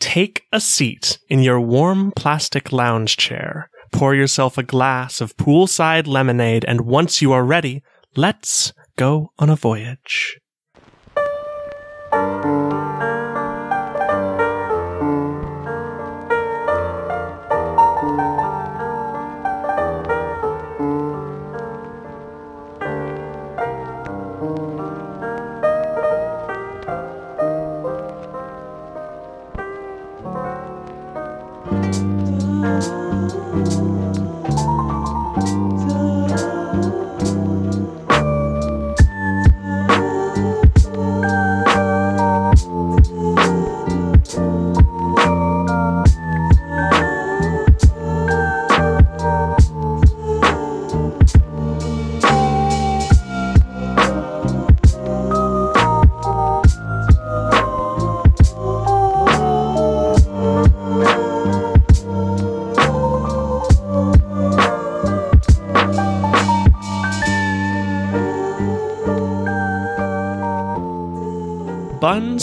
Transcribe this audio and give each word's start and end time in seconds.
Take 0.00 0.44
a 0.52 0.60
seat 0.60 1.18
in 1.28 1.40
your 1.40 1.60
warm 1.60 2.12
plastic 2.14 2.72
lounge 2.72 3.16
chair. 3.16 3.70
Pour 3.90 4.14
yourself 4.14 4.56
a 4.58 4.62
glass 4.62 5.20
of 5.20 5.36
poolside 5.36 6.06
lemonade, 6.06 6.64
and 6.66 6.82
once 6.82 7.20
you 7.20 7.32
are 7.32 7.44
ready, 7.44 7.82
let's 8.16 8.72
go 8.96 9.32
on 9.38 9.50
a 9.50 9.56
voyage. 9.56 10.38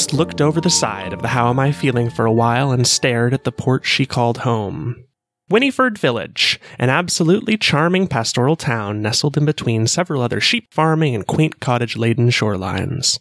Buns 0.06 0.18
looked 0.18 0.42
over 0.42 0.62
the 0.62 0.70
side 0.70 1.14
of 1.14 1.22
the 1.24 1.30
How 1.30 1.50
Am 1.50 1.60
I 1.60 1.72
Feeling 1.72 2.12
for 2.12 2.26
a 2.26 2.32
while 2.32 2.72
and 2.72 2.86
stared 2.86 3.34
at 3.34 3.44
the 3.44 3.52
port 3.52 3.86
she 3.86 4.06
called 4.06 4.40
home. 4.40 5.04
Winiford 5.50 5.98
Village, 5.98 6.60
an 6.78 6.92
absolutely 6.92 7.58
charming 7.58 8.08
pastoral 8.08 8.56
town 8.56 9.02
nestled 9.02 9.36
in 9.36 9.46
between 9.46 9.88
several 9.88 10.22
other 10.22 10.40
sheep 10.40 10.72
farming 10.72 11.16
and 11.16 11.26
quaint 11.26 11.60
cottage 11.60 11.98
laden 11.98 12.30
shorelines. 12.30 13.20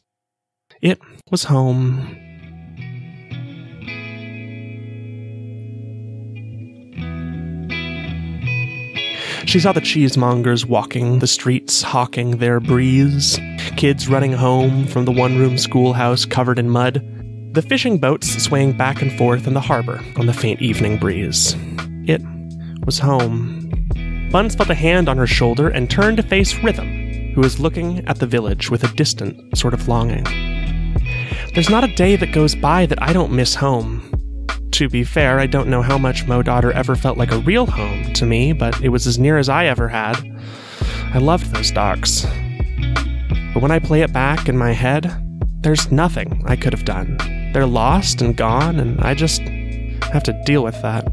It 0.82 1.00
was 1.30 1.44
home. 1.44 2.23
She 9.54 9.60
saw 9.60 9.70
the 9.70 9.80
cheesemongers 9.80 10.64
walking 10.64 11.20
the 11.20 11.28
streets, 11.28 11.80
hawking 11.80 12.38
their 12.38 12.58
breeze, 12.58 13.38
kids 13.76 14.08
running 14.08 14.32
home 14.32 14.84
from 14.88 15.04
the 15.04 15.12
one 15.12 15.38
room 15.38 15.58
schoolhouse 15.58 16.24
covered 16.24 16.58
in 16.58 16.68
mud, 16.68 17.00
the 17.54 17.62
fishing 17.62 17.98
boats 17.98 18.42
swaying 18.42 18.76
back 18.76 19.00
and 19.00 19.16
forth 19.16 19.46
in 19.46 19.54
the 19.54 19.60
harbor 19.60 20.02
on 20.16 20.26
the 20.26 20.32
faint 20.32 20.60
evening 20.60 20.98
breeze. 20.98 21.54
It 22.04 22.20
was 22.84 22.98
home. 22.98 23.70
Buns 24.32 24.56
felt 24.56 24.70
a 24.70 24.74
hand 24.74 25.08
on 25.08 25.18
her 25.18 25.26
shoulder 25.28 25.68
and 25.68 25.88
turned 25.88 26.16
to 26.16 26.24
face 26.24 26.56
Rhythm, 26.56 27.32
who 27.36 27.40
was 27.40 27.60
looking 27.60 28.04
at 28.08 28.18
the 28.18 28.26
village 28.26 28.72
with 28.72 28.82
a 28.82 28.92
distant 28.96 29.56
sort 29.56 29.72
of 29.72 29.86
longing. 29.86 30.24
There's 31.54 31.70
not 31.70 31.84
a 31.84 31.94
day 31.94 32.16
that 32.16 32.32
goes 32.32 32.56
by 32.56 32.86
that 32.86 33.00
I 33.00 33.12
don't 33.12 33.30
miss 33.30 33.54
home. 33.54 34.13
To 34.74 34.88
be 34.88 35.04
fair, 35.04 35.38
I 35.38 35.46
don't 35.46 35.68
know 35.68 35.82
how 35.82 35.96
much 35.96 36.26
Mo 36.26 36.42
Daughter 36.42 36.72
ever 36.72 36.96
felt 36.96 37.16
like 37.16 37.30
a 37.30 37.38
real 37.38 37.64
home 37.64 38.12
to 38.14 38.26
me, 38.26 38.52
but 38.52 38.80
it 38.82 38.88
was 38.88 39.06
as 39.06 39.20
near 39.20 39.38
as 39.38 39.48
I 39.48 39.66
ever 39.66 39.86
had. 39.86 40.16
I 41.12 41.18
loved 41.18 41.54
those 41.54 41.70
docks. 41.70 42.26
But 43.54 43.62
when 43.62 43.70
I 43.70 43.78
play 43.78 44.02
it 44.02 44.12
back 44.12 44.48
in 44.48 44.58
my 44.58 44.72
head, 44.72 45.14
there's 45.60 45.92
nothing 45.92 46.42
I 46.46 46.56
could 46.56 46.72
have 46.72 46.84
done. 46.84 47.16
They're 47.52 47.66
lost 47.66 48.20
and 48.20 48.36
gone, 48.36 48.80
and 48.80 49.00
I 49.00 49.14
just 49.14 49.42
have 50.12 50.24
to 50.24 50.42
deal 50.44 50.64
with 50.64 50.82
that. 50.82 51.06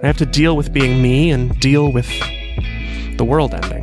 I 0.00 0.06
have 0.06 0.18
to 0.18 0.26
deal 0.26 0.56
with 0.56 0.72
being 0.72 1.02
me 1.02 1.32
and 1.32 1.58
deal 1.58 1.90
with 1.90 2.08
the 3.16 3.24
world 3.24 3.52
ending. 3.52 3.82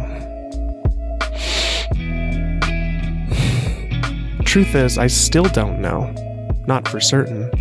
Truth 4.45 4.75
is, 4.75 4.97
I 4.97 5.07
still 5.07 5.49
don't 5.49 5.81
know. 5.81 6.15
Not 6.67 6.87
for 6.87 7.01
certain. 7.01 7.51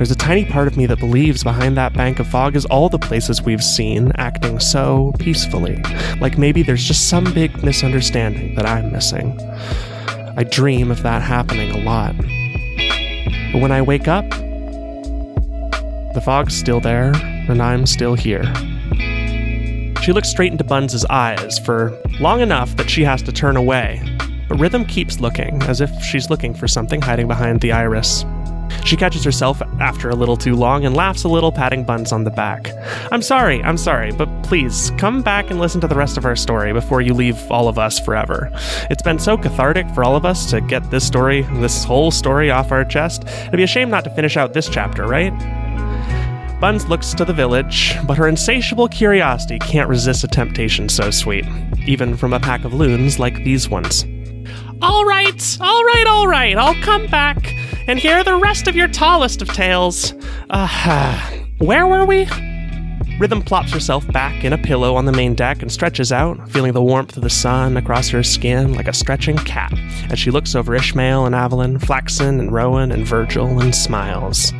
There's 0.00 0.10
a 0.10 0.16
tiny 0.16 0.46
part 0.46 0.66
of 0.66 0.78
me 0.78 0.86
that 0.86 0.98
believes 0.98 1.44
behind 1.44 1.76
that 1.76 1.92
bank 1.92 2.20
of 2.20 2.26
fog 2.26 2.56
is 2.56 2.64
all 2.64 2.88
the 2.88 2.98
places 2.98 3.42
we've 3.42 3.62
seen 3.62 4.12
acting 4.16 4.58
so 4.58 5.12
peacefully. 5.18 5.76
Like 6.22 6.38
maybe 6.38 6.62
there's 6.62 6.82
just 6.82 7.10
some 7.10 7.34
big 7.34 7.62
misunderstanding 7.62 8.54
that 8.54 8.64
I'm 8.64 8.90
missing. 8.90 9.38
I 10.38 10.44
dream 10.44 10.90
of 10.90 11.02
that 11.02 11.20
happening 11.20 11.70
a 11.72 11.84
lot. 11.84 12.16
But 13.52 13.60
when 13.60 13.72
I 13.72 13.82
wake 13.82 14.08
up, 14.08 14.26
the 16.14 16.22
fog's 16.24 16.56
still 16.56 16.80
there, 16.80 17.12
and 17.14 17.60
I'm 17.60 17.84
still 17.84 18.14
here. 18.14 18.44
She 20.00 20.14
looks 20.14 20.30
straight 20.30 20.52
into 20.52 20.64
Buns' 20.64 21.04
eyes 21.10 21.58
for 21.58 21.94
long 22.20 22.40
enough 22.40 22.74
that 22.76 22.88
she 22.88 23.04
has 23.04 23.20
to 23.24 23.32
turn 23.32 23.58
away, 23.58 24.00
but 24.48 24.58
Rhythm 24.58 24.86
keeps 24.86 25.20
looking, 25.20 25.62
as 25.64 25.82
if 25.82 25.90
she's 26.02 26.30
looking 26.30 26.54
for 26.54 26.66
something 26.66 27.02
hiding 27.02 27.28
behind 27.28 27.60
the 27.60 27.72
iris. 27.72 28.24
She 28.84 28.96
catches 28.96 29.24
herself 29.24 29.62
after 29.78 30.10
a 30.10 30.14
little 30.14 30.36
too 30.36 30.56
long 30.56 30.84
and 30.84 30.94
laughs 30.94 31.24
a 31.24 31.28
little, 31.28 31.52
patting 31.52 31.84
Buns 31.84 32.12
on 32.12 32.24
the 32.24 32.30
back. 32.30 32.70
I'm 33.12 33.22
sorry, 33.22 33.62
I'm 33.62 33.76
sorry, 33.76 34.12
but 34.12 34.28
please 34.42 34.92
come 34.98 35.22
back 35.22 35.50
and 35.50 35.60
listen 35.60 35.80
to 35.82 35.88
the 35.88 35.94
rest 35.94 36.16
of 36.16 36.24
our 36.24 36.36
story 36.36 36.72
before 36.72 37.00
you 37.00 37.14
leave 37.14 37.38
all 37.50 37.68
of 37.68 37.78
us 37.78 37.98
forever. 37.98 38.50
It's 38.90 39.02
been 39.02 39.18
so 39.18 39.36
cathartic 39.36 39.88
for 39.90 40.04
all 40.04 40.16
of 40.16 40.24
us 40.24 40.50
to 40.50 40.60
get 40.60 40.90
this 40.90 41.06
story, 41.06 41.42
this 41.54 41.84
whole 41.84 42.10
story 42.10 42.50
off 42.50 42.72
our 42.72 42.84
chest. 42.84 43.24
It'd 43.26 43.52
be 43.52 43.62
a 43.62 43.68
shame 43.68 43.90
not 43.90 44.04
to 44.04 44.10
finish 44.10 44.36
out 44.36 44.52
this 44.52 44.68
chapter, 44.68 45.06
right? 45.06 45.32
Buns 46.60 46.86
looks 46.88 47.14
to 47.14 47.24
the 47.24 47.32
village, 47.32 47.96
but 48.06 48.18
her 48.18 48.28
insatiable 48.28 48.88
curiosity 48.88 49.58
can't 49.60 49.88
resist 49.88 50.24
a 50.24 50.28
temptation 50.28 50.88
so 50.90 51.10
sweet, 51.10 51.46
even 51.86 52.16
from 52.16 52.34
a 52.34 52.40
pack 52.40 52.64
of 52.64 52.74
loons 52.74 53.18
like 53.18 53.36
these 53.44 53.68
ones. 53.68 54.04
All 54.82 55.04
right, 55.04 55.58
all 55.60 55.84
right, 55.84 56.06
all 56.06 56.26
right, 56.26 56.56
I'll 56.56 56.80
come 56.82 57.06
back 57.06 57.54
and 57.86 57.98
here 57.98 58.16
are 58.16 58.24
the 58.24 58.36
rest 58.36 58.68
of 58.68 58.76
your 58.76 58.88
tallest 58.88 59.42
of 59.42 59.48
tales. 59.48 60.14
Uh, 60.50 61.18
where 61.58 61.86
were 61.86 62.04
we? 62.04 62.26
Rhythm 63.18 63.42
plops 63.42 63.70
herself 63.70 64.10
back 64.12 64.44
in 64.44 64.54
a 64.54 64.58
pillow 64.58 64.94
on 64.94 65.04
the 65.04 65.12
main 65.12 65.34
deck 65.34 65.60
and 65.60 65.70
stretches 65.70 66.10
out, 66.10 66.48
feeling 66.48 66.72
the 66.72 66.82
warmth 66.82 67.18
of 67.18 67.22
the 67.22 67.28
sun 67.28 67.76
across 67.76 68.08
her 68.08 68.22
skin 68.22 68.72
like 68.72 68.88
a 68.88 68.94
stretching 68.94 69.36
cat 69.36 69.72
as 70.10 70.18
she 70.18 70.30
looks 70.30 70.54
over 70.54 70.74
Ishmael 70.74 71.26
and 71.26 71.34
Avalon, 71.34 71.78
Flaxen 71.78 72.40
and 72.40 72.50
Rowan 72.50 72.90
and 72.90 73.06
Virgil 73.06 73.60
and 73.60 73.74
smiles. 73.74 74.52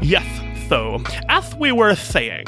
Yeth, 0.00 0.68
though, 0.68 1.02
ath 1.28 1.58
we 1.58 1.72
were 1.72 1.96
saying, 1.96 2.46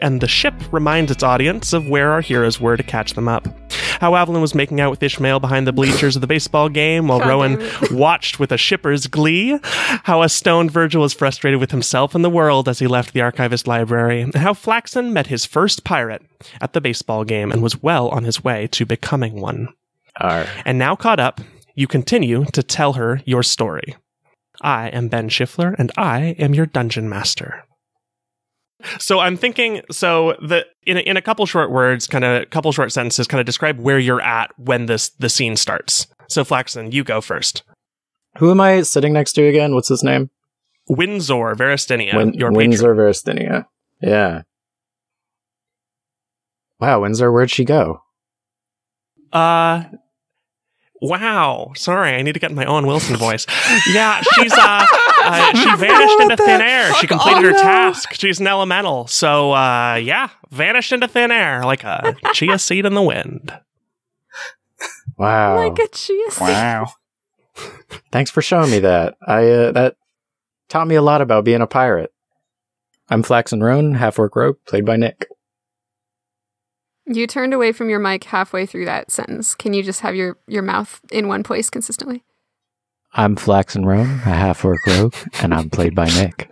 and 0.00 0.20
the 0.20 0.28
ship 0.28 0.54
reminds 0.72 1.10
its 1.10 1.24
audience 1.24 1.72
of 1.72 1.88
where 1.88 2.12
our 2.12 2.20
heroes 2.20 2.60
were 2.60 2.76
to 2.76 2.84
catch 2.84 3.14
them 3.14 3.26
up. 3.26 3.48
How 4.00 4.14
Avalon 4.14 4.40
was 4.40 4.54
making 4.54 4.80
out 4.80 4.90
with 4.90 5.02
Ishmael 5.02 5.40
behind 5.40 5.66
the 5.66 5.72
bleachers 5.72 6.16
of 6.16 6.20
the 6.20 6.26
baseball 6.26 6.68
game 6.68 7.08
while 7.08 7.18
God 7.18 7.28
Rowan 7.28 7.68
watched 7.90 8.38
with 8.38 8.52
a 8.52 8.56
shipper's 8.56 9.06
glee. 9.06 9.58
How 9.62 10.22
a 10.22 10.28
stoned 10.28 10.70
Virgil 10.70 11.02
was 11.02 11.14
frustrated 11.14 11.60
with 11.60 11.70
himself 11.70 12.14
and 12.14 12.24
the 12.24 12.30
world 12.30 12.68
as 12.68 12.78
he 12.78 12.86
left 12.86 13.12
the 13.12 13.20
archivist 13.20 13.66
library. 13.66 14.20
And 14.20 14.34
how 14.34 14.54
Flaxen 14.54 15.12
met 15.12 15.28
his 15.28 15.44
first 15.44 15.84
pirate 15.84 16.22
at 16.60 16.72
the 16.72 16.80
baseball 16.80 17.24
game 17.24 17.50
and 17.52 17.62
was 17.62 17.82
well 17.82 18.08
on 18.08 18.24
his 18.24 18.44
way 18.44 18.66
to 18.68 18.86
becoming 18.86 19.40
one. 19.40 19.68
Arr. 20.20 20.46
And 20.64 20.78
now 20.78 20.96
caught 20.96 21.20
up, 21.20 21.40
you 21.74 21.86
continue 21.86 22.44
to 22.52 22.62
tell 22.62 22.94
her 22.94 23.20
your 23.24 23.42
story. 23.42 23.96
I 24.62 24.88
am 24.88 25.08
Ben 25.08 25.28
Schiffler, 25.28 25.74
and 25.78 25.92
I 25.96 26.34
am 26.38 26.54
your 26.54 26.66
dungeon 26.66 27.08
master. 27.08 27.64
So 28.98 29.20
I'm 29.20 29.36
thinking, 29.36 29.82
so 29.90 30.36
the 30.40 30.66
in 30.86 30.96
a, 30.96 31.00
in 31.00 31.16
a 31.16 31.22
couple 31.22 31.46
short 31.46 31.70
words, 31.70 32.06
kind 32.06 32.24
of 32.24 32.48
couple 32.50 32.72
short 32.72 32.92
sentences, 32.92 33.26
kind 33.26 33.40
of 33.40 33.46
describe 33.46 33.78
where 33.78 33.98
you're 33.98 34.20
at 34.20 34.50
when 34.58 34.86
this 34.86 35.10
the 35.10 35.28
scene 35.28 35.56
starts. 35.56 36.06
So 36.28 36.44
Flaxen, 36.44 36.92
you 36.92 37.04
go 37.04 37.20
first. 37.20 37.62
Who 38.38 38.50
am 38.50 38.60
I 38.60 38.82
sitting 38.82 39.12
next 39.12 39.32
to 39.34 39.46
again? 39.46 39.74
What's 39.74 39.88
his 39.88 40.02
name? 40.02 40.30
Windsor 40.88 41.54
Veristinia, 41.54 42.14
Win- 42.14 42.34
your 42.34 42.52
Windsor 42.52 42.94
Veristinia. 42.94 43.66
Yeah. 44.00 44.42
Wow, 46.78 47.00
Windsor, 47.00 47.32
where'd 47.32 47.50
she 47.50 47.64
go? 47.64 48.02
Uh, 49.32 49.84
wow. 51.00 51.72
Sorry, 51.74 52.14
I 52.14 52.22
need 52.22 52.34
to 52.34 52.38
get 52.40 52.52
my 52.52 52.64
Owen 52.66 52.86
Wilson 52.86 53.16
voice. 53.16 53.46
Yeah, 53.92 54.20
she's 54.34 54.52
uh, 54.52 54.86
uh 55.26 55.54
she 55.54 55.76
vanished 55.76 56.20
into 56.20 56.36
thin 56.36 56.60
air. 56.60 56.92
She 56.94 57.06
completed 57.06 57.44
her 57.44 57.52
task. 57.52 58.14
She's 58.14 58.40
an 58.40 58.46
elemental. 58.46 59.06
So 59.06 59.52
uh, 59.52 59.94
yeah, 59.96 60.30
vanished 60.50 60.92
into 60.92 61.08
thin 61.08 61.30
air 61.30 61.64
like 61.64 61.84
a 61.84 62.16
chia 62.32 62.58
seed 62.58 62.86
in 62.86 62.94
the 62.94 63.02
wind. 63.02 63.52
Wow. 65.16 65.56
Like 65.56 65.78
a 65.78 65.88
chia 65.88 66.30
seed. 66.30 66.48
Wow. 66.48 66.86
Thanks 68.12 68.30
for 68.30 68.42
showing 68.42 68.70
me 68.70 68.80
that. 68.80 69.16
I 69.26 69.48
uh, 69.48 69.72
that 69.72 69.96
taught 70.68 70.88
me 70.88 70.94
a 70.94 71.02
lot 71.02 71.20
about 71.20 71.44
being 71.44 71.62
a 71.62 71.66
pirate. 71.66 72.12
I'm 73.08 73.22
Flaxen 73.22 73.62
Roan, 73.62 73.94
half 73.94 74.18
orc 74.18 74.34
rogue, 74.34 74.56
played 74.66 74.84
by 74.84 74.96
Nick. 74.96 75.28
You 77.06 77.28
turned 77.28 77.54
away 77.54 77.70
from 77.70 77.88
your 77.88 78.00
mic 78.00 78.24
halfway 78.24 78.66
through 78.66 78.86
that 78.86 79.12
sentence. 79.12 79.54
Can 79.54 79.72
you 79.72 79.84
just 79.84 80.00
have 80.00 80.16
your, 80.16 80.38
your 80.48 80.62
mouth 80.62 81.00
in 81.12 81.28
one 81.28 81.44
place 81.44 81.70
consistently? 81.70 82.24
I'm 83.16 83.36
Flaxen 83.36 83.84
Roan, 83.86 84.06
a 84.06 84.34
half 84.34 84.64
orc 84.64 84.84
rogue, 84.86 85.14
and 85.40 85.54
I'm 85.54 85.70
played 85.70 85.94
by 85.94 86.06
Nick. 86.06 86.50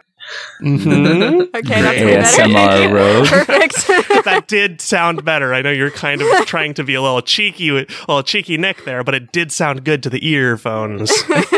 Mhm. 0.63 1.49
Okay, 1.55 1.83
that's 1.83 2.37
way 2.39 2.53
better. 2.53 2.89
ASMR 2.89 2.93
rogue. 2.95 3.27
Perfect. 3.27 3.87
that 4.25 4.45
did 4.49 4.81
sound 4.81 5.25
better. 5.25 5.53
I 5.53 5.61
know 5.61 5.71
you're 5.71 5.91
kind 5.91 6.23
of 6.23 6.47
trying 6.47 6.73
to 6.75 6.85
be 6.85 6.95
a 6.95 7.03
little 7.03 7.21
cheeky, 7.21 7.71
with- 7.71 7.91
a 7.91 8.13
little 8.13 8.23
cheeky 8.23 8.57
Nick 8.57 8.85
there, 8.85 9.05
but 9.05 9.15
it 9.15 9.33
did 9.33 9.53
sound 9.53 9.85
good 9.85 10.03
to 10.05 10.11
the 10.11 10.27
earphones. 10.27 11.13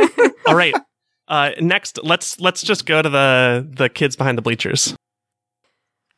All 0.46 0.56
right. 0.56 0.74
Uh, 1.28 1.50
next, 1.60 1.98
let's 2.02 2.40
let's 2.40 2.62
just 2.62 2.86
go 2.86 3.00
to 3.02 3.08
the 3.08 3.66
the 3.68 3.88
kids 3.88 4.16
behind 4.16 4.36
the 4.38 4.42
bleachers. 4.42 4.96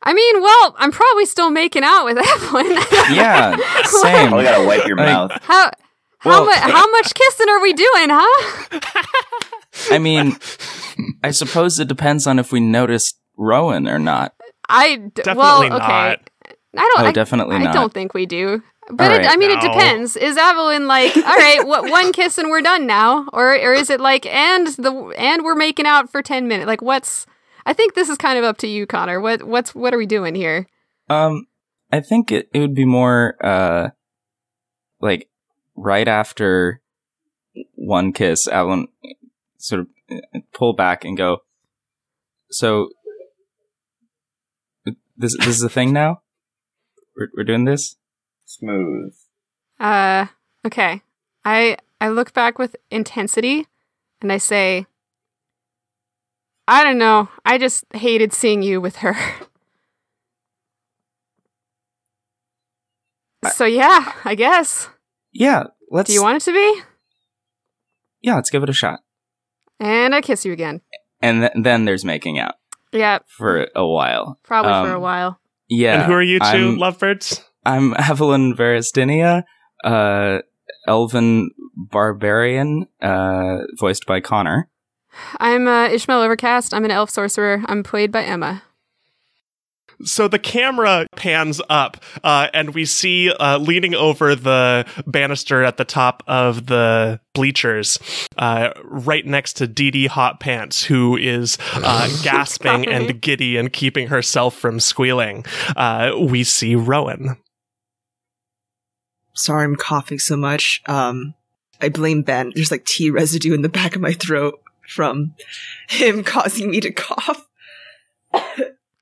I 0.01 0.13
mean, 0.13 0.41
well, 0.41 0.75
I'm 0.77 0.91
probably 0.91 1.25
still 1.25 1.49
making 1.51 1.83
out 1.83 2.05
with 2.05 2.17
Evelyn. 2.17 2.71
Yeah, 3.15 3.55
same. 3.85 4.33
Oh, 4.33 4.37
you 4.39 4.43
gotta 4.45 4.65
wipe 4.67 4.87
your 4.87 4.95
mouth. 4.95 5.31
How 5.43 5.71
how, 6.19 6.43
mu- 6.45 6.51
how 6.51 6.91
much 6.91 7.13
kissing 7.13 7.49
are 7.49 7.61
we 7.61 7.73
doing, 7.73 8.09
huh? 8.11 8.79
I 9.91 9.99
mean, 9.99 10.35
I 11.23 11.31
suppose 11.31 11.79
it 11.79 11.87
depends 11.87 12.27
on 12.27 12.39
if 12.39 12.51
we 12.51 12.59
noticed 12.59 13.19
Rowan 13.37 13.87
or 13.87 13.99
not. 13.99 14.33
I 14.67 14.97
d- 14.97 15.09
Definitely 15.15 15.37
well, 15.37 15.63
okay. 15.63 15.87
not. 15.87 16.29
I 16.77 16.81
don't. 16.81 16.99
Oh, 16.99 17.07
I, 17.07 17.11
definitely 17.11 17.55
I 17.55 17.63
not. 17.63 17.73
don't 17.73 17.93
think 17.93 18.13
we 18.13 18.25
do. 18.25 18.61
But 18.91 19.21
it. 19.21 19.27
I 19.27 19.37
mean, 19.37 19.51
it 19.51 19.61
depends. 19.61 20.15
Is 20.15 20.35
Evelyn 20.37 20.87
like, 20.87 21.15
all 21.15 21.23
right, 21.23 21.65
what 21.65 21.89
one 21.89 22.11
kiss 22.13 22.37
and 22.37 22.49
we're 22.49 22.61
done 22.61 22.85
now, 22.87 23.27
or 23.33 23.51
or 23.53 23.73
is 23.73 23.89
it 23.89 23.99
like, 23.99 24.25
and 24.25 24.67
the 24.67 25.13
and 25.17 25.43
we're 25.43 25.55
making 25.55 25.85
out 25.85 26.11
for 26.11 26.21
ten 26.21 26.47
minutes? 26.47 26.67
Like, 26.67 26.81
what's? 26.81 27.25
I 27.65 27.73
think 27.73 27.93
this 27.93 28.09
is 28.09 28.17
kind 28.17 28.37
of 28.37 28.43
up 28.43 28.57
to 28.57 28.67
you, 28.67 28.85
Connor. 28.87 29.19
What 29.21 29.43
what's 29.43 29.75
what 29.75 29.93
are 29.93 29.97
we 29.97 30.05
doing 30.07 30.33
here? 30.35 30.67
Um, 31.09 31.45
I 31.91 32.01
think 32.01 32.31
it, 32.31 32.49
it 32.53 32.59
would 32.59 32.75
be 32.75 32.85
more, 32.85 33.35
uh, 33.43 33.89
like 35.01 35.27
right 35.79 36.07
after 36.07 36.81
one 37.75 38.13
kiss, 38.13 38.47
Alan 38.47 38.87
sort 39.57 39.81
of 39.81 39.87
uh, 40.11 40.39
pull 40.53 40.73
back 40.73 41.03
and 41.03 41.17
go, 41.17 41.39
so 42.51 42.89
this, 45.17 45.37
this 45.37 45.47
is 45.47 45.63
a 45.63 45.69
thing 45.69 45.93
now? 45.93 46.21
We're, 47.15 47.27
we're 47.35 47.43
doing 47.43 47.65
this? 47.65 47.97
Smooth. 48.45 49.13
Uh, 49.79 50.27
okay. 50.65 51.01
I 51.45 51.77
I 52.01 52.09
look 52.09 52.33
back 52.33 52.57
with 52.57 52.75
intensity, 52.89 53.67
and 54.21 54.31
I 54.31 54.37
say, 54.37 54.85
I 56.67 56.83
don't 56.83 56.97
know. 56.97 57.29
I 57.45 57.57
just 57.57 57.85
hated 57.93 58.33
seeing 58.33 58.61
you 58.61 58.81
with 58.81 58.97
her. 58.97 59.15
So 63.53 63.65
yeah, 63.65 64.13
I 64.25 64.35
guess. 64.35 64.89
Yeah, 65.39 65.63
let's, 65.89 66.07
Do 66.07 66.13
you 66.13 66.21
want 66.21 66.35
it 66.35 66.41
to 66.43 66.51
be? 66.51 66.81
yeah, 68.21 68.35
let's 68.35 68.49
give 68.49 68.61
it 68.61 68.69
a 68.69 68.73
shot. 68.73 68.99
And 69.79 70.13
I 70.13 70.19
kiss 70.21 70.43
you 70.45 70.51
again. 70.51 70.81
And 71.21 71.41
th- 71.41 71.53
then 71.63 71.85
there's 71.85 72.03
making 72.03 72.37
out 72.39 72.55
Yeah, 72.91 73.19
for 73.37 73.67
a 73.75 73.87
while. 73.87 74.37
probably 74.43 74.71
for 74.89 74.93
a 74.93 74.97
Um, 74.97 75.01
while. 75.01 75.39
Yeah. 75.69 75.93
and 75.95 76.03
who 76.03 76.13
are 76.13 76.21
you 76.21 76.39
2 76.39 76.45
I'm- 76.45 76.77
lovebirds? 76.77 77.43
I'm 77.65 77.93
Evelyn 77.97 78.53
Veristinia, 78.55 79.43
uh, 79.85 80.39
Elven 80.87 81.51
Barbarian, 81.75 82.87
uh, 83.01 83.59
voiced 83.79 84.05
by 84.05 84.19
Connor. 84.19 84.69
I'm 85.39 85.67
uh, 85.67 85.87
Ishmael 85.87 86.21
Overcast. 86.21 86.73
I'm 86.73 86.85
an 86.85 86.91
elf 86.91 87.09
sorcerer. 87.09 87.61
I'm 87.67 87.83
played 87.83 88.11
by 88.11 88.23
Emma. 88.23 88.63
So 90.03 90.27
the 90.27 90.39
camera 90.39 91.07
pans 91.15 91.61
up, 91.69 91.97
uh, 92.23 92.47
and 92.53 92.73
we 92.73 92.85
see 92.85 93.31
uh, 93.31 93.57
leaning 93.57 93.93
over 93.95 94.33
the 94.33 94.85
banister 95.05 95.63
at 95.63 95.77
the 95.77 95.85
top 95.85 96.23
of 96.27 96.67
the 96.67 97.19
bleachers, 97.33 97.99
uh, 98.37 98.71
right 98.83 99.25
next 99.25 99.53
to 99.53 99.67
Dee 99.67 99.91
Dee 99.91 100.07
Hot 100.07 100.39
Pants, 100.39 100.83
who 100.83 101.17
is 101.17 101.57
uh, 101.75 102.09
gasping 102.23 102.87
and 102.87 103.19
giddy 103.19 103.57
and 103.57 103.73
keeping 103.73 104.07
herself 104.07 104.55
from 104.55 104.79
squealing. 104.79 105.45
Uh, 105.75 106.13
we 106.17 106.43
see 106.43 106.75
Rowan. 106.75 107.37
Sorry, 109.33 109.63
I'm 109.63 109.75
coughing 109.75 110.19
so 110.19 110.35
much. 110.35 110.81
Um, 110.85 111.33
I 111.81 111.89
blame 111.89 112.23
Ben. 112.23 112.51
There's 112.55 112.71
like 112.71 112.85
tea 112.85 113.09
residue 113.09 113.53
in 113.53 113.61
the 113.61 113.69
back 113.69 113.95
of 113.95 114.01
my 114.01 114.13
throat 114.13 114.61
from 114.87 115.35
him 115.87 116.23
causing 116.25 116.71
me 116.71 116.79
to 116.81 116.91
cough. 116.91 117.47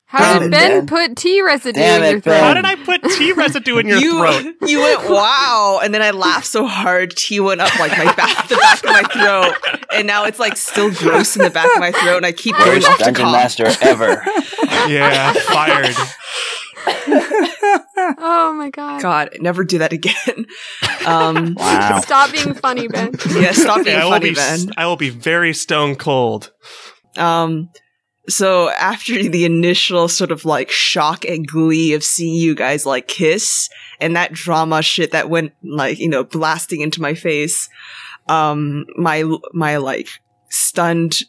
How 0.10 0.20
Damn 0.40 0.40
did 0.44 0.48
it, 0.48 0.52
Ben 0.52 0.86
Ben. 0.86 0.88
put 0.88 1.18
tea 1.18 1.42
residue 1.42 1.80
Damn 1.82 2.02
in 2.02 2.08
it, 2.08 2.12
your 2.12 2.22
throat? 2.22 2.32
Ben. 2.32 2.44
How 2.44 2.54
did 2.54 2.64
I 2.66 2.76
put 2.76 3.04
tea 3.18 3.34
residue 3.34 3.78
in 3.78 3.88
your 3.88 3.98
you, 4.00 4.18
throat? 4.20 4.56
You 4.66 4.80
went 4.80 5.10
wow, 5.10 5.82
and 5.84 5.94
then 5.94 6.02
I 6.02 6.12
laughed 6.12 6.46
so 6.48 6.66
hard, 6.66 7.12
tea 7.12 7.42
went 7.42 7.60
up 7.60 7.78
like 7.78 7.92
my 7.92 8.06
back, 8.14 8.48
the 8.48 8.56
back 8.56 8.84
of 8.86 8.90
my 8.90 9.04
throat, 9.04 9.54
and 9.94 10.08
now 10.08 10.24
it's 10.24 10.40
like 10.40 10.56
still 10.56 10.92
gross 10.94 11.36
in 11.36 11.42
the 11.44 11.50
back 11.50 11.66
of 11.74 11.80
my 11.82 11.92
throat, 11.92 12.16
and 12.18 12.26
I 12.26 12.32
keep 12.32 12.56
going 12.58 12.70
Worst 12.76 12.88
off 12.90 12.98
to 13.00 13.04
dungeon 13.04 13.26
cough. 13.26 13.32
master 13.34 13.68
ever. 13.82 14.24
Yeah, 14.88 15.34
fired. 15.34 15.96
Oh 18.20 18.54
my 18.58 18.70
god. 18.70 19.02
God, 19.02 19.30
never 19.42 19.64
do 19.64 19.80
that 19.80 19.92
again. 19.92 20.46
Um, 21.06 21.54
Wow. 21.58 22.00
Stop 22.02 22.32
being 22.32 22.54
funny, 22.54 22.88
Ben. 22.88 23.12
yeah, 23.36 23.52
stop 23.52 23.84
being 23.84 23.98
I 23.98 24.04
will 24.06 24.12
funny, 24.12 24.30
be. 24.30 24.36
Ben. 24.36 24.60
I 24.78 24.86
will 24.86 24.96
be 24.96 25.10
very 25.10 25.54
stone 25.54 25.96
cold. 25.96 26.52
Um, 27.18 27.70
so 28.30 28.70
after 28.70 29.24
the 29.30 29.46
initial 29.46 30.08
sort 30.08 30.32
of 30.32 30.46
like 30.46 30.70
shock 30.70 31.26
and 31.26 31.48
glee 31.48 31.94
of 31.94 32.04
seeing 32.04 32.36
you 32.36 32.56
guys 32.56 32.86
like 32.86 33.08
kiss 33.08 33.70
and 34.00 34.16
that 34.16 34.34
drama 34.34 34.82
shit 34.82 35.12
that 35.12 35.30
went 35.30 35.54
like, 35.64 36.00
you 36.00 36.10
know, 36.10 36.24
blasting 36.24 36.82
into 36.82 37.02
my 37.02 37.14
face, 37.14 37.70
um, 38.28 38.86
my, 38.96 39.24
my 39.54 39.78
like 39.78 40.10
stunned 40.50 41.20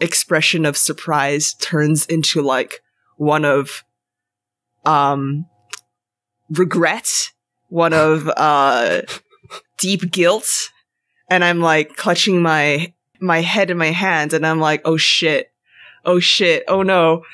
expression 0.00 0.64
of 0.64 0.76
surprise 0.76 1.54
turns 1.54 2.06
into 2.06 2.42
like 2.42 2.80
one 3.16 3.44
of, 3.44 3.84
um, 4.84 5.46
regret, 6.50 7.08
one 7.68 7.92
of, 7.92 8.28
uh, 8.36 9.02
deep 9.78 10.10
guilt. 10.10 10.70
And 11.28 11.42
I'm 11.42 11.60
like 11.60 11.96
clutching 11.96 12.40
my, 12.40 12.92
my 13.20 13.40
head 13.40 13.70
in 13.70 13.78
my 13.78 13.90
hands 13.90 14.32
and 14.32 14.46
I'm 14.46 14.60
like, 14.60 14.82
oh 14.84 14.96
shit. 14.96 15.50
Oh 16.06 16.20
shit. 16.20 16.64
Oh 16.68 16.82
no. 16.82 17.24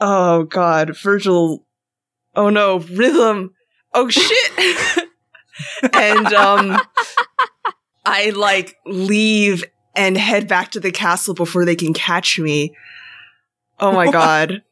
Oh 0.00 0.44
god. 0.44 0.96
Virgil. 0.96 1.66
Oh 2.34 2.48
no. 2.48 2.78
Rhythm. 2.78 3.54
Oh 3.92 4.08
shit. 4.08 5.08
and, 5.92 6.32
um, 6.32 6.80
I 8.04 8.30
like 8.30 8.76
leave 8.86 9.64
and 9.96 10.16
head 10.16 10.46
back 10.46 10.70
to 10.72 10.80
the 10.80 10.92
castle 10.92 11.34
before 11.34 11.64
they 11.64 11.74
can 11.74 11.92
catch 11.92 12.38
me. 12.38 12.74
Oh 13.80 13.92
my 13.92 14.10
god. 14.10 14.62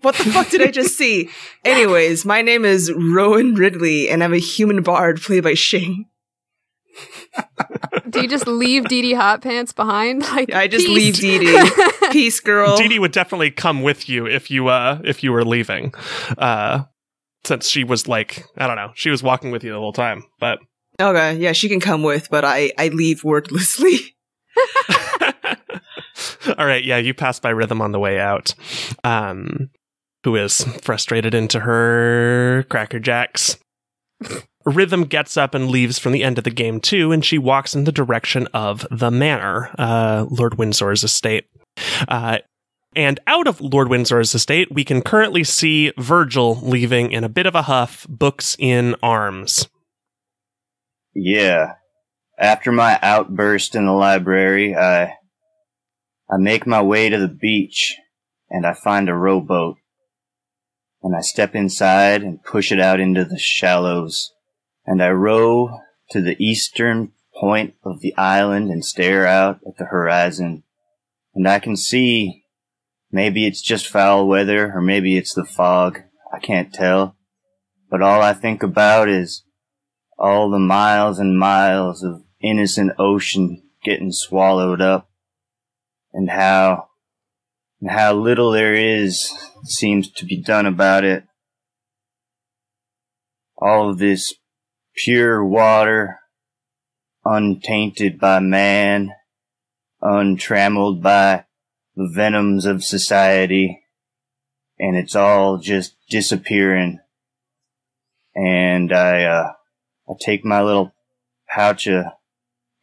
What 0.00 0.14
the 0.14 0.24
fuck 0.24 0.50
did 0.50 0.62
I 0.62 0.70
just 0.70 0.96
see? 0.96 1.30
Anyways, 1.64 2.24
my 2.24 2.42
name 2.42 2.64
is 2.64 2.92
Rowan 2.92 3.54
Ridley 3.54 4.08
and 4.08 4.22
I'm 4.22 4.34
a 4.34 4.38
human 4.38 4.82
bard 4.82 5.20
played 5.20 5.44
by 5.44 5.54
Shing. 5.54 6.06
Do 8.10 8.20
you 8.22 8.28
just 8.28 8.46
leave 8.46 8.86
Dee 8.88 9.02
Dee 9.02 9.12
Hot 9.14 9.42
Pants 9.42 9.72
behind? 9.72 10.22
Like 10.32 10.52
I 10.54 10.66
just 10.68 10.86
peace. 10.86 11.20
leave 11.22 11.40
Dee 11.40 11.46
Dee. 11.46 11.70
Peace, 12.12 12.40
girl. 12.40 12.76
Dee 12.76 12.88
Dee 12.88 12.98
would 12.98 13.12
definitely 13.12 13.50
come 13.50 13.82
with 13.82 14.08
you 14.08 14.26
if 14.26 14.50
you 14.50 14.68
uh 14.68 15.00
if 15.04 15.22
you 15.22 15.32
were 15.32 15.44
leaving. 15.44 15.92
Uh 16.36 16.84
since 17.44 17.68
she 17.68 17.84
was 17.84 18.06
like 18.08 18.44
I 18.56 18.66
don't 18.66 18.76
know, 18.76 18.92
she 18.94 19.10
was 19.10 19.22
walking 19.22 19.50
with 19.50 19.62
you 19.64 19.72
the 19.72 19.78
whole 19.78 19.92
time. 19.92 20.22
But 20.40 20.58
Okay, 21.00 21.36
yeah, 21.36 21.52
she 21.52 21.68
can 21.68 21.80
come 21.80 22.02
with, 22.02 22.28
but 22.30 22.44
I 22.44 22.72
I 22.78 22.88
leave 22.88 23.22
wordlessly. 23.24 23.98
All 26.56 26.66
right, 26.66 26.82
yeah, 26.84 26.96
you 26.96 27.14
passed 27.14 27.42
by 27.42 27.50
Rhythm 27.50 27.80
on 27.82 27.92
the 27.92 27.98
way 28.00 28.18
out. 28.18 28.54
Um 29.04 29.70
who 30.24 30.34
is 30.36 30.64
frustrated 30.82 31.32
into 31.34 31.60
her 31.60 32.64
Cracker 32.68 32.98
Jacks. 32.98 33.56
Rhythm 34.64 35.04
gets 35.04 35.36
up 35.36 35.54
and 35.54 35.70
leaves 35.70 35.98
from 35.98 36.12
the 36.12 36.22
end 36.22 36.38
of 36.38 36.44
the 36.44 36.50
game 36.50 36.80
too, 36.80 37.12
and 37.12 37.24
she 37.24 37.38
walks 37.38 37.74
in 37.74 37.84
the 37.84 37.92
direction 37.92 38.46
of 38.52 38.86
the 38.90 39.10
manor, 39.10 39.70
uh, 39.78 40.26
Lord 40.28 40.58
Windsor's 40.58 41.04
estate. 41.04 41.46
Uh, 42.06 42.38
and 42.94 43.20
out 43.26 43.46
of 43.46 43.60
Lord 43.60 43.88
Windsor's 43.88 44.34
estate, 44.34 44.72
we 44.72 44.84
can 44.84 45.02
currently 45.02 45.44
see 45.44 45.92
Virgil 45.96 46.56
leaving 46.62 47.12
in 47.12 47.22
a 47.24 47.28
bit 47.28 47.46
of 47.46 47.54
a 47.54 47.62
huff, 47.62 48.06
books 48.08 48.56
in 48.58 48.96
arms. 49.02 49.68
Yeah. 51.14 51.74
After 52.38 52.72
my 52.72 52.98
outburst 53.02 53.74
in 53.74 53.86
the 53.86 53.92
library, 53.92 54.76
I 54.76 55.14
I 56.30 56.36
make 56.36 56.66
my 56.66 56.82
way 56.82 57.08
to 57.08 57.18
the 57.18 57.28
beach 57.28 57.96
and 58.50 58.66
I 58.66 58.74
find 58.74 59.08
a 59.08 59.14
rowboat. 59.14 59.76
And 61.02 61.14
I 61.14 61.20
step 61.20 61.54
inside 61.54 62.22
and 62.22 62.42
push 62.42 62.72
it 62.72 62.80
out 62.80 63.00
into 63.00 63.24
the 63.24 63.38
shallows. 63.38 64.32
And 64.86 65.02
I 65.02 65.10
row 65.10 65.78
to 66.10 66.20
the 66.20 66.36
eastern 66.42 67.12
point 67.34 67.74
of 67.84 68.00
the 68.00 68.16
island 68.16 68.70
and 68.70 68.84
stare 68.84 69.26
out 69.26 69.60
at 69.66 69.76
the 69.76 69.86
horizon. 69.86 70.64
and 71.34 71.46
I 71.46 71.60
can 71.60 71.76
see 71.76 72.42
maybe 73.12 73.46
it's 73.46 73.62
just 73.62 73.86
foul 73.86 74.26
weather 74.26 74.72
or 74.74 74.80
maybe 74.80 75.16
it's 75.16 75.34
the 75.34 75.44
fog. 75.44 76.00
I 76.32 76.40
can't 76.40 76.74
tell. 76.74 77.16
But 77.90 78.02
all 78.02 78.20
I 78.20 78.32
think 78.32 78.62
about 78.62 79.08
is 79.08 79.44
all 80.18 80.50
the 80.50 80.58
miles 80.58 81.18
and 81.18 81.38
miles 81.38 82.02
of 82.02 82.24
innocent 82.40 82.92
ocean 82.98 83.62
getting 83.84 84.10
swallowed 84.10 84.80
up 84.80 85.08
and 86.12 86.30
how 86.30 86.87
and 87.80 87.90
how 87.90 88.12
little 88.14 88.50
there 88.50 88.74
is 88.74 89.32
seems 89.64 90.10
to 90.12 90.24
be 90.24 90.40
done 90.40 90.66
about 90.66 91.04
it. 91.04 91.24
All 93.56 93.90
of 93.90 93.98
this 93.98 94.34
pure 94.96 95.44
water, 95.44 96.18
untainted 97.24 98.18
by 98.18 98.40
man, 98.40 99.10
untrammeled 100.00 101.02
by 101.02 101.44
the 101.96 102.10
venoms 102.12 102.64
of 102.64 102.84
society, 102.84 103.82
and 104.78 104.96
it's 104.96 105.16
all 105.16 105.58
just 105.58 105.96
disappearing. 106.08 107.00
And 108.34 108.92
I, 108.92 109.24
uh, 109.24 109.52
I 110.08 110.12
take 110.20 110.44
my 110.44 110.62
little 110.62 110.94
pouch 111.48 111.88
of 111.88 112.04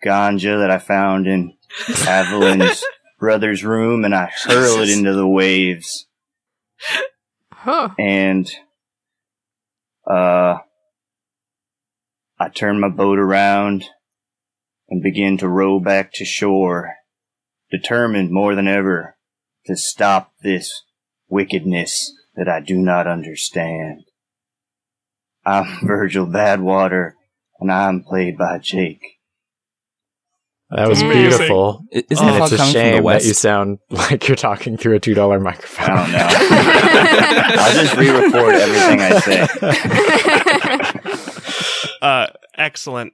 ganja 0.03 0.59
that 0.59 0.69
I 0.69 0.79
found 0.79 1.27
in 1.27 1.53
Avalon's 2.07 2.83
brother's 3.19 3.63
room 3.63 4.03
and 4.05 4.13
I 4.13 4.31
hurl 4.43 4.81
it 4.81 4.89
into 4.97 5.13
the 5.13 5.27
waves. 5.27 6.07
Huh. 7.51 7.89
And, 7.97 8.49
uh, 10.09 10.57
I 12.37 12.49
turn 12.49 12.79
my 12.79 12.89
boat 12.89 13.17
around 13.17 13.85
and 14.89 15.01
begin 15.01 15.37
to 15.37 15.47
row 15.47 15.79
back 15.79 16.11
to 16.13 16.25
shore, 16.25 16.95
determined 17.71 18.31
more 18.31 18.55
than 18.55 18.67
ever 18.67 19.17
to 19.65 19.75
stop 19.75 20.33
this 20.43 20.83
wickedness 21.27 22.13
that 22.35 22.49
I 22.49 22.59
do 22.59 22.77
not 22.77 23.07
understand. 23.07 24.03
I'm 25.45 25.79
Virgil 25.87 26.27
Badwater, 26.27 27.13
and 27.59 27.71
I'm 27.71 28.03
played 28.03 28.37
by 28.37 28.59
Jake. 28.59 29.14
That 30.71 30.87
was 30.89 30.99
Damn. 31.01 31.11
beautiful. 31.13 31.83
I- 31.93 32.03
Isn't 32.09 32.27
and 32.27 32.43
it's 32.43 32.51
a 32.51 32.57
coming 32.57 32.57
from 32.57 32.57
the 32.57 32.71
shame 32.73 32.93
that 32.95 33.03
west? 33.03 33.25
you 33.27 33.33
sound 33.33 33.77
like 33.89 34.27
you're 34.27 34.35
talking 34.35 34.77
through 34.77 34.95
a 34.95 34.99
two 34.99 35.13
dollar 35.13 35.35
I 35.37 35.39
microphone. 35.39 35.87
don't 35.87 36.11
know. 36.11 36.27
I'll 37.57 37.73
just 37.73 37.95
re-record 37.95 38.55
everything 38.55 39.01
I 39.01 39.19
say. 39.19 39.47
Uh, 42.01 42.27
excellent. 42.55 43.13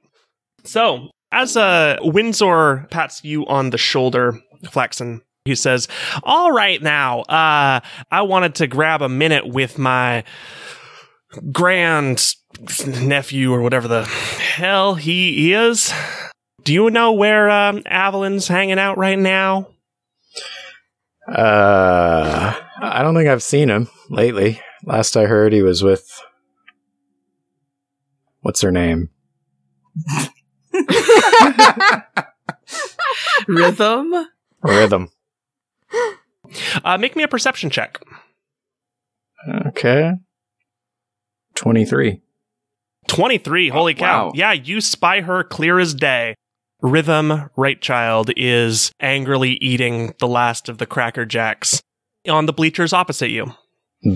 So, 0.64 1.08
as 1.30 1.56
uh, 1.56 1.96
Windsor 2.02 2.86
pats 2.90 3.24
you 3.24 3.46
on 3.46 3.70
the 3.70 3.78
shoulder, 3.78 4.38
Flaxen, 4.70 5.22
he 5.46 5.54
says, 5.54 5.88
All 6.22 6.52
right, 6.52 6.82
now, 6.82 7.20
uh, 7.20 7.80
I 8.10 8.22
wanted 8.22 8.54
to 8.56 8.66
grab 8.66 9.00
a 9.00 9.08
minute 9.08 9.46
with 9.48 9.78
my 9.78 10.24
grand 11.52 12.34
nephew 12.86 13.50
or 13.52 13.62
whatever 13.62 13.88
the 13.88 14.04
hell 14.04 14.94
he 14.96 15.54
is. 15.54 15.90
Do 16.64 16.72
you 16.72 16.90
know 16.90 17.12
where 17.12 17.50
um, 17.50 17.82
Avalon's 17.86 18.46
hanging 18.48 18.78
out 18.78 18.98
right 18.98 19.18
now? 19.18 19.68
Uh, 21.28 22.54
I 22.80 23.02
don't 23.02 23.14
think 23.14 23.28
I've 23.28 23.42
seen 23.42 23.68
him 23.68 23.88
lately. 24.10 24.60
Last 24.84 25.16
I 25.16 25.26
heard, 25.26 25.52
he 25.52 25.62
was 25.62 25.82
with. 25.82 26.20
What's 28.40 28.60
her 28.60 28.72
name? 28.72 29.10
Rhythm? 33.46 34.12
Rhythm. 34.62 35.08
Uh, 36.84 36.98
make 36.98 37.16
me 37.16 37.22
a 37.22 37.28
perception 37.28 37.70
check. 37.70 38.00
Okay. 39.66 40.12
23. 41.54 42.20
23. 43.08 43.68
Holy 43.68 43.94
cow. 43.94 44.26
wow. 44.26 44.32
Yeah, 44.34 44.52
you 44.52 44.80
spy 44.80 45.20
her 45.20 45.44
clear 45.44 45.78
as 45.78 45.94
day. 45.94 46.34
Rhythm, 46.82 47.48
right 47.56 47.80
child, 47.80 48.30
is 48.36 48.92
angrily 49.00 49.52
eating 49.60 50.14
the 50.18 50.26
last 50.26 50.68
of 50.68 50.78
the 50.78 50.86
Cracker 50.86 51.24
Jacks 51.24 51.80
on 52.28 52.46
the 52.46 52.52
bleachers 52.52 52.92
opposite 52.92 53.30
you. 53.30 53.54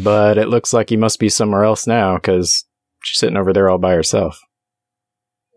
But 0.02 0.36
it 0.36 0.48
looks 0.48 0.72
like 0.72 0.90
he 0.90 0.96
must 0.96 1.20
be 1.20 1.28
somewhere 1.28 1.62
else 1.62 1.86
now 1.86 2.16
because 2.16 2.64
she's 3.02 3.20
sitting 3.20 3.36
over 3.36 3.52
there 3.52 3.70
all 3.70 3.78
by 3.78 3.92
herself. 3.92 4.40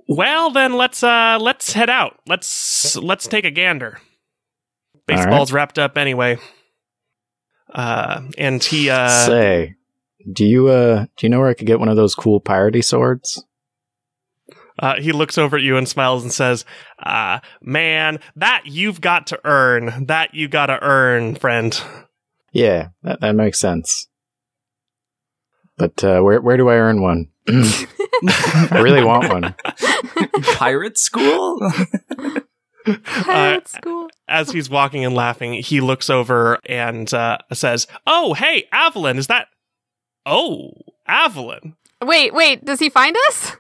Well, 0.07 0.51
then 0.51 0.73
let's 0.73 1.03
uh 1.03 1.37
let's 1.41 1.73
head 1.73 1.89
out. 1.89 2.19
Let's 2.27 2.95
let's 2.95 3.27
take 3.27 3.45
a 3.45 3.51
gander. 3.51 3.99
Baseball's 5.07 5.51
wrapped 5.51 5.79
up 5.79 5.97
anyway. 5.97 6.37
Uh 7.73 8.21
and 8.37 8.63
he 8.63 8.89
uh 8.89 9.07
Say, 9.07 9.75
do 10.31 10.45
you 10.45 10.67
uh 10.67 11.05
do 11.17 11.25
you 11.25 11.29
know 11.29 11.39
where 11.39 11.49
I 11.49 11.53
could 11.55 11.67
get 11.67 11.79
one 11.79 11.89
of 11.89 11.95
those 11.95 12.15
cool 12.15 12.41
piratey 12.41 12.83
swords? 12.83 13.43
Uh 14.79 14.95
he 15.00 15.12
looks 15.12 15.38
over 15.38 15.57
at 15.57 15.63
you 15.63 15.77
and 15.77 15.88
smiles 15.88 16.24
and 16.24 16.33
says, 16.33 16.65
uh 17.03 17.39
man, 17.62 18.19
that 18.36 18.63
you've 18.65 19.01
got 19.01 19.27
to 19.27 19.39
earn. 19.43 20.05
That 20.07 20.33
you 20.33 20.48
got 20.48 20.67
to 20.67 20.81
earn, 20.81 21.36
friend. 21.36 21.79
Yeah, 22.51 22.89
that, 23.03 23.21
that 23.21 23.36
makes 23.36 23.59
sense. 23.59 24.07
But 25.77 26.03
uh, 26.03 26.21
where 26.21 26.41
where 26.41 26.57
do 26.57 26.69
I 26.69 26.75
earn 26.75 27.01
one? 27.01 27.29
I 27.48 28.79
really 28.81 29.03
want 29.03 29.31
one. 29.31 29.55
Pirate 30.55 30.98
school? 30.98 31.59
Pirate 33.05 33.67
school. 33.67 34.09
as 34.27 34.51
he's 34.51 34.69
walking 34.69 35.05
and 35.05 35.15
laughing, 35.15 35.53
he 35.53 35.79
looks 35.79 36.09
over 36.09 36.59
and 36.65 37.12
uh, 37.13 37.38
says, 37.53 37.88
"Oh, 38.05 38.33
hey, 38.33 38.65
Avalon, 38.71 39.17
is 39.17 39.27
that? 39.27 39.48
Oh, 40.25 40.71
Avalon. 41.07 41.75
Wait, 42.03 42.33
wait. 42.33 42.65
Does 42.65 42.79
he 42.79 42.89
find 42.89 43.15
us? 43.29 43.55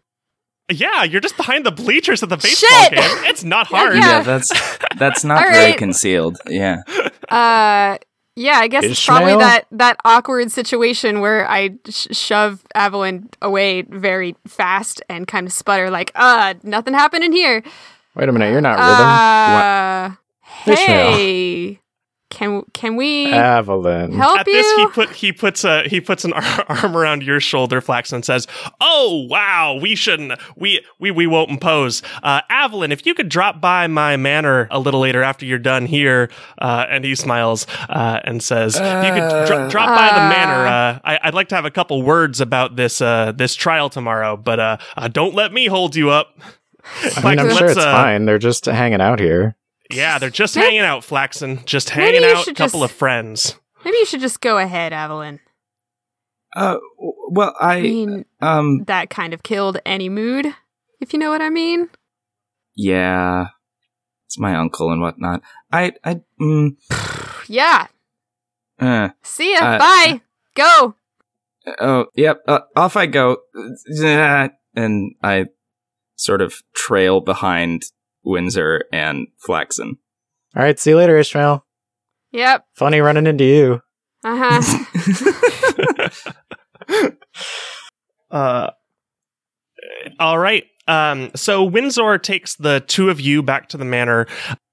Yeah, 0.69 1.03
you're 1.03 1.21
just 1.21 1.35
behind 1.37 1.65
the 1.65 1.71
bleachers 1.71 2.21
of 2.23 2.29
the 2.29 2.37
baseball 2.37 2.69
Shit! 2.83 2.91
game. 2.93 3.17
It's 3.25 3.43
not 3.43 3.67
hard. 3.67 3.95
Yeah. 3.95 4.17
yeah, 4.17 4.21
that's 4.21 4.51
that's 4.97 5.23
not 5.23 5.39
very 5.51 5.71
right. 5.71 5.77
concealed. 5.77 6.37
Yeah. 6.47 6.83
Uh, 7.27 7.97
yeah. 8.35 8.57
I 8.59 8.67
guess 8.67 8.83
it's 8.83 9.03
probably 9.05 9.35
that 9.35 9.65
that 9.71 9.97
awkward 10.05 10.51
situation 10.51 11.21
where 11.21 11.49
I 11.49 11.71
sh- 11.89 12.07
shove 12.11 12.63
Avalon 12.75 13.29
away 13.41 13.81
very 13.81 14.35
fast 14.47 15.01
and 15.09 15.27
kind 15.27 15.47
of 15.47 15.53
sputter 15.53 15.89
like, 15.89 16.11
"Uh, 16.15 16.53
nothing 16.63 16.93
happening 16.93 17.31
here." 17.31 17.63
Wait 18.15 18.29
a 18.29 18.31
minute, 18.31 18.51
you're 18.51 18.61
not 18.61 18.77
rhythm. 18.79 20.17
Uh, 20.67 20.71
Ishmael. 20.73 21.11
hey, 21.13 21.79
can 22.29 22.63
can 22.73 22.95
we 22.95 23.31
Avalon. 23.31 24.11
help 24.11 24.39
At 24.39 24.47
you? 24.47 24.53
this, 24.53 24.71
he 24.75 24.87
put 24.87 25.09
he 25.11 25.31
puts 25.33 25.63
a 25.63 25.83
he 25.87 25.99
puts 25.99 26.23
an 26.25 26.33
ar- 26.33 26.65
arm 26.69 26.95
around 26.95 27.23
your 27.23 27.39
shoulder, 27.39 27.81
Flax, 27.81 28.11
and 28.13 28.23
says, 28.23 28.47
"Oh 28.79 29.25
wow, 29.29 29.79
we 29.81 29.95
shouldn't 29.95 30.39
we 30.55 30.85
we 30.99 31.09
we 31.11 31.25
won't 31.27 31.49
impose." 31.49 32.01
Uh, 32.21 32.41
Avalon, 32.49 32.91
if 32.91 33.05
you 33.05 33.13
could 33.13 33.29
drop 33.29 33.59
by 33.59 33.87
my 33.87 34.15
manor 34.17 34.67
a 34.69 34.79
little 34.79 34.99
later 34.99 35.23
after 35.23 35.45
you're 35.45 35.57
done 35.57 35.85
here, 35.87 36.29
uh, 36.59 36.85
and 36.89 37.03
he 37.03 37.15
smiles 37.15 37.65
uh, 37.89 38.19
and 38.23 38.43
says, 38.43 38.75
"You 38.75 38.81
could 39.13 39.47
dro- 39.47 39.69
drop 39.69 39.89
by 39.89 40.07
the 40.15 40.23
Uh. 40.25 40.29
manor. 40.29 40.67
Uh, 40.67 40.99
I- 41.03 41.19
I'd 41.23 41.33
like 41.33 41.49
to 41.49 41.55
have 41.55 41.65
a 41.65 41.71
couple 41.71 42.01
words 42.03 42.39
about 42.41 42.75
this 42.75 43.01
uh, 43.01 43.31
this 43.35 43.55
trial 43.55 43.89
tomorrow, 43.89 44.37
but 44.37 44.59
uh, 44.59 44.77
uh, 44.95 45.07
don't 45.07 45.33
let 45.33 45.51
me 45.51 45.65
hold 45.65 45.95
you 45.95 46.09
up." 46.11 46.37
I 47.17 47.21
mean, 47.29 47.39
I'm 47.39 47.55
sure 47.55 47.67
it's 47.69 47.77
uh, 47.77 47.91
fine. 47.91 48.25
They're 48.25 48.39
just 48.39 48.65
hanging 48.65 49.01
out 49.01 49.19
here. 49.19 49.55
Yeah, 49.91 50.19
they're 50.19 50.29
just 50.29 50.55
Maybe- 50.55 50.65
hanging 50.65 50.81
out, 50.81 51.03
Flaxen. 51.03 51.61
Just 51.65 51.89
hanging 51.89 52.23
out, 52.23 52.47
a 52.47 52.53
couple 52.53 52.81
just- 52.81 52.83
of 52.83 52.91
friends. 52.91 53.59
Maybe 53.85 53.97
you 53.97 54.05
should 54.05 54.19
just 54.21 54.41
go 54.41 54.57
ahead, 54.57 54.91
Avalon. 54.93 55.39
Uh, 56.55 56.77
well, 57.29 57.55
I 57.59 57.75
I 57.77 57.81
mean, 57.81 58.25
um 58.41 58.83
that 58.85 59.09
kind 59.09 59.33
of 59.33 59.43
killed 59.43 59.79
any 59.85 60.09
mood, 60.09 60.47
if 60.99 61.13
you 61.13 61.19
know 61.19 61.29
what 61.29 61.41
I 61.41 61.49
mean. 61.49 61.89
yeah, 62.75 63.47
it's 64.25 64.37
my 64.39 64.55
uncle 64.55 64.91
and 64.91 64.99
whatnot. 65.01 65.41
I 65.71 65.93
I 66.03 66.21
mm, 66.41 66.75
Yeah. 67.47 67.87
uh, 68.79 69.09
See 69.23 69.53
ya. 69.53 69.59
Uh, 69.59 69.77
Bye. 69.79 70.21
Go. 70.55 70.95
oh 71.79 72.07
yep. 72.15 72.41
Uh, 72.47 72.61
off 72.75 72.95
I 72.97 73.05
go, 73.05 73.37
and 74.75 75.11
I 75.23 75.45
sort 76.15 76.41
of 76.41 76.55
trail 76.75 77.21
behind 77.21 77.83
Windsor 78.29 78.85
and 78.93 79.27
Flaxen. 79.45 79.97
All 80.55 80.63
right, 80.63 80.79
see 80.79 80.91
you 80.91 80.97
later, 80.97 81.17
Ishmael. 81.17 81.65
Yep. 82.31 82.65
Funny 82.75 83.01
running 83.01 83.27
into 83.27 83.43
you. 83.43 83.81
Uh 84.23 84.61
huh. 84.61 86.29
Uh, 88.31 88.69
all 90.19 90.37
right. 90.37 90.65
Um, 90.87 91.31
so 91.35 91.63
Windsor 91.63 92.17
takes 92.17 92.55
the 92.55 92.79
two 92.81 93.09
of 93.09 93.19
you 93.19 93.43
back 93.43 93.69
to 93.69 93.77
the 93.77 93.85
manor. 93.85 94.27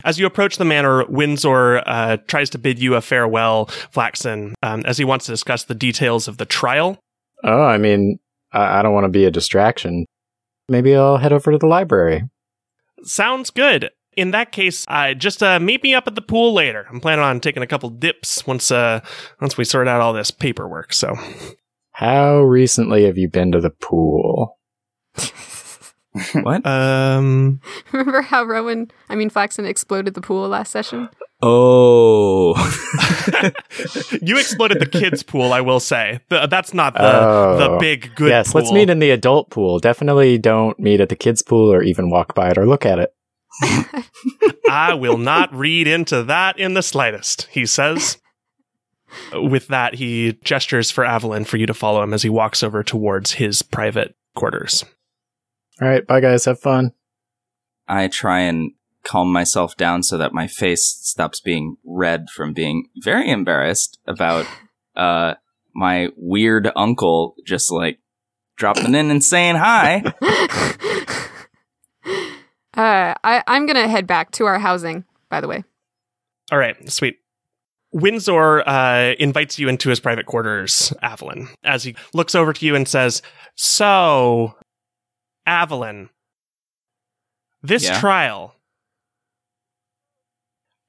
As 0.04 0.18
you 0.18 0.26
approach 0.26 0.56
the 0.56 0.64
manor, 0.64 1.04
Windsor 1.06 1.78
uh, 1.86 2.16
tries 2.26 2.50
to 2.50 2.58
bid 2.58 2.78
you 2.78 2.94
a 2.94 3.00
farewell, 3.00 3.66
Flaxen, 3.92 4.54
um, 4.62 4.82
as 4.86 4.98
he 4.98 5.04
wants 5.04 5.26
to 5.26 5.32
discuss 5.32 5.64
the 5.64 5.74
details 5.74 6.28
of 6.28 6.38
the 6.38 6.46
trial. 6.46 6.98
Oh, 7.44 7.62
I 7.62 7.76
mean, 7.76 8.18
I, 8.52 8.78
I 8.78 8.82
don't 8.82 8.94
want 8.94 9.04
to 9.04 9.10
be 9.10 9.24
a 9.24 9.30
distraction. 9.30 10.06
Maybe 10.68 10.96
I'll 10.96 11.18
head 11.18 11.32
over 11.32 11.52
to 11.52 11.58
the 11.58 11.66
library. 11.66 12.24
Sounds 13.06 13.50
good. 13.50 13.90
In 14.16 14.30
that 14.30 14.50
case, 14.50 14.84
uh, 14.88 15.12
just 15.14 15.42
uh, 15.42 15.60
meet 15.60 15.82
me 15.82 15.94
up 15.94 16.06
at 16.06 16.14
the 16.14 16.22
pool 16.22 16.54
later. 16.54 16.86
I'm 16.90 17.00
planning 17.00 17.24
on 17.24 17.38
taking 17.40 17.62
a 17.62 17.66
couple 17.66 17.90
dips 17.90 18.46
once 18.46 18.70
uh, 18.70 19.00
once 19.40 19.58
we 19.58 19.64
sort 19.64 19.88
out 19.88 20.00
all 20.00 20.12
this 20.14 20.30
paperwork. 20.30 20.94
So, 20.94 21.14
How 21.92 22.40
recently 22.40 23.04
have 23.04 23.18
you 23.18 23.28
been 23.28 23.52
to 23.52 23.60
the 23.60 23.70
pool? 23.70 24.58
What? 26.42 26.64
um, 26.66 27.60
Remember 27.92 28.22
how 28.22 28.44
Rowan, 28.44 28.90
I 29.08 29.14
mean 29.14 29.30
Flaxen, 29.30 29.66
exploded 29.66 30.14
the 30.14 30.20
pool 30.20 30.48
last 30.48 30.70
session? 30.70 31.08
Oh. 31.42 32.54
you 34.22 34.38
exploded 34.38 34.80
the 34.80 34.86
kids' 34.90 35.22
pool. 35.22 35.52
I 35.52 35.60
will 35.60 35.80
say 35.80 36.20
Th- 36.30 36.48
that's 36.48 36.72
not 36.72 36.94
the 36.94 37.00
Oh. 37.02 37.56
the 37.58 37.78
big 37.78 38.14
good. 38.14 38.28
yes, 38.30 38.54
let's 38.54 38.72
meet 38.72 38.88
in 38.88 38.98
the 39.00 39.10
adult 39.10 39.50
pool. 39.50 39.78
Definitely 39.78 40.38
don't 40.38 40.78
meet 40.78 41.00
at 41.00 41.08
the 41.10 41.16
kids' 41.16 41.42
pool 41.42 41.70
or 41.72 41.82
even 41.82 42.08
walk 42.10 42.34
by 42.34 42.50
it 42.50 42.58
or 42.58 42.66
look 42.66 42.86
at 42.86 42.98
it. 42.98 43.12
I 44.70 44.94
will 44.94 45.18
not 45.18 45.54
read 45.54 45.86
into 45.86 46.22
that 46.24 46.58
in 46.58 46.74
the 46.74 46.82
slightest, 46.82 47.48
he 47.50 47.66
says. 47.66 48.18
With 49.32 49.68
that, 49.68 49.94
he 49.94 50.38
gestures 50.44 50.90
for 50.90 51.04
Evelyn 51.04 51.44
for 51.44 51.56
you 51.56 51.66
to 51.66 51.74
follow 51.74 52.02
him 52.02 52.12
as 52.12 52.22
he 52.22 52.28
walks 52.28 52.62
over 52.62 52.82
towards 52.82 53.32
his 53.34 53.62
private 53.62 54.14
quarters. 54.34 54.84
All 55.80 55.88
right, 55.88 56.06
bye 56.06 56.20
guys, 56.20 56.44
have 56.46 56.60
fun. 56.60 56.92
I 57.86 58.08
try 58.08 58.40
and 58.40 58.72
calm 59.04 59.32
myself 59.32 59.76
down 59.76 60.02
so 60.02 60.18
that 60.18 60.32
my 60.32 60.46
face 60.46 60.86
stops 60.86 61.40
being 61.40 61.76
red 61.84 62.28
from 62.30 62.52
being 62.52 62.88
very 62.96 63.30
embarrassed 63.30 63.98
about 64.06 64.46
uh 64.96 65.34
my 65.74 66.08
weird 66.16 66.70
uncle 66.74 67.36
just 67.44 67.70
like 67.70 67.98
dropping 68.56 68.94
in 68.94 69.10
and 69.10 69.22
saying 69.22 69.56
hi. 69.56 70.02
uh, 72.74 73.14
I, 73.22 73.42
I'm 73.46 73.66
gonna 73.66 73.88
head 73.88 74.06
back 74.06 74.30
to 74.32 74.46
our 74.46 74.58
housing, 74.58 75.04
by 75.28 75.40
the 75.40 75.48
way. 75.48 75.64
All 76.50 76.58
right, 76.58 76.90
sweet. 76.90 77.18
Windsor 77.92 78.60
uh, 78.68 79.14
invites 79.18 79.58
you 79.58 79.68
into 79.68 79.88
his 79.88 80.00
private 80.00 80.26
quarters, 80.26 80.92
Evelyn, 81.02 81.48
as 81.64 81.84
he 81.84 81.96
looks 82.12 82.34
over 82.34 82.52
to 82.52 82.66
you 82.66 82.74
and 82.74 82.86
says, 82.86 83.22
So, 83.54 84.54
Evelyn, 85.46 86.10
this 87.62 87.84
Yeah? 87.84 88.00
trial, 88.00 88.54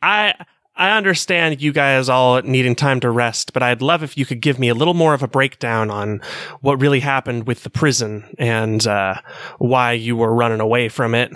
I. 0.02 0.34
I 0.80 0.96
understand 0.96 1.60
you 1.60 1.74
guys 1.74 2.08
all 2.08 2.40
needing 2.44 2.76
time 2.76 3.00
to 3.00 3.10
rest, 3.10 3.52
but 3.52 3.64
I'd 3.64 3.82
love 3.82 4.04
if 4.04 4.16
you 4.16 4.28
could 4.28 4.42
give 4.42 4.60
me 4.60 4.70
a 4.70 4.76
little 4.76 4.94
more 4.94 5.16
of 5.16 5.24
a 5.24 5.28
breakdown 5.28 5.90
on 5.90 6.22
what 6.62 6.80
really 6.80 7.00
happened 7.00 7.48
with 7.48 7.64
the 7.64 7.72
prison 7.72 8.26
and 8.38 8.86
uh, 8.86 9.16
why 9.58 9.94
you 9.94 10.16
were 10.16 10.32
running 10.32 10.60
away 10.60 10.88
from 10.88 11.16
it 11.16 11.32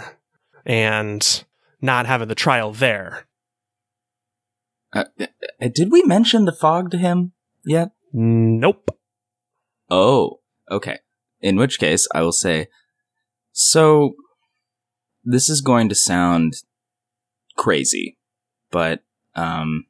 and 0.63 1.44
not 1.82 2.06
having 2.06 2.28
the 2.28 2.36
trial 2.36 2.72
there. 2.72 3.25
Uh, 4.94 5.06
uh, 5.20 5.25
did 5.74 5.92
we 5.92 6.04
mention 6.04 6.46
the 6.46 6.54
fog 6.54 6.92
to 6.92 7.00
him 7.00 7.32
yet? 7.66 7.94
Nope. 8.13 8.96
Oh, 9.90 10.42
okay. 10.70 11.00
In 11.40 11.56
which 11.56 11.80
case, 11.80 12.08
I 12.13 12.22
will 12.22 12.32
say, 12.32 12.68
so 13.51 14.15
this 15.24 15.50
is 15.50 15.62
going 15.62 15.89
to 15.89 15.96
sound 15.96 16.55
crazy, 17.58 18.17
but 18.72 19.03
um, 19.36 19.86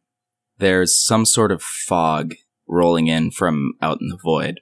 there's 0.58 0.96
some 0.96 1.26
sort 1.26 1.52
of 1.52 1.62
fog 1.62 2.36
rolling 2.68 3.08
in 3.08 3.32
from 3.32 3.74
out 3.82 4.00
in 4.02 4.10
the 4.10 4.18
void, 4.18 4.62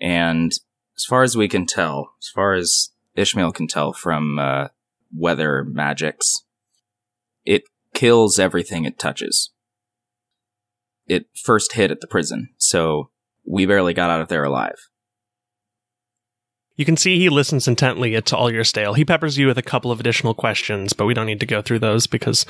and 0.00 0.52
as 0.96 1.04
far 1.04 1.22
as 1.22 1.36
we 1.36 1.48
can 1.48 1.66
tell, 1.66 2.14
as 2.20 2.28
far 2.28 2.54
as 2.54 2.90
Ishmael 3.14 3.52
can 3.52 3.66
tell 3.66 3.92
from 3.92 4.38
uh, 4.38 4.68
weather 5.14 5.64
magics, 5.64 6.44
it 7.44 7.64
kills 7.94 8.38
everything 8.38 8.84
it 8.84 8.98
touches. 8.98 9.50
It 11.06 11.26
first 11.34 11.74
hit 11.74 11.90
at 11.90 12.00
the 12.00 12.06
prison, 12.06 12.50
so 12.56 13.10
we 13.44 13.64
barely 13.66 13.94
got 13.94 14.10
out 14.10 14.20
of 14.20 14.28
there 14.28 14.44
alive. 14.44 14.88
You 16.76 16.84
can 16.84 16.96
see 16.96 17.18
he 17.18 17.28
listens 17.28 17.66
intently 17.66 18.20
to 18.20 18.36
all 18.36 18.52
your 18.52 18.64
stale. 18.64 18.94
He 18.94 19.04
peppers 19.04 19.38
you 19.38 19.46
with 19.46 19.58
a 19.58 19.62
couple 19.62 19.90
of 19.90 19.98
additional 19.98 20.34
questions, 20.34 20.92
but 20.92 21.06
we 21.06 21.14
don't 21.14 21.26
need 21.26 21.40
to 21.40 21.46
go 21.46 21.62
through 21.62 21.78
those 21.78 22.06
because 22.06 22.44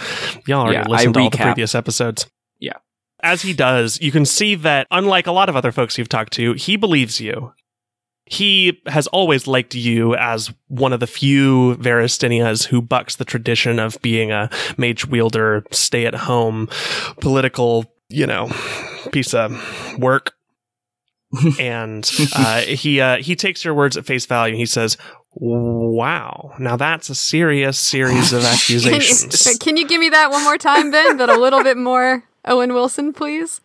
y'all 0.47 0.63
already 0.63 0.79
Yeah, 0.79 0.85
I 0.87 0.91
listened 0.91 1.15
to 1.15 1.21
all 1.21 1.31
the 1.31 1.39
previous 1.39 1.75
episodes. 1.75 2.27
Yeah. 2.59 2.79
As 3.23 3.43
he 3.43 3.53
does, 3.53 4.01
you 4.01 4.11
can 4.11 4.27
see 4.27 4.57
that, 4.57 4.87
unlike 4.91 5.27
a 5.27 5.33
lot 5.33 5.49
of 5.49 5.57
other 5.57 5.73
folks 5.73 5.97
you've 5.97 6.09
talked 6.09 6.33
to, 6.35 6.55
he 6.55 6.77
believes 6.77 7.21
you. 7.21 7.53
He 8.29 8.83
has 8.87 9.07
always 9.09 9.47
liked 9.47 9.77
you 9.77 10.17
as 10.17 10.53
one 10.67 10.93
of 10.93 10.99
the 10.99 11.07
few 11.07 11.77
Veristinias 11.77 12.67
who 12.67 12.83
bucks 12.83 13.17
the 13.17 13.25
tradition 13.25 13.79
of 13.79 14.03
being 14.03 14.33
a 14.33 14.51
mage 14.77 15.07
wielder, 15.07 15.65
stay 15.71 16.07
at 16.07 16.15
home, 16.15 16.69
political, 17.21 17.85
you 18.09 18.27
know, 18.27 18.51
piece 19.13 19.33
of 19.33 19.99
work 19.99 20.36
and 21.61 22.11
uh, 22.35 22.61
he 22.61 23.01
uh, 23.01 23.17
he 23.19 23.37
takes 23.37 23.65
your 23.65 23.75
words 23.75 23.97
at 23.97 24.07
face 24.07 24.27
value. 24.27 24.53
and 24.55 24.59
He 24.61 24.67
says, 24.67 24.97
"Wow, 25.35 26.55
now 26.59 26.77
that's 26.77 27.11
a 27.11 27.15
serious 27.15 27.79
series 27.79 28.33
of 28.33 28.45
accusations." 28.45 29.57
can 29.61 29.77
you 29.77 29.87
give 29.87 30.01
me 30.01 30.09
that 30.11 30.31
one 30.31 30.45
more 30.45 30.59
time, 30.59 30.91
Ben? 30.91 31.17
But 31.17 31.29
a 31.31 31.39
little 31.39 31.63
bit 31.63 31.77
more 31.77 32.25
Owen 32.45 32.73
Wilson, 32.75 33.13
please. 33.13 33.61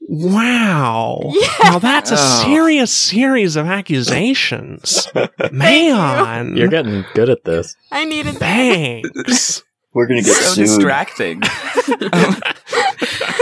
wow, 0.00 1.20
Yeah. 1.32 1.48
now 1.70 1.78
that's 1.78 2.10
a 2.10 2.16
Oh. 2.18 2.42
serious 2.44 2.90
series 2.92 3.54
of 3.56 3.66
accusations. 3.66 5.06
Man, 5.52 6.56
You're 6.56 6.68
getting 6.68 7.04
good 7.14 7.28
at 7.28 7.44
this. 7.44 7.76
I 7.92 8.04
needed 8.04 8.34
that. 8.36 8.38
thanks. 8.40 9.62
We're 9.92 10.06
gonna 10.06 10.22
get 10.22 10.36
so 10.36 10.54
sued. 10.54 10.66
distracting. 10.66 11.42
I'm 12.12 13.39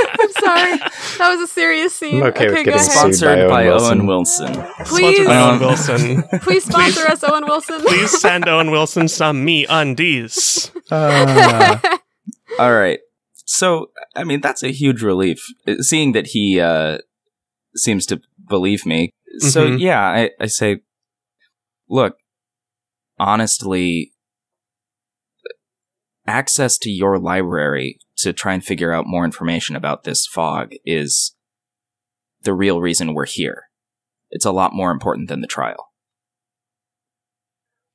sorry. 0.49 0.79
That 1.19 1.29
was 1.37 1.41
a 1.41 1.53
serious 1.53 1.95
scene. 1.95 2.23
I'm 2.23 2.29
okay 2.29 2.47
with 2.47 2.55
go 2.57 2.65
getting 2.65 2.75
ahead. 2.75 2.91
sued. 2.91 3.15
Sponsored 3.15 3.49
by 3.49 3.65
by 3.65 3.69
Owen 3.69 3.83
Owen 4.01 4.07
Wilson. 4.07 4.53
Wilson. 4.57 4.85
Please, 4.87 5.17
Sponsored 5.17 5.27
by 5.27 5.37
Owen 5.41 5.61
Wilson. 5.61 6.23
please 6.43 6.65
sponsor 6.65 7.07
us, 7.09 7.25
Owen 7.25 7.45
Wilson. 7.47 7.81
Please 7.83 8.21
send 8.21 8.49
Owen 8.49 8.71
Wilson 8.71 9.09
some 9.09 9.45
me 9.45 9.67
undies. 9.69 10.71
Ah. 10.91 11.99
All 12.59 12.73
right. 12.73 13.01
So, 13.45 13.91
I 14.17 14.25
mean, 14.25 14.41
that's 14.41 14.63
a 14.63 14.71
huge 14.73 15.03
relief, 15.03 15.39
uh, 15.67 15.83
seeing 15.83 16.13
that 16.13 16.29
he 16.29 16.59
uh, 16.61 16.99
seems 17.77 18.07
to 18.07 18.21
believe 18.49 18.87
me. 18.87 19.11
So, 19.39 19.69
Mhm. 19.69 19.81
yeah, 19.81 20.01
I, 20.01 20.31
I 20.41 20.47
say, 20.47 20.79
look, 21.91 22.17
honestly, 23.19 24.13
access 26.29 26.79
to 26.79 26.91
your 26.91 27.19
library 27.19 27.99
to 28.19 28.33
try 28.33 28.53
and 28.55 28.65
figure 28.65 28.93
out 28.93 29.07
more 29.07 29.25
information 29.25 29.77
about 29.77 30.05
this 30.05 30.27
fog 30.27 30.73
is 30.85 31.35
the 32.43 32.55
real 32.55 32.81
reason 32.81 33.15
we're 33.15 33.27
here. 33.27 33.65
It's 34.31 34.45
a 34.45 34.53
lot 34.53 34.73
more 34.75 34.91
important 34.91 35.29
than 35.29 35.41
the 35.41 35.47
trial. 35.47 35.89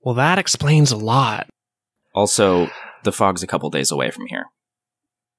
Well, 0.02 0.16
that 0.16 0.40
explains 0.40 0.92
a 0.92 0.98
lot. 0.98 1.48
Also, 2.14 2.70
the 3.04 3.12
fog's 3.12 3.44
a 3.44 3.48
couple 3.48 3.70
days 3.70 3.92
away 3.92 4.12
from 4.12 4.26
here. 4.28 4.46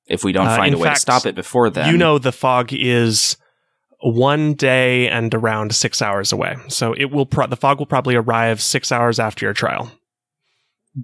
If 0.07 0.25
we 0.25 0.33
don't 0.33 0.49
Uh, 0.49 0.57
find 0.57 0.75
a 0.75 0.79
way 0.79 0.85
fact, 0.89 0.97
to 0.97 1.01
stop 1.01 1.27
it 1.27 1.35
before 1.35 1.71
then, 1.71 1.91
you 1.91 1.97
know 1.99 2.19
the 2.19 2.33
fog 2.33 2.73
is 2.73 3.37
one 4.01 4.53
day 4.55 5.09
and 5.09 5.35
around 5.35 5.75
six 5.75 6.03
hours 6.03 6.31
away. 6.33 6.57
So 6.69 6.93
it 6.93 7.07
will 7.11 7.25
pro- 7.27 7.47
the 7.47 7.57
fog 7.57 7.79
will 7.79 7.87
probably 7.87 8.15
arrive 8.15 8.61
six 8.61 8.93
hours 8.93 9.19
after 9.19 9.47
your 9.47 9.55
trial. 9.55 9.91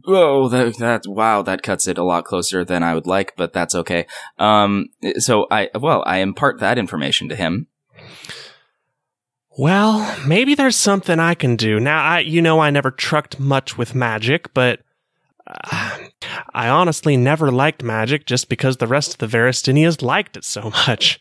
Oh, 0.07 0.49
that, 0.49 0.79
that 0.79 1.07
wow, 1.07 1.43
that 1.43 1.63
cuts 1.63 1.89
it 1.89 1.99
a 1.99 2.05
lot 2.05 2.25
closer 2.25 2.65
than 2.65 2.83
I 2.83 2.95
would 2.95 3.07
like, 3.07 3.35
but 3.37 3.53
that's 3.53 3.75
okay. 3.75 4.07
Um, 4.39 4.87
so 5.19 5.47
I 5.51 5.69
well, 5.75 6.05
I 6.07 6.19
impart 6.19 6.61
that 6.61 6.79
information 6.79 7.29
to 7.29 7.37
him. 7.37 7.67
Well, 9.59 10.17
maybe 10.27 10.55
there's 10.55 10.77
something 10.77 11.19
I 11.19 11.35
can 11.35 11.57
do. 11.57 11.81
Now, 11.81 12.05
I 12.05 12.21
you 12.21 12.41
know 12.41 12.61
I 12.61 12.71
never 12.71 12.93
trucked 12.93 13.41
much 13.41 13.77
with 13.77 13.95
magic, 13.95 14.55
but 14.55 14.81
uh, 15.47 15.99
I 16.55 16.69
honestly 16.69 17.17
never 17.17 17.51
liked 17.51 17.83
magic 17.83 18.27
just 18.27 18.49
because 18.49 18.77
the 18.77 18.87
rest 18.87 19.15
of 19.15 19.19
the 19.19 19.39
Veristinias 19.39 20.03
liked 20.03 20.37
it 20.37 20.45
so 20.45 20.71
much. 20.87 21.21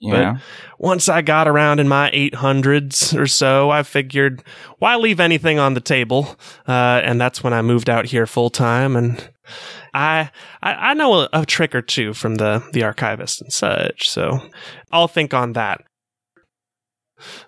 You 0.00 0.12
But-? 0.12 0.36
Once 0.78 1.08
I 1.08 1.22
got 1.22 1.48
around 1.48 1.80
in 1.80 1.88
my 1.88 2.10
800s 2.10 3.18
or 3.18 3.26
so, 3.26 3.70
I 3.70 3.82
figured, 3.82 4.44
why 4.78 4.96
leave 4.96 5.20
anything 5.20 5.58
on 5.58 5.74
the 5.74 5.80
table? 5.80 6.36
Uh, 6.66 7.00
and 7.02 7.20
that's 7.20 7.42
when 7.42 7.52
I 7.52 7.62
moved 7.62 7.90
out 7.90 8.06
here 8.06 8.26
full 8.26 8.50
time. 8.50 8.94
And 8.94 9.28
I, 9.92 10.30
I, 10.62 10.72
I 10.74 10.94
know 10.94 11.14
a, 11.14 11.28
a 11.32 11.46
trick 11.46 11.74
or 11.74 11.82
two 11.82 12.14
from 12.14 12.36
the, 12.36 12.62
the 12.72 12.84
archivist 12.84 13.42
and 13.42 13.52
such. 13.52 14.08
So 14.08 14.40
I'll 14.92 15.08
think 15.08 15.34
on 15.34 15.54
that. 15.54 15.82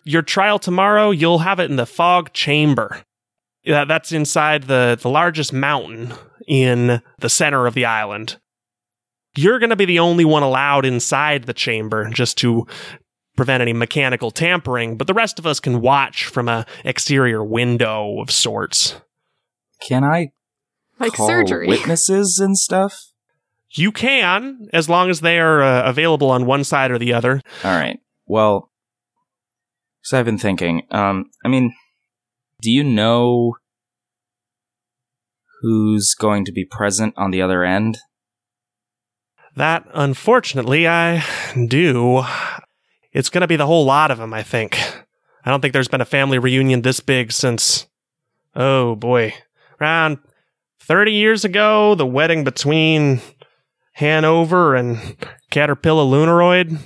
Your 0.03 0.23
trial 0.23 0.59
tomorrow, 0.59 1.13
you'll 1.13 1.39
have 1.39 1.61
it 1.61 1.71
in 1.71 1.77
the 1.77 1.87
fog 1.87 2.33
chamber. 2.33 3.03
Yeah, 3.63 3.85
that's 3.85 4.11
inside 4.11 4.65
the, 4.65 4.99
the 5.01 5.11
largest 5.11 5.53
mountain 5.53 6.15
in 6.49 7.01
the 7.19 7.29
center 7.29 7.67
of 7.67 7.75
the 7.75 7.85
island. 7.85 8.39
You're 9.37 9.59
going 9.59 9.71
to 9.71 9.77
be 9.77 9.85
the 9.85 9.99
only 10.01 10.25
one 10.25 10.43
allowed 10.43 10.85
inside 10.85 11.45
the 11.45 11.55
chamber 11.55 12.11
just 12.11 12.37
to 12.39 12.67
prevent 13.37 13.63
any 13.63 13.73
mechanical 13.73 14.31
tampering, 14.31 14.97
but 14.97 15.07
the 15.07 15.15
rest 15.15 15.39
of 15.39 15.47
us 15.47 15.61
can 15.61 15.81
watch 15.81 16.27
from 16.27 16.49
a 16.49 16.67
exterior 16.85 17.43
window 17.45 18.21
of 18.21 18.31
sorts. 18.31 19.01
Can 19.87 20.05
I 20.05 20.33
Like 20.99 21.13
call 21.15 21.29
surgery. 21.29 21.69
witnesses 21.69 22.39
and 22.39 22.59
stuff? 22.59 23.07
You 23.73 23.93
can, 23.93 24.69
as 24.73 24.89
long 24.89 25.11
as 25.11 25.21
they 25.21 25.39
are 25.39 25.63
uh, 25.63 25.89
available 25.89 26.29
on 26.31 26.45
one 26.45 26.65
side 26.65 26.91
or 26.91 26.99
the 26.99 27.13
other. 27.15 27.41
All 27.65 27.71
right. 27.71 28.01
Well, 28.27 28.71
so 30.03 30.19
I've 30.19 30.25
been 30.25 30.39
thinking. 30.39 30.83
Um, 30.91 31.31
I 31.45 31.49
mean, 31.49 31.73
do 32.61 32.71
you 32.71 32.83
know 32.83 33.55
who's 35.63 36.15
going 36.19 36.45
to 36.47 36.53
be 36.53 36.65
present 36.65 37.15
on 37.17 37.31
the 37.31 37.41
other 37.43 37.63
end? 37.65 37.99
That, 39.61 39.87
unfortunately, 39.93 40.89
I 40.89 41.23
do. 41.69 42.25
It's 43.13 43.29
going 43.29 43.43
to 43.43 43.47
be 43.47 43.57
the 43.57 43.67
whole 43.67 43.85
lot 43.85 44.11
of 44.11 44.17
them, 44.17 44.33
I 44.33 44.43
think. 44.43 44.81
I 45.45 45.51
don't 45.51 45.61
think 45.61 45.75
there's 45.75 45.87
been 45.87 46.01
a 46.01 46.07
family 46.07 46.39
reunion 46.39 46.81
this 46.81 47.01
big 47.01 47.31
since, 47.31 47.87
oh 48.57 48.95
boy, 48.97 49.35
around 49.79 50.17
30 50.79 51.13
years 51.13 51.45
ago, 51.45 51.95
the 51.95 52.07
wedding 52.07 52.43
between 52.43 53.21
Hanover 53.93 54.75
and 54.75 54.99
Caterpillar 55.51 56.05
Lunaroid. 56.05 56.79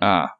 Ah. 0.00 0.34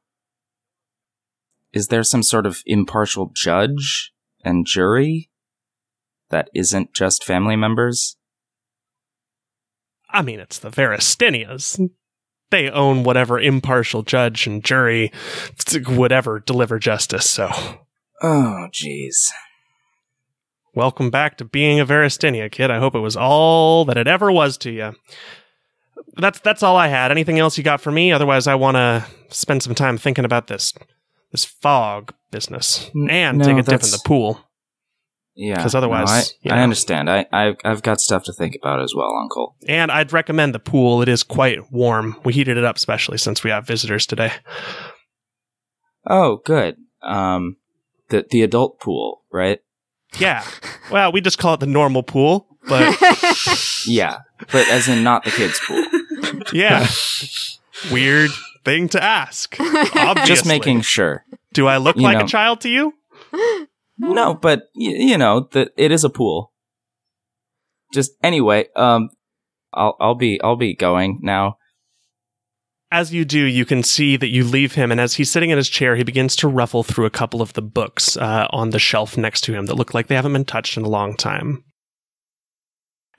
Is 1.72 1.88
there 1.88 2.04
some 2.04 2.22
sort 2.22 2.46
of 2.46 2.62
impartial 2.66 3.32
judge 3.34 4.12
and 4.44 4.64
jury 4.64 5.28
that 6.28 6.50
isn't 6.54 6.94
just 6.94 7.24
family 7.24 7.56
members? 7.56 8.16
I 10.12 10.22
mean, 10.22 10.40
it's 10.40 10.58
the 10.58 10.70
Veristinias. 10.70 11.90
They 12.50 12.68
own 12.68 13.04
whatever 13.04 13.38
impartial 13.38 14.02
judge 14.02 14.46
and 14.46 14.64
jury 14.64 15.12
would 15.88 16.12
ever 16.12 16.40
deliver 16.40 16.78
justice, 16.78 17.30
so. 17.30 17.48
Oh, 18.22 18.66
jeez. 18.72 19.26
Welcome 20.74 21.10
back 21.10 21.36
to 21.38 21.44
being 21.44 21.80
a 21.80 21.86
Veristinia, 21.86 22.50
kid. 22.50 22.70
I 22.70 22.78
hope 22.78 22.94
it 22.94 23.00
was 23.00 23.16
all 23.16 23.84
that 23.86 23.96
it 23.96 24.06
ever 24.06 24.30
was 24.30 24.56
to 24.58 24.70
you. 24.70 24.94
That's 26.16 26.40
that's 26.40 26.62
all 26.62 26.76
I 26.76 26.88
had. 26.88 27.10
Anything 27.10 27.38
else 27.38 27.56
you 27.56 27.64
got 27.64 27.80
for 27.80 27.90
me? 27.90 28.12
Otherwise, 28.12 28.46
I 28.46 28.54
want 28.54 28.76
to 28.76 29.04
spend 29.28 29.62
some 29.62 29.74
time 29.74 29.96
thinking 29.98 30.24
about 30.24 30.46
this 30.48 30.74
this 31.32 31.44
fog 31.44 32.12
business 32.30 32.90
and 33.08 33.38
no, 33.38 33.44
take 33.44 33.58
a 33.58 33.62
dip 33.62 33.82
in 33.82 33.90
the 33.90 34.02
pool. 34.04 34.40
Yeah. 35.42 35.62
'Cause 35.62 35.74
otherwise, 35.74 36.08
no, 36.08 36.12
I, 36.14 36.22
you 36.42 36.50
I 36.60 36.62
understand. 36.62 37.08
I, 37.08 37.24
I, 37.32 37.56
I've 37.64 37.82
got 37.82 37.98
stuff 37.98 38.24
to 38.24 38.32
think 38.34 38.54
about 38.54 38.82
as 38.82 38.94
well, 38.94 39.16
Uncle. 39.16 39.56
And 39.66 39.90
I'd 39.90 40.12
recommend 40.12 40.54
the 40.54 40.58
pool. 40.58 41.00
It 41.00 41.08
is 41.08 41.22
quite 41.22 41.72
warm. 41.72 42.20
We 42.24 42.34
heated 42.34 42.58
it 42.58 42.64
up 42.64 42.76
especially 42.76 43.16
since 43.16 43.42
we 43.42 43.48
have 43.50 43.66
visitors 43.66 44.04
today. 44.06 44.32
Oh, 46.06 46.36
good. 46.44 46.76
Um, 47.02 47.56
the 48.10 48.26
the 48.28 48.42
adult 48.42 48.80
pool, 48.80 49.22
right? 49.32 49.60
Yeah. 50.18 50.44
Well, 50.90 51.10
we 51.12 51.22
just 51.22 51.38
call 51.38 51.54
it 51.54 51.60
the 51.60 51.66
normal 51.66 52.02
pool, 52.02 52.46
but 52.68 52.96
Yeah, 53.86 54.18
but 54.52 54.68
as 54.68 54.88
in 54.88 55.02
not 55.02 55.24
the 55.24 55.30
kids' 55.30 55.58
pool. 55.66 55.84
yeah. 56.52 56.86
Weird 57.90 58.30
thing 58.64 58.88
to 58.90 59.02
ask. 59.02 59.56
Obviously. 59.60 60.26
Just 60.26 60.44
making 60.46 60.82
sure. 60.82 61.24
Do 61.54 61.66
I 61.66 61.78
look 61.78 61.96
you 61.96 62.02
like 62.02 62.18
know. 62.18 62.24
a 62.24 62.28
child 62.28 62.60
to 62.62 62.68
you? 62.68 62.92
No, 64.00 64.34
but 64.34 64.60
y- 64.74 64.94
you 64.96 65.18
know 65.18 65.48
that 65.52 65.72
it 65.76 65.92
is 65.92 66.04
a 66.04 66.10
pool. 66.10 66.52
Just 67.92 68.12
anyway, 68.22 68.66
um, 68.76 69.10
I'll 69.74 69.96
I'll 70.00 70.14
be 70.14 70.40
I'll 70.42 70.56
be 70.56 70.74
going 70.74 71.18
now. 71.22 71.56
As 72.92 73.12
you 73.12 73.24
do, 73.24 73.38
you 73.44 73.64
can 73.64 73.84
see 73.84 74.16
that 74.16 74.30
you 74.30 74.42
leave 74.42 74.74
him, 74.74 74.90
and 74.90 75.00
as 75.00 75.14
he's 75.14 75.30
sitting 75.30 75.50
in 75.50 75.56
his 75.56 75.68
chair, 75.68 75.94
he 75.94 76.02
begins 76.02 76.34
to 76.36 76.48
ruffle 76.48 76.82
through 76.82 77.06
a 77.06 77.10
couple 77.10 77.40
of 77.40 77.52
the 77.52 77.62
books 77.62 78.16
uh, 78.16 78.48
on 78.50 78.70
the 78.70 78.80
shelf 78.80 79.16
next 79.16 79.42
to 79.42 79.52
him 79.52 79.66
that 79.66 79.76
look 79.76 79.94
like 79.94 80.08
they 80.08 80.16
haven't 80.16 80.32
been 80.32 80.44
touched 80.44 80.76
in 80.76 80.82
a 80.82 80.88
long 80.88 81.16
time. 81.16 81.62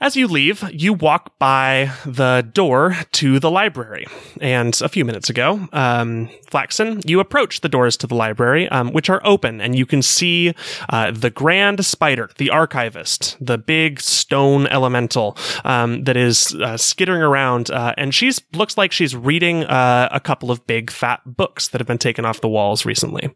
As 0.01 0.15
you 0.15 0.27
leave, 0.27 0.67
you 0.73 0.93
walk 0.93 1.37
by 1.37 1.91
the 2.07 2.49
door 2.55 2.97
to 3.11 3.39
the 3.39 3.51
library. 3.51 4.07
And 4.41 4.75
a 4.81 4.89
few 4.89 5.05
minutes 5.05 5.29
ago, 5.29 5.69
um, 5.73 6.27
Flaxen, 6.49 7.01
you 7.05 7.19
approach 7.19 7.61
the 7.61 7.69
doors 7.69 7.97
to 7.97 8.07
the 8.07 8.15
library, 8.15 8.67
um, 8.69 8.93
which 8.93 9.11
are 9.11 9.21
open, 9.23 9.61
and 9.61 9.75
you 9.75 9.85
can 9.85 10.01
see 10.01 10.55
uh, 10.89 11.11
the 11.11 11.29
Grand 11.29 11.85
Spider, 11.85 12.31
the 12.39 12.49
archivist, 12.49 13.37
the 13.39 13.59
big 13.59 14.01
stone 14.01 14.65
elemental 14.65 15.37
um, 15.65 16.03
that 16.05 16.17
is 16.17 16.55
uh, 16.55 16.77
skittering 16.77 17.21
around. 17.21 17.69
Uh, 17.69 17.93
and 17.95 18.15
she's 18.15 18.41
looks 18.53 18.79
like 18.79 18.91
she's 18.91 19.15
reading 19.15 19.65
uh, 19.65 20.09
a 20.11 20.19
couple 20.19 20.49
of 20.49 20.65
big 20.65 20.89
fat 20.89 21.21
books 21.27 21.67
that 21.67 21.79
have 21.79 21.87
been 21.87 21.99
taken 21.99 22.25
off 22.25 22.41
the 22.41 22.49
walls 22.49 22.87
recently. 22.87 23.35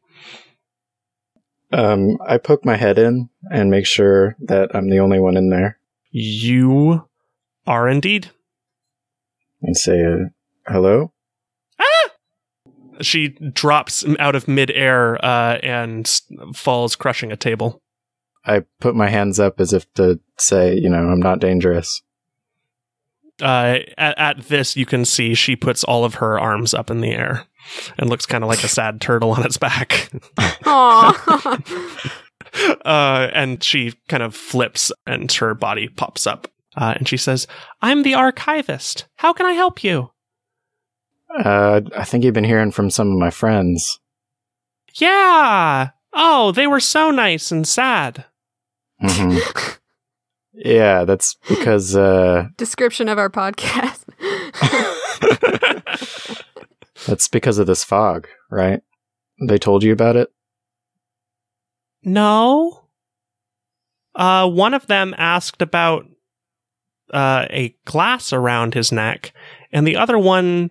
Um, 1.72 2.18
I 2.28 2.40
poke 2.40 2.66
my 2.66 2.76
head 2.76 2.98
in 2.98 3.30
and 3.52 3.70
make 3.70 3.86
sure 3.86 4.36
that 4.40 4.76
I'm 4.76 4.90
the 4.90 4.98
only 4.98 5.20
one 5.20 5.38
in 5.38 5.52
there 5.52 5.78
You 6.18 7.10
are 7.68 7.90
indeed. 7.90 8.32
and 9.62 9.76
say, 9.76 10.02
uh, 10.06 10.18
hello? 10.66 11.12
She 13.02 13.28
drops 13.28 14.06
out 14.18 14.34
of 14.34 14.48
midair 14.48 15.18
uh, 15.26 15.58
and 15.62 16.10
falls, 16.54 16.96
crushing 16.96 17.34
a 17.34 17.36
table. 17.36 17.82
I 18.46 18.64
put 18.80 18.96
my 18.96 19.10
hands 19.10 19.42
up 19.42 19.60
as 19.60 19.74
if 19.74 19.94
to 19.96 20.22
say, 20.38 20.76
you 20.78 20.90
know, 20.90 21.10
I'm 21.10 21.20
not 21.20 21.42
dangerous. 21.42 22.02
Uh, 23.42 23.80
at, 23.98 24.18
at 24.18 24.42
this, 24.44 24.78
you 24.78 24.86
can 24.86 25.04
see 25.04 25.34
she 25.34 25.58
puts 25.58 25.84
all 25.84 26.06
of 26.06 26.16
her 26.16 26.40
arms 26.40 26.74
up 26.74 26.90
in 26.90 27.02
the 27.02 27.12
air 27.12 27.44
and 27.98 28.10
looks 28.10 28.26
kind 28.26 28.42
of 28.42 28.48
like 28.48 28.64
a 28.64 28.68
sad 28.70 29.02
turtle 29.02 29.32
on 29.32 29.46
its 29.46 29.58
back. 29.58 30.10
Aw. 30.66 32.12
uh, 32.86 33.30
and 33.34 33.64
she 33.64 33.94
kind 34.08 34.24
of 34.24 34.36
flips 34.36 34.92
and 35.06 35.32
her 35.34 35.54
body 35.54 35.88
pops 35.88 36.26
up. 36.28 36.48
Uh, 36.78 36.94
and 36.98 37.08
she 37.08 37.18
says, 37.18 37.48
I'm 37.82 38.04
the 38.04 38.16
archivist. 38.16 39.06
How 39.16 39.32
can 39.34 39.46
I 39.46 39.54
help 39.54 39.84
you? 39.84 40.12
Uh, 41.38 41.82
I 41.98 42.04
think 42.04 42.24
you've 42.24 42.34
been 42.34 42.44
hearing 42.44 42.72
from 42.72 42.90
some 42.90 43.12
of 43.12 43.18
my 43.18 43.30
friends. 43.30 44.00
Yeah. 44.96 45.90
Oh, 46.14 46.52
they 46.52 46.68
were 46.68 46.80
so 46.80 47.12
nice 47.12 47.52
and 47.52 47.68
sad. 47.68 48.26
hmm 49.00 49.38
yeah, 50.54 51.04
that's 51.04 51.36
because, 51.50 51.96
uh, 51.96 52.48
Description 52.58 53.10
of 53.10 53.18
our 53.18 53.30
podcast. 53.30 54.04
that's 57.06 57.28
because 57.28 57.58
of 57.58 57.68
this 57.68 57.84
fog, 57.84 58.28
right? 58.50 58.82
They 59.48 59.58
told 59.58 59.84
you 59.84 59.92
about 59.92 60.16
it? 60.16 60.30
No. 62.06 62.86
Uh, 64.14 64.48
one 64.48 64.74
of 64.74 64.88
them 64.88 65.14
asked 65.18 65.62
about 65.62 66.06
uh, 67.14 67.48
a 67.50 67.76
glass 67.86 68.32
around 68.32 68.74
his 68.74 68.92
neck, 68.92 69.34
and 69.72 69.86
the 69.86 69.98
other 69.98 70.18
one 70.18 70.70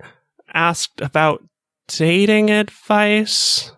asked 0.55 1.01
about 1.01 1.45
dating 1.89 2.51
advice. 2.51 3.73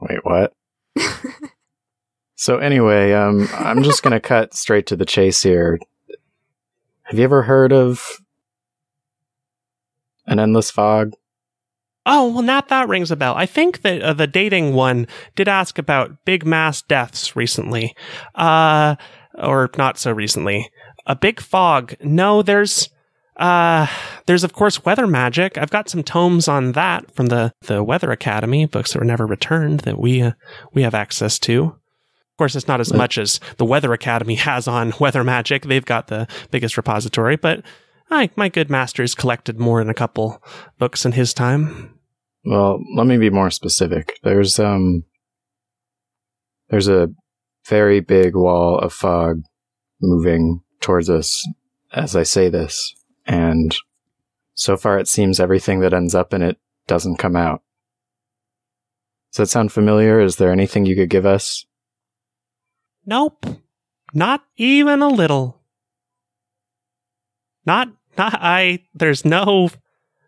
Wait, 0.00 0.18
what? 0.24 0.52
so 2.34 2.58
anyway, 2.58 3.12
um, 3.12 3.48
I'm 3.54 3.82
just 3.82 4.02
gonna 4.02 4.20
cut 4.34 4.52
straight 4.52 4.86
to 4.88 4.96
the 4.96 5.06
chase 5.06 5.42
here. 5.42 5.78
Have 7.04 7.18
you 7.18 7.24
ever 7.24 7.42
heard 7.42 7.72
of 7.72 8.20
an 10.26 10.38
endless 10.38 10.70
fog? 10.70 11.12
Oh, 12.08 12.28
well, 12.28 12.42
not 12.42 12.68
that 12.68 12.88
rings 12.88 13.10
a 13.10 13.16
bell. 13.16 13.34
I 13.34 13.46
think 13.46 13.82
that 13.82 14.00
uh, 14.00 14.12
the 14.12 14.28
dating 14.28 14.74
one 14.74 15.08
did 15.34 15.48
ask 15.48 15.76
about 15.76 16.24
big 16.24 16.46
mass 16.46 16.80
deaths 16.80 17.34
recently. 17.34 17.96
Uh, 18.36 18.94
or 19.36 19.68
not 19.76 19.98
so 19.98 20.12
recently. 20.12 20.70
A 21.06 21.16
big 21.16 21.40
fog. 21.40 21.94
No, 22.00 22.42
there's, 22.42 22.88
uh, 23.38 23.88
there's 24.26 24.44
of 24.44 24.52
course 24.52 24.84
weather 24.84 25.08
magic. 25.08 25.58
I've 25.58 25.70
got 25.70 25.88
some 25.88 26.04
tomes 26.04 26.46
on 26.46 26.72
that 26.72 27.12
from 27.12 27.26
the, 27.26 27.52
the 27.62 27.82
Weather 27.82 28.12
Academy, 28.12 28.66
books 28.66 28.92
that 28.92 29.00
were 29.00 29.04
never 29.04 29.26
returned 29.26 29.80
that 29.80 29.98
we, 29.98 30.22
uh, 30.22 30.32
we 30.72 30.82
have 30.82 30.94
access 30.94 31.40
to. 31.40 31.64
Of 31.64 32.38
course, 32.38 32.54
it's 32.54 32.68
not 32.68 32.80
as 32.80 32.92
much 32.92 33.18
as 33.18 33.40
the 33.56 33.64
Weather 33.64 33.92
Academy 33.92 34.34
has 34.36 34.68
on 34.68 34.92
weather 35.00 35.24
magic. 35.24 35.64
They've 35.64 35.84
got 35.84 36.06
the 36.06 36.28
biggest 36.52 36.76
repository, 36.76 37.34
but 37.34 37.64
I, 38.10 38.30
my 38.36 38.48
good 38.48 38.70
master's 38.70 39.16
collected 39.16 39.58
more 39.58 39.80
than 39.80 39.90
a 39.90 39.94
couple 39.94 40.40
books 40.78 41.04
in 41.04 41.12
his 41.12 41.34
time. 41.34 41.95
Well, 42.46 42.80
let 42.94 43.06
me 43.06 43.18
be 43.18 43.30
more 43.30 43.50
specific. 43.50 44.18
There's 44.22 44.58
um 44.58 45.04
there's 46.68 46.88
a 46.88 47.10
very 47.68 48.00
big 48.00 48.36
wall 48.36 48.78
of 48.78 48.92
fog 48.92 49.42
moving 50.00 50.62
towards 50.80 51.10
us 51.10 51.46
as 51.92 52.14
I 52.14 52.22
say 52.22 52.48
this, 52.48 52.94
and 53.26 53.76
so 54.54 54.76
far 54.76 54.98
it 54.98 55.08
seems 55.08 55.40
everything 55.40 55.80
that 55.80 55.92
ends 55.92 56.14
up 56.14 56.32
in 56.32 56.42
it 56.42 56.58
doesn't 56.86 57.16
come 57.16 57.34
out. 57.34 57.62
Does 59.32 59.38
that 59.38 59.52
sound 59.52 59.72
familiar? 59.72 60.20
Is 60.20 60.36
there 60.36 60.52
anything 60.52 60.86
you 60.86 60.94
could 60.94 61.10
give 61.10 61.26
us? 61.26 61.66
Nope. 63.04 63.44
Not 64.14 64.44
even 64.56 65.02
a 65.02 65.08
little. 65.08 65.60
Not, 67.66 67.88
not, 68.16 68.34
I, 68.40 68.84
there's 68.94 69.24
no, 69.24 69.70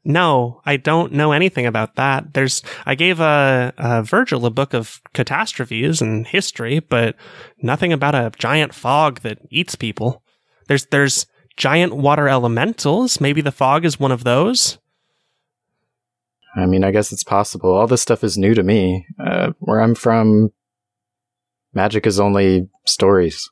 No, 0.09 0.63
I 0.65 0.79
don't 0.79 1.13
know 1.13 1.33
anything 1.33 1.67
about 1.67 1.97
that. 1.97 2.33
There's, 2.33 2.63
I 2.87 2.95
gave 2.95 3.21
a, 3.21 3.75
a 3.77 4.03
Virgil 4.03 4.47
a 4.47 4.51
book 4.51 4.73
of 4.73 5.03
catastrophes 5.13 6.01
and 6.01 6.27
history, 6.27 6.81
but 6.81 7.15
nothing 7.61 7.93
about 7.93 8.15
a 8.15 8.33
giant 8.39 8.73
fog 8.73 9.21
that 9.21 9.39
eats 9.51 9.75
people. 9.75 10.23
There's, 10.67 10.87
there's 10.87 11.27
giant 11.59 11.95
water 11.95 12.27
elementals. 12.27 13.21
Maybe 13.21 13.43
the 13.43 13.53
fog 13.53 13.85
is 13.85 14.01
one 14.01 14.11
of 14.11 14.25
those. 14.25 14.79
I 16.57 16.65
mean, 16.65 16.85
I 16.85 16.91
guess 16.91 17.13
it's 17.13 17.23
possible. 17.23 17.71
All 17.71 17.87
this 17.87 18.01
stuff 18.01 18.25
is 18.25 18.39
new 18.39 18.55
to 18.55 18.63
me. 18.63 19.05
Uh, 19.21 19.53
where 19.59 19.81
I'm 19.81 19.95
from, 19.95 20.55
magic 21.75 22.07
is 22.07 22.19
only 22.19 22.71
stories. 22.87 23.51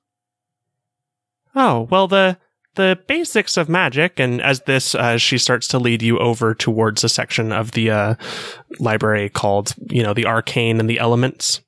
Oh, 1.55 1.87
well, 1.91 2.09
the, 2.09 2.39
the 2.77 2.99
basics 3.07 3.57
of 3.57 3.69
magic, 3.69 4.19
and 4.21 4.41
as 4.41 4.61
this, 4.63 4.95
uh, 4.95 5.19
she 5.19 5.37
starts 5.39 5.67
to 5.69 5.79
lead 5.79 6.03
you 6.03 6.19
over 6.19 6.55
towards 6.55 7.03
a 7.05 7.09
section 7.09 7.53
of 7.53 7.73
the 7.73 7.91
uh, 7.91 8.15
library 8.79 9.29
called, 9.29 9.75
you 9.91 10.03
know, 10.03 10.15
the 10.15 10.27
arcane 10.27 10.79
and 10.81 10.89
the 10.89 10.99
elements. 10.99 11.61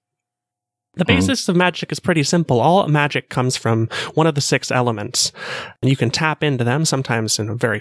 The 0.94 1.04
Mhm. 1.04 1.08
basics 1.08 1.48
of 1.48 1.56
magic 1.56 1.92
is 1.92 2.00
pretty 2.00 2.22
simple. 2.22 2.60
All 2.60 2.86
magic 2.88 3.28
comes 3.28 3.56
from 3.56 3.88
one 4.14 4.26
of 4.26 4.34
the 4.34 4.40
six 4.40 4.70
elements, 4.70 5.32
and 5.82 5.90
you 5.90 5.96
can 5.96 6.10
tap 6.10 6.42
into 6.42 6.64
them 6.64 6.84
sometimes 6.84 7.38
in 7.38 7.48
a 7.48 7.54
very 7.54 7.80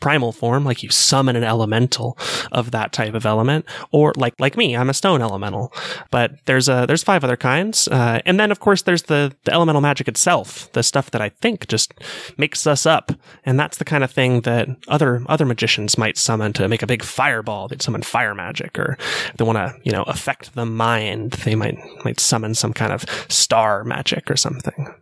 primal 0.00 0.32
form, 0.32 0.64
like 0.64 0.82
you 0.82 0.90
summon 0.90 1.36
an 1.36 1.44
elemental 1.44 2.18
of 2.52 2.70
that 2.72 2.92
type 2.92 3.14
of 3.14 3.24
element, 3.24 3.64
or 3.90 4.12
like 4.16 4.34
like 4.38 4.56
me, 4.56 4.76
I'm 4.76 4.90
a 4.90 4.94
stone 4.94 5.22
elemental. 5.22 5.72
But 6.10 6.32
there's 6.44 6.68
a 6.68 6.84
there's 6.86 7.02
five 7.02 7.24
other 7.24 7.36
kinds, 7.36 7.88
uh, 7.88 8.20
and 8.26 8.38
then 8.38 8.50
of 8.50 8.60
course 8.60 8.82
there's 8.82 9.04
the 9.04 9.34
the 9.44 9.52
elemental 9.52 9.80
magic 9.80 10.08
itself, 10.08 10.70
the 10.72 10.82
stuff 10.82 11.10
that 11.12 11.22
I 11.22 11.30
think 11.30 11.68
just 11.68 11.94
makes 12.36 12.66
us 12.66 12.86
up, 12.86 13.12
and 13.44 13.58
that's 13.58 13.78
the 13.78 13.84
kind 13.84 14.04
of 14.04 14.10
thing 14.10 14.42
that 14.42 14.68
other 14.88 15.22
other 15.26 15.44
magicians 15.44 15.96
might 15.96 16.18
summon 16.18 16.52
to 16.54 16.68
make 16.68 16.82
a 16.82 16.86
big 16.86 17.02
fireball. 17.02 17.68
They'd 17.68 17.82
summon 17.82 18.02
fire 18.02 18.34
magic, 18.34 18.78
or 18.78 18.98
they 19.36 19.44
want 19.44 19.56
to 19.56 19.74
you 19.84 19.92
know 19.92 20.02
affect 20.02 20.54
the 20.54 20.66
mind, 20.66 21.32
they 21.44 21.54
might 21.54 21.78
might 22.04 22.20
summon 22.20 22.54
some 22.54 22.72
kind 22.72 22.92
of 22.92 23.04
star 23.28 23.84
magic 23.84 24.30
or 24.30 24.36
something. 24.36 24.94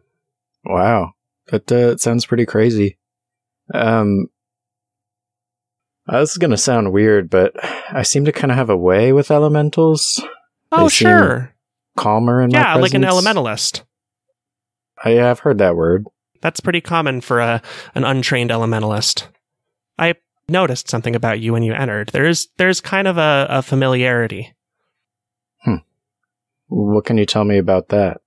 Wow, 0.64 1.12
that 1.48 1.70
uh, 1.72 1.96
sounds 1.96 2.26
pretty 2.26 2.46
crazy. 2.46 2.98
Um, 3.74 4.28
uh, 6.08 6.20
this 6.20 6.32
is 6.32 6.38
gonna 6.38 6.56
sound 6.56 6.92
weird, 6.92 7.30
but 7.30 7.52
I 7.90 8.02
seem 8.02 8.24
to 8.24 8.32
kind 8.32 8.50
of 8.50 8.56
have 8.56 8.70
a 8.70 8.76
way 8.76 9.12
with 9.12 9.30
elementals. 9.30 10.22
Oh 10.70 10.88
sure, 10.88 11.54
Calmer 11.96 12.46
my 12.46 12.58
yeah, 12.58 12.74
like 12.76 12.94
an 12.94 13.02
elementalist. 13.02 13.82
I, 15.04 15.14
yeah, 15.14 15.30
I've 15.30 15.40
heard 15.40 15.58
that 15.58 15.76
word. 15.76 16.06
That's 16.40 16.60
pretty 16.60 16.80
common 16.80 17.20
for 17.20 17.40
a 17.40 17.62
an 17.94 18.04
untrained 18.04 18.50
elementalist. 18.50 19.26
I 19.98 20.14
noticed 20.48 20.88
something 20.88 21.14
about 21.14 21.40
you 21.40 21.52
when 21.52 21.62
you 21.62 21.74
entered. 21.74 22.08
There's 22.08 22.48
there's 22.56 22.80
kind 22.80 23.06
of 23.06 23.18
a, 23.18 23.46
a 23.48 23.62
familiarity. 23.62 24.54
Hmm. 25.58 25.76
What 26.68 27.04
can 27.04 27.18
you 27.18 27.26
tell 27.26 27.44
me 27.44 27.58
about 27.58 27.88
that? 27.88 28.20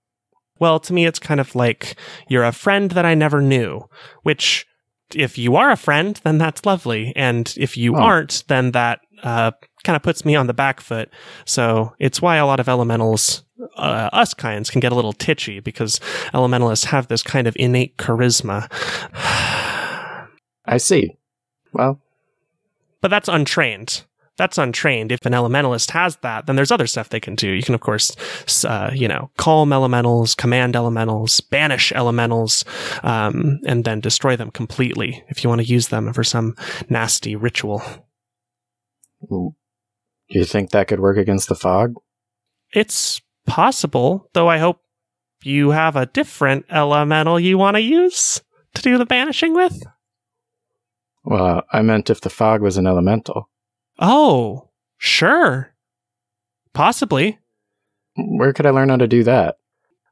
Well, 0.60 0.80
to 0.82 0.94
me, 0.94 1.06
it's 1.06 1.20
kind 1.20 1.40
of 1.40 1.56
like 1.56 1.96
you're 2.28 2.46
a 2.46 2.52
friend 2.52 2.92
that 2.92 3.06
I 3.06 3.14
never 3.14 3.42
knew. 3.42 3.90
Which, 4.24 4.66
if 5.14 5.38
you 5.38 5.56
are 5.56 5.72
a 5.72 5.78
friend, 5.78 6.20
then 6.24 6.38
that's 6.38 6.66
lovely, 6.66 7.14
and 7.16 7.54
if 7.58 7.78
you 7.78 7.96
Oh. 7.96 8.00
aren't, 8.02 8.44
then 8.48 8.72
that 8.72 9.02
uh, 9.24 9.52
kind 9.84 9.96
of 9.96 10.04
puts 10.04 10.26
me 10.26 10.36
on 10.36 10.48
the 10.48 10.54
back 10.54 10.80
foot. 10.82 11.10
So 11.46 11.94
it's 12.00 12.22
why 12.22 12.36
a 12.38 12.46
lot 12.46 12.60
of 12.60 12.68
elementals, 12.70 13.44
uh, 13.78 14.10
us 14.14 14.34
kinds, 14.34 14.70
can 14.70 14.80
get 14.82 14.92
a 14.92 14.96
little 14.96 15.14
titchy 15.14 15.60
because 15.64 16.00
elementalists 16.34 16.86
have 16.88 17.08
this 17.08 17.24
kind 17.24 17.48
of 17.48 17.56
innate 17.58 17.98
charisma. 17.98 18.68
I 20.66 20.78
see. 20.78 21.16
Well, 21.74 22.00
But 23.02 23.10
that's 23.10 23.30
untrained. 23.30 24.04
That's 24.38 24.58
untrained. 24.58 25.12
If 25.12 25.26
an 25.26 25.32
elementalist 25.32 25.92
has 25.92 26.18
that, 26.18 26.46
then 26.46 26.58
there's 26.58 26.72
other 26.72 26.88
stuff 26.88 27.10
they 27.10 27.22
can 27.22 27.36
do. 27.36 27.50
You 27.52 27.64
can, 27.64 27.76
of 27.76 27.82
course, 27.82 28.16
uh, 28.66 28.92
you 28.94 29.08
know, 29.08 29.32
calm 29.38 29.72
elementals, 29.72 30.36
command 30.36 30.76
elementals, 30.76 31.40
banish 31.40 31.94
elementals, 31.94 32.66
um, 33.04 33.60
and 33.66 33.86
then 33.86 34.02
destroy 34.02 34.36
them 34.36 34.52
completely 34.52 35.24
if 35.30 35.44
you 35.44 35.50
want 35.50 35.62
to 35.62 35.68
use 35.68 35.88
them 35.88 36.12
for 36.12 36.24
some 36.24 36.56
nasty 36.90 37.36
ritual. 37.36 37.82
do 39.30 39.54
you 40.30 40.44
think 40.44 40.72
that 40.72 40.90
could 40.90 41.00
work 41.00 41.18
against 41.18 41.48
the 41.48 41.56
fog? 41.56 41.96
It's 42.74 43.22
possible, 43.46 44.30
though 44.34 44.50
I 44.50 44.58
hope 44.58 44.82
you 45.44 45.72
have 45.72 45.96
a 45.96 46.08
different 46.08 46.66
elemental 46.70 47.40
you 47.40 47.58
want 47.58 47.76
to 47.76 47.82
use 47.82 48.42
to 48.74 48.82
do 48.82 48.98
the 48.98 49.06
banishing 49.06 49.54
with. 49.54 49.82
Well, 51.24 51.64
I 51.72 51.82
meant 51.82 52.10
if 52.10 52.22
the 52.22 52.30
fog 52.30 52.62
was 52.62 52.78
an 52.78 52.86
elemental. 52.86 53.50
Oh, 54.00 54.70
sure. 54.98 55.74
Possibly. 56.74 57.40
Where 58.18 58.54
could 58.54 58.66
I 58.66 58.70
learn 58.72 58.90
how 58.90 58.98
to 58.98 59.08
do 59.08 59.24
that? 59.24 59.58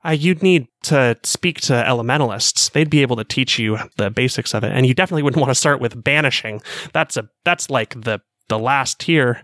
Uh, 0.06 0.12
you'd 0.12 0.44
need 0.44 0.68
to 0.84 1.18
speak 1.24 1.62
to 1.62 1.74
elementalists. 1.74 2.72
They'd 2.72 2.90
be 2.90 3.02
able 3.02 3.16
to 3.16 3.24
teach 3.24 3.58
you 3.58 3.78
the 3.98 4.10
basics 4.10 4.54
of 4.54 4.64
it, 4.64 4.72
and 4.74 4.86
you 4.86 4.94
definitely 4.94 5.24
wouldn't 5.24 5.40
want 5.40 5.52
to 5.52 5.56
start 5.56 5.80
with 5.80 6.02
banishing. 6.04 6.62
That's 6.92 7.16
a 7.16 7.30
that's 7.46 7.70
like 7.70 8.02
the 8.02 8.20
the 8.50 8.60
last 8.60 9.00
tier. 9.00 9.44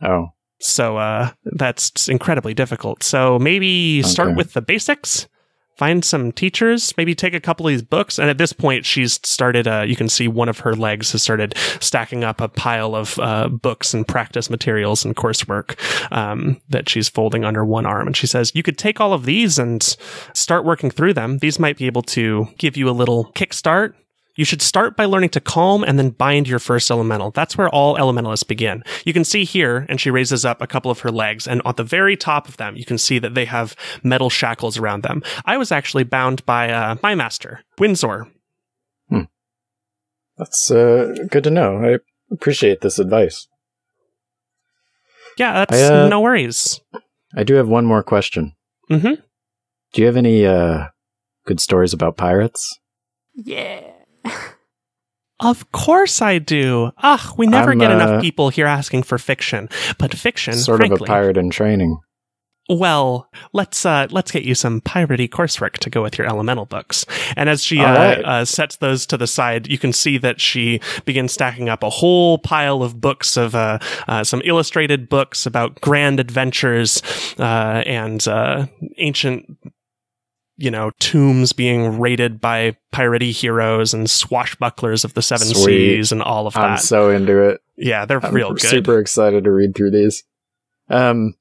Oh, 0.00 0.28
So 0.60 0.96
uh, 0.98 1.30
that's 1.44 2.08
incredibly 2.08 2.54
difficult. 2.54 3.02
So 3.02 3.40
maybe 3.40 4.02
start 4.04 4.36
with 4.36 4.52
the 4.52 4.62
basics. 4.62 5.26
Find 5.78 6.04
some 6.04 6.32
teachers. 6.32 6.92
Maybe 6.96 7.14
take 7.14 7.34
a 7.34 7.40
couple 7.40 7.64
of 7.64 7.70
these 7.70 7.82
books. 7.82 8.18
And 8.18 8.28
at 8.28 8.36
this 8.36 8.52
point, 8.52 8.84
she's 8.84 9.20
started. 9.22 9.68
Uh, 9.68 9.84
you 9.86 9.94
can 9.94 10.08
see 10.08 10.26
one 10.26 10.48
of 10.48 10.58
her 10.58 10.74
legs 10.74 11.12
has 11.12 11.22
started 11.22 11.56
stacking 11.78 12.24
up 12.24 12.40
a 12.40 12.48
pile 12.48 12.96
of 12.96 13.16
uh, 13.20 13.48
books 13.48 13.94
and 13.94 14.06
practice 14.06 14.50
materials 14.50 15.04
and 15.04 15.14
coursework 15.14 15.78
um, 16.12 16.60
that 16.68 16.88
she's 16.88 17.08
folding 17.08 17.44
under 17.44 17.64
one 17.64 17.86
arm. 17.86 18.08
And 18.08 18.16
she 18.16 18.26
says, 18.26 18.50
"You 18.56 18.64
could 18.64 18.76
take 18.76 19.00
all 19.00 19.12
of 19.12 19.24
these 19.24 19.56
and 19.56 19.80
start 20.34 20.64
working 20.64 20.90
through 20.90 21.14
them. 21.14 21.38
These 21.38 21.60
might 21.60 21.78
be 21.78 21.86
able 21.86 22.02
to 22.02 22.48
give 22.58 22.76
you 22.76 22.90
a 22.90 22.90
little 22.90 23.32
kickstart." 23.36 23.94
You 24.38 24.44
should 24.44 24.62
start 24.62 24.96
by 24.96 25.04
learning 25.04 25.30
to 25.30 25.40
calm 25.40 25.82
and 25.82 25.98
then 25.98 26.10
bind 26.10 26.46
your 26.46 26.60
first 26.60 26.92
elemental. 26.92 27.32
That's 27.32 27.58
where 27.58 27.68
all 27.68 27.96
elementalists 27.96 28.46
begin. 28.46 28.84
You 29.04 29.12
can 29.12 29.24
see 29.24 29.42
here, 29.42 29.84
and 29.88 30.00
she 30.00 30.12
raises 30.12 30.44
up 30.44 30.62
a 30.62 30.66
couple 30.68 30.92
of 30.92 31.00
her 31.00 31.10
legs, 31.10 31.48
and 31.48 31.60
at 31.64 31.76
the 31.76 31.82
very 31.82 32.16
top 32.16 32.46
of 32.46 32.56
them, 32.56 32.76
you 32.76 32.84
can 32.84 32.98
see 32.98 33.18
that 33.18 33.34
they 33.34 33.46
have 33.46 33.74
metal 34.04 34.30
shackles 34.30 34.78
around 34.78 35.02
them. 35.02 35.24
I 35.44 35.56
was 35.56 35.72
actually 35.72 36.04
bound 36.04 36.46
by 36.46 36.70
uh, 36.70 36.94
my 37.02 37.16
master, 37.16 37.64
Windsor. 37.80 38.28
that's 40.36 40.70
uh, 40.70 41.16
good 41.28 41.42
to 41.42 41.50
know. 41.50 41.84
I 41.84 41.98
appreciate 42.30 42.80
this 42.80 43.00
advice. 43.00 43.48
Yeah, 45.36 45.52
that's 45.52 45.82
I, 45.82 46.04
uh, 46.04 46.08
no 46.08 46.20
worries. 46.20 46.80
I 47.34 47.42
do 47.42 47.54
have 47.54 47.66
one 47.66 47.86
more 47.86 48.04
question. 48.04 48.54
hmm 48.88 49.14
Do 49.92 50.00
you 50.00 50.06
have 50.06 50.16
any 50.16 50.46
uh, 50.46 50.90
good 51.44 51.58
stories 51.58 51.92
about 51.92 52.16
pirates? 52.16 52.78
Yeah. 53.34 53.97
Of 55.40 55.70
course 55.70 56.20
I 56.20 56.38
do. 56.38 56.90
Ugh, 56.98 57.38
we 57.38 57.46
never 57.46 57.72
I'm, 57.72 57.78
get 57.78 57.92
uh, 57.92 57.94
enough 57.94 58.22
people 58.22 58.48
here 58.48 58.66
asking 58.66 59.04
for 59.04 59.18
fiction. 59.18 59.68
But 59.96 60.12
fiction, 60.14 60.54
Sort 60.54 60.78
frankly, 60.78 60.96
of 60.96 61.02
a 61.02 61.04
pirate 61.04 61.36
in 61.36 61.50
training. 61.50 61.98
Well, 62.70 63.30
let's 63.54 63.86
uh, 63.86 64.08
let's 64.10 64.30
get 64.30 64.42
you 64.42 64.54
some 64.54 64.82
piratey 64.82 65.28
coursework 65.28 65.74
to 65.78 65.88
go 65.88 66.02
with 66.02 66.18
your 66.18 66.26
elemental 66.26 66.66
books. 66.66 67.06
And 67.34 67.48
as 67.48 67.64
she 67.64 67.80
uh, 67.80 67.94
right. 67.94 68.18
uh, 68.24 68.44
sets 68.44 68.76
those 68.76 69.06
to 69.06 69.16
the 69.16 69.26
side, 69.26 69.68
you 69.68 69.78
can 69.78 69.92
see 69.92 70.18
that 70.18 70.38
she 70.38 70.80
begins 71.06 71.32
stacking 71.32 71.70
up 71.70 71.82
a 71.82 71.88
whole 71.88 72.36
pile 72.38 72.82
of 72.82 73.00
books 73.00 73.38
of 73.38 73.54
uh, 73.54 73.78
uh, 74.06 74.22
some 74.22 74.42
illustrated 74.44 75.08
books 75.08 75.46
about 75.46 75.80
grand 75.80 76.20
adventures 76.20 77.00
uh, 77.38 77.82
and 77.86 78.28
uh, 78.28 78.66
ancient. 78.98 79.46
You 80.60 80.72
know, 80.72 80.90
tombs 80.98 81.52
being 81.52 82.00
raided 82.00 82.40
by 82.40 82.76
piratey 82.92 83.30
heroes 83.30 83.94
and 83.94 84.08
swashbucklers 84.08 85.04
of 85.04 85.14
the 85.14 85.22
seven 85.22 85.46
Sweet. 85.46 85.64
seas 85.64 86.12
and 86.12 86.20
all 86.20 86.48
of 86.48 86.54
that. 86.54 86.60
I'm 86.62 86.78
so 86.78 87.10
into 87.10 87.40
it. 87.48 87.60
yeah, 87.76 88.04
they're 88.04 88.24
I'm 88.24 88.34
real 88.34 88.50
good. 88.50 88.62
super 88.62 88.98
excited 88.98 89.44
to 89.44 89.52
read 89.52 89.76
through 89.76 89.92
these. 89.92 90.24
Um, 90.90 91.34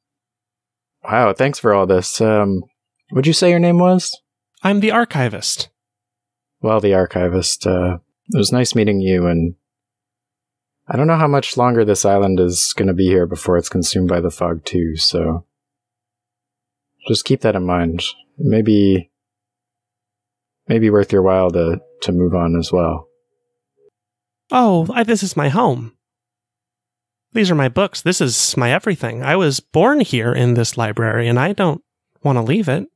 wow, 1.03 1.33
thanks 1.33 1.57
for 1.57 1.73
all 1.73 1.87
this. 1.87 2.21
Um, 2.21 2.61
what'd 3.09 3.25
you 3.25 3.33
say 3.33 3.49
your 3.49 3.57
name 3.59 3.79
was? 3.79 4.15
I'm 4.61 4.81
the 4.81 4.91
archivist. 4.91 5.69
Well, 6.61 6.79
the 6.79 6.93
archivist. 6.93 7.65
Uh, 7.65 7.97
it 8.31 8.37
was 8.37 8.51
nice 8.51 8.75
meeting 8.75 8.99
you, 8.99 9.25
and 9.25 9.55
I 10.87 10.95
don't 10.95 11.07
know 11.07 11.17
how 11.17 11.27
much 11.27 11.57
longer 11.57 11.83
this 11.83 12.05
island 12.05 12.39
is 12.39 12.71
going 12.77 12.87
to 12.87 12.93
be 12.93 13.05
here 13.07 13.25
before 13.25 13.57
it's 13.57 13.69
consumed 13.69 14.09
by 14.09 14.19
the 14.21 14.29
fog 14.29 14.63
too. 14.63 14.95
So 14.95 15.45
just 17.07 17.25
keep 17.25 17.41
that 17.41 17.55
in 17.55 17.65
mind. 17.65 18.03
Maybe, 18.37 19.11
maybe 20.67 20.89
worth 20.89 21.11
your 21.11 21.23
while 21.23 21.49
to 21.51 21.79
to 22.01 22.11
move 22.11 22.35
on 22.35 22.55
as 22.57 22.71
well. 22.71 23.07
Oh, 24.51 24.87
I, 24.93 25.03
this 25.03 25.23
is 25.23 25.35
my 25.35 25.49
home. 25.49 25.93
These 27.33 27.51
are 27.51 27.55
my 27.55 27.69
books. 27.69 28.01
This 28.01 28.21
is 28.21 28.55
my 28.55 28.71
everything. 28.71 29.23
I 29.23 29.35
was 29.35 29.59
born 29.59 29.99
here 29.99 30.31
in 30.31 30.53
this 30.53 30.77
library, 30.77 31.27
and 31.27 31.39
I 31.39 31.53
don't 31.53 31.81
want 32.23 32.37
to 32.37 32.41
leave 32.41 32.69
it. 32.69 32.87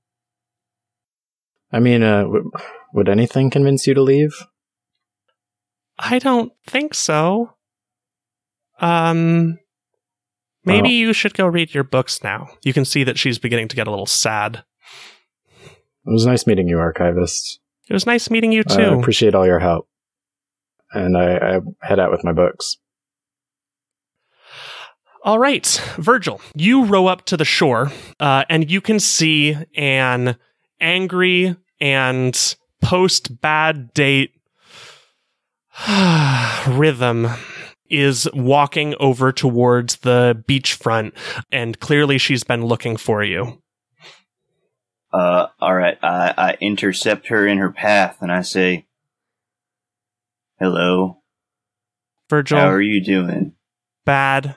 I 1.71 1.79
mean, 1.79 2.03
uh, 2.03 2.23
w- 2.23 2.51
would 2.93 3.09
anything 3.09 3.49
convince 3.49 3.87
you 3.87 3.93
to 3.93 4.01
leave? 4.01 4.33
I 5.97 6.19
don't 6.19 6.51
think 6.65 6.93
so. 6.93 7.55
Um, 8.79 9.59
maybe 10.65 10.81
Well- 10.83 10.91
you 10.91 11.13
should 11.13 11.33
go 11.33 11.47
read 11.47 11.73
your 11.73 11.83
books 11.83 12.23
now. 12.23 12.47
You 12.63 12.73
can 12.73 12.85
see 12.85 13.03
that 13.03 13.17
she's 13.17 13.39
beginning 13.39 13.67
to 13.69 13.75
get 13.75 13.87
a 13.87 13.89
little 13.89 14.05
sad. 14.05 14.63
It 16.05 16.11
was 16.11 16.25
nice 16.25 16.47
meeting 16.47 16.67
you, 16.67 16.79
archivist. 16.79 17.59
It 17.89 17.93
was 17.93 18.05
nice 18.05 18.29
meeting 18.29 18.51
you 18.51 18.63
too. 18.63 18.79
I 18.81 18.99
appreciate 18.99 19.35
all 19.35 19.45
your 19.45 19.59
help. 19.59 19.87
And 20.93 21.15
I, 21.17 21.37
I 21.37 21.59
head 21.81 21.99
out 21.99 22.11
with 22.11 22.23
my 22.23 22.33
books. 22.33 22.77
All 25.23 25.37
right, 25.37 25.65
Virgil, 25.97 26.41
you 26.55 26.83
row 26.85 27.05
up 27.05 27.25
to 27.25 27.37
the 27.37 27.45
shore, 27.45 27.91
uh, 28.19 28.43
and 28.49 28.71
you 28.71 28.81
can 28.81 28.99
see 28.99 29.55
an 29.75 30.35
angry 30.79 31.55
and 31.79 32.55
post 32.81 33.39
bad 33.39 33.93
date 33.93 34.31
rhythm 36.67 37.27
is 37.91 38.27
walking 38.33 38.95
over 38.99 39.31
towards 39.31 39.97
the 39.97 40.43
beachfront, 40.47 41.13
and 41.51 41.79
clearly 41.79 42.17
she's 42.17 42.43
been 42.43 42.65
looking 42.65 42.97
for 42.97 43.23
you. 43.23 43.61
Uh, 45.13 45.47
all 45.59 45.75
right. 45.75 45.97
I, 46.01 46.33
I 46.37 46.57
intercept 46.61 47.27
her 47.27 47.45
in 47.45 47.57
her 47.57 47.71
path 47.71 48.17
and 48.21 48.31
I 48.31 48.41
say, 48.41 48.87
"Hello, 50.59 51.21
Virgil, 52.29 52.59
how 52.59 52.69
are 52.69 52.81
you 52.81 53.03
doing? 53.03 53.53
bad. 54.05 54.55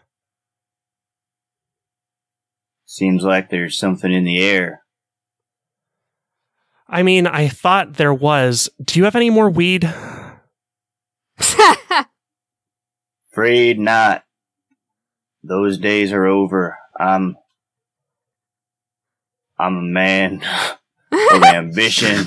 Seems 2.87 3.25
like 3.25 3.51
there's 3.51 3.77
something 3.77 4.13
in 4.13 4.25
the 4.25 4.43
air." 4.43 4.83
I 6.87 7.03
mean, 7.03 7.27
I 7.27 7.49
thought 7.49 7.95
there 7.95 8.15
was. 8.15 8.71
Do 8.85 9.01
you 9.01 9.05
have 9.05 9.17
any 9.17 9.31
more 9.31 9.51
weed? 9.51 9.93
Afraid 13.35 13.81
not. 13.81 14.23
Those 15.43 15.77
days 15.79 16.13
are 16.13 16.25
over. 16.25 16.79
I'm. 16.97 17.37
I'm 19.59 19.77
a 19.77 19.83
man 19.83 20.41
of 21.33 21.43
ambition. 21.43 22.27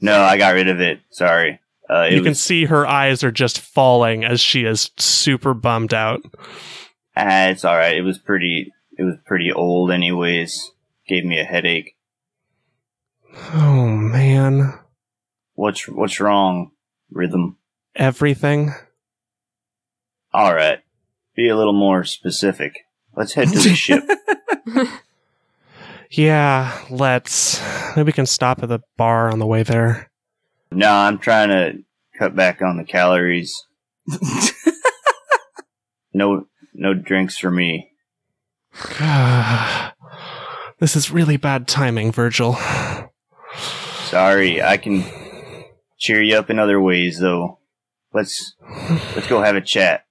no, 0.00 0.20
I 0.20 0.36
got 0.36 0.54
rid 0.54 0.68
of 0.68 0.80
it. 0.80 0.98
Sorry. 1.10 1.60
Uh, 1.88 2.06
it 2.10 2.14
you 2.14 2.22
can 2.22 2.30
was, 2.30 2.40
see 2.40 2.64
her 2.64 2.84
eyes 2.84 3.22
are 3.22 3.30
just 3.30 3.60
falling 3.60 4.24
as 4.24 4.40
she 4.40 4.64
is 4.64 4.90
super 4.96 5.54
bummed 5.54 5.94
out. 5.94 6.22
ah, 7.16 7.46
it's 7.46 7.64
all 7.64 7.76
right. 7.76 7.96
It 7.96 8.02
was 8.02 8.18
pretty. 8.18 8.72
It 8.98 9.04
was 9.04 9.14
pretty 9.24 9.52
old, 9.52 9.92
anyways. 9.92 10.72
Gave 11.06 11.24
me 11.24 11.38
a 11.38 11.44
headache. 11.44 11.94
Oh 13.52 13.86
man, 13.86 14.74
What's 15.54 15.86
what's 15.88 16.18
wrong? 16.18 16.72
Rhythm. 17.12 17.58
everything. 17.94 18.72
All 20.34 20.54
right. 20.54 20.80
Be 21.34 21.48
a 21.48 21.56
little 21.56 21.72
more 21.72 22.04
specific. 22.04 22.80
Let's 23.16 23.32
head 23.32 23.48
to 23.48 23.58
the 23.58 23.74
ship. 23.74 24.04
Yeah, 26.10 26.78
let's. 26.90 27.60
Maybe 27.96 28.06
we 28.06 28.12
can 28.12 28.26
stop 28.26 28.62
at 28.62 28.68
the 28.68 28.78
bar 28.96 29.32
on 29.32 29.40
the 29.40 29.46
way 29.46 29.64
there. 29.64 30.12
No, 30.70 30.88
I'm 30.88 31.18
trying 31.18 31.48
to 31.48 31.82
cut 32.16 32.36
back 32.36 32.62
on 32.62 32.76
the 32.76 32.84
calories. 32.84 33.66
No, 36.14 36.46
no 36.72 36.94
drinks 36.94 37.36
for 37.36 37.50
me. 37.50 37.90
this 40.78 40.94
is 40.94 41.10
really 41.10 41.36
bad 41.36 41.66
timing, 41.66 42.12
Virgil. 42.12 42.56
Sorry, 44.04 44.62
I 44.62 44.76
can 44.76 45.04
cheer 45.98 46.22
you 46.22 46.36
up 46.36 46.50
in 46.50 46.60
other 46.60 46.80
ways, 46.80 47.18
though. 47.18 47.58
Let's 48.12 48.54
let's 49.16 49.26
go 49.26 49.42
have 49.42 49.56
a 49.56 49.60
chat. 49.60 50.04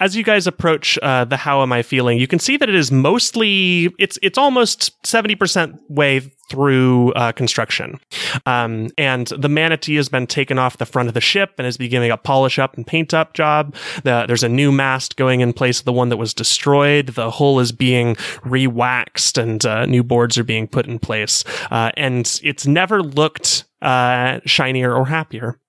As 0.00 0.16
you 0.16 0.24
guys 0.24 0.46
approach 0.46 0.98
uh, 1.02 1.24
the 1.24 1.36
"How 1.36 1.62
am 1.62 1.72
I 1.72 1.82
feeling," 1.82 2.18
you 2.18 2.26
can 2.26 2.40
see 2.40 2.56
that 2.56 2.68
it 2.68 2.74
is 2.74 2.90
mostly 2.90 3.90
it's 3.98 4.18
it's 4.22 4.36
almost 4.36 4.92
seventy 5.06 5.36
percent 5.36 5.80
way 5.88 6.32
through 6.50 7.12
uh, 7.12 7.30
construction, 7.32 8.00
um, 8.44 8.90
and 8.98 9.28
the 9.28 9.48
manatee 9.48 9.94
has 9.94 10.08
been 10.08 10.26
taken 10.26 10.58
off 10.58 10.78
the 10.78 10.84
front 10.84 11.08
of 11.08 11.14
the 11.14 11.20
ship 11.20 11.54
and 11.58 11.66
is 11.66 11.76
beginning 11.76 12.10
a 12.10 12.16
polish 12.16 12.58
up 12.58 12.76
and 12.76 12.86
paint 12.86 13.14
up 13.14 13.34
job. 13.34 13.74
The, 14.02 14.24
there's 14.26 14.42
a 14.42 14.48
new 14.48 14.72
mast 14.72 15.16
going 15.16 15.40
in 15.40 15.52
place 15.52 15.78
of 15.78 15.84
the 15.84 15.92
one 15.92 16.08
that 16.08 16.16
was 16.16 16.34
destroyed. 16.34 17.08
The 17.08 17.30
hull 17.30 17.60
is 17.60 17.70
being 17.72 18.16
re-waxed 18.44 19.38
and 19.38 19.64
uh, 19.64 19.86
new 19.86 20.02
boards 20.02 20.36
are 20.36 20.44
being 20.44 20.66
put 20.66 20.86
in 20.86 20.98
place, 20.98 21.44
uh, 21.70 21.92
and 21.96 22.40
it's 22.42 22.66
never 22.66 23.00
looked 23.00 23.64
uh, 23.80 24.40
shinier 24.44 24.92
or 24.92 25.06
happier. 25.06 25.60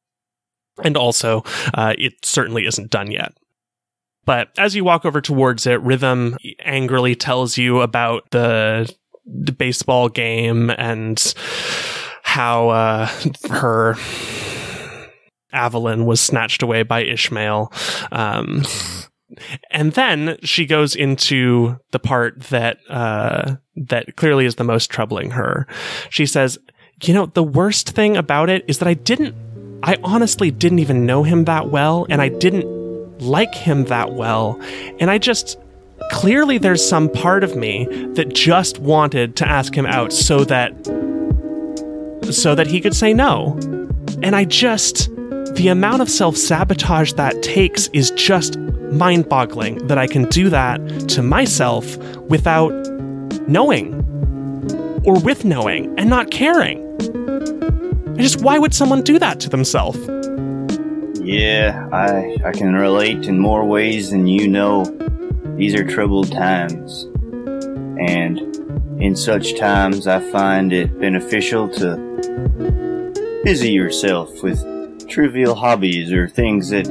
And 0.84 0.98
also, 0.98 1.44
uh, 1.74 1.94
it 1.98 2.14
certainly 2.26 2.66
isn't 2.66 2.90
done 2.90 3.12
yet. 3.12 3.34
But 4.26 4.50
as 4.58 4.76
you 4.76 4.84
walk 4.84 5.06
over 5.06 5.22
towards 5.22 5.68
it, 5.68 5.82
Rhythm 5.82 6.38
angrily 6.64 7.16
tells 7.16 7.58
you 7.58 7.82
about 7.82 8.30
the, 8.32 8.92
the 9.26 9.52
baseball 9.52 10.10
game 10.10 10.72
and 10.72 11.34
how 12.24 12.70
uh, 12.70 13.10
her 13.50 13.96
Avalon 15.54 16.06
was 16.06 16.20
snatched 16.20 16.62
away 16.62 16.84
by 16.84 17.04
Ishmael. 17.04 17.72
Um, 18.12 18.64
and 19.72 19.94
then 19.94 20.38
she 20.44 20.66
goes 20.66 20.96
into 20.96 21.78
the 21.92 22.00
part 22.00 22.40
that 22.44 22.78
uh, 22.90 23.56
that 23.76 24.16
clearly 24.16 24.46
is 24.46 24.56
the 24.56 24.64
most 24.64 24.90
troubling 24.90 25.32
her. 25.32 25.68
She 26.10 26.26
says, 26.26 26.58
"You 27.04 27.14
know, 27.14 27.26
the 27.28 27.44
worst 27.44 27.90
thing 27.90 28.18
about 28.18 28.50
it 28.50 28.64
is 28.68 28.80
that 28.80 28.88
I 28.88 28.94
didn't. 28.94 29.36
I 29.84 29.98
honestly 30.04 30.52
didn't 30.52 30.80
even 30.80 31.06
know 31.06 31.24
him 31.24 31.46
that 31.46 31.70
well, 31.70 32.06
and 32.10 32.22
I 32.22 32.30
didn't 32.30 32.85
like 33.19 33.54
him 33.54 33.86
that 33.86 34.13
well. 34.13 34.60
And 34.99 35.10
I 35.10 35.17
just 35.17 35.58
clearly 36.12 36.58
there's 36.58 36.88
some 36.88 37.10
part 37.10 37.43
of 37.43 37.56
me 37.56 37.86
that 38.13 38.34
just 38.34 38.80
wanted 38.80 39.36
to 39.38 39.47
ask 39.47 39.73
him 39.75 39.86
out 39.86 40.13
so 40.13 40.43
that 40.45 40.73
so 42.32 42.56
that 42.56 42.67
he 42.67 42.82
could 42.82 42.95
say 42.95 43.13
no. 43.13 43.58
And 44.23 44.36
I 44.36 44.45
just 44.45 45.10
the 45.56 45.67
amount 45.69 46.01
of 46.01 46.10
self-sabotage 46.10 47.13
that 47.13 47.41
takes 47.41 47.88
is 47.93 48.12
just 48.12 48.58
mind-boggling 48.60 49.88
that 49.88 49.97
I 49.97 50.06
can 50.08 50.25
do 50.25 50.49
that 50.49 50.80
to 51.10 51.21
myself 51.21 51.97
without 52.30 52.71
knowing 53.47 53.93
or 55.06 55.19
with 55.19 55.45
knowing 55.45 55.97
and 55.97 56.10
not 56.10 56.32
caring. 56.32 56.84
I 58.17 58.21
just 58.21 58.41
why 58.41 58.58
would 58.58 58.73
someone 58.73 59.01
do 59.01 59.19
that 59.19 59.39
to 59.41 59.49
themselves? 59.49 59.97
Yeah, 61.26 61.90
I 61.92 62.38
I 62.46 62.52
can 62.52 62.76
relate 62.76 63.26
in 63.26 63.40
more 63.40 63.66
ways 63.66 64.12
than 64.12 64.28
you 64.28 64.48
know. 64.48 64.86
These 65.58 65.74
are 65.74 65.84
troubled 65.84 66.32
times. 66.32 67.06
And 68.00 68.40
in 69.02 69.16
such 69.16 69.58
times 69.58 70.06
I 70.06 70.20
find 70.32 70.72
it 70.72 71.00
beneficial 71.00 71.68
to 71.80 71.98
busy 73.44 73.72
yourself 73.72 74.44
with 74.44 75.10
trivial 75.10 75.56
hobbies 75.56 76.12
or 76.12 76.28
things 76.30 76.70
that 76.70 76.86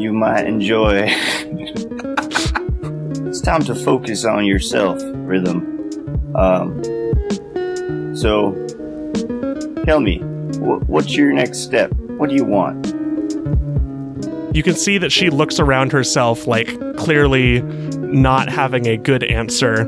you 0.00 0.12
might 0.12 0.46
enjoy. 0.46 1.04
it's 3.28 3.40
time 3.40 3.62
to 3.62 3.74
focus 3.76 4.24
on 4.24 4.46
yourself, 4.46 5.00
rhythm. 5.00 6.34
Um 6.34 6.82
so 8.16 8.50
tell 9.84 10.00
me, 10.00 10.18
wh- 10.58 10.82
what's 10.90 11.14
your 11.14 11.32
next 11.32 11.58
step? 11.60 11.92
What 12.18 12.30
do 12.30 12.34
you 12.34 12.44
want? 12.44 12.95
You 14.56 14.62
can 14.62 14.74
see 14.74 14.96
that 14.96 15.12
she 15.12 15.28
looks 15.28 15.60
around 15.60 15.92
herself, 15.92 16.46
like 16.46 16.66
clearly 16.96 17.60
not 17.98 18.48
having 18.48 18.86
a 18.86 18.96
good 18.96 19.22
answer. 19.22 19.84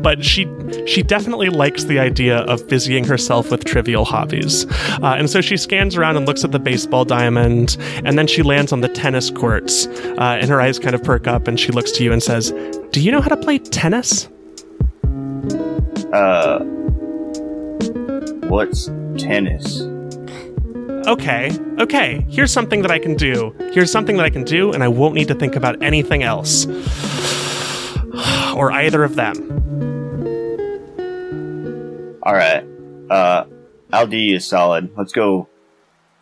But 0.00 0.24
she 0.24 0.48
she 0.86 1.02
definitely 1.02 1.50
likes 1.50 1.84
the 1.84 1.98
idea 1.98 2.38
of 2.38 2.66
busying 2.66 3.04
herself 3.04 3.50
with 3.50 3.66
trivial 3.66 4.06
hobbies, 4.06 4.64
uh, 5.02 5.16
and 5.18 5.28
so 5.28 5.42
she 5.42 5.58
scans 5.58 5.98
around 5.98 6.16
and 6.16 6.24
looks 6.24 6.44
at 6.44 6.52
the 6.52 6.58
baseball 6.58 7.04
diamond, 7.04 7.76
and 8.04 8.18
then 8.18 8.26
she 8.26 8.42
lands 8.42 8.72
on 8.72 8.80
the 8.80 8.88
tennis 8.88 9.28
courts, 9.28 9.86
uh, 9.86 10.38
and 10.40 10.48
her 10.48 10.62
eyes 10.62 10.78
kind 10.78 10.94
of 10.94 11.02
perk 11.02 11.26
up, 11.26 11.46
and 11.46 11.60
she 11.60 11.70
looks 11.70 11.92
to 11.92 12.04
you 12.04 12.10
and 12.10 12.22
says, 12.22 12.54
"Do 12.92 13.02
you 13.02 13.12
know 13.12 13.20
how 13.20 13.28
to 13.28 13.36
play 13.36 13.58
tennis?" 13.58 14.30
Uh, 16.14 16.60
what's 18.48 18.90
tennis? 19.18 19.82
Okay, 21.08 21.50
okay. 21.78 22.26
Here's 22.28 22.52
something 22.52 22.82
that 22.82 22.90
I 22.90 22.98
can 22.98 23.14
do. 23.14 23.54
Here's 23.72 23.90
something 23.90 24.18
that 24.18 24.26
I 24.26 24.28
can 24.28 24.44
do, 24.44 24.72
and 24.72 24.84
I 24.84 24.88
won't 24.88 25.14
need 25.14 25.28
to 25.28 25.34
think 25.34 25.56
about 25.56 25.82
anything 25.82 26.22
else, 26.22 26.66
or 28.54 28.70
either 28.70 29.02
of 29.02 29.14
them. 29.14 29.38
All 32.22 32.34
right. 32.34 32.62
Uh, 33.08 33.46
I'll 33.90 34.06
do 34.06 34.18
you 34.18 34.36
a 34.36 34.40
solid. 34.40 34.90
Let's 34.98 35.12
go 35.12 35.48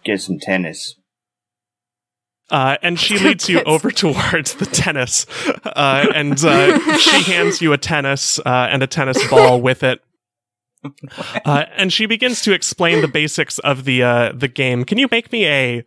get 0.05 0.21
some 0.21 0.39
tennis. 0.39 0.95
Uh, 2.49 2.77
and 2.81 3.01
she 3.01 3.19
leads 3.19 3.49
you 3.49 3.63
over 3.67 3.91
towards 3.91 4.55
the 4.55 4.67
tennis, 4.67 5.27
uh, 5.65 6.07
and 6.15 6.39
uh, 6.45 6.97
she 6.99 7.23
hands 7.25 7.61
you 7.61 7.73
a 7.73 7.79
tennis 7.79 8.39
uh, 8.39 8.69
and 8.71 8.85
a 8.85 8.87
tennis 8.87 9.19
ball 9.29 9.61
with 9.61 9.83
it. 9.83 10.01
Uh, 11.45 11.65
and 11.77 11.93
she 11.93 12.07
begins 12.07 12.41
to 12.43 12.53
explain 12.53 13.01
the 13.01 13.09
basics 13.09 13.59
of 13.61 13.85
the 13.85 14.03
uh, 14.03 14.33
the 14.35 14.49
game. 14.49 14.85
Can 14.85 14.99
you 14.99 15.09
make 15.11 15.33
me 15.33 15.47
a 15.47 15.85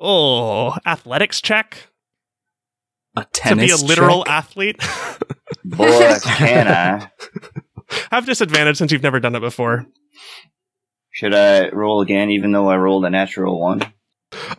oh 0.00 0.74
athletics 0.86 1.40
check? 1.40 1.88
A 3.16 3.24
tennis 3.32 3.70
to 3.72 3.78
be 3.78 3.84
a 3.84 3.86
literal 3.88 4.22
trick? 4.24 4.32
athlete? 4.32 4.76
Boy, 5.64 6.14
can 6.24 6.68
I? 6.68 7.10
Have 8.12 8.26
disadvantage 8.26 8.76
since 8.76 8.92
you've 8.92 9.02
never 9.02 9.18
done 9.18 9.34
it 9.34 9.40
before. 9.40 9.86
Should 11.10 11.34
I 11.34 11.70
roll 11.70 12.00
again, 12.02 12.30
even 12.30 12.52
though 12.52 12.68
I 12.68 12.76
rolled 12.76 13.04
a 13.06 13.10
natural 13.10 13.58
one? 13.60 13.80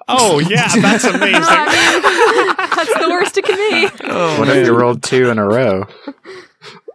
Oh 0.09 0.39
yeah, 0.39 0.67
that's 0.81 1.05
amazing. 1.05 1.41
That's 1.41 2.93
the 2.99 3.07
worst 3.09 3.37
it 3.37 3.45
can 3.45 3.55
be. 3.55 4.05
oh, 4.05 4.39
What 4.39 4.49
if 4.49 4.65
you 4.65 4.75
rolled 4.75 5.03
two 5.03 5.29
in 5.29 5.37
a 5.37 5.45
row? 5.47 5.85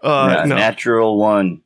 Uh, 0.02 0.06
Uh, 0.06 0.44
no. 0.46 0.56
Natural 0.56 1.16
one. 1.18 1.62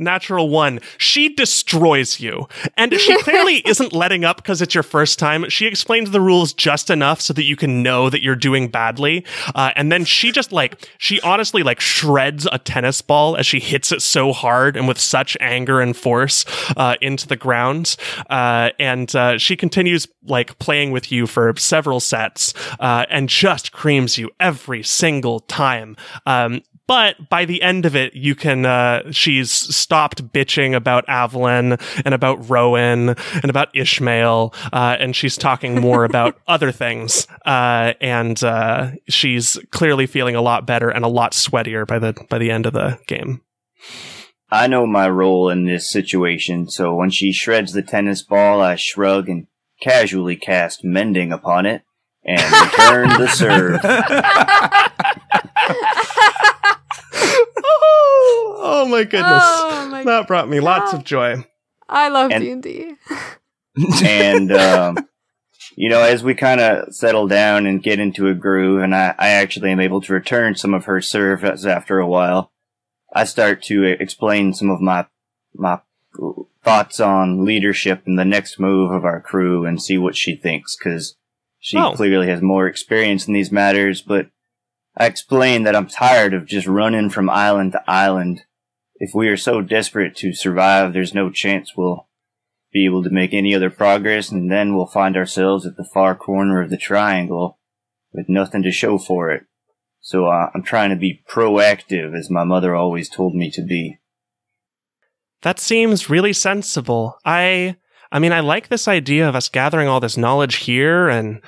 Natural 0.00 0.48
one. 0.48 0.80
She 0.98 1.28
destroys 1.34 2.20
you. 2.20 2.48
And 2.76 2.94
she 2.94 3.16
clearly 3.22 3.56
isn't 3.66 3.92
letting 3.92 4.24
up 4.24 4.36
because 4.38 4.62
it's 4.62 4.74
your 4.74 4.82
first 4.82 5.18
time. 5.18 5.48
She 5.48 5.66
explains 5.66 6.10
the 6.10 6.20
rules 6.20 6.54
just 6.54 6.90
enough 6.90 7.20
so 7.20 7.32
that 7.34 7.44
you 7.44 7.54
can 7.54 7.82
know 7.82 8.08
that 8.08 8.22
you're 8.22 8.34
doing 8.34 8.68
badly. 8.68 9.24
Uh, 9.54 9.72
and 9.76 9.92
then 9.92 10.04
she 10.04 10.32
just 10.32 10.52
like, 10.52 10.88
she 10.98 11.20
honestly 11.20 11.62
like 11.62 11.80
shreds 11.80 12.48
a 12.50 12.58
tennis 12.58 13.02
ball 13.02 13.36
as 13.36 13.46
she 13.46 13.60
hits 13.60 13.92
it 13.92 14.00
so 14.00 14.32
hard 14.32 14.76
and 14.76 14.88
with 14.88 14.98
such 14.98 15.36
anger 15.40 15.80
and 15.80 15.96
force 15.96 16.44
uh, 16.76 16.96
into 17.00 17.28
the 17.28 17.36
ground. 17.36 17.96
Uh, 18.30 18.70
and 18.78 19.14
uh, 19.14 19.36
she 19.38 19.56
continues 19.56 20.08
like 20.24 20.58
playing 20.58 20.92
with 20.92 21.12
you 21.12 21.26
for 21.26 21.54
several 21.56 22.00
sets 22.00 22.54
uh, 22.80 23.04
and 23.10 23.28
just 23.28 23.72
creams 23.72 24.16
you 24.16 24.30
every 24.40 24.82
single 24.82 25.40
time. 25.40 25.96
Um, 26.24 26.62
but 26.90 27.28
by 27.28 27.44
the 27.44 27.62
end 27.62 27.86
of 27.86 27.94
it, 27.94 28.14
you 28.14 28.34
can, 28.34 28.66
uh, 28.66 29.12
she's 29.12 29.52
stopped 29.52 30.32
bitching 30.32 30.74
about 30.74 31.04
Avalon 31.06 31.78
and 32.04 32.12
about 32.12 32.50
Rowan 32.50 33.10
and 33.10 33.44
about 33.44 33.68
Ishmael, 33.76 34.52
uh, 34.72 34.96
and 34.98 35.14
she's 35.14 35.36
talking 35.36 35.80
more 35.80 36.02
about 36.02 36.40
other 36.48 36.72
things. 36.72 37.28
Uh, 37.46 37.92
and, 38.00 38.42
uh, 38.42 38.90
she's 39.08 39.56
clearly 39.70 40.08
feeling 40.08 40.34
a 40.34 40.42
lot 40.42 40.66
better 40.66 40.88
and 40.88 41.04
a 41.04 41.08
lot 41.08 41.30
sweatier 41.30 41.86
by 41.86 42.00
the, 42.00 42.12
by 42.28 42.38
the 42.38 42.50
end 42.50 42.66
of 42.66 42.72
the 42.72 42.98
game. 43.06 43.42
I 44.50 44.66
know 44.66 44.84
my 44.84 45.08
role 45.08 45.48
in 45.48 45.66
this 45.66 45.88
situation, 45.88 46.68
so 46.68 46.92
when 46.92 47.10
she 47.10 47.30
shreds 47.30 47.72
the 47.72 47.82
tennis 47.82 48.22
ball, 48.22 48.60
I 48.60 48.74
shrug 48.74 49.28
and 49.28 49.46
casually 49.80 50.34
cast 50.34 50.82
mending 50.82 51.30
upon 51.30 51.66
it 51.66 51.82
and 52.24 52.42
return 52.42 53.08
the 53.10 53.28
serve. 53.32 53.80
oh, 58.70 58.86
my 58.86 59.04
goodness. 59.04 59.42
Oh 59.44 59.88
my 59.90 60.04
that 60.04 60.26
brought 60.26 60.48
me 60.48 60.60
lots 60.60 60.92
of 60.92 61.04
joy. 61.04 61.44
I 61.88 62.08
love 62.08 62.30
D 62.30 62.50
and 62.50 62.62
D. 62.62 62.94
and 64.04 64.52
um, 64.52 64.98
you 65.76 65.88
know, 65.88 66.00
as 66.02 66.22
we 66.22 66.34
kind 66.34 66.60
of 66.60 66.94
settle 66.94 67.26
down 67.26 67.66
and 67.66 67.82
get 67.82 67.98
into 68.00 68.28
a 68.28 68.34
groove, 68.34 68.82
and 68.82 68.94
I, 68.94 69.14
I 69.18 69.28
actually 69.30 69.70
am 69.72 69.80
able 69.80 70.00
to 70.02 70.12
return 70.12 70.54
some 70.54 70.74
of 70.74 70.84
her 70.84 71.00
service 71.00 71.64
after 71.64 71.98
a 71.98 72.06
while, 72.06 72.52
I 73.12 73.24
start 73.24 73.62
to 73.64 73.84
explain 73.84 74.54
some 74.54 74.70
of 74.70 74.80
my 74.80 75.06
my 75.54 75.80
thoughts 76.62 77.00
on 77.00 77.44
leadership 77.44 78.02
and 78.06 78.18
the 78.18 78.24
next 78.24 78.60
move 78.60 78.92
of 78.92 79.04
our 79.04 79.20
crew, 79.20 79.64
and 79.66 79.82
see 79.82 79.98
what 79.98 80.16
she 80.16 80.36
thinks, 80.36 80.76
because 80.76 81.16
she 81.58 81.76
Oh. 81.78 81.92
clearly 81.92 82.28
has 82.28 82.40
more 82.42 82.66
experience 82.66 83.26
in 83.26 83.34
these 83.34 83.50
matters. 83.52 84.00
But 84.02 84.28
I 84.96 85.06
explain 85.06 85.62
that 85.64 85.74
I'm 85.76 85.86
tired 85.88 86.34
of 86.34 86.46
just 86.46 86.66
running 86.66 87.10
from 87.10 87.30
island 87.30 87.72
to 87.72 87.82
island. 87.90 88.42
If 89.00 89.14
we 89.14 89.28
are 89.28 89.36
so 89.36 89.62
desperate 89.62 90.14
to 90.16 90.34
survive, 90.34 90.92
there's 90.92 91.14
no 91.14 91.30
chance 91.30 91.74
we'll 91.74 92.06
be 92.70 92.84
able 92.84 93.02
to 93.02 93.10
make 93.10 93.32
any 93.32 93.54
other 93.54 93.70
progress, 93.70 94.30
and 94.30 94.52
then 94.52 94.76
we'll 94.76 94.86
find 94.86 95.16
ourselves 95.16 95.66
at 95.66 95.76
the 95.76 95.88
far 95.92 96.14
corner 96.14 96.60
of 96.60 96.68
the 96.68 96.76
triangle 96.76 97.58
with 98.12 98.28
nothing 98.28 98.62
to 98.62 98.70
show 98.70 98.98
for 98.98 99.30
it. 99.30 99.44
So 100.00 100.26
uh, 100.26 100.50
I'm 100.54 100.62
trying 100.62 100.90
to 100.90 100.96
be 100.96 101.22
proactive, 101.28 102.16
as 102.16 102.30
my 102.30 102.44
mother 102.44 102.74
always 102.74 103.08
told 103.08 103.34
me 103.34 103.50
to 103.52 103.62
be. 103.62 103.98
That 105.42 105.58
seems 105.58 106.10
really 106.10 106.34
sensible. 106.34 107.18
I 107.24 107.76
I 108.12 108.18
mean 108.18 108.32
I 108.32 108.40
like 108.40 108.68
this 108.68 108.86
idea 108.86 109.28
of 109.28 109.34
us 109.34 109.48
gathering 109.48 109.88
all 109.88 110.00
this 110.00 110.18
knowledge 110.18 110.56
here 110.56 111.08
and 111.08 111.40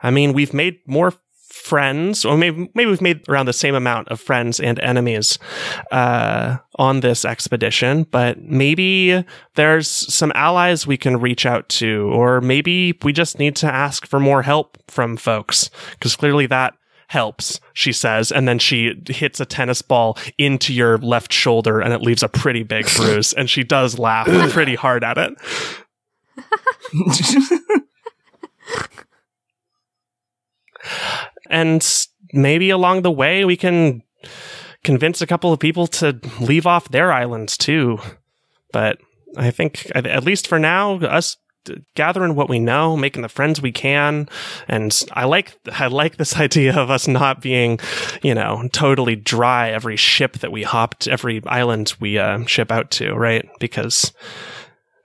I 0.00 0.10
mean 0.10 0.32
we've 0.32 0.54
made 0.54 0.78
more 0.86 1.14
friends 1.62 2.24
or 2.24 2.36
maybe 2.36 2.70
maybe 2.74 2.90
we've 2.90 3.00
made 3.00 3.26
around 3.28 3.46
the 3.46 3.52
same 3.52 3.74
amount 3.74 4.08
of 4.08 4.20
friends 4.20 4.58
and 4.58 4.80
enemies 4.80 5.38
uh 5.92 6.56
on 6.76 7.00
this 7.00 7.24
expedition 7.24 8.02
but 8.10 8.40
maybe 8.42 9.24
there's 9.54 9.88
some 9.88 10.32
allies 10.34 10.86
we 10.86 10.96
can 10.96 11.20
reach 11.20 11.46
out 11.46 11.68
to 11.68 12.10
or 12.12 12.40
maybe 12.40 12.98
we 13.02 13.12
just 13.12 13.38
need 13.38 13.54
to 13.54 13.72
ask 13.72 14.06
for 14.06 14.18
more 14.18 14.42
help 14.42 14.76
from 14.88 15.16
folks 15.16 15.70
because 15.92 16.16
clearly 16.16 16.46
that 16.46 16.74
helps, 17.12 17.60
she 17.74 17.92
says, 17.92 18.32
and 18.32 18.48
then 18.48 18.58
she 18.58 18.94
hits 19.06 19.38
a 19.38 19.44
tennis 19.44 19.82
ball 19.82 20.16
into 20.38 20.72
your 20.72 20.96
left 20.96 21.30
shoulder 21.30 21.78
and 21.78 21.92
it 21.92 22.00
leaves 22.00 22.22
a 22.22 22.28
pretty 22.28 22.62
big 22.62 22.86
bruise. 22.96 23.34
And 23.34 23.50
she 23.50 23.62
does 23.62 23.98
laugh 23.98 24.26
pretty 24.50 24.74
hard 24.74 25.04
at 25.04 25.18
it. 25.18 25.34
And 31.50 31.86
maybe 32.32 32.70
along 32.70 33.02
the 33.02 33.10
way, 33.10 33.44
we 33.44 33.56
can 33.56 34.02
convince 34.84 35.20
a 35.20 35.26
couple 35.26 35.52
of 35.52 35.60
people 35.60 35.86
to 35.86 36.20
leave 36.40 36.66
off 36.66 36.88
their 36.88 37.12
islands 37.12 37.56
too. 37.56 37.98
But 38.72 38.98
I 39.36 39.50
think, 39.50 39.90
at 39.94 40.24
least 40.24 40.46
for 40.46 40.58
now, 40.58 40.96
us 40.96 41.36
gathering 41.94 42.34
what 42.34 42.48
we 42.48 42.58
know, 42.58 42.96
making 42.96 43.22
the 43.22 43.28
friends 43.28 43.62
we 43.62 43.72
can, 43.72 44.28
and 44.66 45.04
I 45.12 45.24
like 45.24 45.58
I 45.72 45.86
like 45.86 46.16
this 46.16 46.36
idea 46.40 46.76
of 46.76 46.90
us 46.90 47.06
not 47.06 47.40
being, 47.40 47.78
you 48.22 48.34
know, 48.34 48.68
totally 48.72 49.16
dry 49.16 49.70
every 49.70 49.96
ship 49.96 50.38
that 50.38 50.52
we 50.52 50.62
hopped, 50.62 51.06
every 51.08 51.42
island 51.46 51.94
we 52.00 52.18
uh, 52.18 52.44
ship 52.46 52.70
out 52.70 52.90
to, 52.92 53.14
right? 53.14 53.48
Because 53.60 54.12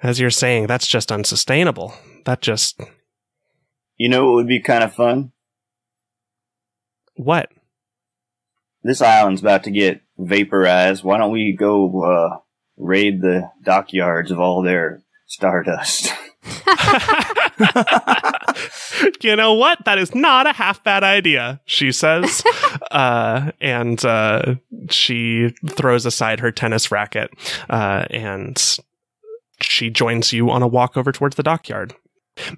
as 0.02 0.20
you're 0.20 0.30
saying, 0.30 0.68
that's 0.68 0.88
just 0.88 1.12
unsustainable. 1.12 1.94
That 2.26 2.42
just 2.42 2.82
You 3.98 4.10
know 4.10 4.32
it 4.32 4.36
would 4.36 4.48
be 4.48 4.60
kind 4.60 4.84
of 4.84 4.94
fun? 4.94 5.32
What? 7.18 7.52
This 8.84 9.02
island's 9.02 9.42
about 9.42 9.64
to 9.66 9.72
get 9.72 10.02
vaporized. 10.18 11.04
Why 11.04 11.18
don't 11.18 11.32
we 11.32 11.56
go 11.58 12.04
uh, 12.04 12.38
raid 12.78 13.22
the 13.22 13.50
dockyards 13.64 14.32
of 14.32 14.40
all 14.40 14.64
their 14.64 15.02
stardust? 15.26 16.14
you 19.22 19.36
know 19.36 19.54
what? 19.54 19.84
That 19.86 19.98
is 19.98 20.14
not 20.14 20.48
a 20.48 20.54
half 20.54 20.84
bad 20.84 21.04
idea, 21.04 21.60
she 21.66 21.92
says. 21.92 22.44
uh, 22.92 23.52
and 23.60 24.04
uh, 24.06 24.56
she 24.90 25.54
throws 25.70 26.06
aside 26.06 26.40
her 26.40 26.52
tennis 26.52 26.92
racket 26.92 27.32
uh, 27.70 28.06
and 28.10 28.78
she 29.62 29.90
joins 29.90 30.34
you 30.34 30.50
on 30.50 30.62
a 30.62 30.68
walk 30.68 30.98
over 30.98 31.12
towards 31.12 31.36
the 31.36 31.44
dockyard. 31.44 31.96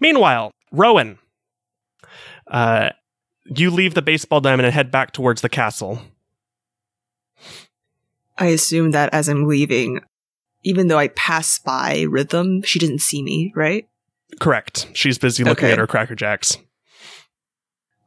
Meanwhile, 0.01 0.51
Rowan, 0.72 1.18
uh, 2.47 2.89
you 3.56 3.72
leave 3.72 3.93
the 3.93 4.02
baseball 4.02 4.41
diamond 4.41 4.66
and 4.66 4.74
head 4.74 4.91
back 4.91 5.12
towards 5.12 5.41
the 5.41 5.50
castle. 5.50 6.02
I 8.38 8.47
assume 8.47 8.91
that 8.91 9.14
as 9.14 9.28
I'm 9.28 9.47
leaving, 9.47 10.02
even 10.64 10.88
though 10.88 10.97
I 10.97 11.10
pass 11.10 11.60
by 11.60 12.02
Rhythm, 12.10 12.62
she 12.64 12.80
doesn't 12.80 13.02
see 13.02 13.22
me, 13.22 13.52
right? 13.56 13.88
Correct. 14.39 14.88
She's 14.93 15.18
busy 15.18 15.43
looking 15.43 15.66
Okay. 15.66 15.72
at 15.74 15.78
her 15.80 15.88
Cracker 15.88 16.16
Jacks. 16.16 16.58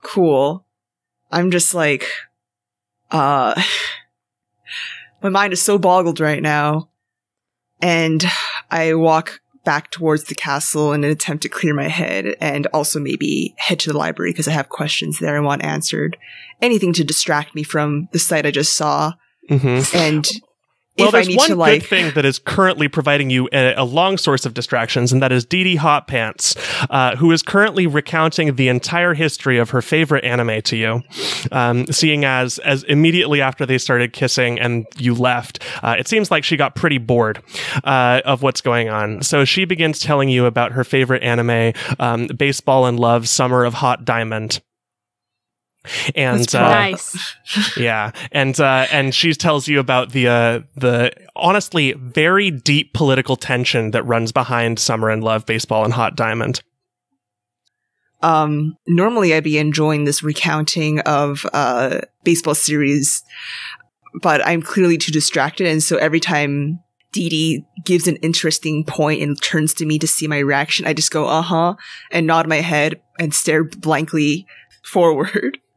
Cool. 0.03 0.65
I'm 1.31 1.51
just 1.51 1.75
like, 1.75 2.07
uh, 3.11 3.61
my 5.23 5.29
mind 5.29 5.53
is 5.53 5.63
so 5.63 5.79
boggled 5.79 6.21
right 6.21 6.43
now. 6.43 6.89
And 7.81 8.25
I 8.71 8.95
walk 8.95 9.41
back 9.65 9.91
towards 9.91 10.25
the 10.25 10.35
castle 10.35 10.93
in 10.93 11.05
an 11.05 11.11
attempt 11.11 11.43
to 11.43 11.49
clear 11.49 11.75
my 11.75 11.89
head 11.89 12.35
and 12.41 12.67
also 12.69 12.99
maybe 12.99 13.55
head 13.59 13.79
to 13.81 13.93
the 13.93 13.99
library 13.99 14.33
because 14.33 14.49
I 14.49 14.53
have 14.53 14.69
questions 14.69 15.19
there 15.19 15.37
I 15.37 15.41
want 15.41 15.63
answered. 15.63 16.17
Anything 16.61 16.93
to 16.95 17.05
distract 17.05 17.55
me 17.55 17.63
from 17.63 18.09
the 18.13 18.19
sight 18.19 18.47
I 18.47 18.51
just 18.51 18.75
saw. 18.75 19.13
Mm-hmm. 19.51 19.97
And 19.97 20.29
Well, 20.99 21.09
if 21.09 21.15
I 21.15 21.19
there's 21.19 21.29
need 21.29 21.37
one 21.39 21.49
to 21.49 21.55
like, 21.57 21.81
good 21.81 21.89
thing 21.89 22.15
that 22.15 22.25
is 22.27 22.39
currently 22.39 22.87
providing 22.87 23.31
you 23.31 23.49
a, 23.53 23.75
a 23.75 23.85
long 23.85 24.19
source 24.19 24.45
of 24.45 24.53
distractions, 24.53 25.11
and 25.11 25.23
that 25.23 25.33
is 25.33 25.45
Dee 25.45 25.65
Dee 25.65 25.77
Hot 25.77 26.07
Pants, 26.07 26.55
uh, 26.91 27.17
who 27.17 27.33
is 27.33 27.43
currently 27.43 27.87
recounting 27.87 28.57
the 28.57 28.69
entire 28.69 29.15
history 29.15 29.59
of 29.59 29.71
her 29.71 29.81
favorite 29.81 30.23
anime 30.25 30.61
to 30.63 30.77
you. 30.77 31.03
Um, 31.51 31.87
seeing 31.87 32.27
as 32.27 32.59
as 32.59 32.83
immediately 32.85 33.41
after 33.41 33.65
they 33.65 33.79
started 33.79 34.13
kissing 34.13 34.61
and 34.61 34.87
you 34.99 35.15
left, 35.15 35.63
uh, 35.83 35.97
it 35.99 36.09
seems 36.09 36.31
like 36.31 36.45
she 36.45 36.59
got 36.59 36.75
pretty 36.75 36.99
bored 36.99 37.43
uh, 37.85 38.21
of 38.25 38.43
what's 38.43 38.61
going 38.61 38.91
on. 38.91 39.23
So 39.23 39.47
she 39.47 39.65
begins 39.65 39.99
telling 39.99 40.29
you 40.29 40.45
about 40.45 40.73
her 40.73 40.85
favorite 40.85 41.23
anime, 41.23 41.73
um, 41.99 42.27
Baseball 42.27 42.85
and 42.85 43.01
Love, 43.01 43.29
Summer 43.29 43.65
of 43.65 43.75
Hot 43.75 44.05
Diamond. 44.05 44.61
And 46.15 46.55
uh, 46.55 46.61
nice. 46.61 47.37
yeah, 47.77 48.13
and 48.31 48.59
uh, 48.61 48.87
and 48.93 49.13
she 49.13 49.33
tells 49.35 49.67
you 49.67 49.81
about 49.81 50.13
the 50.13 50.29
uh, 50.29 50.61
the 50.77 51.13
honestly 51.35 51.93
very 51.95 52.51
deep 52.53 52.95
political 52.95 53.35
tension 53.35 53.91
that 53.91 54.05
runs 54.05 54.31
behind 54.31 54.79
Summer 54.79 55.11
and 55.11 55.25
Love, 55.25 55.45
Baseball, 55.45 55.85
and 55.85 55.93
Hot 55.93 56.15
Diamond. 56.15 56.63
Um, 58.23 58.77
normally 58.87 59.35
I'd 59.35 59.43
be 59.43 59.59
enjoying 59.59 60.05
this 60.05 60.23
recounting 60.23 61.01
of 61.01 61.45
uh 61.53 62.03
baseball 62.23 62.55
series, 62.55 63.25
but 64.21 64.47
I'm 64.47 64.63
clearly 64.63 64.99
too 64.99 65.11
distracted, 65.11 65.67
and 65.67 65.83
so 65.83 65.97
every 65.97 66.21
time 66.21 66.79
Dee 67.13 67.29
Dee 67.29 67.65
gives 67.85 68.07
an 68.07 68.17
interesting 68.17 68.85
point 68.85 69.21
and 69.21 69.41
turns 69.43 69.75
to 69.75 69.87
me 69.87 69.99
to 69.99 70.07
see 70.07 70.29
my 70.29 70.39
reaction, 70.39 70.87
I 70.87 70.95
just 70.95 71.11
go 71.11 71.27
uh 71.27 71.43
huh 71.43 71.75
and 72.13 72.25
nod 72.27 72.47
my 72.47 72.61
head 72.61 73.01
and 73.19 73.35
stare 73.35 73.65
blankly 73.65 74.47
forward. 74.85 75.59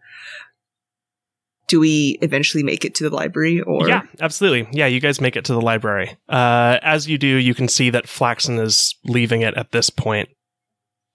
Do 1.68 1.80
we 1.80 2.20
eventually 2.22 2.63
make 2.63 2.86
it 2.86 2.93
to 2.95 3.09
the 3.09 3.16
library, 3.16 3.61
or 3.61 3.88
Yeah, 3.88 4.03
absolutely. 4.22 4.68
Yeah, 4.72 4.86
you 4.86 4.99
guys 4.99 5.20
make 5.20 5.36
it 5.36 5.45
to 5.45 5.53
the 5.53 5.61
library. 5.61 6.16
Uh, 6.30 6.78
as 6.84 7.07
you 7.09 7.18
do, 7.18 7.28
you 7.28 7.55
can 7.55 7.68
see 7.68 7.89
that 7.89 8.07
Flaxen 8.07 8.59
is 8.59 8.93
leaving 9.05 9.41
it 9.41 9.55
at 9.55 9.72
this 9.72 9.89
point. 9.89 10.30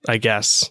I 0.09 0.17
guess. 0.17 0.71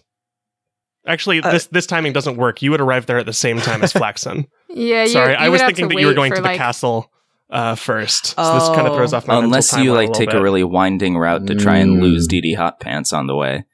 Actually, 1.06 1.40
Uh, 1.42 1.52
this 1.52 1.66
this 1.66 1.86
timing 1.86 2.12
doesn't 2.12 2.36
work. 2.36 2.60
You 2.62 2.70
would 2.72 2.80
arrive 2.80 3.06
there 3.06 3.18
at 3.18 3.26
the 3.26 3.32
same 3.32 3.58
time 3.58 3.82
as 3.82 3.92
Flaxen. 4.00 4.46
Yeah, 4.68 5.06
Sorry, 5.06 5.32
you 5.32 5.38
I 5.38 5.48
was 5.48 5.62
thinking 5.62 5.88
that 5.88 5.98
you 5.98 6.06
were 6.06 6.14
going 6.14 6.32
for, 6.32 6.36
to 6.36 6.42
the 6.42 6.48
like, 6.48 6.58
castle 6.58 7.10
uh, 7.48 7.74
first. 7.74 8.26
So 8.36 8.54
this 8.54 8.68
kind 8.68 8.86
of 8.86 8.92
Oh. 8.92 8.96
throws 8.96 9.14
off 9.14 9.26
my 9.26 9.34
mental 9.34 9.46
Unless 9.48 9.76
you 9.78 9.92
like 9.92 10.10
a 10.10 10.12
take 10.12 10.26
little 10.26 10.40
a 10.40 10.44
really 10.44 10.62
winding 10.64 11.16
route 11.16 11.46
to 11.46 11.54
try 11.54 11.76
and 11.78 11.96
Mm. 11.96 12.02
lose 12.02 12.26
Dee 12.26 12.40
Dee 12.42 12.54
Hot 12.54 12.80
Pants 12.80 13.12
on 13.12 13.26
the 13.28 13.34
way. 13.34 13.64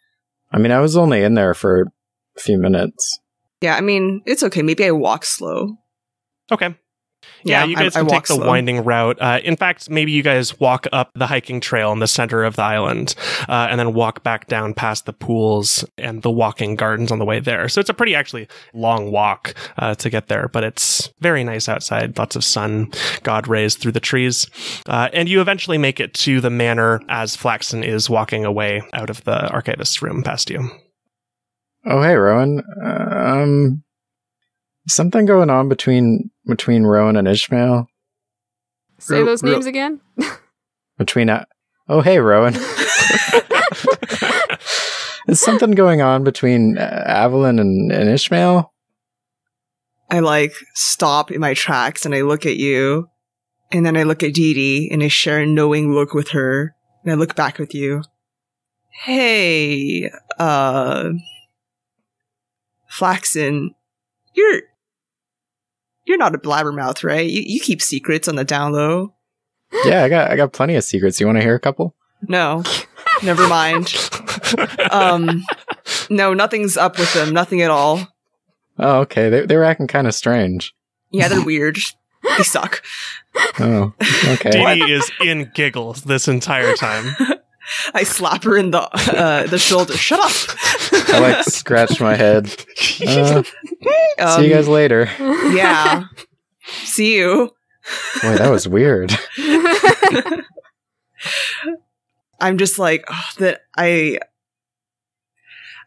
I 0.53 0.59
mean, 0.59 0.71
I 0.73 0.79
was 0.79 0.97
only 0.97 1.23
in 1.25 1.35
there 1.35 1.53
for 1.53 1.83
a 2.37 2.41
few 2.41 2.59
minutes. 2.59 3.19
yeah? 3.61 3.75
I 3.77 3.81
mean, 3.81 4.23
it's 4.25 4.43
okay. 4.45 4.63
Maybe 4.63 4.85
I 4.85 4.93
walk 4.93 5.25
slow. 5.25 5.79
Okay. 6.51 6.75
Yeah, 7.45 7.65
you 7.65 7.77
guys 7.77 7.97
I 7.97 8.01
can 8.01 8.07
take 8.07 8.13
walk 8.13 8.27
the 8.27 8.35
slow. 8.35 8.47
winding 8.47 8.85
route. 8.85 9.21
Uh, 9.21 9.41
in 9.43 9.57
fact, 9.57 9.91
maybe 9.91 10.13
you 10.13 10.23
guys 10.23 10.59
walk 10.61 10.87
up 10.93 11.11
the 11.15 11.27
hiking 11.27 11.61
trail 11.61 11.93
in 11.93 11.99
the 11.99 12.07
center 12.07 12.45
of 12.45 12.57
the 12.57 12.63
island, 12.63 13.15
uh, 13.49 13.67
and 13.71 13.81
then 13.81 13.95
walk 13.95 14.23
back 14.23 14.47
down 14.47 14.75
past 14.75 15.07
the 15.07 15.13
pools 15.13 15.85
and 15.99 16.23
the 16.23 16.31
walking 16.31 16.77
gardens 16.77 17.11
on 17.11 17.19
the 17.19 17.25
way 17.25 17.41
there. 17.41 17.69
So 17.69 17.81
it's 17.81 17.91
a 17.91 17.95
pretty 17.95 18.15
actually 18.15 18.49
long 18.75 19.11
walk 19.11 19.55
uh, 19.79 19.95
to 19.97 20.11
get 20.11 20.29
there, 20.29 20.49
but 20.53 20.63
it's 20.65 21.13
very 21.21 21.43
nice 21.43 21.69
outside. 21.69 22.19
Lots 22.19 22.37
of 22.37 22.45
sun, 22.45 22.91
God 23.23 23.49
rays 23.49 23.77
through 23.77 23.93
the 23.93 24.01
trees, 24.01 24.49
uh, 24.87 25.09
and 25.13 25.29
you 25.29 25.41
eventually 25.41 25.79
make 25.79 26.01
it 26.01 26.15
to 26.15 26.41
the 26.41 26.51
manor 26.51 27.01
as 27.09 27.35
Flaxen 27.37 27.83
is 27.83 28.11
walking 28.11 28.45
away 28.45 28.83
out 28.93 29.11
of 29.11 29.25
the 29.25 29.51
archivist's 29.51 30.03
room 30.03 30.23
past 30.23 30.51
you. 30.51 30.69
Oh, 31.85 32.03
hey, 32.03 32.15
Rowan. 32.15 32.63
Uh, 32.85 33.15
um, 33.15 33.83
something 34.87 35.27
going 35.27 35.51
on 35.51 35.69
between 35.69 36.31
between 36.47 36.85
Rowan 36.85 37.17
and 37.17 37.29
Ishmael. 37.29 37.89
Say 38.99 39.19
Ro- 39.19 39.25
those 39.27 39.43
ro- 39.43 39.53
names 39.53 39.67
again. 39.67 40.01
Between 40.99 41.29
uh, 41.29 41.45
oh, 41.89 42.01
hey, 42.01 42.19
Rowan. 42.19 42.55
Is 45.29 45.41
something 45.41 45.73
going 45.73 46.01
on 46.01 46.23
between 46.23 46.79
uh, 46.79 47.03
Avalon 47.07 47.59
and, 47.59 47.91
and 47.91 48.09
Ishmael? 48.09 48.73
I 50.09 50.21
like 50.21 50.53
stop 50.75 51.33
in 51.33 51.41
my 51.41 51.55
tracks 51.55 52.07
and 52.07 52.15
I 52.15 52.21
look 52.23 52.47
at 52.47 52.57
you, 52.57 53.09
and 53.73 53.85
then 53.85 53.97
I 53.97 54.05
look 54.05 54.23
at 54.23 54.35
Dee 54.35 54.55
Dee 54.55 54.89
and 54.91 55.03
I 55.03 55.09
share 55.09 55.41
a 55.41 55.47
knowing 55.47 55.93
look 55.93 56.15
with 56.15 56.29
her, 56.29 56.77
and 57.03 57.13
I 57.13 57.17
look 57.17 57.35
back 57.35 57.59
with 57.59 57.75
you. 57.75 58.03
Hey, 59.03 60.09
uh, 60.39 61.11
Flaxen, 62.89 63.75
you're 64.33 64.63
you're 66.07 66.19
not 66.19 66.35
a 66.35 66.39
blabbermouth, 66.39 67.05
right? 67.05 67.29
You 67.29 67.43
you 67.45 67.61
keep 67.61 67.83
secrets 67.83 68.29
on 68.29 68.37
the 68.37 68.45
down 68.45 68.73
low. 68.73 69.13
Yeah, 69.85 70.05
I 70.05 70.09
got 70.09 70.31
I 70.31 70.37
got 70.37 70.53
plenty 70.53 70.77
of 70.77 70.85
secrets. 70.85 71.21
You 71.21 71.27
want 71.27 71.39
to 71.39 71.43
hear 71.43 71.57
a 71.57 71.61
couple? 71.61 71.95
No, 72.29 72.63
never 73.23 73.47
mind. 73.49 73.93
Um, 74.91 75.45
no, 76.09 76.35
nothing's 76.35 76.77
up 76.77 76.99
with 76.99 77.13
them. 77.15 77.35
Nothing 77.35 77.63
at 77.63 77.71
all. 77.71 78.07
Oh, 78.79 79.01
okay. 79.01 79.29
They 79.29 79.45
they 79.45 79.57
were 79.57 79.65
acting 79.65 79.89
kind 79.89 80.07
of 80.07 80.15
strange. 80.15 80.75
Yeah, 81.11 81.29
they're 81.29 81.45
weird. 81.45 81.79
They 82.39 82.45
suck. 82.45 82.83
Oh, 83.59 83.93
okay. 84.29 84.51
Dee 84.51 84.87
Dee 84.87 84.93
is 84.93 85.11
in 85.21 85.51
giggles 85.55 86.03
this 86.03 86.29
entire 86.29 86.75
time. 86.75 87.15
I 87.95 88.05
slap 88.05 88.45
her 88.45 88.57
in 88.57 88.71
the 88.71 88.83
uh, 88.83 89.47
the 89.47 89.59
shoulder. 89.59 89.97
Shut 89.97 90.21
up. 90.21 90.33
I 91.09 91.19
like 91.19 91.45
scratch 91.45 92.01
my 92.01 92.15
head. 92.17 92.55
Uh, 93.07 93.43
Um, 94.19 94.41
see 94.41 94.49
you 94.49 94.55
guys 94.55 94.69
later. 94.69 95.09
Yeah. 95.19 96.05
See 96.85 97.17
you. 97.17 97.51
Boy, 98.23 98.37
that 98.37 98.51
was 98.51 98.67
weird. 98.67 99.13
I'm 102.41 102.59
just 102.59 102.79
like 102.79 103.05
oh, 103.09 103.29
that. 103.39 103.61
I 103.77 104.19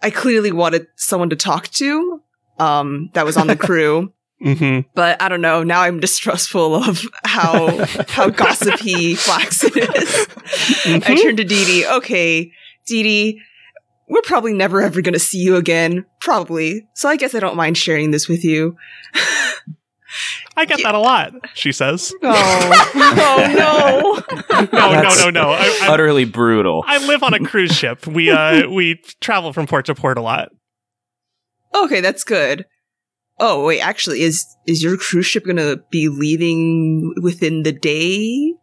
I 0.01 0.09
clearly 0.11 0.51
wanted 0.51 0.87
someone 0.95 1.29
to 1.31 1.35
talk 1.35 1.67
to. 1.69 2.21
Um, 2.59 3.09
that 3.13 3.25
was 3.25 3.37
on 3.37 3.47
the 3.47 3.55
crew, 3.55 4.13
hmm 4.41 4.79
but 4.95 5.21
I 5.21 5.27
don't 5.29 5.41
know. 5.41 5.63
Now 5.63 5.81
I'm 5.81 5.99
distrustful 5.99 6.75
of 6.75 7.01
how 7.25 7.85
how 8.07 8.29
gossipy 8.29 9.15
Flaxen 9.15 9.71
is. 9.77 10.27
I 10.85 10.99
turn 11.21 11.35
to 11.37 11.43
Dee 11.43 11.65
Dee. 11.65 11.85
Okay, 11.87 12.51
Dee 12.87 13.03
Dee, 13.03 13.41
we're 14.07 14.21
probably 14.21 14.53
never 14.53 14.81
ever 14.81 15.01
going 15.01 15.13
to 15.13 15.19
see 15.19 15.39
you 15.39 15.55
again. 15.57 16.05
Probably. 16.21 16.87
So 16.93 17.09
I 17.09 17.17
guess 17.17 17.35
I 17.35 17.39
don't 17.39 17.55
mind 17.57 17.77
sharing 17.77 18.11
this 18.11 18.27
with 18.29 18.43
you. 18.45 18.77
I 20.57 20.65
get 20.65 20.81
that 20.83 20.95
a 20.95 20.99
lot, 20.99 21.33
she 21.53 21.71
says. 21.71 22.13
Oh, 22.23 22.93
oh 22.95 24.23
No, 24.49 24.65
no, 24.65 24.91
That's- 24.91 25.23
no, 25.23 25.29
no. 25.29 25.49
I, 25.51 25.79
I, 25.83 25.87
Utterly 25.89 26.25
brutal. 26.25 26.83
I 26.87 27.05
live 27.05 27.23
on 27.23 27.33
a 27.33 27.39
cruise 27.39 27.71
ship. 27.75 28.05
We 28.07 28.29
uh 28.29 28.67
we 28.69 29.01
travel 29.21 29.53
from 29.53 29.67
port 29.67 29.85
to 29.85 29.95
port 29.95 30.17
a 30.17 30.21
lot. 30.21 30.49
Okay, 31.75 32.01
that's 32.01 32.23
good. 32.23 32.65
Oh 33.39 33.65
wait, 33.65 33.79
actually, 33.79 34.21
is 34.21 34.45
is 34.67 34.83
your 34.83 34.97
cruise 34.97 35.25
ship 35.25 35.45
gonna 35.45 35.77
be 35.89 36.09
leaving 36.09 37.13
within 37.21 37.63
the 37.63 37.71
day? 37.71 38.53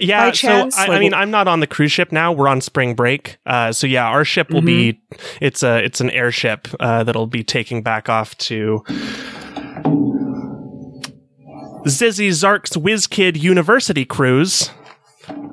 Yeah, 0.00 0.30
so 0.30 0.68
I, 0.76 0.86
I 0.86 0.98
mean, 1.00 1.12
I'm 1.12 1.32
not 1.32 1.48
on 1.48 1.58
the 1.58 1.66
cruise 1.66 1.90
ship 1.90 2.12
now. 2.12 2.30
We're 2.30 2.46
on 2.46 2.60
spring 2.60 2.94
break. 2.94 3.38
Uh, 3.44 3.72
so 3.72 3.86
yeah, 3.88 4.06
our 4.06 4.24
ship 4.24 4.50
will 4.50 4.62
be 4.62 4.92
Mm-hmm. 4.92 5.38
it's 5.44 5.62
a 5.64 5.82
it's 5.84 6.00
an 6.00 6.10
airship 6.10 6.68
uh, 6.78 7.02
that'll 7.02 7.26
be 7.26 7.42
taking 7.42 7.82
back 7.82 8.08
off 8.08 8.36
to 8.38 8.84
Zizzy 11.86 12.28
Zark's 12.30 12.76
WizKid 12.76 13.40
University 13.40 14.04
cruise 14.04 14.70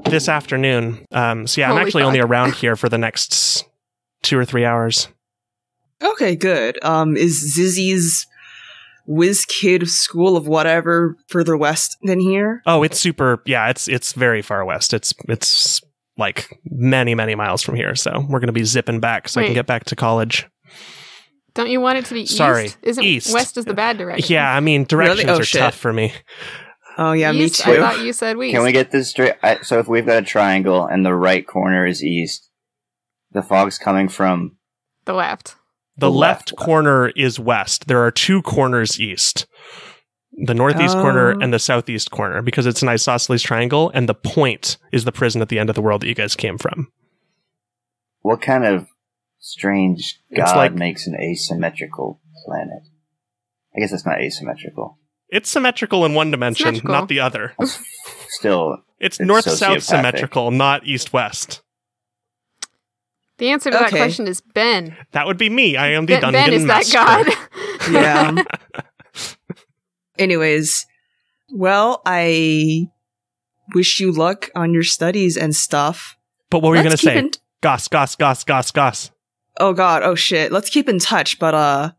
this 0.05 0.27
afternoon. 0.29 1.05
Um, 1.11 1.47
so 1.47 1.61
yeah, 1.61 1.71
I'm 1.71 1.77
actually 1.77 2.01
fuck. 2.03 2.07
only 2.07 2.19
around 2.19 2.53
here 2.55 2.75
for 2.75 2.89
the 2.89 2.97
next 2.97 3.63
two 4.21 4.37
or 4.37 4.45
three 4.45 4.65
hours. 4.65 5.07
Okay, 6.03 6.35
good. 6.35 6.77
Um, 6.83 7.15
is 7.15 7.57
Zizzy's 7.57 8.27
Whiz 9.07 9.45
Kid 9.45 9.87
School 9.89 10.35
of 10.37 10.47
whatever 10.47 11.17
further 11.27 11.55
west 11.55 11.97
than 12.03 12.19
here? 12.19 12.61
Oh, 12.65 12.83
it's 12.83 12.99
super. 12.99 13.41
Yeah, 13.45 13.69
it's 13.69 13.87
it's 13.87 14.13
very 14.13 14.41
far 14.41 14.65
west. 14.65 14.93
It's 14.93 15.13
it's 15.29 15.81
like 16.17 16.59
many 16.65 17.13
many 17.15 17.35
miles 17.35 17.61
from 17.61 17.75
here. 17.75 17.95
So 17.95 18.25
we're 18.29 18.39
gonna 18.39 18.51
be 18.51 18.63
zipping 18.63 18.99
back 18.99 19.27
so 19.29 19.41
I 19.41 19.45
can 19.45 19.53
get 19.53 19.67
back 19.67 19.85
to 19.85 19.95
college. 19.95 20.47
Don't 21.53 21.69
you 21.69 21.79
want 21.79 21.97
it 21.97 22.05
to 22.05 22.13
be 22.13 22.25
Sorry, 22.25 22.65
east? 22.65 22.77
Isn't 22.81 23.03
east. 23.03 23.33
west 23.33 23.57
is 23.57 23.63
the 23.65 23.73
bad 23.73 23.97
direction? 23.97 24.33
Yeah, 24.33 24.53
I 24.53 24.59
mean 24.59 24.83
directions 24.83 25.29
Oh, 25.29 25.39
are 25.39 25.43
shit. 25.43 25.61
tough 25.61 25.75
for 25.75 25.93
me. 25.93 26.11
Oh 26.97 27.11
yeah, 27.11 27.31
east, 27.31 27.65
me 27.65 27.75
too. 27.75 27.83
I 27.83 27.91
thought 27.93 28.05
you 28.05 28.13
said 28.13 28.37
west. 28.37 28.53
Can 28.53 28.63
we 28.63 28.71
get 28.71 28.91
this 28.91 29.09
straight? 29.09 29.35
I, 29.43 29.61
so 29.61 29.79
if 29.79 29.87
we've 29.87 30.05
got 30.05 30.23
a 30.23 30.25
triangle 30.25 30.85
and 30.85 31.05
the 31.05 31.13
right 31.13 31.45
corner 31.45 31.85
is 31.85 32.03
east, 32.03 32.49
the 33.31 33.41
fog's 33.41 33.77
coming 33.77 34.07
from. 34.09 34.57
the 35.05 35.13
left? 35.13 35.55
The 35.97 36.07
The 36.09 36.11
left, 36.11 36.51
left. 36.51 36.55
corner 36.65 37.09
is 37.09 37.39
west. 37.39 37.87
There 37.87 38.03
are 38.03 38.11
two 38.11 38.41
corners 38.41 38.99
east. 38.99 39.47
The 40.45 40.53
northeast 40.53 40.97
Oh. 40.97 41.01
corner 41.01 41.31
and 41.31 41.53
the 41.53 41.59
southeast 41.59 42.11
corner 42.11 42.41
because 42.41 42.65
it's 42.65 42.81
an 42.81 42.89
isosceles 42.89 43.41
triangle 43.41 43.89
and 43.93 44.09
the 44.09 44.13
point 44.13 44.77
is 44.91 45.05
the 45.05 45.13
prison 45.13 45.41
at 45.41 45.47
the 45.47 45.57
end 45.57 45.69
of 45.69 45.75
the 45.75 45.81
world 45.81 46.01
that 46.01 46.07
you 46.07 46.15
guys 46.15 46.35
came 46.35 46.57
from. 46.57 46.91
What 48.21 48.41
kind 48.41 48.65
of 48.65 48.87
strange 49.39 50.19
god 50.35 50.55
like- 50.57 50.73
makes 50.73 51.07
an 51.07 51.15
asymmetrical 51.15 52.19
planet? 52.45 52.83
I 53.75 53.79
guess 53.79 53.93
it's 53.93 54.05
not 54.05 54.19
asymmetrical. 54.21 54.99
It's 55.29 55.49
symmetrical 55.49 56.05
in 56.05 56.13
one 56.13 56.31
dimension, 56.31 56.81
not 56.83 57.07
the 57.07 57.19
other. 57.19 57.53
Still, 58.29 58.77
It's, 58.99 59.19
It's 59.19 59.27
north 59.27 59.49
south 59.49 59.83
symmetrical, 59.83 60.51
not 60.51 60.85
east 60.85 61.13
west. 61.13 61.61
The 63.37 63.49
answer 63.49 63.69
to 63.71 63.77
that 63.77 63.89
question 63.91 64.27
is 64.27 64.41
Ben. 64.41 64.95
That 65.11 65.27
would 65.27 65.37
be 65.37 65.49
me. 65.49 65.75
I 65.77 65.89
am 65.89 66.05
the 66.05 66.13
Ben, 66.13 66.21
dungeon 66.21 66.41
ben 66.45 66.53
is 66.53 66.65
that 66.67 66.93
master. 66.93 67.31
god. 67.91 68.41
yeah. 68.43 68.43
Anyways, 70.17 70.85
well, 71.51 72.01
I 72.05 72.87
wish 73.73 73.99
you 73.99 74.11
luck 74.11 74.49
on 74.55 74.73
your 74.73 74.83
studies 74.83 75.35
and 75.37 75.55
stuff. 75.55 76.17
But 76.49 76.61
what 76.61 76.69
were 76.69 76.75
you 76.77 76.83
going 76.83 76.91
to 76.95 76.97
say? 76.97 77.17
in- 77.19 77.31
Goss, 77.61 77.87
goss, 77.87 78.15
goss, 78.15 78.43
goss, 78.43 78.71
goss. 78.71 79.11
oh 79.59 79.73
god, 79.73 80.03
oh 80.03 80.13
shit. 80.15 80.51
Let's 80.51 80.69
keep 80.69 80.87
in 80.87 80.99
touch, 80.99 81.39
but 81.39 81.55
uh 81.55 81.91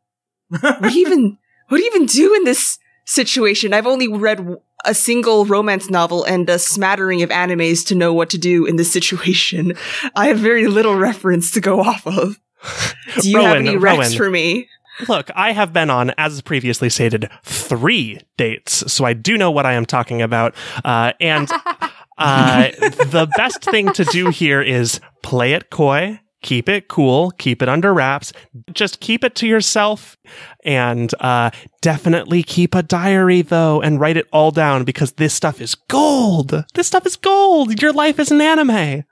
what 0.49 0.83
do 0.83 0.99
you 0.99 1.07
even 1.07 1.39
what 1.69 1.79
do 1.79 1.83
you 1.85 1.91
even 1.93 2.07
do 2.07 2.35
in 2.37 2.45
this 2.45 2.79
situation? 3.05 3.75
I've 3.75 3.87
only 3.87 4.07
read 4.07 4.39
w- 4.39 4.61
a 4.87 4.95
single 4.95 5.45
romance 5.45 5.91
novel 5.91 6.25
and 6.25 6.49
a 6.49 6.59
smattering 6.59 7.23
of 7.23 7.31
animes 7.31 7.87
to 7.87 7.95
know 7.95 8.13
what 8.13 8.31
to 8.31 8.39
do 8.39 8.65
in 8.67 8.77
this 8.77 8.93
situation. 8.93 9.75
I 10.15 10.29
have 10.29 10.39
very 10.39 10.67
little 10.67 10.97
reference 10.97 11.51
to 11.53 11.61
go 11.61 11.81
off 11.81 12.07
of. 12.07 12.39
Do 13.21 13.31
you 13.31 13.41
have 13.41 13.57
any 13.57 13.77
recs 13.77 13.97
Rowan. 13.97 14.13
for 14.13 14.31
me? 14.31 14.69
Look, 15.09 15.31
I 15.35 15.53
have 15.53 15.73
been 15.73 15.91
on, 15.91 16.13
as 16.17 16.41
previously 16.41 16.89
stated, 16.89 17.29
three 17.43 18.19
dates, 18.37 18.91
so 18.91 19.05
I 19.05 19.13
do 19.13 19.37
know 19.37 19.51
what 19.51 19.67
I 19.67 19.75
am 19.75 19.85
talking 19.85 20.23
about. 20.23 20.55
Uh, 20.85 21.13
and 21.21 21.51
uh, 22.19 22.71
the 22.79 23.29
best 23.37 23.63
thing 23.63 23.93
to 23.93 24.05
do 24.05 24.31
here 24.31 24.63
is 24.63 25.01
play 25.23 25.53
it 25.53 25.71
coy, 25.71 26.19
keep 26.47 26.69
it 26.69 26.89
cool, 26.89 27.33
keep 27.33 27.61
it 27.61 27.69
under 27.69 27.93
wraps, 27.93 28.33
just 28.73 29.01
keep 29.01 29.23
it 29.25 29.35
to 29.35 29.47
yourself, 29.47 30.17
and 30.65 31.13
uh, 31.21 31.51
definitely 31.83 32.43
keep 32.43 32.75
a 32.75 32.83
diary 32.83 33.43
though, 33.43 33.83
and 33.83 34.01
write 34.01 34.17
it 34.17 34.27
all 34.33 34.51
down 34.51 34.85
because 34.85 35.13
this 35.13 35.35
stuff 35.35 35.61
is 35.61 35.75
gold. 35.75 36.65
This 36.75 36.87
stuff 36.87 37.05
is 37.05 37.17
gold. 37.17 37.83
Your 37.83 37.93
life 37.93 38.19
is 38.19 38.31
an 38.31 38.41
anime. 38.41 39.05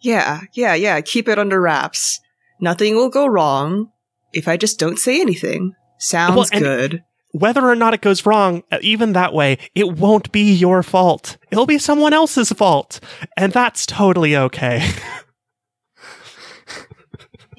Yeah, 0.00 0.40
yeah, 0.54 0.74
yeah. 0.74 1.00
Keep 1.00 1.28
it 1.28 1.38
under 1.38 1.60
wraps. 1.60 2.20
Nothing 2.60 2.96
will 2.96 3.08
go 3.10 3.26
wrong 3.26 3.90
if 4.32 4.48
I 4.48 4.56
just 4.56 4.78
don't 4.78 4.98
say 4.98 5.20
anything. 5.20 5.74
Sounds 5.98 6.50
Well, 6.52 6.60
good. 6.60 7.04
whether 7.32 7.62
or 7.68 7.76
not 7.76 7.94
it 7.94 8.00
goes 8.00 8.24
wrong, 8.24 8.62
uh, 8.72 8.78
even 8.80 9.12
that 9.12 9.32
way, 9.34 9.58
it 9.74 9.98
won't 9.98 10.32
be 10.32 10.52
your 10.52 10.82
fault. 10.82 11.36
It'll 11.50 11.66
be 11.66 11.78
someone 11.78 12.12
else's 12.14 12.50
fault. 12.50 13.00
And 13.36 13.52
that's 13.52 13.84
totally 13.86 14.34
okay. 14.36 14.90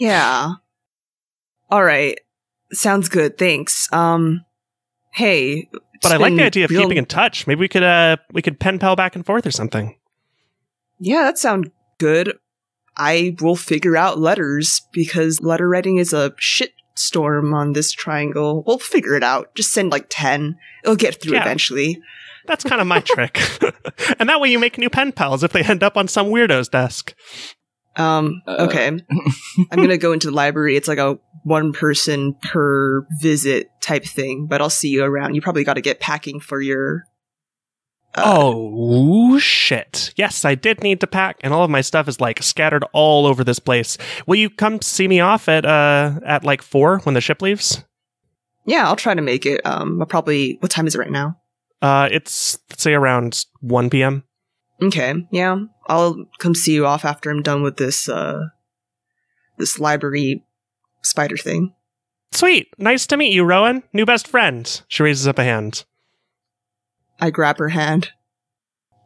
Yeah. 0.02 0.54
All 1.70 1.84
right. 1.84 2.18
Sounds 2.74 3.08
good. 3.08 3.38
Thanks. 3.38 3.88
Um, 3.94 4.44
hey. 5.14 5.70
but 6.02 6.12
I 6.12 6.18
like 6.18 6.36
the 6.36 6.44
idea 6.44 6.66
of 6.66 6.72
real- 6.72 6.82
keeping 6.82 6.98
in 6.98 7.06
touch. 7.06 7.46
Maybe 7.46 7.60
we 7.60 7.68
could 7.68 7.84
uh 7.84 8.18
we 8.34 8.42
could 8.42 8.60
pen 8.60 8.80
pal 8.80 8.96
back 8.96 9.16
and 9.16 9.24
forth 9.24 9.46
or 9.46 9.52
something. 9.52 9.96
Yeah, 11.00 11.22
that 11.22 11.38
sounds 11.38 11.70
good. 12.00 12.34
I 12.98 13.36
will 13.42 13.56
figure 13.56 13.96
out 13.96 14.18
letters 14.18 14.82
because 14.92 15.40
letter 15.42 15.70
writing 15.70 15.98
is 15.98 16.14
a 16.14 16.34
shit 16.38 16.72
storm 16.96 17.54
on 17.54 17.74
this 17.74 17.92
triangle. 17.92 18.64
We'll 18.66 18.80
figure 18.80 19.16
it 19.16 19.24
out. 19.24 19.54
Just 19.54 19.72
send 19.72 19.92
like 19.92 20.08
10. 20.10 20.58
It'll 20.84 20.96
get 20.96 21.22
through 21.22 21.34
Yeah. 21.34 21.42
eventually. 21.42 22.02
That's 22.48 22.64
kind 22.64 22.82
of 22.82 22.88
my 22.88 23.02
trick. 23.02 23.40
and 24.20 24.28
that 24.30 24.42
way 24.42 24.50
you 24.50 24.58
make 24.58 24.80
new 24.80 24.90
pen 24.90 25.12
pals 25.12 25.44
if 25.44 25.54
they 25.54 25.64
end 25.64 25.84
up 25.84 25.96
on 25.96 26.08
some 26.08 26.28
weirdo's 26.28 26.70
desk. 26.70 27.14
Um, 27.98 28.42
Uh. 28.48 28.68
okay. 28.70 28.88
I'm 28.88 29.02
gonna 29.80 29.98
go 29.98 30.14
into 30.14 30.28
the 30.30 30.36
library. 30.36 30.76
It's 30.76 30.88
like 30.88 30.98
a 30.98 31.20
one 31.44 31.74
person 31.74 32.36
per 32.42 33.06
visit 33.20 33.70
type 33.82 34.06
thing, 34.06 34.48
but 34.48 34.62
I'll 34.62 34.70
see 34.70 34.90
you 34.90 35.04
around. 35.04 35.36
You 35.36 35.42
probably 35.42 35.64
got 35.64 35.74
to 35.74 35.82
get 35.82 36.00
packing 36.00 36.40
for 36.40 36.62
your. 36.62 37.04
uh, 38.16 38.22
oh 38.26 39.40
shit. 39.40 40.14
Yes, 40.18 40.46
I 40.46 40.56
did 40.56 40.84
need 40.84 41.00
to 41.02 41.08
pack 41.08 41.38
and 41.44 41.54
all 41.54 41.64
of 41.64 41.70
my 41.70 41.82
stuff 41.82 42.08
is 42.08 42.20
like 42.22 42.42
scattered 42.44 42.84
all 42.94 43.26
over 43.26 43.44
this 43.44 43.60
place. 43.60 43.98
Will 44.28 44.36
you 44.36 44.50
come 44.50 44.82
see 44.82 45.08
me 45.08 45.20
off 45.20 45.50
at 45.50 45.66
uh 45.66 46.20
at 46.26 46.44
like 46.44 46.62
4 46.62 47.00
when 47.00 47.14
the 47.16 47.22
ship 47.22 47.42
leaves? 47.42 47.84
Yeah, 48.66 48.88
I'll 48.88 48.96
try 48.96 49.16
to 49.16 49.22
make 49.22 49.46
it. 49.46 49.60
Um, 49.66 50.00
I'll 50.02 50.06
probably. 50.08 50.58
What 50.60 50.72
time 50.72 50.86
is 50.88 50.96
it 50.96 51.00
right 51.00 51.12
now? 51.12 51.38
Uh 51.82 52.08
it's 52.12 52.60
let's 52.70 52.84
say 52.84 52.94
around 52.94 53.46
1 53.62 53.90
p.m. 53.90 54.24
Okay, 54.84 55.14
yeah, 55.32 55.58
I'll 55.92 56.26
come 56.40 56.56
see 56.56 56.74
you 56.74 56.86
off 56.86 57.04
after 57.06 57.30
I'm 57.30 57.42
done 57.42 57.62
with 57.64 57.76
this. 57.78 58.08
Uh, 58.08 58.48
this 59.58 59.78
library 59.78 60.44
spider 61.04 61.38
thing. 61.38 61.74
Sweet. 62.32 62.70
Nice 62.78 63.06
to 63.08 63.18
meet 63.18 63.34
you, 63.34 63.44
Rowan. 63.44 63.84
New 63.94 64.06
best 64.06 64.28
friend. 64.28 64.82
She 64.88 65.04
raises 65.04 65.28
up 65.28 65.38
a 65.38 65.44
hand. 65.44 65.84
I 67.20 67.30
grab 67.30 67.58
her 67.60 67.70
hand 67.70 68.12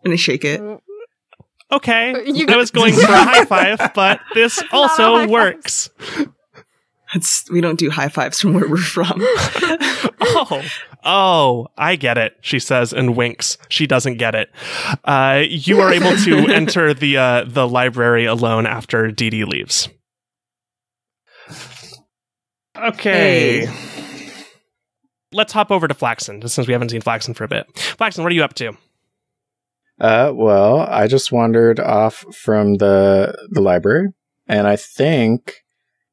and 0.04 0.14
I 0.14 0.16
shake 0.16 0.46
it. 0.46 0.62
Okay. 1.72 2.24
You- 2.32 2.46
I 2.48 2.58
was 2.58 2.70
going 2.72 2.94
for 3.06 3.12
a 3.12 3.24
high 3.24 3.46
five, 3.46 3.92
but 3.96 4.22
this 4.36 4.58
Not 4.62 4.72
a 4.72 4.76
also 4.76 5.16
five. 5.18 5.30
works. 5.30 5.90
It's 7.14 7.50
we 7.52 7.62
don't 7.62 7.80
do 7.80 7.90
high 7.90 8.10
fives 8.10 8.40
from 8.40 8.54
where 8.54 8.70
we're 8.70 8.78
from. 8.78 9.20
Oh, 10.28 10.62
oh, 11.06 11.68
I 11.78 11.96
get 11.96 12.18
it, 12.18 12.36
she 12.42 12.60
says 12.60 12.92
and 12.92 13.16
winks. 13.16 13.58
She 13.70 13.88
doesn't 13.88 14.18
get 14.18 14.36
it. 14.36 14.50
Uh, 15.04 15.44
you 15.48 15.80
are 15.82 15.94
able 15.94 16.16
to 16.18 16.48
enter 16.54 16.94
the 16.94 17.18
uh, 17.18 17.46
the 17.48 17.68
library 17.68 18.26
alone 18.26 18.66
after 18.66 19.12
Dee 19.12 19.30
Dee 19.30 19.46
leaves. 19.46 19.88
Okay. 22.78 23.70
Let's 25.32 25.54
hop 25.54 25.72
over 25.72 25.88
to 25.88 25.94
Flaxen, 25.94 26.46
since 26.48 26.68
we 26.68 26.74
haven't 26.74 26.90
seen 26.90 27.02
Flaxen 27.02 27.34
for 27.34 27.44
a 27.44 27.48
bit. 27.48 27.66
Flaxen, 27.78 28.24
what 28.24 28.32
are 28.32 28.36
you 28.36 28.44
up 28.44 28.54
to? 28.56 28.74
Uh, 30.00 30.32
well, 30.34 30.80
I 30.80 31.08
just 31.08 31.32
wandered 31.32 31.80
off 31.80 32.26
from 32.34 32.76
the 32.76 33.48
the 33.52 33.62
library, 33.62 34.10
and 34.48 34.68
I 34.68 34.76
think 34.76 35.64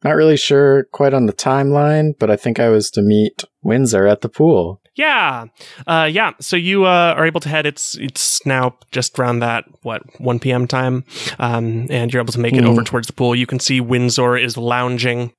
not 0.05 0.17
really 0.17 0.37
sure 0.37 0.85
quite 0.93 1.15
on 1.15 1.27
the 1.27 1.33
timeline, 1.33 2.13
but 2.19 2.31
I 2.31 2.37
think 2.37 2.59
I 2.59 2.69
was 2.69 2.91
to 2.93 3.03
meet 3.03 3.45
Windsor 3.63 4.07
at 4.07 4.21
the 4.21 4.29
pool. 4.29 4.82
Yeah, 4.95 5.47
uh, 5.87 6.09
yeah. 6.13 6.33
So 6.41 6.55
you 6.57 6.85
uh, 6.85 7.15
are 7.17 7.25
able 7.25 7.41
to 7.41 7.49
head. 7.49 7.65
It's 7.65 7.97
it's 7.97 8.45
now 8.45 8.77
just 8.91 9.19
around 9.19 9.39
that 9.39 9.65
what 9.83 10.03
one 10.21 10.39
p.m. 10.39 10.67
time, 10.67 11.05
um, 11.39 11.87
and 11.91 12.13
you're 12.13 12.21
able 12.23 12.33
to 12.35 12.41
make 12.41 12.53
it 12.55 12.65
Mhm. 12.65 12.69
over 12.69 12.83
towards 12.83 13.07
the 13.07 13.15
pool. 13.15 13.35
You 13.35 13.47
can 13.47 13.59
see 13.59 13.81
Windsor 13.81 14.37
is 14.37 14.57
lounging 14.59 15.33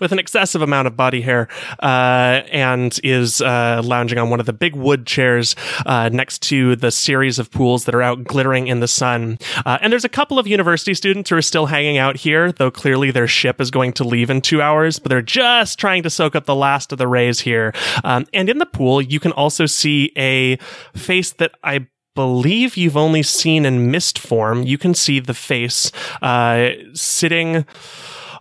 with 0.00 0.12
an 0.12 0.18
excessive 0.18 0.62
amount 0.62 0.86
of 0.86 0.96
body 0.96 1.20
hair, 1.20 1.48
uh, 1.82 2.42
and 2.50 2.98
is 3.02 3.40
uh, 3.40 3.80
lounging 3.84 4.18
on 4.18 4.30
one 4.30 4.40
of 4.40 4.46
the 4.46 4.52
big 4.52 4.74
wood 4.74 5.06
chairs 5.06 5.56
uh, 5.86 6.08
next 6.12 6.42
to 6.42 6.76
the 6.76 6.90
series 6.90 7.38
of 7.38 7.50
pools 7.50 7.84
that 7.84 7.94
are 7.94 8.02
out 8.02 8.24
glittering 8.24 8.66
in 8.66 8.80
the 8.80 8.88
sun. 8.88 9.38
Uh, 9.64 9.78
and 9.80 9.92
there's 9.92 10.04
a 10.04 10.08
couple 10.08 10.38
of 10.38 10.46
university 10.46 10.94
students 10.94 11.30
who 11.30 11.36
are 11.36 11.42
still 11.42 11.66
hanging 11.66 11.98
out 11.98 12.16
here, 12.16 12.52
though 12.52 12.70
clearly 12.70 13.10
their 13.10 13.26
ship 13.26 13.60
is 13.60 13.70
going 13.70 13.92
to 13.92 14.04
leave 14.04 14.30
in 14.30 14.40
two 14.40 14.62
hours. 14.62 14.98
But 14.98 15.10
they're 15.10 15.22
just 15.22 15.78
trying 15.78 16.02
to 16.02 16.10
soak 16.10 16.34
up 16.34 16.46
the 16.46 16.54
last 16.54 16.92
of 16.92 16.98
the 16.98 17.08
rays 17.08 17.40
here. 17.40 17.72
Um, 18.04 18.26
and 18.32 18.48
in 18.48 18.58
the 18.58 18.66
pool, 18.66 19.00
you 19.00 19.20
can 19.20 19.32
also 19.32 19.66
see 19.66 20.12
a 20.16 20.56
face 20.94 21.32
that 21.32 21.52
I 21.62 21.86
believe 22.14 22.76
you've 22.76 22.96
only 22.96 23.22
seen 23.22 23.64
in 23.64 23.90
mist 23.90 24.18
form. 24.18 24.62
You 24.64 24.78
can 24.78 24.94
see 24.94 25.20
the 25.20 25.34
face 25.34 25.92
uh, 26.22 26.70
sitting 26.92 27.64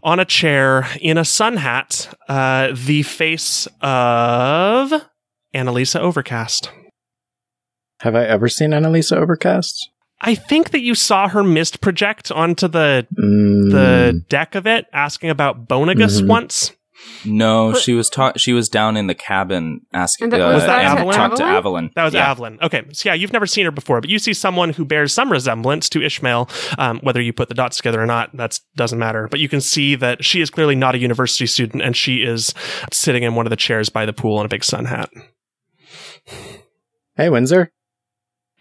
on 0.04 0.20
a 0.20 0.26
chair 0.26 0.88
in 1.02 1.18
a 1.18 1.26
sun 1.26 1.58
hat, 1.58 2.14
uh, 2.28 2.70
the 2.74 3.04
face 3.04 3.68
of 3.82 4.94
Annalisa 5.54 6.00
Overcast. 6.00 6.72
Have 8.02 8.16
I 8.16 8.24
ever 8.26 8.48
seen 8.48 8.72
Annalisa 8.72 9.18
Overcast? 9.18 9.90
I 10.22 10.36
think 10.36 10.72
that 10.72 10.82
you 10.82 10.96
saw 10.96 11.28
her 11.30 11.44
mist 11.44 11.82
project 11.82 12.32
onto 12.32 12.68
the 12.68 13.08
Mm, 13.18 13.72
the 13.72 14.24
deck 14.30 14.56
of 14.56 14.68
it, 14.68 14.86
asking 14.94 15.30
about 15.30 15.68
Bonagus 15.68 16.22
Mhm. 16.22 16.28
once. 16.28 16.72
No, 17.26 17.72
But- 17.74 17.82
she 17.82 17.94
was 17.94 18.10
ta- 18.10 18.34
she 18.38 18.54
was 18.54 18.70
down 18.70 18.96
in 18.96 19.08
the 19.08 19.14
cabin 19.16 19.82
asking 19.94 20.26
And 20.26 20.34
that- 20.34 20.42
uh, 20.42 20.54
was 20.54 20.66
that 20.66 20.84
asking- 20.84 21.00
Avalon? 21.10 21.14
talk 21.16 21.36
to 21.36 21.44
Avalon. 21.44 21.92
That 21.96 22.04
was 22.06 22.14
yeah. 22.14 22.30
Avalon. 22.32 22.58
Okay, 22.62 22.84
so 22.94 23.10
yeah, 23.10 23.14
you've 23.14 23.34
never 23.34 23.46
seen 23.46 23.66
her 23.66 23.72
before, 23.72 24.00
but 24.02 24.10
you 24.10 24.20
see 24.20 24.34
someone 24.34 24.72
who 24.72 24.86
bears 24.86 25.14
some 25.14 25.32
resemblance 25.32 25.90
to 25.90 26.02
Ishmael. 26.02 26.50
Um, 26.78 27.00
whether 27.02 27.20
you 27.22 27.34
put 27.34 27.50
the 27.50 27.56
dots 27.56 27.78
together 27.78 28.02
or 28.02 28.06
not, 28.06 28.36
that 28.38 28.60
doesn't 28.76 29.00
matter. 29.00 29.28
But 29.30 29.40
you 29.40 29.50
can 29.50 29.60
see 29.62 29.96
that 29.96 30.24
she 30.24 30.40
is 30.42 30.50
clearly 30.50 30.76
not 30.76 30.96
a 30.96 30.98
university 30.98 31.46
student, 31.46 31.84
and 31.84 31.96
she 31.96 32.18
is 32.24 32.54
sitting 32.94 33.24
in 33.24 33.36
one 33.36 33.46
of 33.46 33.50
the 33.50 33.56
chairs 33.58 33.90
by 33.90 34.06
the 34.06 34.14
pool 34.14 34.40
in 34.40 34.46
a 34.46 34.50
big 34.50 34.64
sun 34.64 34.86
hat. 34.86 35.10
Hey, 37.16 37.30
Windsor. 37.30 37.72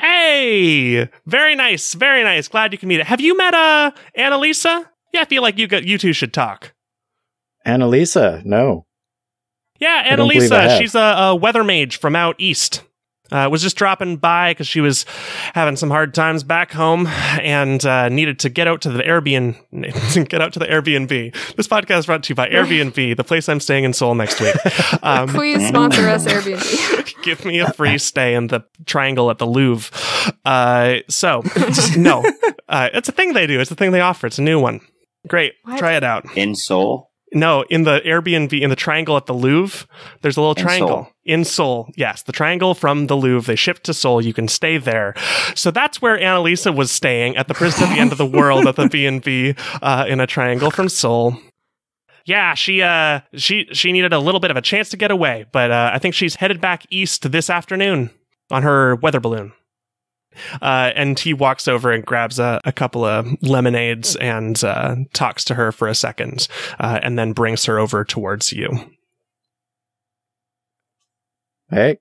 Hey, 0.00 1.08
very 1.26 1.54
nice, 1.54 1.94
very 1.94 2.22
nice. 2.22 2.46
Glad 2.48 2.72
you 2.72 2.78
can 2.78 2.88
meet 2.88 3.00
it. 3.00 3.06
Have 3.06 3.20
you 3.20 3.36
met 3.36 3.54
uh 3.54 3.90
Annalisa? 4.16 4.86
Yeah, 5.12 5.22
I 5.22 5.24
feel 5.24 5.42
like 5.42 5.58
you 5.58 5.66
got 5.66 5.84
you 5.84 5.98
two 5.98 6.12
should 6.12 6.32
talk. 6.32 6.72
Annalisa. 7.68 8.44
No. 8.44 8.86
Yeah, 9.78 10.02
I 10.06 10.16
don't 10.16 10.28
believe 10.28 10.50
I 10.50 10.66
Annalisa. 10.66 10.78
She's 10.78 10.94
a, 10.94 10.98
a 11.00 11.36
weather 11.36 11.62
mage 11.62 11.98
from 11.98 12.16
out 12.16 12.36
east. 12.38 12.82
Uh, 13.30 13.46
was 13.50 13.60
just 13.60 13.76
dropping 13.76 14.16
by 14.16 14.52
because 14.52 14.66
she 14.66 14.80
was 14.80 15.04
having 15.52 15.76
some 15.76 15.90
hard 15.90 16.14
times 16.14 16.42
back 16.42 16.72
home 16.72 17.06
and 17.06 17.84
uh, 17.84 18.08
needed 18.08 18.38
to 18.38 18.48
get 18.48 18.66
out 18.66 18.80
to 18.80 18.90
the 18.90 19.02
Airbnb. 19.02 20.28
get 20.30 20.40
out 20.40 20.54
to 20.54 20.58
the 20.58 20.64
Airbnb. 20.64 21.54
This 21.54 21.68
podcast 21.68 21.98
is 21.98 22.06
brought 22.06 22.22
to 22.22 22.30
you 22.30 22.34
by 22.34 22.48
Airbnb, 22.48 23.16
the 23.18 23.24
place 23.24 23.46
I'm 23.50 23.60
staying 23.60 23.84
in 23.84 23.92
Seoul 23.92 24.14
next 24.14 24.40
week. 24.40 24.54
Um, 25.02 25.28
Please 25.28 25.68
sponsor 25.68 26.08
us, 26.08 26.24
Airbnb. 26.24 27.22
give 27.22 27.44
me 27.44 27.58
a 27.58 27.70
free 27.72 27.98
stay 27.98 28.34
in 28.34 28.46
the 28.46 28.64
triangle 28.86 29.30
at 29.30 29.36
the 29.36 29.46
Louvre. 29.46 29.94
Uh, 30.46 31.00
so, 31.10 31.42
no, 31.98 32.24
uh, 32.66 32.88
it's 32.94 33.10
a 33.10 33.12
thing 33.12 33.34
they 33.34 33.46
do. 33.46 33.60
It's 33.60 33.70
a 33.70 33.74
thing 33.74 33.92
they 33.92 34.00
offer. 34.00 34.26
It's 34.26 34.38
a 34.38 34.42
new 34.42 34.58
one. 34.58 34.80
Great. 35.26 35.52
What? 35.64 35.78
Try 35.78 35.96
it 35.96 36.04
out. 36.04 36.24
In 36.34 36.54
Seoul? 36.54 37.07
No, 37.34 37.62
in 37.68 37.82
the 37.84 38.00
Airbnb, 38.06 38.58
in 38.58 38.70
the 38.70 38.76
triangle 38.76 39.16
at 39.16 39.26
the 39.26 39.34
Louvre, 39.34 39.86
there's 40.22 40.36
a 40.36 40.40
little 40.40 40.54
In 40.54 40.62
triangle 40.62 40.88
Seoul. 40.88 41.08
in 41.24 41.44
Seoul. 41.44 41.90
Yes, 41.96 42.22
the 42.22 42.32
triangle 42.32 42.74
from 42.74 43.06
the 43.06 43.16
Louvre. 43.16 43.46
They 43.46 43.56
shipped 43.56 43.84
to 43.84 43.94
Seoul. 43.94 44.22
You 44.24 44.32
can 44.32 44.48
stay 44.48 44.78
there. 44.78 45.14
So 45.54 45.70
that's 45.70 46.00
where 46.00 46.16
Annalisa 46.18 46.74
was 46.74 46.90
staying 46.90 47.36
at 47.36 47.46
the 47.48 47.54
prison 47.54 47.84
at 47.84 47.94
the 47.94 48.00
end 48.00 48.12
of 48.12 48.18
the 48.18 48.26
world 48.38 48.66
at 48.66 48.76
the 48.76 48.88
B&B 48.88 49.54
uh, 49.82 50.06
in 50.08 50.20
a 50.20 50.26
triangle 50.26 50.70
from 50.70 50.88
Seoul. 50.88 51.36
Yeah, 52.24 52.52
she 52.54 52.82
uh 52.82 53.20
she 53.34 53.68
she 53.72 53.90
needed 53.90 54.12
a 54.12 54.18
little 54.18 54.40
bit 54.40 54.50
of 54.50 54.56
a 54.58 54.60
chance 54.60 54.90
to 54.90 54.98
get 54.98 55.10
away, 55.10 55.46
but 55.50 55.70
uh, 55.70 55.90
I 55.94 55.98
think 55.98 56.14
she's 56.14 56.34
headed 56.34 56.60
back 56.60 56.84
east 56.90 57.30
this 57.32 57.48
afternoon 57.48 58.10
on 58.50 58.62
her 58.64 58.96
weather 58.96 59.18
balloon. 59.18 59.52
Uh, 60.62 60.92
and 60.94 61.18
he 61.18 61.34
walks 61.34 61.68
over 61.68 61.90
and 61.92 62.04
grabs 62.04 62.38
a, 62.38 62.60
a 62.64 62.72
couple 62.72 63.04
of 63.04 63.26
lemonades 63.42 64.16
and 64.16 64.62
uh, 64.64 64.96
talks 65.12 65.44
to 65.44 65.54
her 65.54 65.72
for 65.72 65.88
a 65.88 65.94
second, 65.94 66.48
uh, 66.80 67.00
and 67.02 67.18
then 67.18 67.32
brings 67.32 67.64
her 67.64 67.78
over 67.78 68.04
towards 68.04 68.52
you. 68.52 68.70
Hey, 71.70 71.98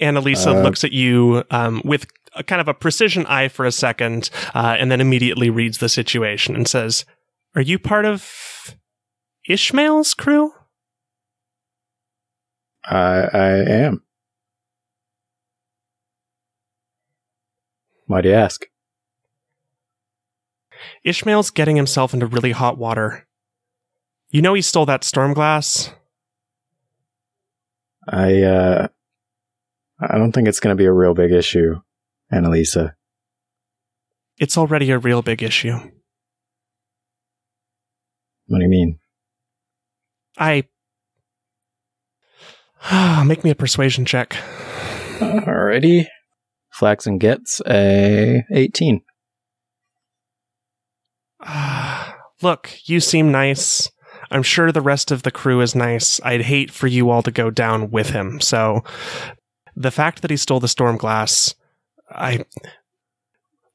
Annalisa 0.00 0.48
Uh, 0.54 0.62
looks 0.62 0.82
at 0.84 0.92
you 0.92 1.44
um, 1.50 1.80
with 1.84 2.06
a 2.34 2.42
kind 2.42 2.60
of 2.60 2.68
a 2.68 2.74
precision 2.74 3.24
eye 3.26 3.48
for 3.48 3.64
a 3.64 3.72
second, 3.72 4.30
uh, 4.54 4.76
and 4.78 4.90
then 4.90 5.00
immediately 5.00 5.50
reads 5.50 5.78
the 5.78 5.88
situation 5.88 6.56
and 6.56 6.66
says, 6.66 7.04
"Are 7.54 7.62
you 7.62 7.78
part 7.78 8.04
of 8.04 8.76
Ishmael's 9.48 10.14
crew?" 10.14 10.52
I 12.84 13.28
I 13.32 13.48
am. 13.70 14.02
Why 18.12 18.20
do 18.20 18.28
you 18.28 18.34
ask? 18.34 18.66
Ishmael's 21.02 21.48
getting 21.48 21.76
himself 21.76 22.12
into 22.12 22.26
really 22.26 22.52
hot 22.52 22.76
water. 22.76 23.26
You 24.28 24.42
know 24.42 24.52
he 24.52 24.60
stole 24.60 24.84
that 24.84 25.02
storm 25.02 25.32
glass. 25.32 25.94
I 28.06 28.42
uh 28.42 28.88
I 29.98 30.18
don't 30.18 30.32
think 30.32 30.46
it's 30.46 30.60
going 30.60 30.76
to 30.76 30.78
be 30.78 30.84
a 30.84 30.92
real 30.92 31.14
big 31.14 31.32
issue, 31.32 31.80
Annalisa. 32.30 32.92
It's 34.38 34.58
already 34.58 34.90
a 34.90 34.98
real 34.98 35.22
big 35.22 35.42
issue. 35.42 35.78
What 38.46 38.58
do 38.58 38.62
you 38.62 38.68
mean? 38.68 38.98
I 40.36 40.64
make 43.24 43.42
me 43.42 43.48
a 43.48 43.54
persuasion 43.54 44.04
check. 44.04 44.36
Alrighty. 45.18 46.08
Flaxen 46.82 47.16
gets 47.16 47.62
a 47.64 48.42
18. 48.52 49.02
Look, 52.42 52.76
you 52.86 52.98
seem 52.98 53.30
nice. 53.30 53.88
I'm 54.32 54.42
sure 54.42 54.72
the 54.72 54.80
rest 54.80 55.12
of 55.12 55.22
the 55.22 55.30
crew 55.30 55.60
is 55.60 55.76
nice. 55.76 56.20
I'd 56.24 56.40
hate 56.40 56.72
for 56.72 56.88
you 56.88 57.08
all 57.08 57.22
to 57.22 57.30
go 57.30 57.52
down 57.52 57.92
with 57.92 58.10
him. 58.10 58.40
So, 58.40 58.82
the 59.76 59.92
fact 59.92 60.22
that 60.22 60.32
he 60.32 60.36
stole 60.36 60.58
the 60.58 60.66
storm 60.66 60.96
glass, 60.96 61.54
I. 62.10 62.46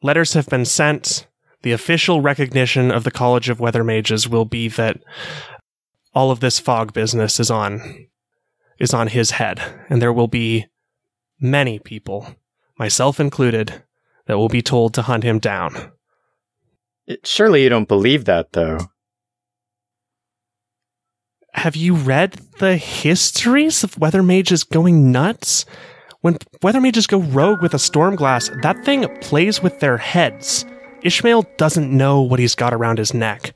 Letters 0.04 0.34
have 0.34 0.48
been 0.48 0.66
sent. 0.66 1.28
The 1.62 1.72
official 1.72 2.20
recognition 2.20 2.92
of 2.92 3.06
the 3.06 3.12
College 3.12 3.48
of 3.48 3.62
Weather 3.62 3.86
Mages 3.86 4.28
will 4.28 4.44
be 4.44 4.68
that 4.68 4.98
all 6.14 6.30
of 6.30 6.42
this 6.42 6.60
fog 6.60 6.92
business 6.92 7.40
is 7.40 7.50
on 7.50 8.08
is 8.82 8.94
on 8.94 9.08
his 9.08 9.32
head, 9.32 9.62
and 9.88 10.02
there 10.02 10.12
will 10.12 10.28
be 10.28 10.66
many 11.40 11.80
people, 11.80 12.36
myself 12.78 13.20
included, 13.20 13.84
that 14.26 14.38
will 14.38 14.50
be 14.50 14.62
told 14.62 14.94
to 14.94 15.02
hunt 15.04 15.24
him 15.24 15.40
down. 15.40 15.92
Surely 17.24 17.64
you 17.64 17.70
don't 17.70 17.88
believe 17.88 18.26
that, 18.26 18.52
though. 18.54 18.80
have 21.54 21.76
you 21.76 21.96
read 21.96 22.34
the 22.60 22.78
histories 22.78 23.84
of 23.84 23.98
weather 23.98 24.22
mages 24.22 24.64
going 24.64 25.12
nuts? 25.12 25.66
When 26.22 26.38
weather 26.62 26.80
mages 26.82 27.08
go 27.08 27.20
rogue 27.20 27.62
with 27.64 27.74
a 27.74 27.80
storm 27.80 28.16
glass, 28.16 28.50
that 28.62 28.84
thing 28.86 29.08
plays 29.22 29.64
with 29.64 29.80
their 29.80 29.98
heads. 29.98 30.66
Ishmael 31.04 31.46
doesn't 31.58 31.92
know 31.96 32.22
what 32.22 32.40
he's 32.40 32.54
got 32.56 32.74
around 32.74 32.98
his 33.00 33.14
neck. 33.14 33.54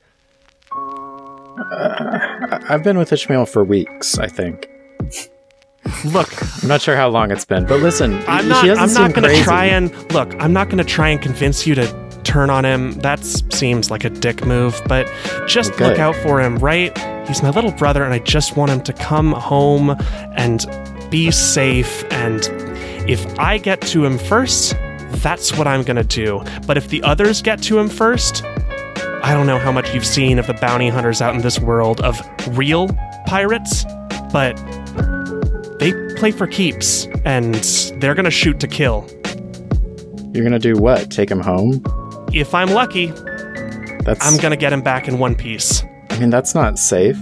I- 0.71 2.59
I've 2.69 2.83
been 2.83 2.97
with 2.97 3.11
Ishmael 3.13 3.45
for 3.45 3.63
weeks, 3.63 4.17
I 4.17 4.27
think. 4.27 4.67
Look, 6.05 6.29
I'm 6.63 6.67
not 6.69 6.81
sure 6.81 6.95
how 6.95 7.09
long 7.09 7.31
it's 7.31 7.45
been, 7.45 7.65
but 7.65 7.79
listen, 7.81 8.13
I'm 8.27 8.47
not. 8.47 8.65
doesn't 8.65 8.83
I'm 8.83 8.93
not 8.93 9.13
going 9.15 9.23
to 9.23 9.29
crazy. 9.29 9.43
try 9.43 9.65
and 9.65 10.13
look. 10.13 10.33
I'm 10.39 10.53
not 10.53 10.67
going 10.69 10.77
to 10.77 10.83
try 10.83 11.09
and 11.09 11.21
convince 11.21 11.65
you 11.65 11.73
to 11.75 12.19
turn 12.23 12.49
on 12.51 12.65
him. 12.65 12.93
That 12.99 13.23
seems 13.25 13.89
like 13.89 14.03
a 14.03 14.09
dick 14.09 14.45
move. 14.45 14.79
But 14.87 15.11
just 15.47 15.73
Okay. 15.73 15.87
look 15.89 15.99
out 15.99 16.15
for 16.17 16.39
him, 16.39 16.57
right? 16.59 16.95
He's 17.27 17.41
my 17.41 17.49
little 17.49 17.71
brother, 17.71 18.03
and 18.03 18.13
I 18.13 18.19
just 18.19 18.55
want 18.55 18.71
him 18.71 18.81
to 18.81 18.93
come 18.93 19.31
home 19.31 19.95
and 20.35 20.65
be 21.09 21.31
safe. 21.31 22.03
And 22.11 22.41
if 23.09 23.25
I 23.39 23.57
get 23.57 23.81
to 23.81 24.05
him 24.05 24.17
first, 24.19 24.75
that's 25.23 25.57
what 25.57 25.67
I'm 25.67 25.81
going 25.83 25.97
to 25.97 26.03
do. 26.03 26.43
But 26.67 26.77
if 26.77 26.89
the 26.89 27.01
others 27.03 27.41
get 27.41 27.61
to 27.63 27.79
him 27.79 27.89
first, 27.89 28.43
I 29.23 29.33
don't 29.33 29.47
know 29.47 29.57
how 29.59 29.71
much 29.71 29.93
you've 29.93 30.05
seen 30.05 30.37
of 30.39 30.47
the 30.47 30.53
bounty 30.55 30.89
hunters 30.89 31.21
out 31.21 31.33
in 31.35 31.41
this 31.41 31.59
world 31.59 32.01
of 32.01 32.19
real 32.57 32.87
pirates, 33.27 33.83
but 34.31 34.55
they 35.81 35.93
play 36.13 36.31
for 36.31 36.45
keeps 36.45 37.07
and 37.25 37.55
they're 37.99 38.13
to 38.25 38.31
shoot 38.31 38.59
to 38.59 38.67
kill. 38.67 39.09
You're 40.31 40.43
gonna 40.43 40.59
do 40.59 40.75
what? 40.77 41.09
Take 41.09 41.29
him 41.29 41.39
home? 41.39 41.83
If 42.31 42.53
I'm 42.53 42.69
lucky, 42.69 43.07
That's. 44.05 44.23
I'm 44.23 44.37
to 44.51 44.57
get 44.57 44.71
him 44.71 44.83
back 44.83 45.07
in 45.07 45.17
one 45.17 45.33
piece. 45.33 45.83
I 46.11 46.19
mean, 46.19 46.29
that's 46.29 46.53
not 46.53 46.77
safe. 46.77 47.17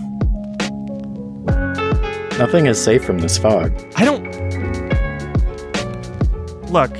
Nothing 2.37 2.65
is 2.65 2.83
safe 2.83 3.03
from 3.03 3.19
this 3.19 3.37
fog. 3.37 3.71
I 3.95 4.03
don't. 4.03 4.27
Look, 6.69 6.91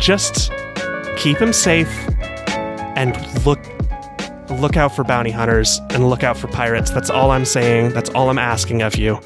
just 0.00 0.50
keep 1.16 1.38
him 1.38 1.52
safe 1.52 1.88
and 2.96 3.16
look 3.46 3.60
look 4.50 4.76
out 4.76 4.96
for 4.96 5.04
bounty 5.04 5.30
hunters 5.30 5.80
and 5.90 6.10
look 6.10 6.24
out 6.24 6.36
for 6.36 6.48
pirates. 6.48 6.90
That's 6.90 7.08
all 7.08 7.30
I'm 7.30 7.44
saying. 7.44 7.92
That's 7.92 8.10
all 8.10 8.30
I'm 8.30 8.38
asking 8.38 8.82
of 8.82 8.96
you. 8.96 9.20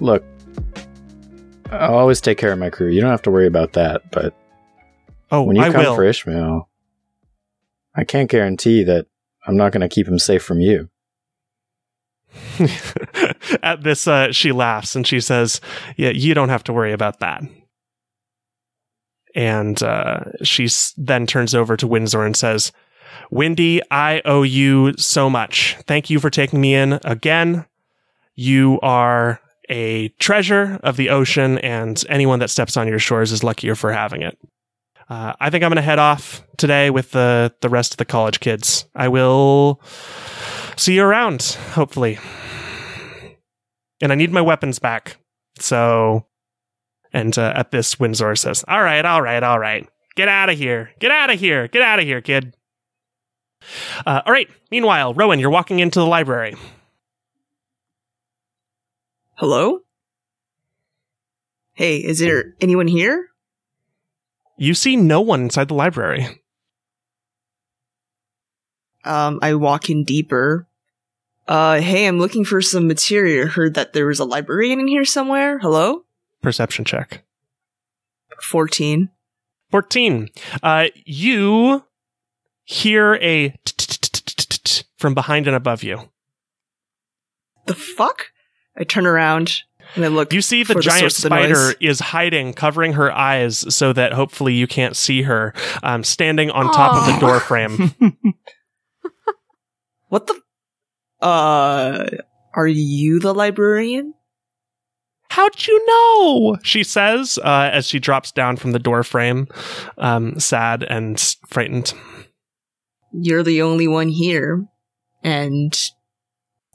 Look, 0.00 0.24
I'll 1.70 1.94
always 1.94 2.20
take 2.20 2.38
care 2.38 2.52
of 2.52 2.58
my 2.58 2.70
crew. 2.70 2.88
You 2.90 3.00
don't 3.00 3.10
have 3.10 3.22
to 3.22 3.30
worry 3.30 3.46
about 3.46 3.72
that. 3.74 4.10
But 4.10 4.34
Oh, 5.30 5.42
when 5.42 5.56
you 5.56 5.62
I 5.62 5.70
come 5.70 5.82
will. 5.82 5.94
for 5.94 6.04
Ishmael, 6.04 6.68
I 7.94 8.04
can't 8.04 8.30
guarantee 8.30 8.84
that 8.84 9.06
I'm 9.46 9.56
not 9.56 9.72
going 9.72 9.82
to 9.82 9.88
keep 9.94 10.08
him 10.08 10.18
safe 10.18 10.42
from 10.42 10.60
you. 10.60 10.88
At 13.62 13.82
this, 13.82 14.06
uh, 14.06 14.32
she 14.32 14.52
laughs 14.52 14.94
and 14.96 15.06
she 15.06 15.20
says, 15.20 15.60
"Yeah, 15.96 16.10
you 16.10 16.34
don't 16.34 16.48
have 16.50 16.64
to 16.64 16.72
worry 16.72 16.92
about 16.92 17.20
that." 17.20 17.42
And 19.34 19.82
uh, 19.82 20.20
she 20.42 20.68
then 20.96 21.26
turns 21.26 21.54
over 21.54 21.76
to 21.76 21.86
Windsor 21.86 22.24
and 22.24 22.36
says, 22.36 22.72
"Windy, 23.30 23.80
I 23.90 24.20
owe 24.24 24.42
you 24.42 24.94
so 24.96 25.28
much. 25.30 25.76
Thank 25.86 26.10
you 26.10 26.20
for 26.20 26.30
taking 26.30 26.60
me 26.60 26.74
in 26.74 26.98
again. 27.04 27.66
You 28.34 28.78
are 28.82 29.40
a 29.68 30.08
treasure 30.18 30.78
of 30.82 30.96
the 30.96 31.10
ocean, 31.10 31.58
and 31.58 32.02
anyone 32.08 32.38
that 32.40 32.50
steps 32.50 32.76
on 32.76 32.88
your 32.88 32.98
shores 32.98 33.32
is 33.32 33.44
luckier 33.44 33.74
for 33.74 33.92
having 33.92 34.22
it." 34.22 34.38
Uh, 35.08 35.32
I 35.40 35.48
think 35.48 35.64
I'm 35.64 35.70
going 35.70 35.76
to 35.76 35.82
head 35.82 35.98
off 35.98 36.42
today 36.56 36.90
with 36.90 37.12
the 37.12 37.54
the 37.60 37.68
rest 37.68 37.92
of 37.92 37.96
the 37.98 38.04
college 38.04 38.40
kids. 38.40 38.86
I 38.94 39.08
will 39.08 39.80
see 40.76 40.94
you 40.94 41.02
around, 41.02 41.42
hopefully. 41.72 42.18
And 44.00 44.12
I 44.12 44.14
need 44.14 44.32
my 44.32 44.42
weapons 44.42 44.78
back. 44.78 45.16
So, 45.58 46.26
and 47.12 47.36
uh, 47.36 47.52
at 47.56 47.70
this, 47.70 47.98
Windsor 47.98 48.36
says, 48.36 48.64
All 48.68 48.82
right, 48.82 49.04
all 49.04 49.22
right, 49.22 49.42
all 49.42 49.58
right. 49.58 49.88
Get 50.14 50.28
out 50.28 50.50
of 50.50 50.58
here. 50.58 50.90
Get 50.98 51.10
out 51.10 51.30
of 51.30 51.40
here. 51.40 51.68
Get 51.68 51.82
out 51.82 51.98
of 51.98 52.04
here, 52.04 52.20
kid. 52.20 52.54
Uh, 54.06 54.22
all 54.24 54.32
right. 54.32 54.48
Meanwhile, 54.70 55.14
Rowan, 55.14 55.38
you're 55.38 55.50
walking 55.50 55.78
into 55.78 55.98
the 56.00 56.06
library. 56.06 56.54
Hello? 59.38 59.82
Hey, 61.74 61.98
is 61.98 62.18
there 62.18 62.56
anyone 62.60 62.88
here? 62.88 63.28
You 64.56 64.74
see 64.74 64.96
no 64.96 65.20
one 65.20 65.42
inside 65.42 65.68
the 65.68 65.74
library. 65.74 66.42
Um, 69.04 69.38
I 69.40 69.54
walk 69.54 69.90
in 69.90 70.02
deeper. 70.02 70.66
Uh, 71.46 71.80
hey, 71.80 72.08
I'm 72.08 72.18
looking 72.18 72.44
for 72.44 72.60
some 72.60 72.88
material. 72.88 73.46
Heard 73.46 73.74
that 73.74 73.92
there 73.92 74.06
was 74.06 74.18
a 74.18 74.24
librarian 74.24 74.80
in 74.80 74.88
here 74.88 75.04
somewhere. 75.04 75.60
Hello? 75.60 76.04
Perception 76.42 76.84
check. 76.84 77.22
14. 78.42 79.08
14. 79.70 80.30
Uh, 80.64 80.86
you 81.04 81.84
hear 82.64 83.14
a 83.22 83.54
from 84.96 85.14
behind 85.14 85.46
and 85.46 85.54
above 85.54 85.84
you. 85.84 86.10
The 87.66 87.76
fuck? 87.76 88.32
I 88.78 88.84
turn 88.84 89.06
around 89.06 89.62
and 89.96 90.04
I 90.04 90.08
look. 90.08 90.32
You 90.32 90.40
see 90.40 90.62
the 90.62 90.74
for 90.74 90.80
giant 90.80 91.00
source 91.00 91.18
of 91.18 91.22
the 91.22 91.28
spider 91.28 91.74
is 91.80 92.00
hiding, 92.00 92.54
covering 92.54 92.92
her 92.94 93.10
eyes 93.12 93.74
so 93.74 93.92
that 93.92 94.12
hopefully 94.12 94.54
you 94.54 94.66
can't 94.66 94.96
see 94.96 95.22
her, 95.22 95.52
um, 95.82 96.04
standing 96.04 96.50
on 96.50 96.72
top 96.72 96.96
of 96.96 97.12
the 97.12 97.20
door 97.20 97.40
frame. 97.40 97.94
What 100.08 100.26
the? 100.26 100.40
Uh, 101.20 102.06
are 102.54 102.66
you 102.66 103.20
the 103.20 103.34
librarian? 103.34 104.14
How'd 105.30 105.66
you 105.66 105.86
know? 105.86 106.56
She 106.62 106.82
says 106.82 107.38
uh, 107.44 107.70
as 107.72 107.86
she 107.86 107.98
drops 107.98 108.32
down 108.32 108.56
from 108.56 108.72
the 108.72 108.78
door 108.78 109.04
frame, 109.04 109.46
um, 109.98 110.40
sad 110.40 110.82
and 110.82 111.20
frightened. 111.46 111.92
You're 113.12 113.42
the 113.42 113.62
only 113.62 113.86
one 113.86 114.08
here, 114.08 114.66
and 115.22 115.78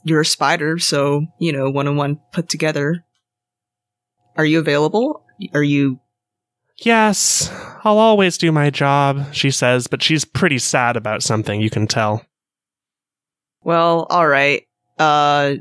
you're 0.04 0.20
a 0.20 0.26
spider, 0.26 0.78
so 0.78 1.26
you 1.38 1.52
know 1.52 1.70
one 1.70 1.88
on 1.88 1.96
one 1.96 2.20
put 2.32 2.48
together. 2.48 3.04
Are 4.36 4.44
you 4.44 4.58
available? 4.58 5.24
Are 5.52 5.62
you 5.62 6.00
Yes, 6.78 7.50
I'll 7.84 7.98
always 7.98 8.36
do 8.36 8.50
my 8.50 8.70
job, 8.70 9.32
she 9.32 9.50
says, 9.50 9.86
but 9.86 10.02
she's 10.02 10.24
pretty 10.24 10.58
sad 10.58 10.96
about 10.96 11.22
something, 11.22 11.60
you 11.60 11.70
can 11.70 11.86
tell. 11.86 12.24
Well, 13.62 14.06
alright. 14.10 14.66
Uh, 14.98 15.54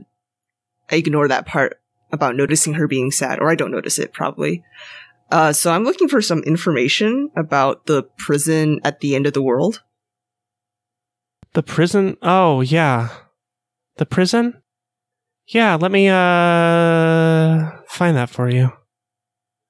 I 0.92 0.96
ignore 0.96 1.28
that 1.28 1.46
part 1.46 1.80
about 2.12 2.36
noticing 2.36 2.74
her 2.74 2.88
being 2.88 3.12
sad, 3.12 3.40
or 3.40 3.50
I 3.50 3.56
don't 3.56 3.72
notice 3.72 4.00
it, 4.00 4.12
probably. 4.12 4.64
Uh, 5.32 5.54
so 5.54 5.72
I'm 5.72 5.84
looking 5.84 6.10
for 6.10 6.22
some 6.22 6.40
information 6.44 7.30
about 7.36 7.86
the 7.86 8.04
prison 8.18 8.80
at 8.84 9.00
the 9.00 9.16
end 9.16 9.26
of 9.26 9.34
the 9.34 9.42
world. 9.42 9.84
The 11.54 11.64
prison? 11.64 12.18
Oh, 12.22 12.62
yeah. 12.62 13.10
The 13.98 14.06
prison? 14.06 14.62
Yeah, 15.48 15.76
let 15.76 15.92
me, 15.92 16.08
uh, 16.08 17.72
find 17.88 18.16
that 18.18 18.30
for 18.30 18.50
you. 18.50 18.72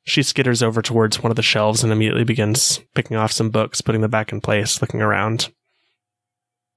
She 0.06 0.22
skitters 0.22 0.62
over 0.62 0.82
towards 0.82 1.22
one 1.22 1.32
of 1.32 1.36
the 1.36 1.42
shelves 1.42 1.84
and 1.84 1.92
immediately 1.92 2.24
begins 2.24 2.82
picking 2.94 3.18
off 3.18 3.32
some 3.32 3.50
books, 3.50 3.82
putting 3.82 4.02
them 4.02 4.12
back 4.12 4.32
in 4.32 4.42
place, 4.42 4.82
looking 4.82 5.02
around. 5.02 5.52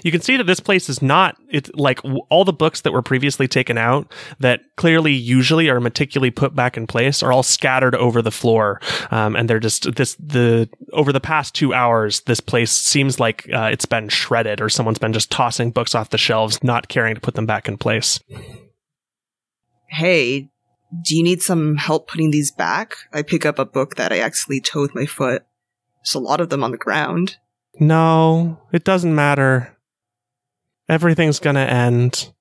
You 0.02 0.12
can 0.12 0.20
see 0.20 0.36
that 0.36 0.44
this 0.44 0.60
place 0.60 0.88
is 0.88 1.00
not 1.00 1.36
it's 1.48 1.70
like 1.74 2.02
w- 2.02 2.20
all 2.28 2.44
the 2.44 2.52
books 2.52 2.82
that 2.82 2.92
were 2.92 3.02
previously 3.02 3.48
taken 3.48 3.78
out 3.78 4.12
that 4.40 4.60
clearly 4.76 5.12
usually 5.12 5.70
are 5.70 5.80
meticulously 5.80 6.30
put 6.30 6.54
back 6.54 6.76
in 6.76 6.86
place 6.86 7.22
are 7.22 7.32
all 7.32 7.42
scattered 7.42 7.94
over 7.94 8.20
the 8.20 8.30
floor 8.30 8.80
um, 9.10 9.34
and 9.34 9.48
they're 9.48 9.58
just 9.58 9.94
this 9.96 10.14
the 10.16 10.68
over 10.92 11.12
the 11.12 11.20
past 11.20 11.54
two 11.54 11.72
hours 11.72 12.20
this 12.22 12.40
place 12.40 12.70
seems 12.70 13.18
like 13.18 13.48
uh, 13.52 13.70
it's 13.72 13.86
been 13.86 14.08
shredded 14.08 14.60
or 14.60 14.68
someone's 14.68 14.98
been 14.98 15.14
just 15.14 15.30
tossing 15.30 15.70
books 15.70 15.94
off 15.94 16.10
the 16.10 16.18
shelves 16.18 16.62
not 16.62 16.88
caring 16.88 17.14
to 17.14 17.20
put 17.20 17.34
them 17.34 17.46
back 17.46 17.66
in 17.66 17.78
place 17.78 18.20
Hey, 19.88 20.50
do 21.04 21.16
you 21.16 21.22
need 21.22 21.42
some 21.42 21.76
help 21.76 22.08
putting 22.08 22.30
these 22.32 22.50
back? 22.50 22.96
I 23.12 23.22
pick 23.22 23.46
up 23.46 23.58
a 23.58 23.64
book 23.64 23.94
that 23.96 24.12
I 24.12 24.20
accidentally 24.20 24.60
towed 24.60 24.92
with 24.92 24.94
my 24.94 25.06
foot. 25.06 25.44
There's 26.04 26.14
a 26.14 26.18
lot 26.18 26.40
of 26.40 26.50
them 26.50 26.62
on 26.64 26.70
the 26.72 26.76
ground. 26.76 27.36
no 27.78 28.58
it 28.72 28.84
doesn't 28.84 29.14
matter 29.14 29.75
everything's 30.88 31.38
gonna 31.40 31.60
end 31.60 32.32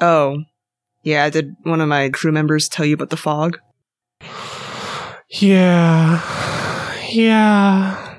Oh. 0.00 0.42
Yeah, 1.04 1.28
did 1.30 1.54
one 1.62 1.80
of 1.80 1.88
my 1.88 2.08
crew 2.08 2.32
members 2.32 2.68
tell 2.68 2.84
you 2.84 2.94
about 2.94 3.10
the 3.10 3.16
fog? 3.16 3.58
yeah 5.28 6.20
yeah 7.10 8.18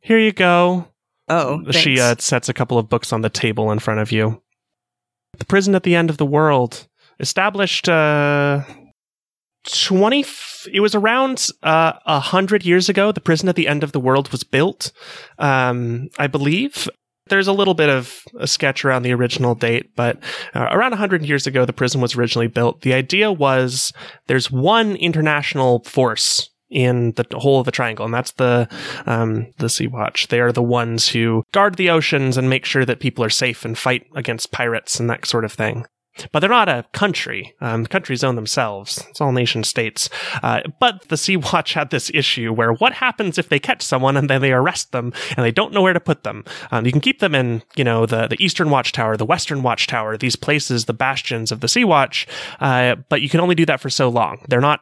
here 0.00 0.18
you 0.18 0.32
go 0.32 0.88
Oh, 1.28 1.64
She 1.72 1.98
uh, 1.98 2.06
thanks. 2.10 2.24
sets 2.24 2.48
a 2.48 2.54
couple 2.54 2.78
of 2.78 2.88
books 2.88 3.12
on 3.12 3.20
the 3.22 3.28
table 3.28 3.72
in 3.72 3.80
front 3.80 3.98
of 3.98 4.12
you. 4.12 4.40
The 5.38 5.44
prison 5.44 5.74
at 5.74 5.82
the 5.82 5.96
end 5.96 6.08
of 6.08 6.18
the 6.18 6.24
world, 6.24 6.86
established 7.18 7.88
uh, 7.88 8.62
twenty. 9.68 10.20
F- 10.20 10.68
it 10.72 10.78
was 10.78 10.94
around 10.94 11.48
uh, 11.64 11.94
a 12.06 12.20
hundred 12.20 12.64
years 12.64 12.88
ago. 12.88 13.10
The 13.10 13.20
prison 13.20 13.48
at 13.48 13.56
the 13.56 13.66
end 13.66 13.82
of 13.82 13.90
the 13.90 13.98
world 13.98 14.30
was 14.30 14.44
built, 14.44 14.92
um, 15.40 16.10
I 16.16 16.28
believe. 16.28 16.88
There's 17.28 17.48
a 17.48 17.52
little 17.52 17.74
bit 17.74 17.88
of 17.88 18.22
a 18.38 18.46
sketch 18.46 18.84
around 18.84 19.02
the 19.02 19.12
original 19.12 19.54
date, 19.54 19.94
but 19.96 20.18
uh, 20.54 20.68
around 20.70 20.92
100 20.92 21.24
years 21.24 21.46
ago, 21.46 21.64
the 21.64 21.72
prison 21.72 22.00
was 22.00 22.14
originally 22.14 22.46
built. 22.46 22.82
The 22.82 22.94
idea 22.94 23.32
was 23.32 23.92
there's 24.26 24.50
one 24.50 24.96
international 24.96 25.82
force 25.84 26.50
in 26.68 27.12
the 27.12 27.26
whole 27.34 27.60
of 27.60 27.64
the 27.64 27.72
triangle, 27.72 28.04
and 28.04 28.14
that's 28.14 28.32
the 28.32 28.68
um, 29.06 29.52
the 29.58 29.68
Sea 29.68 29.86
Watch. 29.86 30.28
They 30.28 30.40
are 30.40 30.52
the 30.52 30.62
ones 30.62 31.08
who 31.08 31.44
guard 31.52 31.76
the 31.76 31.90
oceans 31.90 32.36
and 32.36 32.50
make 32.50 32.64
sure 32.64 32.84
that 32.84 33.00
people 33.00 33.24
are 33.24 33.30
safe 33.30 33.64
and 33.64 33.78
fight 33.78 34.06
against 34.14 34.52
pirates 34.52 34.98
and 34.98 35.08
that 35.10 35.26
sort 35.26 35.44
of 35.44 35.52
thing. 35.52 35.86
But 36.32 36.40
they're 36.40 36.50
not 36.50 36.68
a 36.68 36.84
country. 36.92 37.54
Um, 37.60 37.86
countries 37.86 38.24
own 38.24 38.36
themselves. 38.36 39.04
It's 39.08 39.20
all 39.20 39.32
nation 39.32 39.64
states. 39.64 40.08
Uh, 40.42 40.60
but 40.80 41.08
the 41.08 41.16
Sea 41.26 41.36
Watch 41.36 41.74
had 41.74 41.90
this 41.90 42.10
issue 42.14 42.52
where 42.52 42.72
what 42.72 42.94
happens 42.94 43.38
if 43.38 43.48
they 43.48 43.58
catch 43.58 43.82
someone 43.82 44.16
and 44.16 44.30
then 44.30 44.40
they 44.40 44.52
arrest 44.52 44.92
them 44.92 45.12
and 45.36 45.44
they 45.44 45.52
don't 45.52 45.72
know 45.72 45.82
where 45.82 45.92
to 45.92 46.00
put 46.00 46.24
them? 46.24 46.44
Um, 46.70 46.86
you 46.86 46.92
can 46.92 47.00
keep 47.00 47.20
them 47.20 47.34
in, 47.34 47.62
you 47.76 47.84
know, 47.84 48.06
the, 48.06 48.26
the 48.28 48.42
Eastern 48.42 48.70
Watchtower, 48.70 49.16
the 49.16 49.26
Western 49.26 49.62
Watchtower, 49.62 50.16
these 50.16 50.36
places, 50.36 50.84
the 50.84 50.94
bastions 50.94 51.52
of 51.52 51.60
the 51.60 51.68
Sea 51.68 51.84
Watch, 51.84 52.26
uh, 52.60 52.96
but 53.08 53.22
you 53.22 53.28
can 53.28 53.40
only 53.40 53.54
do 53.54 53.66
that 53.66 53.80
for 53.80 53.90
so 53.90 54.08
long. 54.08 54.44
They're 54.48 54.60
not 54.60 54.80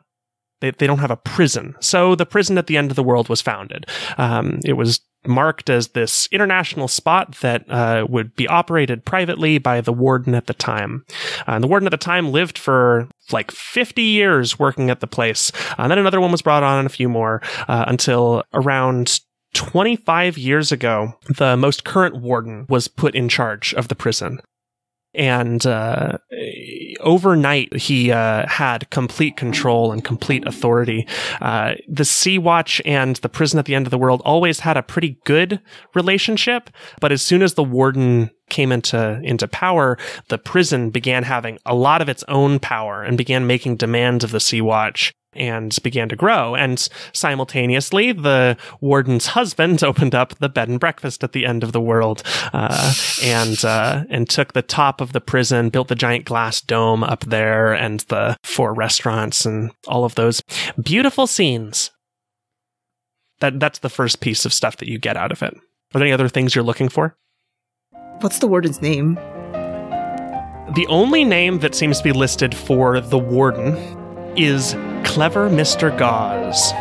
they, 0.65 0.71
they 0.71 0.87
don't 0.87 0.99
have 0.99 1.11
a 1.11 1.17
prison. 1.17 1.75
So 1.81 2.15
the 2.15 2.27
prison 2.27 2.57
at 2.57 2.67
the 2.67 2.77
end 2.77 2.91
of 2.91 2.97
the 2.97 3.03
world 3.03 3.29
was 3.29 3.43
founded. 3.43 3.87
Um, 4.17 4.61
it 4.65 4.75
was 4.75 5.01
marked 5.27 5.71
as 5.71 5.89
this 5.89 6.29
international 6.33 6.89
spot 6.89 7.37
that 7.37 7.69
uh, 7.71 8.07
would 8.09 8.35
be 8.37 8.47
operated 8.49 9.05
privately 9.05 9.59
by 9.59 9.81
the 9.81 9.93
warden 9.93 10.35
at 10.35 10.47
the 10.47 10.55
time. 10.55 11.05
Uh, 11.47 11.53
and 11.53 11.65
the 11.65 11.69
warden 11.69 11.87
at 11.87 11.91
the 11.91 11.97
time 11.97 12.33
lived 12.33 12.59
for 12.59 13.09
like 13.31 13.51
50 13.51 14.03
years 14.03 14.59
working 14.59 14.91
at 14.91 15.01
the 15.01 15.07
place. 15.07 15.53
And 15.79 15.91
then 15.91 15.99
another 15.99 16.21
one 16.21 16.33
was 16.33 16.43
brought 16.43 16.63
on 16.63 16.79
and 16.79 16.87
a 16.87 16.91
few 16.91 17.09
more 17.09 17.43
uh, 17.69 17.85
until 17.87 18.43
around 18.53 19.21
25 19.55 20.37
years 20.37 20.73
ago, 20.73 21.15
the 21.29 21.57
most 21.57 21.85
current 21.85 22.17
warden 22.17 22.67
was 22.69 22.89
put 22.89 23.15
in 23.15 23.29
charge 23.29 23.73
of 23.75 23.89
the 23.89 23.95
prison 23.95 24.41
and 25.15 25.65
uh, 25.67 26.19
overnight 27.01 27.75
he 27.77 28.11
uh, 28.11 28.47
had 28.49 28.89
complete 28.91 29.37
control 29.37 29.93
and 29.93 30.05
complete 30.05 30.47
authority. 30.47 31.07
Uh, 31.41 31.75
the 31.89 32.05
Sea 32.05 32.39
Watch 32.39 32.81
and 32.85 33.17
the 33.17 33.29
prison 33.29 33.59
at 33.59 33.65
the 33.65 33.75
end 33.75 33.87
of 33.87 33.91
the 33.91 33.99
world 33.99 34.23
always 34.25 34.61
had 34.61 34.77
a 34.77 34.83
pretty 34.83 35.19
good 35.25 35.61
relationship, 35.95 36.71
but 37.01 37.13
as 37.13 37.23
soon 37.23 37.43
as 37.43 37.55
the 37.55 37.65
warden 37.65 38.31
came 38.51 38.73
into 38.73 39.21
into 39.23 39.49
power, 39.49 39.99
the 40.29 40.39
prison 40.39 40.91
began 40.91 41.23
having 41.23 41.59
a 41.65 41.75
lot 41.75 42.03
of 42.03 42.09
its 42.09 42.25
own 42.29 42.59
power 42.59 43.03
and 43.03 43.17
began 43.17 43.47
making 43.47 43.77
demands 43.77 44.25
of 44.25 44.31
the 44.31 44.41
Sea 44.41 44.61
Watch 44.61 45.13
and 45.35 45.77
began 45.83 46.09
to 46.09 46.17
grow. 46.17 46.55
And 46.55 46.89
simultaneously, 47.13 48.13
the 48.13 48.57
warden's 48.81 49.27
husband 49.27 49.83
opened 49.85 50.15
up 50.15 50.39
the 50.39 50.49
bed 50.49 50.69
and 50.69 50.81
breakfast 50.81 51.25
at 51.25 51.33
the 51.33 51.47
end 51.47 51.63
of 51.63 51.73
the 51.73 51.81
world, 51.81 52.23
uh, 52.53 52.93
and 53.23 53.65
uh, 53.65 54.05
and 54.09 54.29
took 54.29 54.53
the 54.53 54.63
top 54.63 55.01
of 55.01 55.13
the 55.13 55.21
prison, 55.21 55.69
built 55.69 55.89
the 55.89 55.95
giant 55.95 56.25
glass 56.25 56.61
dome 56.61 57.05
up 57.05 57.25
there, 57.25 57.73
and 57.73 58.01
the 58.01 58.37
four 58.43 58.75
restaurants, 58.75 59.45
and 59.45 59.71
all 59.87 60.05
of 60.05 60.15
those 60.15 60.43
beautiful 60.83 61.27
scenes. 61.27 61.91
That 63.41 63.61
that's 63.61 63.81
the 63.81 63.91
first 63.91 64.21
piece 64.21 64.45
of 64.45 64.53
stuff 64.53 64.77
that 64.79 64.89
you 64.89 64.99
get 64.99 65.17
out 65.17 65.33
of 65.33 65.43
it. 65.43 65.55
Are 65.55 65.99
there 65.99 66.03
any 66.03 66.13
other 66.13 66.29
things 66.29 66.55
you're 66.55 66.65
looking 66.65 66.89
for? 66.89 67.17
What's 68.21 68.39
the 68.39 68.47
warden's 68.47 68.81
name? 68.81 69.15
The 70.75 70.87
only 70.89 71.25
name 71.25 71.59
that 71.61 71.75
seems 71.75 71.99
to 71.99 72.05
be 72.05 72.13
listed 72.13 72.55
for 72.55 73.01
the 73.01 73.19
warden 73.19 73.77
is 74.37 74.75
Clever 75.05 75.49
Mr. 75.49 75.97
Gauze. 75.97 76.73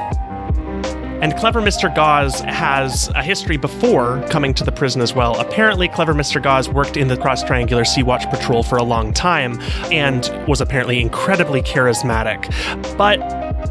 And 1.24 1.34
Clever 1.38 1.62
Mr. 1.62 1.96
Gauze 1.96 2.42
has 2.42 3.08
a 3.16 3.24
history 3.24 3.56
before 3.56 4.22
coming 4.30 4.54
to 4.56 4.66
the 4.66 4.74
prison 4.74 5.02
as 5.02 5.16
well. 5.16 5.40
Apparently, 5.40 5.88
Clever 5.88 6.14
Mr. 6.14 6.44
Gauze 6.44 6.68
worked 6.68 6.98
in 6.98 7.08
the 7.08 7.16
Cross 7.16 7.44
Triangular 7.44 7.86
Sea 7.86 8.04
Watch 8.04 8.30
Patrol 8.30 8.62
for 8.62 8.76
a 8.76 8.84
long 8.84 9.14
time 9.14 9.58
and 9.90 10.30
was 10.50 10.60
apparently 10.60 11.00
incredibly 11.00 11.62
charismatic. 11.62 12.52
But 12.98 13.22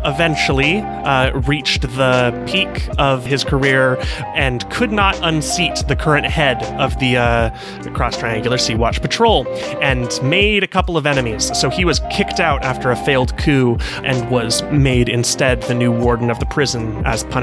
eventually 0.04 0.78
uh, 0.78 1.38
reached 1.40 1.82
the 1.82 2.32
peak 2.46 2.88
of 2.98 3.24
his 3.26 3.44
career 3.44 3.98
and 4.34 4.68
could 4.70 4.90
not 4.90 5.18
unseat 5.22 5.84
the 5.86 5.94
current 5.94 6.26
head 6.26 6.62
of 6.80 6.98
the, 6.98 7.18
uh, 7.18 7.50
Cross 7.92 8.16
Triangular 8.16 8.56
Sea 8.56 8.74
Watch 8.74 9.02
Patrol 9.02 9.46
and 9.82 10.18
made 10.22 10.64
a 10.64 10.66
couple 10.66 10.96
of 10.96 11.04
enemies. 11.04 11.56
So 11.58 11.68
he 11.68 11.84
was 11.84 12.00
kicked 12.10 12.40
out 12.40 12.64
after 12.64 12.90
a 12.90 12.96
failed 12.96 13.36
coup 13.36 13.76
and 14.02 14.30
was 14.30 14.62
made 14.72 15.10
instead 15.10 15.60
the 15.62 15.74
new 15.74 15.92
warden 15.92 16.30
of 16.30 16.38
the 16.38 16.46
prison 16.46 17.04
as 17.04 17.24
punishment. 17.24 17.41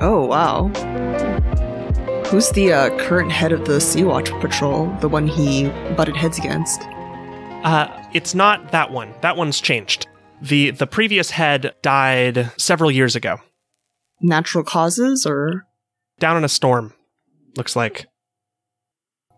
Oh, 0.00 0.26
wow. 0.26 0.68
Who's 2.26 2.50
the 2.50 2.72
uh, 2.72 2.98
current 2.98 3.30
head 3.30 3.52
of 3.52 3.64
the 3.64 3.80
Sea 3.80 4.04
Watch 4.04 4.30
Patrol? 4.40 4.86
The 5.00 5.08
one 5.08 5.28
he 5.28 5.68
butted 5.96 6.16
heads 6.16 6.38
against? 6.38 6.82
Uh, 7.64 7.88
it's 8.12 8.34
not 8.34 8.72
that 8.72 8.90
one. 8.90 9.14
That 9.22 9.36
one's 9.36 9.60
changed. 9.60 10.06
The 10.42 10.70
the 10.72 10.86
previous 10.86 11.30
head 11.30 11.74
died 11.80 12.50
several 12.58 12.90
years 12.90 13.16
ago. 13.16 13.38
Natural 14.20 14.64
causes 14.64 15.24
or? 15.24 15.66
Down 16.18 16.36
in 16.36 16.44
a 16.44 16.48
storm. 16.48 16.92
Looks 17.56 17.76
like. 17.76 18.06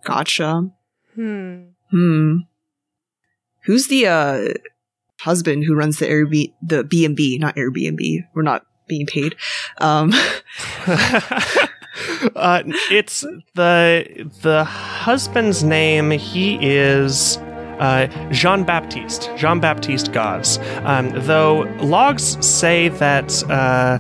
Gotcha. 0.05 0.71
Hmm. 1.15 1.63
Hmm. 1.91 2.37
Who's 3.65 3.89
the 3.89 4.07
uh 4.07 4.49
husband 5.21 5.65
who 5.65 5.75
runs 5.75 5.99
the 5.99 6.07
Airbnb 6.07 6.53
the 6.63 6.85
B 6.85 7.05
and 7.05 7.17
B, 7.17 7.39
not 7.39 7.57
Airbnb. 7.57 8.27
We're 8.35 8.43
not 8.43 8.67
being 8.87 9.07
paid. 9.07 9.37
Um 9.79 10.13
uh, 12.37 12.63
it's 12.91 13.21
the 13.55 14.31
the 14.43 14.65
husband's 14.65 15.65
name. 15.65 16.11
He 16.11 16.59
is 16.61 17.39
uh, 17.79 18.07
Jean 18.31 18.65
Baptiste. 18.65 19.31
Jean 19.37 19.61
Baptiste 19.61 20.13
Gaz. 20.13 20.59
Um, 20.85 21.11
though 21.27 21.61
logs 21.81 22.45
say 22.45 22.89
that 22.89 23.43
uh, 23.51 23.99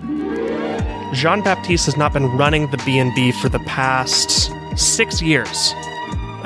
Jean 1.14 1.42
Baptiste 1.42 1.86
has 1.86 1.96
not 1.96 2.12
been 2.12 2.26
running 2.36 2.70
the 2.70 2.78
B 2.78 2.98
and 2.98 3.14
B 3.14 3.32
for 3.32 3.48
the 3.48 3.60
past 3.60 4.50
six 4.76 5.22
years. 5.22 5.72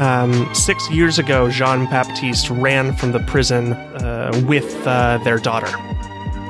Um, 0.01 0.49
six 0.55 0.91
years 0.91 1.19
ago, 1.19 1.51
Jean 1.51 1.85
Baptiste 1.85 2.49
ran 2.49 2.97
from 2.97 3.13
the 3.13 3.21
prison 3.21 3.75
uh, 3.75 4.33
with 4.47 4.87
uh, 4.87 5.19
their 5.25 5.37
daughter, 5.37 5.67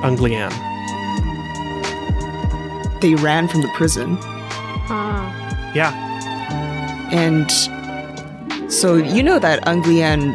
Unglian. 0.03 0.49
They 3.01 3.15
ran 3.15 3.49
from 3.49 3.61
the 3.61 3.67
prison. 3.75 4.15
Huh. 4.21 5.29
Yeah, 5.75 5.91
And 7.11 7.51
so 8.71 8.95
you 8.95 9.21
know 9.21 9.37
that 9.37 9.61
Unglian, 9.65 10.33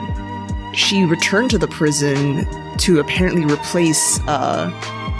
she 0.75 1.07
returned 1.07 1.49
to 1.53 1.59
the 1.59 1.69
prison 1.69 2.47
to 2.81 3.01
apparently 3.01 3.47
replace 3.47 4.21
uh, 4.29 4.71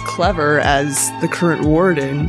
Clever 0.05 0.59
as 0.59 1.09
the 1.21 1.27
current 1.27 1.65
warden. 1.65 2.27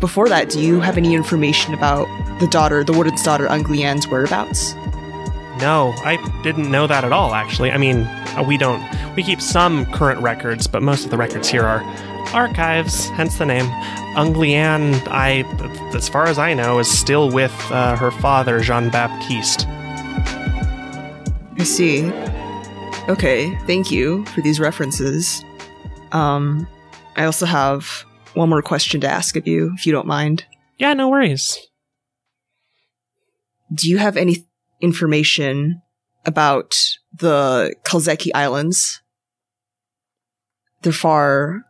Before 0.00 0.28
that, 0.28 0.50
do 0.50 0.60
you 0.60 0.80
have 0.80 0.98
any 0.98 1.14
information 1.14 1.72
about 1.72 2.06
the 2.40 2.48
daughter, 2.48 2.82
the 2.82 2.92
warden's 2.92 3.22
daughter, 3.22 3.46
Unglian's 3.46 4.08
whereabouts? 4.08 4.74
no, 5.60 5.92
I 6.04 6.16
didn't 6.42 6.70
know 6.70 6.86
that 6.86 7.04
at 7.04 7.12
all, 7.12 7.34
actually. 7.34 7.70
I 7.70 7.76
mean, 7.76 8.02
uh, 8.36 8.44
we 8.46 8.56
don't. 8.56 8.82
We 9.16 9.22
keep 9.22 9.40
some 9.40 9.86
current 9.86 10.20
records, 10.20 10.66
but 10.66 10.82
most 10.82 11.04
of 11.04 11.10
the 11.10 11.16
records 11.16 11.48
here 11.48 11.64
are 11.64 11.82
archives, 12.32 13.08
hence 13.10 13.38
the 13.38 13.46
name. 13.46 13.66
Unglian, 14.16 15.06
I, 15.08 15.42
as 15.94 16.08
far 16.08 16.26
as 16.26 16.38
I 16.38 16.54
know, 16.54 16.78
is 16.78 16.88
still 16.88 17.30
with 17.30 17.52
uh, 17.70 17.96
her 17.96 18.10
father, 18.10 18.60
Jean 18.60 18.90
Baptiste. 18.90 19.66
I 21.58 21.64
see. 21.64 22.10
Okay, 23.08 23.54
thank 23.66 23.90
you 23.90 24.24
for 24.26 24.40
these 24.40 24.60
references. 24.60 25.44
Um, 26.12 26.66
I 27.16 27.24
also 27.24 27.46
have 27.46 28.04
one 28.34 28.48
more 28.48 28.62
question 28.62 29.00
to 29.02 29.08
ask 29.08 29.36
of 29.36 29.46
you, 29.46 29.72
if 29.74 29.86
you 29.86 29.92
don't 29.92 30.06
mind. 30.06 30.44
Yeah, 30.78 30.94
no 30.94 31.08
worries. 31.08 31.69
Do 33.72 33.88
you 33.88 33.98
have 33.98 34.16
any 34.16 34.46
information 34.80 35.82
about 36.24 36.76
the 37.12 37.74
Kalzeki 37.84 38.30
Islands? 38.34 39.00
They're 40.82 40.92
far 40.92 41.62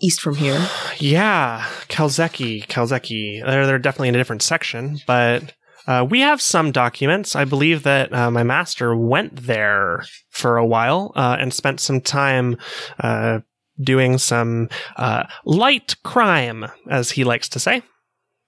east 0.00 0.20
from 0.20 0.36
here. 0.36 0.66
Yeah, 0.98 1.66
Kalzeki, 1.88 2.66
Kalzeki. 2.66 3.44
They're, 3.44 3.66
they're 3.66 3.78
definitely 3.80 4.10
in 4.10 4.14
a 4.14 4.18
different 4.18 4.42
section, 4.42 4.98
but 5.04 5.52
uh, 5.88 6.06
we 6.08 6.20
have 6.20 6.40
some 6.40 6.70
documents. 6.70 7.34
I 7.34 7.44
believe 7.44 7.82
that 7.82 8.12
uh, 8.12 8.30
my 8.30 8.44
master 8.44 8.94
went 8.94 9.34
there 9.34 10.04
for 10.30 10.58
a 10.58 10.66
while 10.66 11.12
uh, 11.16 11.38
and 11.40 11.52
spent 11.52 11.80
some 11.80 12.00
time 12.00 12.56
uh, 13.00 13.40
doing 13.82 14.18
some 14.18 14.68
uh, 14.96 15.24
light 15.44 15.96
crime, 16.04 16.66
as 16.88 17.10
he 17.10 17.24
likes 17.24 17.48
to 17.48 17.58
say. 17.58 17.82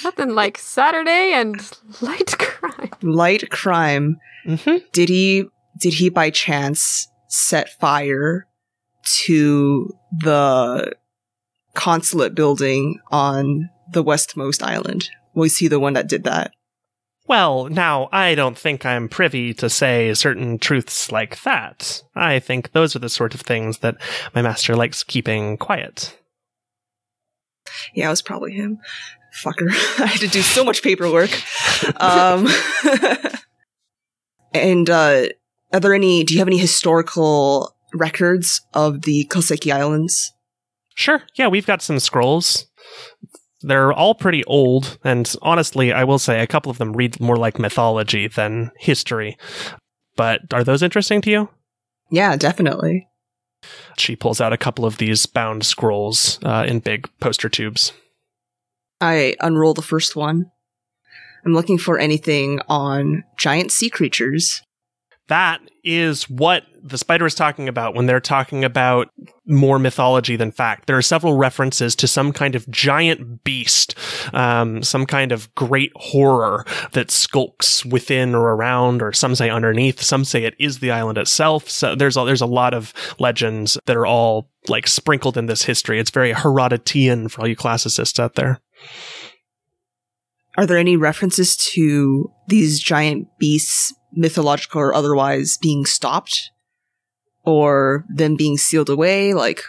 Nothing 0.04 0.34
like 0.34 0.58
Saturday 0.58 1.32
and 1.32 1.60
light 2.00 2.26
crime. 2.38 2.90
Light 3.02 3.50
crime. 3.50 4.18
hmm 4.44 4.76
Did 4.92 5.08
he 5.08 5.44
did 5.78 5.94
he 5.94 6.08
by 6.08 6.30
chance 6.30 7.08
set 7.28 7.68
fire 7.80 8.46
to 9.24 9.90
the 10.12 10.94
consulate 11.74 12.34
building 12.34 13.00
on 13.10 13.70
the 13.90 14.02
westmost 14.02 14.62
island? 14.62 15.08
Was 15.34 15.58
he 15.58 15.68
the 15.68 15.80
one 15.80 15.94
that 15.94 16.08
did 16.08 16.24
that? 16.24 16.52
Well, 17.26 17.68
now, 17.68 18.08
I 18.12 18.34
don't 18.34 18.58
think 18.58 18.84
I'm 18.84 19.08
privy 19.08 19.54
to 19.54 19.70
say 19.70 20.12
certain 20.12 20.58
truths 20.58 21.12
like 21.12 21.40
that. 21.42 22.02
I 22.14 22.40
think 22.40 22.72
those 22.72 22.96
are 22.96 22.98
the 22.98 23.08
sort 23.08 23.34
of 23.34 23.40
things 23.40 23.78
that 23.78 23.96
my 24.34 24.42
master 24.42 24.74
likes 24.74 25.02
keeping 25.04 25.56
quiet. 25.56 26.18
Yeah, 27.94 28.06
it 28.06 28.10
was 28.10 28.22
probably 28.22 28.52
him. 28.52 28.78
Fucker. 29.42 29.68
I 30.00 30.06
had 30.06 30.20
to 30.20 30.28
do 30.28 30.42
so 30.42 30.64
much 30.64 30.82
paperwork. 30.82 31.30
Um, 32.00 32.48
and 34.54 34.88
uh, 34.88 35.26
are 35.72 35.80
there 35.80 35.94
any? 35.94 36.24
Do 36.24 36.34
you 36.34 36.40
have 36.40 36.48
any 36.48 36.58
historical 36.58 37.74
records 37.94 38.60
of 38.74 39.02
the 39.02 39.26
Koseki 39.30 39.72
Islands? 39.72 40.32
Sure. 40.94 41.22
Yeah, 41.36 41.48
we've 41.48 41.66
got 41.66 41.82
some 41.82 41.98
scrolls. 41.98 42.66
They're 43.62 43.92
all 43.92 44.14
pretty 44.14 44.44
old, 44.44 44.98
and 45.04 45.32
honestly, 45.40 45.92
I 45.92 46.04
will 46.04 46.18
say 46.18 46.40
a 46.40 46.46
couple 46.48 46.70
of 46.70 46.78
them 46.78 46.94
read 46.94 47.20
more 47.20 47.36
like 47.36 47.60
mythology 47.60 48.26
than 48.26 48.72
history. 48.78 49.38
But 50.16 50.40
are 50.52 50.64
those 50.64 50.82
interesting 50.82 51.22
to 51.22 51.30
you? 51.30 51.48
Yeah, 52.10 52.36
definitely. 52.36 53.08
She 53.96 54.16
pulls 54.16 54.40
out 54.40 54.52
a 54.52 54.58
couple 54.58 54.84
of 54.84 54.98
these 54.98 55.26
bound 55.26 55.64
scrolls 55.64 56.38
uh, 56.42 56.64
in 56.66 56.80
big 56.80 57.08
poster 57.20 57.48
tubes. 57.48 57.92
I 59.00 59.36
unroll 59.40 59.74
the 59.74 59.82
first 59.82 60.14
one. 60.16 60.50
I'm 61.44 61.54
looking 61.54 61.78
for 61.78 61.98
anything 61.98 62.60
on 62.68 63.24
giant 63.36 63.72
sea 63.72 63.90
creatures. 63.90 64.62
That 65.28 65.60
is 65.84 66.28
what 66.30 66.64
the 66.82 66.98
spider 66.98 67.26
is 67.26 67.34
talking 67.34 67.68
about 67.68 67.94
when 67.94 68.06
they're 68.06 68.20
talking 68.20 68.64
about 68.64 69.08
more 69.46 69.78
mythology 69.78 70.36
than 70.36 70.52
fact. 70.52 70.86
There 70.86 70.96
are 70.96 71.02
several 71.02 71.36
references 71.36 71.96
to 71.96 72.06
some 72.06 72.32
kind 72.32 72.54
of 72.54 72.68
giant 72.70 73.44
beast, 73.44 73.94
um, 74.32 74.82
some 74.82 75.06
kind 75.06 75.32
of 75.32 75.52
great 75.54 75.92
horror 75.96 76.64
that 76.92 77.10
skulks 77.10 77.84
within 77.84 78.34
or 78.34 78.54
around, 78.54 79.02
or 79.02 79.12
some 79.12 79.34
say 79.34 79.50
underneath. 79.50 80.00
Some 80.00 80.24
say 80.24 80.44
it 80.44 80.54
is 80.58 80.78
the 80.78 80.90
island 80.90 81.18
itself. 81.18 81.68
So 81.68 81.94
there's 81.94 82.16
a, 82.16 82.24
there's 82.24 82.40
a 82.40 82.46
lot 82.46 82.74
of 82.74 82.92
legends 83.18 83.78
that 83.86 83.96
are 83.96 84.06
all 84.06 84.48
like 84.68 84.86
sprinkled 84.86 85.36
in 85.36 85.46
this 85.46 85.62
history. 85.62 85.98
It's 85.98 86.10
very 86.10 86.32
Herodotean 86.32 87.30
for 87.30 87.42
all 87.42 87.48
you 87.48 87.56
classicists 87.56 88.20
out 88.20 88.34
there. 88.34 88.60
Are 90.56 90.66
there 90.66 90.78
any 90.78 90.96
references 90.96 91.56
to 91.72 92.30
these 92.48 92.80
giant 92.80 93.28
beasts, 93.38 93.94
mythological 94.12 94.80
or 94.80 94.94
otherwise, 94.94 95.58
being 95.58 95.84
stopped? 95.86 96.50
Or 97.44 98.04
them 98.08 98.36
being 98.36 98.56
sealed 98.56 98.88
away? 98.88 99.34
Like, 99.34 99.62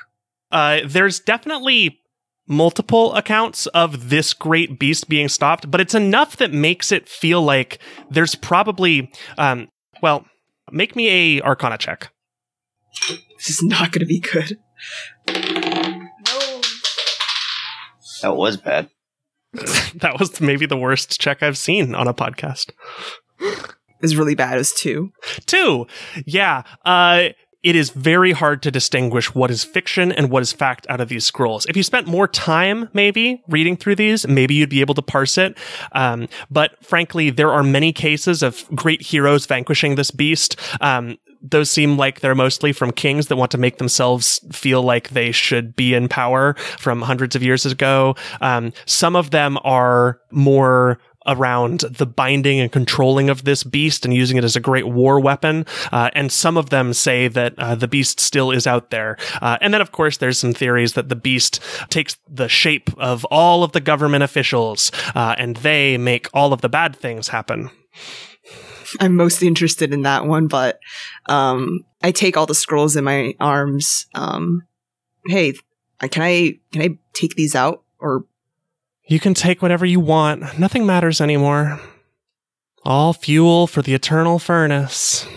Uh, 0.51 0.81
there's 0.85 1.19
definitely 1.19 1.99
multiple 2.47 3.13
accounts 3.15 3.65
of 3.67 4.09
this 4.09 4.33
great 4.33 4.77
beast 4.77 5.09
being 5.09 5.27
stopped, 5.29 5.71
but 5.71 5.81
it's 5.81 5.95
enough 5.95 6.37
that 6.37 6.51
makes 6.53 6.91
it 6.91 7.07
feel 7.09 7.41
like 7.41 7.79
there's 8.11 8.35
probably, 8.35 9.11
um, 9.37 9.69
well, 10.01 10.25
make 10.71 10.95
me 10.95 11.37
a 11.37 11.41
Arcana 11.41 11.77
check. 11.77 12.11
this 13.09 13.49
is 13.49 13.63
not 13.63 13.91
going 13.91 14.01
to 14.01 14.05
be 14.05 14.19
good. 14.19 14.59
No. 15.27 16.61
That 18.21 18.35
was 18.35 18.57
bad. 18.57 18.89
that 19.53 20.17
was 20.19 20.39
maybe 20.39 20.65
the 20.65 20.77
worst 20.77 21.19
check 21.19 21.41
I've 21.43 21.57
seen 21.57 21.95
on 21.95 22.07
a 22.07 22.13
podcast. 22.13 22.71
It's 24.03 24.15
really 24.15 24.35
bad 24.35 24.57
as 24.57 24.73
two. 24.73 25.11
Two, 25.47 25.87
yeah. 26.25 26.63
Uh, 26.85 27.29
it 27.63 27.77
is 27.77 27.91
very 27.91 28.33
hard 28.33 28.61
to 28.63 28.71
distinguish 28.71 29.33
what 29.33 29.49
is 29.49 29.63
fiction 29.63 30.11
and 30.11 30.29
what 30.29 30.43
is 30.43 30.51
fact 30.51 30.85
out 30.89 30.99
of 30.99 31.07
these 31.07 31.25
scrolls. 31.25 31.65
If 31.67 31.77
you 31.77 31.83
spent 31.83 32.07
more 32.07 32.27
time, 32.27 32.89
maybe 32.91 33.41
reading 33.47 33.77
through 33.77 33.95
these, 33.95 34.27
maybe 34.27 34.53
you'd 34.53 34.69
be 34.69 34.81
able 34.81 34.95
to 34.95 35.01
parse 35.01 35.37
it. 35.37 35.57
Um, 35.93 36.27
but 36.51 36.83
frankly, 36.83 37.29
there 37.29 37.51
are 37.51 37.63
many 37.63 37.93
cases 37.93 38.43
of 38.43 38.65
great 38.75 39.01
heroes 39.01 39.45
vanquishing 39.45 39.95
this 39.95 40.11
beast. 40.11 40.59
Um, 40.81 41.17
those 41.41 41.69
seem 41.69 41.97
like 41.97 42.21
they're 42.21 42.35
mostly 42.35 42.71
from 42.71 42.91
kings 42.91 43.27
that 43.27 43.35
want 43.35 43.51
to 43.51 43.57
make 43.57 43.77
themselves 43.77 44.39
feel 44.51 44.81
like 44.81 45.09
they 45.09 45.31
should 45.31 45.75
be 45.75 45.93
in 45.93 46.07
power 46.07 46.53
from 46.79 47.01
hundreds 47.01 47.35
of 47.35 47.43
years 47.43 47.65
ago. 47.65 48.15
Um, 48.39 48.71
some 48.85 49.15
of 49.15 49.31
them 49.31 49.57
are 49.63 50.19
more 50.31 50.99
around 51.25 51.81
the 51.81 52.05
binding 52.05 52.59
and 52.59 52.71
controlling 52.71 53.29
of 53.29 53.43
this 53.43 53.63
beast 53.63 54.05
and 54.05 54.13
using 54.13 54.37
it 54.37 54.43
as 54.43 54.55
a 54.55 54.59
great 54.59 54.87
war 54.87 55.19
weapon. 55.19 55.65
Uh, 55.91 56.09
and 56.13 56.31
some 56.31 56.57
of 56.57 56.69
them 56.69 56.93
say 56.93 57.27
that 57.27 57.53
uh, 57.57 57.75
the 57.75 57.87
beast 57.87 58.19
still 58.19 58.51
is 58.51 58.67
out 58.67 58.89
there. 58.89 59.17
Uh, 59.41 59.57
and 59.61 59.73
then, 59.73 59.81
of 59.81 59.91
course, 59.91 60.17
there's 60.17 60.37
some 60.37 60.53
theories 60.53 60.93
that 60.93 61.09
the 61.09 61.15
beast 61.15 61.59
takes 61.89 62.17
the 62.29 62.47
shape 62.47 62.89
of 62.97 63.25
all 63.25 63.63
of 63.63 63.71
the 63.71 63.81
government 63.81 64.23
officials 64.23 64.91
uh, 65.15 65.35
and 65.37 65.57
they 65.57 65.97
make 65.97 66.27
all 66.33 66.53
of 66.53 66.61
the 66.61 66.69
bad 66.69 66.95
things 66.95 67.29
happen. 67.29 67.69
I'm 68.99 69.15
mostly 69.15 69.47
interested 69.47 69.93
in 69.93 70.03
that 70.03 70.25
one, 70.25 70.47
but 70.47 70.79
um, 71.27 71.85
I 72.01 72.11
take 72.11 72.37
all 72.37 72.45
the 72.45 72.55
scrolls 72.55 72.95
in 72.95 73.03
my 73.03 73.33
arms. 73.39 74.05
Um, 74.13 74.63
hey, 75.25 75.53
can 75.99 76.21
I 76.21 76.59
can 76.71 76.81
I 76.81 76.97
take 77.13 77.35
these 77.35 77.55
out 77.55 77.83
or 77.99 78.25
You 79.05 79.19
can 79.19 79.33
take 79.33 79.61
whatever 79.61 79.85
you 79.85 79.99
want. 79.99 80.57
Nothing 80.57 80.85
matters 80.85 81.19
anymore. 81.19 81.79
All 82.83 83.13
fuel 83.13 83.67
for 83.67 83.81
the 83.81 83.93
eternal 83.93 84.39
furnace. 84.39 85.27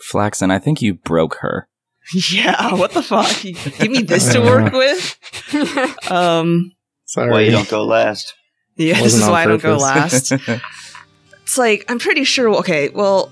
Flaxen, 0.00 0.50
I 0.50 0.58
think 0.58 0.82
you 0.82 0.94
broke 0.94 1.36
her. 1.36 1.68
yeah? 2.32 2.74
What 2.74 2.92
the 2.92 3.02
fuck? 3.02 3.44
You 3.44 3.54
give 3.54 3.90
me 3.90 4.02
this 4.02 4.32
to 4.32 4.40
work 4.40 4.72
with. 4.72 6.10
Um, 6.10 6.72
Sorry. 7.06 7.30
Why 7.30 7.40
you 7.42 7.50
don't 7.50 7.68
go 7.68 7.84
last? 7.84 8.34
yeah, 8.76 9.00
this 9.00 9.14
is 9.14 9.22
on 9.22 9.30
why 9.30 9.42
I 9.44 9.46
don't 9.46 9.62
go 9.62 9.76
last. 9.76 10.32
it's 11.42 11.58
like 11.58 11.84
I'm 11.88 11.98
pretty 11.98 12.24
sure. 12.24 12.48
Okay, 12.56 12.88
well, 12.88 13.30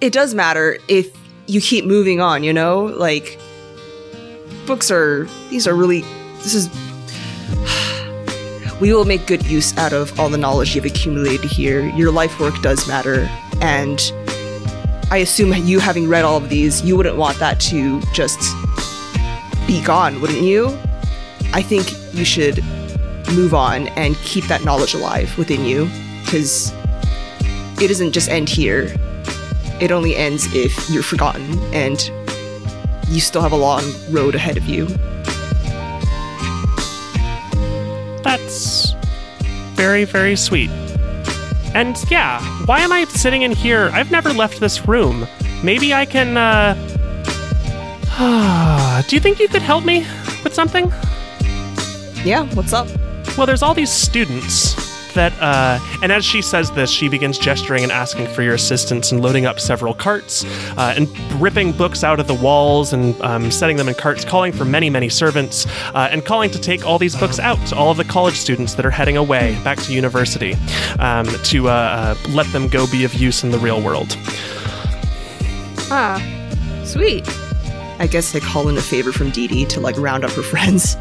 it 0.00 0.12
does 0.12 0.34
matter 0.34 0.78
if 0.88 1.14
you 1.46 1.60
keep 1.60 1.84
moving 1.84 2.20
on. 2.20 2.42
You 2.42 2.52
know, 2.52 2.84
like 2.84 3.38
books 4.66 4.90
are. 4.90 5.28
These 5.50 5.66
are 5.66 5.74
really. 5.74 6.02
This 6.38 6.54
is. 6.54 6.70
We 8.80 8.92
will 8.92 9.04
make 9.04 9.26
good 9.26 9.44
use 9.46 9.76
out 9.76 9.92
of 9.92 10.18
all 10.18 10.28
the 10.28 10.38
knowledge 10.38 10.74
you've 10.74 10.84
accumulated 10.84 11.50
here. 11.50 11.86
Your 11.96 12.12
life 12.12 12.38
work 12.38 12.60
does 12.62 12.86
matter, 12.86 13.28
and 13.60 14.00
I 15.10 15.18
assume 15.18 15.52
you 15.52 15.80
having 15.80 16.08
read 16.08 16.24
all 16.24 16.36
of 16.36 16.48
these, 16.48 16.82
you 16.82 16.96
wouldn't 16.96 17.16
want 17.16 17.38
that 17.38 17.58
to 17.60 18.00
just 18.12 18.38
be 19.66 19.82
gone, 19.82 20.20
wouldn't 20.20 20.42
you? 20.42 20.68
I 21.52 21.62
think 21.62 21.90
you 22.14 22.24
should 22.24 22.62
move 23.34 23.54
on 23.54 23.88
and 23.88 24.16
keep 24.16 24.44
that 24.44 24.64
knowledge 24.64 24.94
alive 24.94 25.36
within 25.36 25.64
you, 25.64 25.90
because 26.24 26.72
it 27.80 27.88
doesn't 27.88 28.12
just 28.12 28.28
end 28.28 28.48
here. 28.48 28.94
It 29.80 29.92
only 29.92 30.16
ends 30.16 30.46
if 30.54 30.90
you're 30.90 31.02
forgotten 31.02 31.58
and 31.72 31.98
you 33.08 33.20
still 33.20 33.42
have 33.42 33.52
a 33.52 33.56
long 33.56 33.82
road 34.10 34.34
ahead 34.34 34.56
of 34.56 34.64
you. 34.66 34.86
Very, 39.78 40.04
very 40.04 40.34
sweet. 40.34 40.70
And 41.72 41.96
yeah, 42.10 42.42
why 42.66 42.80
am 42.80 42.90
I 42.90 43.04
sitting 43.04 43.42
in 43.42 43.52
here? 43.52 43.90
I've 43.92 44.10
never 44.10 44.32
left 44.32 44.58
this 44.58 44.88
room. 44.88 45.24
Maybe 45.62 45.94
I 45.94 46.04
can, 46.04 46.36
uh. 46.36 46.74
Do 49.08 49.14
you 49.14 49.20
think 49.20 49.38
you 49.38 49.46
could 49.46 49.62
help 49.62 49.84
me 49.84 50.00
with 50.42 50.52
something? 50.52 50.92
Yeah, 52.24 52.52
what's 52.54 52.72
up? 52.72 52.88
Well, 53.36 53.46
there's 53.46 53.62
all 53.62 53.72
these 53.72 53.92
students 53.92 54.87
that, 55.18 55.32
uh, 55.40 55.80
and 56.00 56.12
as 56.12 56.24
she 56.24 56.40
says 56.40 56.70
this, 56.70 56.90
she 56.90 57.08
begins 57.08 57.38
gesturing 57.38 57.82
and 57.82 57.90
asking 57.90 58.28
for 58.28 58.42
your 58.42 58.54
assistance 58.54 59.10
and 59.10 59.20
loading 59.20 59.46
up 59.46 59.58
several 59.58 59.92
carts 59.92 60.44
uh, 60.76 60.94
and 60.96 61.08
ripping 61.40 61.72
books 61.72 62.04
out 62.04 62.20
of 62.20 62.28
the 62.28 62.34
walls 62.34 62.92
and 62.92 63.20
um, 63.20 63.50
setting 63.50 63.76
them 63.76 63.88
in 63.88 63.94
carts, 63.94 64.24
calling 64.24 64.52
for 64.52 64.64
many, 64.64 64.88
many 64.88 65.08
servants 65.08 65.66
uh, 65.94 66.08
and 66.12 66.24
calling 66.24 66.50
to 66.52 66.58
take 66.60 66.86
all 66.86 66.98
these 66.98 67.16
books 67.16 67.40
out 67.40 67.58
to 67.66 67.74
all 67.74 67.90
of 67.90 67.96
the 67.96 68.04
college 68.04 68.36
students 68.36 68.74
that 68.74 68.86
are 68.86 68.90
heading 68.90 69.16
away 69.16 69.60
back 69.64 69.78
to 69.78 69.92
university 69.92 70.54
um, 71.00 71.26
to 71.42 71.68
uh, 71.68 71.72
uh, 71.72 72.28
let 72.30 72.46
them 72.52 72.68
go 72.68 72.86
be 72.86 73.02
of 73.02 73.12
use 73.14 73.42
in 73.42 73.50
the 73.50 73.58
real 73.58 73.82
world. 73.82 74.16
Ah, 75.90 76.22
sweet. 76.84 77.28
I 77.98 78.06
guess 78.06 78.30
they 78.30 78.40
call 78.40 78.68
in 78.68 78.78
a 78.78 78.80
favor 78.80 79.10
from 79.10 79.30
Dee 79.30 79.48
Dee 79.48 79.64
to 79.66 79.80
like 79.80 79.96
round 79.98 80.24
up 80.24 80.30
her 80.30 80.42
friends. 80.42 80.96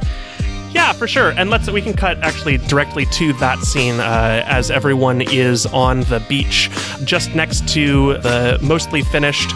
Yeah, 0.78 0.93
for 0.93 1.07
sure. 1.07 1.32
And 1.32 1.49
let's 1.49 1.67
we 1.71 1.82
can 1.82 1.95
cut 1.95 2.19
actually 2.19 2.57
directly 2.57 3.07
to 3.07 3.34
that 3.34 3.57
scene 3.61 3.99
uh, 3.99 4.43
as 4.45 4.69
everyone 4.69 5.21
is 5.21 5.65
on 5.65 6.01
the 6.01 6.23
beach, 6.30 6.69
just 7.03 7.34
next 7.34 7.67
to 7.69 8.13
the 8.19 8.59
mostly 8.61 9.01
finished. 9.01 9.49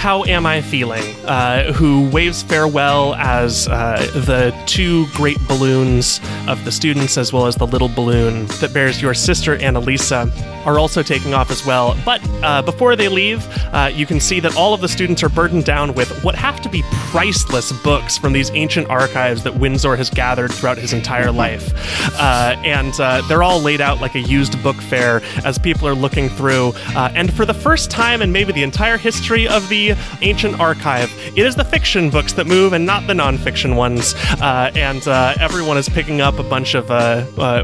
How 0.00 0.24
am 0.24 0.46
I 0.46 0.62
feeling? 0.62 1.04
Uh, 1.26 1.74
who 1.74 2.08
waves 2.08 2.42
farewell 2.42 3.14
as 3.16 3.68
uh, 3.68 3.98
the 4.14 4.58
two 4.64 5.06
great 5.08 5.36
balloons 5.46 6.22
of 6.48 6.64
the 6.64 6.72
students, 6.72 7.18
as 7.18 7.34
well 7.34 7.46
as 7.46 7.54
the 7.56 7.66
little 7.66 7.90
balloon 7.90 8.46
that 8.46 8.72
bears 8.72 9.02
your 9.02 9.12
sister 9.12 9.58
Annalisa, 9.58 10.32
are 10.64 10.78
also 10.78 11.02
taking 11.02 11.34
off 11.34 11.50
as 11.50 11.66
well. 11.66 11.98
But 12.02 12.22
uh, 12.42 12.62
before 12.62 12.96
they 12.96 13.08
leave, 13.08 13.46
uh, 13.74 13.90
you 13.92 14.06
can 14.06 14.20
see 14.20 14.40
that 14.40 14.56
all 14.56 14.72
of 14.72 14.80
the 14.80 14.88
students 14.88 15.22
are 15.22 15.28
burdened 15.28 15.66
down 15.66 15.92
with 15.94 16.24
what 16.24 16.34
have 16.34 16.62
to 16.62 16.70
be 16.70 16.82
priceless 17.10 17.70
books 17.82 18.16
from 18.16 18.32
these 18.32 18.50
ancient 18.52 18.88
archives 18.88 19.42
that 19.42 19.54
Windsor 19.54 19.96
has 19.96 20.08
gathered 20.08 20.50
throughout 20.50 20.78
his 20.78 20.94
entire 20.94 21.30
life. 21.30 21.74
Uh, 22.18 22.56
and 22.64 22.98
uh, 23.00 23.20
they're 23.28 23.42
all 23.42 23.60
laid 23.60 23.82
out 23.82 24.00
like 24.00 24.14
a 24.14 24.20
used 24.20 24.62
book 24.62 24.76
fair 24.76 25.20
as 25.44 25.58
people 25.58 25.86
are 25.86 25.94
looking 25.94 26.30
through. 26.30 26.72
And 26.96 27.30
for 27.34 27.44
the 27.44 27.54
first 27.54 27.90
time 27.90 28.22
in 28.22 28.32
maybe 28.32 28.52
the 28.52 28.62
entire 28.62 28.96
history 28.96 29.46
of 29.46 29.68
the 29.68 29.89
ancient 30.20 30.60
archive, 30.60 31.10
it 31.36 31.46
is 31.46 31.56
the 31.56 31.64
fiction 31.64 32.10
books 32.10 32.32
that 32.34 32.46
move 32.46 32.72
and 32.72 32.86
not 32.86 33.06
the 33.06 33.14
nonfiction 33.14 33.76
ones. 33.76 34.14
Uh, 34.40 34.70
and 34.74 35.06
everyone 35.40 35.76
is 35.76 35.88
picking 35.88 36.20
up 36.20 36.38
a 36.38 36.42
bunch 36.42 36.74
of 36.74 36.90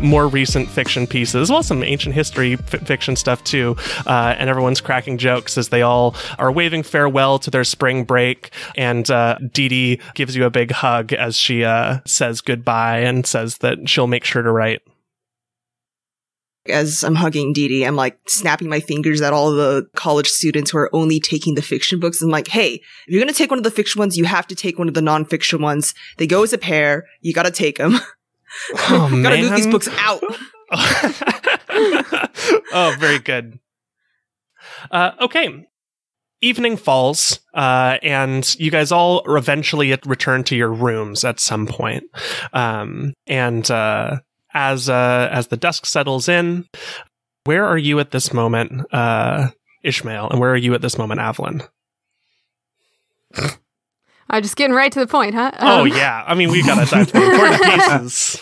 more 0.03 0.29
recent 0.29 0.69
fiction 0.69 1.07
pieces, 1.07 1.51
well 1.51 1.63
some 1.63 1.83
ancient 1.83 2.15
history 2.15 2.55
f- 2.55 2.87
fiction 2.87 3.17
stuff 3.17 3.43
too. 3.45 3.77
Uh, 4.07 4.35
and 4.39 4.49
everyone's 4.49 4.81
cracking 4.81 5.19
jokes 5.19 5.59
as 5.59 5.69
they 5.69 5.83
all 5.83 6.15
are 6.39 6.53
waving 6.53 6.83
farewell 6.83 7.39
to 7.39 7.51
their 7.51 7.65
spring 7.65 8.05
break. 8.05 8.51
And 8.77 9.11
uh, 9.11 9.39
Dee 9.53 9.69
Dee 9.69 10.01
gives 10.15 10.37
you 10.37 10.45
a 10.45 10.51
big 10.51 10.71
hug 10.71 11.13
as 11.13 11.37
she 11.37 11.65
uh, 11.65 12.01
says 12.07 12.41
goodbye 12.41 12.99
and 12.99 13.27
says 13.27 13.59
that 13.59 13.89
she'll 13.89 14.07
make 14.07 14.25
sure 14.25 14.43
to 14.43 14.51
write. 14.51 14.83
As 16.69 17.03
I'm 17.03 17.15
hugging 17.15 17.53
Dee 17.53 17.69
Dee, 17.69 17.85
I'm 17.85 17.97
like 17.97 18.19
snapping 18.27 18.69
my 18.69 18.81
fingers 18.81 19.21
at 19.21 19.33
all 19.33 19.51
the 19.53 19.87
college 19.95 20.29
students 20.29 20.71
who 20.71 20.79
are 20.79 20.95
only 20.95 21.21
taking 21.21 21.55
the 21.55 21.63
fiction 21.63 22.01
books. 22.01 22.23
I'm 22.23 22.31
like, 22.31 22.49
hey, 22.49 22.75
if 22.75 22.83
you're 23.09 23.21
going 23.21 23.33
to 23.33 23.39
take 23.39 23.51
one 23.51 23.59
of 23.59 23.65
the 23.65 23.71
fiction 23.71 23.99
ones, 23.99 24.17
you 24.17 24.25
have 24.25 24.47
to 24.49 24.55
take 24.55 24.79
one 24.79 24.89
of 24.89 24.95
the 24.95 25.01
nonfiction 25.01 25.61
ones. 25.61 25.95
They 26.19 26.27
go 26.27 26.43
as 26.43 26.53
a 26.53 26.59
pair. 26.59 27.07
You 27.21 27.33
got 27.33 27.45
to 27.45 27.51
take 27.51 27.79
them. 27.79 27.99
Oh, 28.75 29.09
gotta 29.23 29.37
man. 29.37 29.41
move 29.43 29.57
these 29.57 29.67
books 29.67 29.89
out. 29.99 30.23
oh, 32.73 32.97
very 32.99 33.19
good. 33.19 33.59
Uh, 34.91 35.13
okay. 35.21 35.67
Evening 36.43 36.77
falls, 36.77 37.41
uh, 37.55 37.97
and 38.03 38.55
you 38.59 38.71
guys 38.71 38.93
all 38.93 39.23
eventually 39.35 39.97
return 40.05 40.45
to 40.45 40.55
your 40.55 40.73
rooms 40.73 41.25
at 41.25 41.41
some 41.41 41.67
point. 41.67 42.05
Um, 42.53 43.15
and 43.27 43.69
uh, 43.71 44.19
as 44.57 44.89
uh, 44.89 45.29
as 45.31 45.49
the 45.49 45.57
dusk 45.59 45.85
settles 45.85 46.29
in, 46.29 46.67
where 47.45 47.65
are 47.67 47.77
you 47.77 48.01
at 48.01 48.11
this 48.11 48.33
moment, 48.33 48.87
uh, 48.93 49.51
Ishmael? 49.85 50.31
And 50.31 50.41
where 50.41 50.51
are 50.51 50.57
you 50.57 50.73
at 50.73 50.81
this 50.81 50.97
moment, 50.97 51.21
Avalon? 51.21 51.63
I'm 54.29 54.43
just 54.43 54.57
getting 54.57 54.75
right 54.75 54.91
to 54.91 54.99
the 54.99 55.07
point, 55.07 55.35
huh? 55.35 55.53
oh 55.61 55.83
Um, 55.83 55.89
yeah, 55.89 56.25
I 56.27 56.35
mean 56.35 56.51
we've 56.51 56.67
gotta 56.67 56.91
dive 56.91 57.13
to 57.13 57.23
important 57.23 57.63
pieces. 57.71 58.41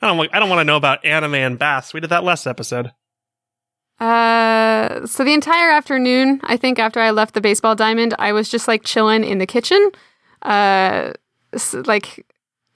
I 0.00 0.08
don't. 0.08 0.34
I 0.34 0.40
don't 0.40 0.48
want 0.48 0.60
to 0.60 0.64
know 0.64 0.76
about 0.76 1.04
anime 1.04 1.34
and 1.34 1.58
baths. 1.58 1.92
We 1.92 2.00
did 2.00 2.10
that 2.10 2.24
last 2.24 2.46
episode. 2.46 2.90
Uh, 4.00 5.06
so 5.06 5.24
the 5.24 5.34
entire 5.34 5.70
afternoon, 5.70 6.40
I 6.44 6.56
think 6.56 6.78
after 6.78 7.00
I 7.00 7.10
left 7.10 7.34
the 7.34 7.42
baseball 7.42 7.74
diamond, 7.76 8.14
I 8.18 8.32
was 8.32 8.48
just 8.48 8.66
like 8.66 8.82
chilling 8.82 9.24
in 9.24 9.36
the 9.36 9.46
kitchen, 9.46 9.90
uh, 10.40 11.12
like 11.84 12.24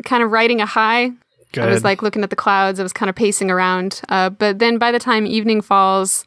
kind 0.05 0.22
of 0.22 0.30
riding 0.30 0.61
a 0.61 0.66
high. 0.66 1.12
Good. 1.55 1.64
I 1.64 1.70
was 1.70 1.84
like 1.84 2.02
looking 2.02 2.22
at 2.22 2.30
the 2.30 2.36
clouds. 2.36 2.80
I 2.80 2.82
was 2.82 2.92
kind 2.92 3.09
of 3.09 3.14
pacing 3.16 3.50
around. 3.50 4.00
Uh, 4.09 4.30
but 4.30 4.59
then 4.59 4.78
by 4.78 4.90
the 4.92 4.98
time 4.98 5.26
evening 5.26 5.61
falls, 5.61 6.24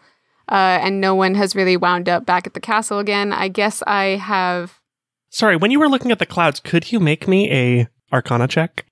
uh, 0.49 0.79
and 0.81 1.01
no 1.01 1.13
one 1.15 1.35
has 1.35 1.55
really 1.55 1.75
wound 1.77 2.07
up 2.07 2.25
back 2.25 2.47
at 2.47 2.53
the 2.53 2.59
castle 2.59 2.99
again, 2.99 3.33
I 3.33 3.49
guess 3.49 3.83
I 3.85 4.15
have. 4.15 4.79
Sorry, 5.29 5.57
when 5.57 5.71
you 5.71 5.79
were 5.79 5.89
looking 5.89 6.11
at 6.11 6.19
the 6.19 6.25
clouds, 6.25 6.59
could 6.59 6.91
you 6.91 6.99
make 6.99 7.27
me 7.27 7.51
a 7.51 7.87
Arcana 8.13 8.47
check? 8.47 8.85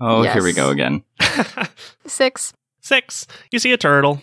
Oh, 0.00 0.22
here 0.22 0.42
we 0.42 0.52
go 0.52 0.70
again. 0.70 1.04
Six. 2.06 2.52
Six. 2.80 3.26
You 3.50 3.58
see 3.58 3.72
a 3.72 3.76
turtle. 3.76 4.22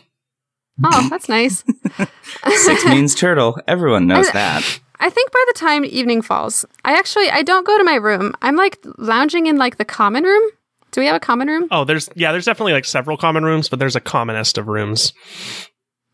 Oh, 0.83 1.07
that's 1.09 1.29
nice. 1.29 1.63
Six 2.47 2.85
means 2.85 3.13
turtle. 3.15 3.59
Everyone 3.67 4.07
knows 4.07 4.27
I- 4.29 4.33
that. 4.33 4.79
I 5.03 5.09
think 5.09 5.31
by 5.31 5.43
the 5.47 5.53
time 5.53 5.83
evening 5.83 6.21
falls, 6.21 6.63
I 6.85 6.95
actually 6.95 7.27
I 7.31 7.41
don't 7.41 7.65
go 7.65 7.75
to 7.75 7.83
my 7.83 7.95
room. 7.95 8.33
I'm 8.43 8.55
like 8.55 8.77
lounging 8.99 9.47
in 9.47 9.57
like 9.57 9.77
the 9.77 9.85
common 9.85 10.23
room. 10.23 10.43
Do 10.91 11.01
we 11.01 11.07
have 11.07 11.15
a 11.15 11.19
common 11.19 11.47
room? 11.47 11.67
Oh, 11.71 11.83
there's 11.85 12.09
yeah, 12.15 12.31
there's 12.31 12.45
definitely 12.45 12.73
like 12.73 12.85
several 12.85 13.17
common 13.17 13.43
rooms, 13.43 13.69
but 13.69 13.79
there's 13.79 13.95
a 13.95 14.01
commonest 14.01 14.57
of 14.57 14.67
rooms. 14.67 15.13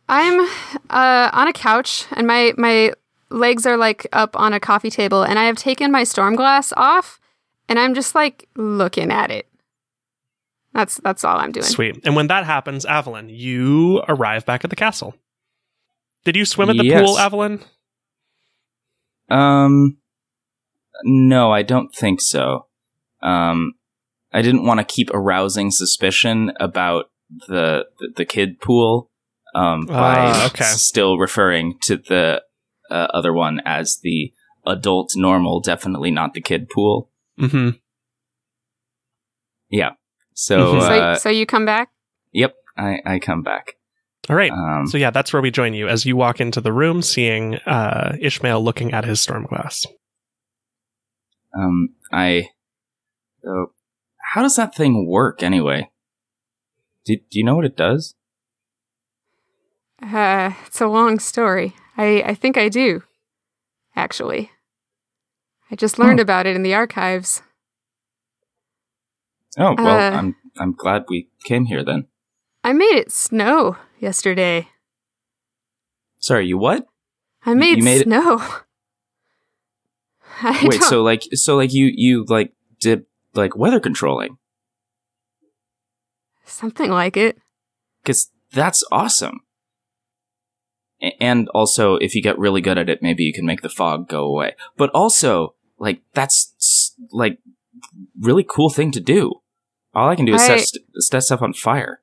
I'm 0.10 0.40
uh, 0.90 1.30
on 1.34 1.48
a 1.48 1.54
couch 1.54 2.06
and 2.12 2.28
my 2.28 2.54
my 2.58 2.94
legs 3.30 3.66
are 3.66 3.76
like 3.78 4.08
up 4.14 4.40
on 4.40 4.54
a 4.54 4.60
coffee 4.60 4.90
table 4.90 5.24
and 5.24 5.38
I 5.38 5.46
have 5.46 5.58
taken 5.58 5.92
my 5.92 6.04
storm 6.04 6.36
glass 6.36 6.72
off 6.78 7.20
and 7.68 7.78
I'm 7.78 7.94
just 7.94 8.16
like 8.16 8.48
looking 8.56 9.12
at 9.12 9.32
it. 9.32 9.48
That's 10.74 10.98
that's 10.98 11.24
all 11.24 11.38
I'm 11.40 11.52
doing. 11.52 11.66
Sweet. 11.66 12.00
And 12.06 12.16
when 12.16 12.28
that 12.28 12.46
happens, 12.46 12.86
Avalon, 12.86 13.30
you 13.30 14.04
arrive 14.08 14.46
back 14.46 14.64
at 14.64 14.70
the 14.70 14.76
castle. 14.76 15.16
Did 16.24 16.36
you 16.36 16.46
swim 16.46 16.70
at 16.70 16.78
the 16.78 16.86
Yes. 16.86 17.02
pool, 17.02 17.18
Avalon? 17.18 17.64
Um, 19.30 19.98
no, 21.04 21.52
I 21.52 21.64
don't 21.64 21.94
think 21.94 22.22
so. 22.22 22.68
Um, 23.22 23.74
I 24.38 24.42
didn't 24.44 24.66
want 24.66 24.80
to 24.80 24.86
keep 24.86 25.10
arousing 25.14 25.72
suspicion 25.72 26.52
about 26.60 27.06
the 27.48 27.86
the, 28.00 28.10
the 28.18 28.26
kid 28.26 28.62
pool. 28.62 29.10
Um, 29.56 29.86
by 29.88 30.16
Ah, 30.18 30.46
okay. 30.48 30.66
still 30.66 31.18
referring 31.18 31.80
to 31.84 31.98
the 31.98 32.44
uh, 32.92 33.08
other 33.14 33.34
one 33.34 33.62
as 33.66 34.00
the 34.04 34.32
adult 34.68 35.14
normal, 35.16 35.62
definitely 35.62 36.12
not 36.12 36.34
the 36.36 36.42
kid 36.42 36.70
pool. 36.70 37.10
Mm-hmm. 37.40 37.70
So, 40.40 40.58
Mhm. 40.60 40.82
So 40.82 40.88
uh, 40.88 41.16
so 41.16 41.30
you 41.30 41.48
come 41.48 41.66
back? 41.66 41.90
yep, 42.32 42.54
I 42.78 43.00
I 43.06 43.18
come 43.20 43.42
back. 43.42 43.74
All 44.30 44.36
right. 44.36 44.52
Um, 44.52 44.86
So 44.86 45.00
yeah, 45.00 45.10
that's 45.10 45.34
where 45.34 45.42
we 45.42 45.50
join 45.50 45.74
you 45.74 45.88
as 45.88 46.06
you 46.06 46.16
walk 46.16 46.40
into 46.40 46.62
the 46.62 46.72
room, 46.72 47.02
seeing 47.02 47.56
uh, 47.66 48.16
Ishmael 48.22 48.64
looking 48.64 48.94
at 48.94 49.04
his 49.06 49.20
storm 49.20 49.46
glass. 49.50 49.88
Um, 51.58 51.90
I. 52.12 52.50
So, 53.44 53.72
how 54.34 54.42
does 54.42 54.56
that 54.56 54.76
thing 54.76 55.06
work 55.08 55.44
anyway? 55.44 55.90
Do, 57.06 57.16
do 57.16 57.40
you 57.40 57.44
know 57.46 57.56
what 57.56 57.66
it 57.66 57.78
does? 57.78 58.16
Uh, 60.02 60.52
it's 60.66 60.82
a 60.82 60.88
long 60.88 61.20
story. 61.20 61.76
I 61.98 62.22
I 62.26 62.34
think 62.36 62.58
I 62.58 62.70
do. 62.70 63.04
Actually. 63.96 64.52
I 65.72 65.76
just 65.76 65.98
learned 66.00 66.20
Oh. 66.20 66.24
about 66.24 66.46
it 66.46 66.56
in 66.56 66.64
the 66.64 66.74
archives. 66.76 67.42
Oh 69.58 69.76
well, 69.78 70.14
Uh, 70.14 70.18
I'm 70.18 70.36
I'm 70.60 70.74
glad 70.74 71.06
we 71.10 71.30
came 71.46 71.66
here 71.66 71.84
then. 71.84 72.06
I 72.64 72.74
made 72.74 72.96
it 72.98 73.12
snow 73.12 73.78
yesterday. 74.00 74.68
Sorry, 76.20 76.46
you 76.48 76.58
what? 76.58 76.86
I 77.46 77.54
made, 77.56 77.78
you 77.78 77.84
made 77.84 78.02
it- 78.02 78.06
snow. 78.06 78.40
I 80.44 80.68
Wait, 80.70 80.84
so 80.84 81.02
like 81.02 81.24
so 81.34 81.56
like 81.56 81.74
you 81.74 81.90
you 81.92 82.24
like 82.30 82.54
did 82.80 83.07
like 83.38 83.56
weather 83.56 83.80
controlling 83.80 84.38
something 86.46 86.90
like 86.90 87.18
it. 87.18 87.38
cuz 88.06 88.32
that's 88.52 88.84
awesome. 88.92 89.42
And 91.20 91.48
also 91.50 91.96
if 91.96 92.16
you 92.16 92.22
get 92.24 92.40
really 92.40 92.62
good 92.62 92.78
at 92.78 92.90
it 92.90 93.02
maybe 93.02 93.24
you 93.24 93.34
can 93.34 93.46
make 93.46 93.62
the 93.62 93.70
fog 93.70 94.08
go 94.08 94.24
away. 94.24 94.56
But 94.78 94.90
also 94.92 95.56
like 95.78 96.02
that's 96.14 96.96
like 97.12 97.40
really 98.20 98.46
cool 98.48 98.70
thing 98.70 98.92
to 98.92 99.00
do. 99.00 99.34
All 99.94 100.10
I 100.10 100.16
can 100.16 100.26
do 100.26 100.34
is 100.34 100.42
I- 100.42 100.48
set, 100.48 100.60
st- 100.62 100.86
set 101.00 101.24
stuff 101.24 101.42
on 101.42 101.54
fire. 101.54 102.02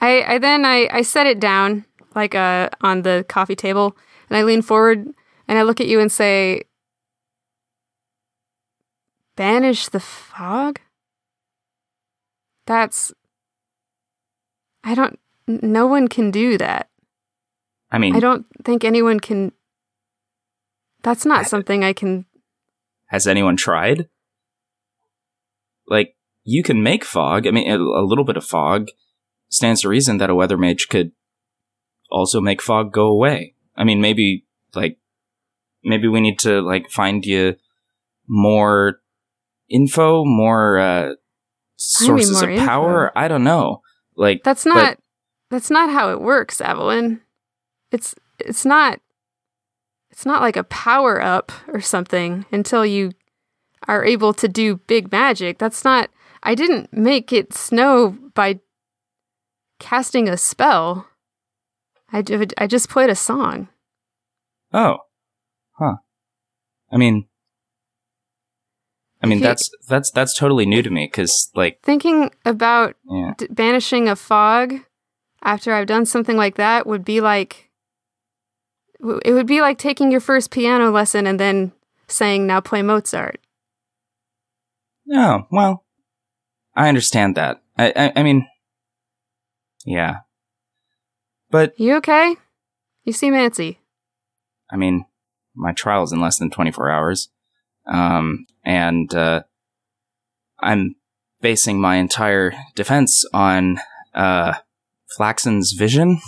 I, 0.00 0.34
I 0.34 0.38
then 0.38 0.64
I, 0.64 0.88
I 0.90 1.02
set 1.02 1.26
it 1.26 1.38
down 1.38 1.84
like 2.14 2.34
uh 2.34 2.70
on 2.80 3.02
the 3.02 3.24
coffee 3.28 3.54
table 3.54 3.96
and 4.28 4.36
I 4.36 4.42
lean 4.42 4.62
forward 4.62 5.06
and 5.46 5.58
I 5.58 5.62
look 5.62 5.80
at 5.80 5.86
you 5.86 6.00
and 6.00 6.10
say 6.10 6.62
Banish 9.36 9.88
the 9.88 10.00
fog? 10.00 10.80
That's 12.66 13.12
I 14.84 14.94
don't 14.94 15.18
no 15.46 15.86
one 15.86 16.08
can 16.08 16.30
do 16.30 16.58
that. 16.58 16.88
I 17.90 17.98
mean, 17.98 18.16
I 18.16 18.20
don't 18.20 18.46
think 18.64 18.84
anyone 18.84 19.20
can 19.20 19.52
That's 21.02 21.26
not 21.26 21.46
something 21.46 21.84
I 21.84 21.92
can 21.92 22.26
has 23.12 23.26
anyone 23.26 23.56
tried? 23.56 24.08
Like, 25.86 26.16
you 26.44 26.62
can 26.62 26.82
make 26.82 27.04
fog. 27.04 27.46
I 27.46 27.50
mean, 27.50 27.70
a, 27.70 27.76
a 27.76 28.06
little 28.06 28.24
bit 28.24 28.38
of 28.38 28.44
fog 28.44 28.88
stands 29.50 29.82
to 29.82 29.90
reason 29.90 30.16
that 30.16 30.30
a 30.30 30.34
weather 30.34 30.56
mage 30.56 30.88
could 30.88 31.12
also 32.10 32.40
make 32.40 32.62
fog 32.62 32.90
go 32.90 33.06
away. 33.08 33.54
I 33.76 33.84
mean, 33.84 34.00
maybe, 34.00 34.46
like, 34.74 34.98
maybe 35.84 36.08
we 36.08 36.22
need 36.22 36.38
to, 36.38 36.62
like, 36.62 36.88
find 36.90 37.22
you 37.26 37.56
more 38.26 39.01
info, 39.72 40.24
more, 40.24 40.78
uh, 40.78 41.12
sources 41.76 42.42
more 42.42 42.50
of 42.50 42.58
power. 42.60 43.12
I 43.16 43.28
don't 43.28 43.44
know. 43.44 43.80
Like, 44.16 44.42
That's 44.44 44.64
but- 44.64 44.74
not 44.74 44.98
that's 45.50 45.70
not 45.70 45.90
how 45.90 46.10
it 46.10 46.20
works, 46.20 46.60
Evelyn. 46.60 47.20
It's 47.90 48.14
it's 48.38 48.64
not 48.64 49.00
it's 50.10 50.24
not 50.24 50.40
like 50.40 50.56
a 50.56 50.64
power 50.64 51.22
up 51.22 51.52
or 51.68 51.80
something 51.80 52.46
until 52.52 52.86
you 52.86 53.12
are 53.88 54.04
able 54.04 54.32
to 54.34 54.48
do 54.48 54.76
big 54.86 55.10
magic. 55.12 55.58
That's 55.58 55.84
not 55.84 56.08
I 56.42 56.54
didn't 56.54 56.92
make 56.92 57.32
it 57.32 57.52
snow 57.52 58.16
by 58.34 58.60
casting 59.78 60.28
a 60.28 60.36
spell. 60.36 61.08
I, 62.12 62.22
I 62.58 62.66
just 62.66 62.88
played 62.88 63.10
a 63.10 63.14
song. 63.14 63.68
oh, 64.72 64.98
huh. 65.78 65.96
I 66.90 66.96
mean, 66.98 67.26
I 69.22 69.26
mean, 69.28 69.38
you- 69.38 69.44
that's, 69.44 69.70
that's, 69.88 70.10
that's 70.10 70.36
totally 70.36 70.66
new 70.66 70.82
to 70.82 70.90
me, 70.90 71.08
cause, 71.08 71.50
like, 71.54 71.80
Thinking 71.82 72.30
about 72.44 72.96
yeah. 73.08 73.34
d- 73.38 73.46
banishing 73.50 74.08
a 74.08 74.16
fog 74.16 74.74
after 75.42 75.72
I've 75.72 75.86
done 75.86 76.06
something 76.06 76.36
like 76.36 76.56
that 76.56 76.86
would 76.86 77.04
be 77.04 77.20
like 77.20 77.70
w- 79.00 79.20
it 79.24 79.32
would 79.32 79.46
be 79.46 79.60
like 79.60 79.78
taking 79.78 80.10
your 80.10 80.20
first 80.20 80.50
piano 80.50 80.90
lesson 80.90 81.26
and 81.26 81.38
then 81.38 81.72
saying 82.08 82.46
now 82.46 82.60
play 82.60 82.82
Mozart. 82.82 83.40
Oh, 85.12 85.46
well, 85.50 85.84
I 86.76 86.88
understand 86.88 87.36
that. 87.36 87.62
I, 87.76 87.92
I, 87.94 88.12
I 88.16 88.22
mean, 88.22 88.46
yeah. 89.84 90.18
But, 91.50 91.78
You 91.78 91.96
okay? 91.96 92.36
You 93.04 93.12
seem 93.12 93.34
antsy. 93.34 93.76
I 94.70 94.76
mean, 94.76 95.04
my 95.54 95.72
trial's 95.72 96.12
in 96.12 96.20
less 96.20 96.38
than 96.38 96.50
24 96.50 96.90
hours. 96.90 97.28
Um, 97.86 98.46
and, 98.64 99.12
uh, 99.14 99.42
I'm 100.60 100.94
basing 101.40 101.80
my 101.80 101.96
entire 101.96 102.52
defense 102.74 103.24
on, 103.34 103.78
uh, 104.14 104.54
Flaxen's 105.16 105.72
vision. 105.72 106.20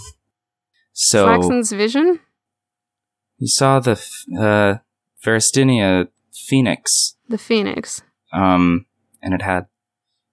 So, 0.93 1.27
Flaxen's 1.27 1.73
vision? 1.73 2.21
you 3.39 3.49
saw 3.49 3.81
the, 3.81 3.93
uh, 4.39 4.79
Veristinia 5.25 6.09
phoenix, 6.33 7.17
The 7.29 7.39
phoenix. 7.39 8.03
um, 8.33 8.87
and 9.23 9.33
it 9.35 9.43
had 9.43 9.67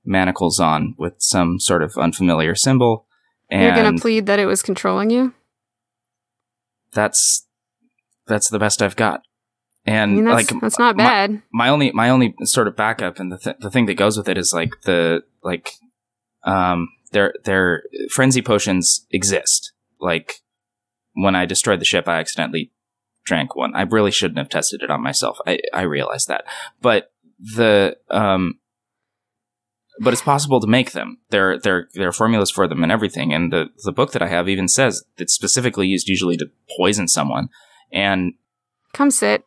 manacles 0.04 0.60
on 0.60 0.96
with 0.98 1.14
some 1.20 1.60
sort 1.60 1.82
of 1.84 1.96
unfamiliar 1.98 2.56
symbol. 2.56 3.06
And 3.50 3.62
You're 3.64 3.76
gonna 3.84 3.98
plead 4.00 4.26
that 4.26 4.40
it 4.40 4.46
was 4.48 4.62
controlling 4.62 5.10
you? 5.12 5.34
that's 6.94 7.48
that's 8.28 8.50
the 8.50 8.60
best 8.60 8.82
I've 8.82 8.96
got. 8.96 9.22
I 9.88 9.92
And 9.92 10.16
mean 10.16 10.26
that's 10.26 10.52
like 10.52 10.62
that's 10.62 10.80
not 10.80 10.96
my- 10.96 11.04
bad. 11.04 11.42
my 11.52 11.70
only 11.70 11.92
my 11.92 12.10
only 12.10 12.36
sort 12.44 12.68
of 12.68 12.76
backup 12.76 13.20
and 13.20 13.32
the 13.32 13.38
th- 13.38 13.56
the 13.60 13.72
thing 13.72 13.86
that 13.88 13.96
goes 13.96 14.18
with 14.18 14.30
it 14.30 14.38
is 14.38 14.54
like 14.54 14.82
the 14.84 15.24
like 15.44 15.72
um 16.44 16.88
their 17.12 17.34
their 17.46 17.84
frenzy 18.10 18.42
potions 18.42 19.06
exist. 19.12 19.74
Like 20.00 20.42
when 21.14 21.36
I 21.36 21.46
destroyed 21.46 21.82
the 21.82 21.86
ship, 21.86 22.08
I 22.08 22.20
accidentally 22.20 22.72
drank 23.26 23.56
one. 23.56 23.76
I 23.76 23.82
really 23.82 24.12
shouldn't 24.12 24.38
have 24.38 24.50
tested 24.50 24.82
it 24.84 24.92
on 24.92 25.02
myself. 25.04 25.38
I 25.48 25.60
I 25.74 25.82
realize 25.82 26.26
that, 26.28 26.46
but 26.82 27.12
the 27.40 27.98
um. 28.10 28.60
But 30.00 30.14
it's 30.14 30.22
possible 30.22 30.60
to 30.62 30.68
make 30.68 30.92
them. 30.94 31.20
There, 31.30 31.60
there, 31.60 31.88
there 31.94 32.08
are 32.08 32.12
formulas 32.14 32.50
for 32.50 32.66
them 32.68 32.82
and 32.82 32.92
everything. 32.92 33.34
And 33.34 33.52
the 33.54 33.68
the 33.84 33.92
book 33.92 34.14
that 34.14 34.22
I 34.24 34.30
have 34.30 34.48
even 34.50 34.68
says 34.68 35.04
it's 35.18 35.34
specifically 35.34 35.86
used 35.86 36.08
usually 36.08 36.38
to 36.38 36.50
poison 36.78 37.08
someone. 37.08 37.50
And 37.92 38.34
Come 38.94 39.12
sit. 39.12 39.44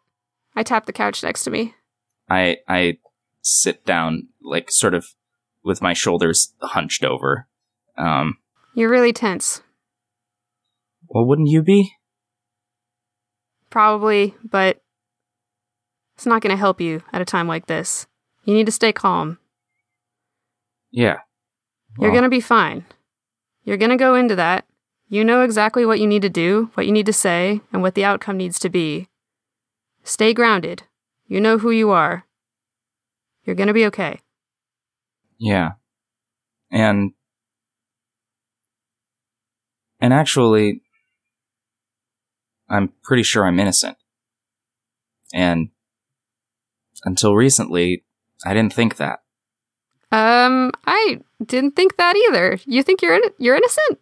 I 0.56 0.62
tap 0.62 0.86
the 0.86 0.92
couch 0.92 1.22
next 1.22 1.44
to 1.44 1.50
me. 1.50 1.74
I 2.28 2.58
I 2.68 2.98
sit 3.42 3.84
down 3.84 4.28
like 4.42 4.70
sort 4.70 4.94
of 4.94 5.06
with 5.62 5.82
my 5.82 5.92
shoulders 5.92 6.54
hunched 6.60 7.04
over. 7.04 7.48
Um, 7.96 8.38
You're 8.74 8.90
really 8.90 9.12
tense. 9.12 9.62
well, 11.08 11.26
wouldn't 11.26 11.48
you 11.48 11.62
be? 11.62 11.92
Probably, 13.70 14.34
but 14.44 14.82
it's 16.14 16.26
not 16.26 16.42
gonna 16.42 16.56
help 16.56 16.80
you 16.80 17.02
at 17.12 17.22
a 17.22 17.24
time 17.24 17.48
like 17.48 17.66
this. 17.66 18.06
You 18.44 18.54
need 18.54 18.66
to 18.66 18.72
stay 18.72 18.92
calm. 18.92 19.38
Yeah. 20.90 21.20
You're 21.98 22.10
going 22.10 22.22
to 22.24 22.28
be 22.28 22.40
fine. 22.40 22.84
You're 23.64 23.76
going 23.76 23.90
to 23.90 23.96
go 23.96 24.14
into 24.14 24.36
that. 24.36 24.64
You 25.08 25.24
know 25.24 25.42
exactly 25.42 25.86
what 25.86 26.00
you 26.00 26.06
need 26.06 26.22
to 26.22 26.28
do, 26.28 26.70
what 26.74 26.86
you 26.86 26.92
need 26.92 27.06
to 27.06 27.12
say, 27.12 27.60
and 27.72 27.82
what 27.82 27.94
the 27.94 28.04
outcome 28.04 28.36
needs 28.36 28.58
to 28.60 28.68
be. 28.68 29.08
Stay 30.04 30.34
grounded. 30.34 30.84
You 31.26 31.40
know 31.40 31.58
who 31.58 31.70
you 31.70 31.90
are. 31.90 32.26
You're 33.44 33.56
going 33.56 33.68
to 33.68 33.74
be 33.74 33.86
okay. 33.86 34.20
Yeah. 35.38 35.72
And 36.70 37.12
and 40.00 40.12
actually, 40.12 40.82
I'm 42.68 42.92
pretty 43.02 43.22
sure 43.22 43.46
I'm 43.46 43.58
innocent. 43.58 43.96
And 45.32 45.70
until 47.04 47.34
recently, 47.34 48.04
I 48.44 48.54
didn't 48.54 48.72
think 48.72 48.96
that. 48.96 49.20
Um, 50.12 50.70
I 50.86 51.20
didn't 51.44 51.74
think 51.74 51.96
that 51.96 52.16
either. 52.16 52.58
You 52.66 52.82
think 52.82 53.02
you're 53.02 53.14
in- 53.14 53.32
you're 53.38 53.56
innocent? 53.56 53.98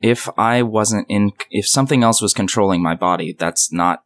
If 0.00 0.28
I 0.38 0.62
wasn't 0.62 1.06
in, 1.08 1.32
if 1.50 1.68
something 1.68 2.02
else 2.02 2.22
was 2.22 2.32
controlling 2.32 2.82
my 2.82 2.94
body, 2.94 3.36
that's 3.38 3.72
not 3.72 4.02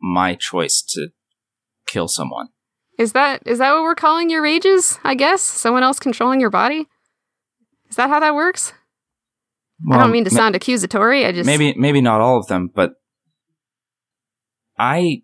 my 0.00 0.34
choice 0.34 0.82
to 0.90 1.08
kill 1.86 2.08
someone. 2.08 2.48
Is 2.98 3.12
that 3.12 3.42
is 3.46 3.58
that 3.58 3.72
what 3.72 3.82
we're 3.82 3.94
calling 3.94 4.30
your 4.30 4.42
rages? 4.42 4.98
I 5.02 5.14
guess 5.14 5.42
someone 5.42 5.82
else 5.82 5.98
controlling 5.98 6.40
your 6.40 6.50
body. 6.50 6.86
Is 7.88 7.96
that 7.96 8.10
how 8.10 8.20
that 8.20 8.34
works? 8.34 8.72
I 9.90 9.98
don't 9.98 10.12
mean 10.12 10.24
to 10.26 10.34
ma- 10.34 10.38
sound 10.38 10.54
accusatory. 10.54 11.24
I 11.24 11.32
just 11.32 11.46
maybe 11.46 11.74
maybe 11.76 12.00
not 12.00 12.20
all 12.20 12.38
of 12.38 12.46
them, 12.48 12.70
but 12.72 12.92
I 14.78 15.22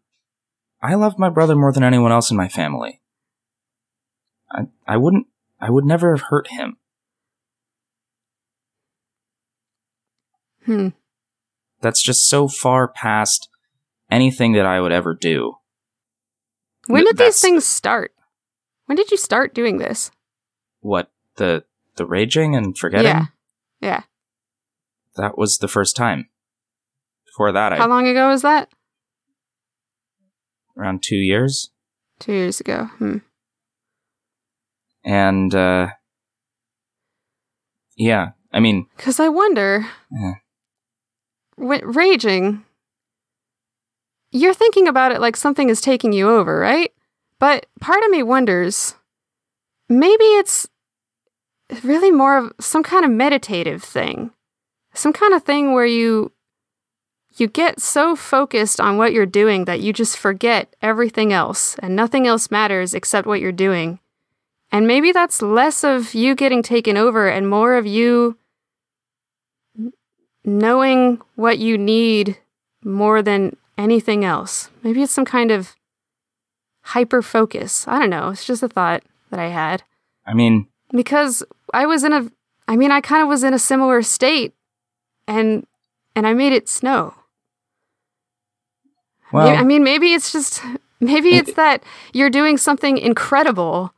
I 0.82 0.94
love 0.94 1.18
my 1.18 1.28
brother 1.28 1.54
more 1.54 1.72
than 1.72 1.82
anyone 1.82 2.12
else 2.12 2.30
in 2.30 2.36
my 2.36 2.48
family. 2.48 3.02
I 4.50 4.62
I 4.86 4.96
wouldn't 4.96 5.26
I 5.60 5.70
would 5.70 5.84
never 5.84 6.16
have 6.16 6.26
hurt 6.28 6.48
him. 6.48 6.78
Hmm. 10.66 10.88
That's 11.80 12.02
just 12.02 12.28
so 12.28 12.48
far 12.48 12.88
past 12.88 13.48
anything 14.10 14.52
that 14.52 14.66
I 14.66 14.80
would 14.80 14.93
ever 14.93 15.14
do. 15.14 15.55
When 16.86 17.05
did 17.05 17.16
these 17.16 17.40
things 17.40 17.64
start? 17.64 18.12
When 18.86 18.97
did 18.97 19.10
you 19.10 19.16
start 19.16 19.55
doing 19.55 19.78
this? 19.78 20.10
What 20.80 21.10
the 21.36 21.64
the 21.97 22.06
raging 22.06 22.55
and 22.55 22.76
forgetting? 22.76 23.06
Yeah. 23.06 23.24
Yeah. 23.80 24.02
That 25.16 25.36
was 25.38 25.59
the 25.59 25.68
first 25.68 25.97
time. 25.97 26.28
Before 27.26 27.52
that, 27.52 27.72
I 27.72 27.76
How 27.76 27.88
long 27.88 28.06
ago 28.06 28.28
was 28.28 28.43
that? 28.43 28.68
around 30.76 31.02
two 31.02 31.16
years. 31.16 31.70
Two 32.18 32.32
years 32.32 32.60
ago. 32.60 32.90
Hmm. 32.98 33.18
And 35.05 35.55
uh 35.55 35.88
yeah, 37.97 38.30
I 38.52 38.60
mean, 38.60 38.86
Because 38.97 39.18
I 39.18 39.28
wonder, 39.28 39.86
Yeah. 40.10 40.34
When 41.56 41.86
raging, 41.86 42.64
you're 44.30 44.54
thinking 44.54 44.86
about 44.86 45.12
it 45.12 45.20
like 45.20 45.36
something 45.36 45.68
is 45.68 45.80
taking 45.80 46.12
you 46.12 46.28
over, 46.28 46.58
right? 46.58 46.92
But 47.38 47.66
part 47.80 48.02
of 48.04 48.10
me 48.10 48.22
wonders, 48.22 48.94
maybe 49.88 50.24
it's 50.24 50.68
really 51.82 52.10
more 52.10 52.38
of 52.38 52.52
some 52.60 52.82
kind 52.82 53.04
of 53.04 53.10
meditative 53.10 53.82
thing, 53.82 54.30
some 54.94 55.12
kind 55.12 55.34
of 55.34 55.42
thing 55.42 55.72
where 55.72 55.86
you 55.86 56.32
you 57.38 57.46
get 57.46 57.80
so 57.80 58.16
focused 58.16 58.80
on 58.80 58.96
what 58.96 59.12
you're 59.12 59.26
doing 59.26 59.66
that 59.66 59.80
you 59.80 59.92
just 59.92 60.16
forget 60.16 60.74
everything 60.80 61.34
else 61.34 61.76
and 61.80 61.94
nothing 61.94 62.26
else 62.26 62.50
matters 62.50 62.94
except 62.94 63.26
what 63.26 63.40
you're 63.40 63.52
doing. 63.52 63.98
And 64.72 64.86
maybe 64.86 65.12
that's 65.12 65.42
less 65.42 65.84
of 65.84 66.14
you 66.14 66.34
getting 66.34 66.62
taken 66.62 66.96
over 66.96 67.28
and 67.28 67.48
more 67.48 67.74
of 67.74 67.86
you 67.86 68.38
knowing 70.47 71.20
what 71.35 71.59
you 71.59 71.77
need 71.77 72.39
more 72.82 73.20
than 73.20 73.56
anything 73.77 74.24
else. 74.24 74.70
Maybe 74.82 75.02
it's 75.02 75.12
some 75.12 75.24
kind 75.27 75.51
of 75.51 75.74
hyper 76.82 77.20
focus. 77.20 77.86
I 77.89 77.98
don't 77.98 78.10
know. 78.10 78.31
It's 78.31 78.44
just 78.47 78.62
a 78.62 78.68
thought 78.68 79.02
that 79.31 79.40
I 79.40 79.48
had 79.48 79.82
I 80.24 80.32
mean, 80.35 80.68
because 80.93 81.43
I 81.74 81.85
was 81.85 82.05
in 82.05 82.12
a 82.12 82.31
I 82.68 82.77
mean 82.77 82.90
I 82.93 83.01
kind 83.01 83.23
of 83.23 83.28
was 83.28 83.43
in 83.44 83.52
a 83.55 83.59
similar 83.59 84.01
state 84.02 84.55
and 85.27 85.66
and 86.14 86.27
I 86.27 86.32
made 86.32 86.52
it 86.52 86.68
snow. 86.68 87.14
well, 89.32 89.48
Maybe- 89.48 89.59
I 89.59 89.64
mean 89.64 89.82
maybe 89.85 90.12
it's 90.14 90.32
just 90.32 90.62
maybe 91.01 91.36
it's 91.36 91.52
that 91.55 91.82
you're 92.12 92.31
doing 92.31 92.56
something 92.56 92.98
incredible 92.98 93.93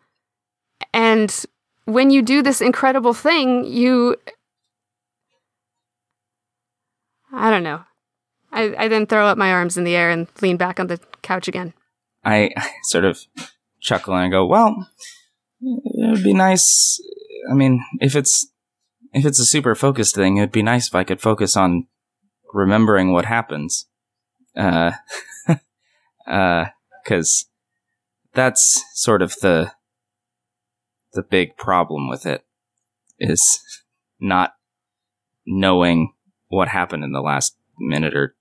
and 0.94 1.44
when 1.84 2.10
you 2.10 2.22
do 2.22 2.42
this 2.42 2.60
incredible 2.60 3.12
thing 3.14 3.64
you 3.64 4.16
I 7.32 7.50
don't 7.50 7.62
know. 7.62 7.82
I, 8.50 8.74
I 8.84 8.88
then 8.88 9.06
throw 9.06 9.26
up 9.26 9.38
my 9.38 9.52
arms 9.52 9.76
in 9.76 9.84
the 9.84 9.94
air 9.94 10.10
and 10.10 10.26
lean 10.40 10.56
back 10.56 10.80
on 10.80 10.86
the 10.86 10.98
couch 11.22 11.48
again. 11.48 11.74
I 12.24 12.50
sort 12.84 13.04
of 13.04 13.20
chuckle 13.80 14.14
and 14.14 14.24
I 14.24 14.28
go, 14.28 14.46
"Well, 14.46 14.88
it 15.60 16.10
would 16.10 16.24
be 16.24 16.34
nice. 16.34 17.00
I 17.50 17.54
mean, 17.54 17.84
if 18.00 18.16
it's 18.16 18.50
if 19.12 19.24
it's 19.24 19.40
a 19.40 19.46
super 19.46 19.74
focused 19.74 20.14
thing, 20.14 20.36
it'd 20.36 20.52
be 20.52 20.62
nice 20.62 20.88
if 20.88 20.94
I 20.94 21.04
could 21.04 21.20
focus 21.20 21.56
on 21.56 21.86
remembering 22.52 23.12
what 23.12 23.26
happens, 23.26 23.86
uh, 24.56 24.92
uh, 26.26 26.66
because 27.02 27.46
that's 28.34 28.82
sort 28.94 29.22
of 29.22 29.34
the 29.40 29.72
the 31.12 31.22
big 31.22 31.56
problem 31.56 32.08
with 32.08 32.26
it 32.26 32.44
is 33.18 33.60
not 34.20 34.52
knowing 35.46 36.12
what 36.48 36.68
happened 36.68 37.04
in 37.04 37.12
the 37.12 37.20
last 37.20 37.56
minute 37.78 38.14
or 38.14 38.34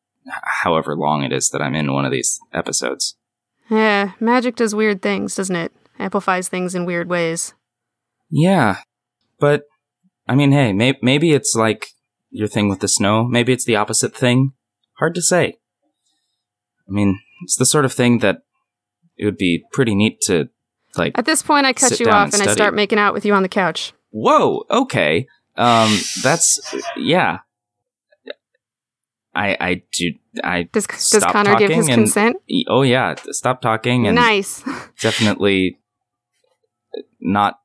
however 0.64 0.96
long 0.96 1.24
it 1.24 1.32
is 1.32 1.50
that 1.50 1.62
I'm 1.62 1.76
in 1.76 1.94
one 1.94 2.06
of 2.06 2.12
these 2.12 2.40
episodes." 2.54 3.16
Yeah, 3.70 4.14
magic 4.20 4.56
does 4.56 4.74
weird 4.74 5.02
things, 5.02 5.36
doesn't 5.36 5.56
it? 5.56 5.72
Amplifies 6.00 6.48
things 6.48 6.76
in 6.76 6.86
weird 6.86 7.10
ways. 7.10 7.54
Yeah, 8.30 8.78
but 9.40 9.64
I 10.28 10.36
mean, 10.36 10.52
hey, 10.52 10.74
may- 10.74 11.00
maybe 11.02 11.32
it's 11.32 11.56
like 11.56 11.88
your 12.30 12.48
thing 12.48 12.70
with 12.70 12.80
the 12.80 12.88
snow. 12.88 13.24
Maybe 13.24 13.54
it's 13.54 13.66
the 13.66 13.76
opposite 13.76 14.16
thing. 14.16 14.54
Hard 15.00 15.16
to 15.16 15.22
say. 15.22 15.58
I 16.88 16.92
mean, 16.92 17.20
it's 17.44 17.56
the 17.58 17.66
sort 17.66 17.86
of 17.86 17.94
thing 17.94 18.20
that 18.20 18.40
it 19.18 19.26
would 19.26 19.38
be 19.38 19.64
pretty 19.72 19.96
neat 19.96 20.22
to 20.22 20.50
like. 20.96 21.18
At 21.18 21.26
this 21.26 21.42
point, 21.42 21.66
I 21.66 21.74
cut 21.74 22.00
you 22.00 22.10
off 22.10 22.34
and 22.34 22.42
and 22.42 22.50
I 22.50 22.54
start 22.54 22.74
making 22.74 23.00
out 23.00 23.14
with 23.14 23.26
you 23.26 23.34
on 23.34 23.44
the 23.44 23.50
couch. 23.50 23.94
Whoa, 24.10 24.64
okay, 24.70 25.28
um, 25.56 25.98
that's 26.24 26.60
yeah. 26.96 27.40
I 29.38 29.57
I 29.59 29.81
do 29.93 30.14
I 30.43 30.64
Does, 30.64 30.88
does 30.88 31.23
Connor 31.23 31.55
give 31.57 31.72
his 31.72 31.88
and- 31.88 31.95
consent? 31.95 32.38
oh 32.68 32.81
yeah. 32.81 33.15
Stop 33.31 33.61
talking 33.61 34.07
and 34.07 34.15
Nice. 34.15 34.64
definitely 35.01 35.80
not 37.22 37.59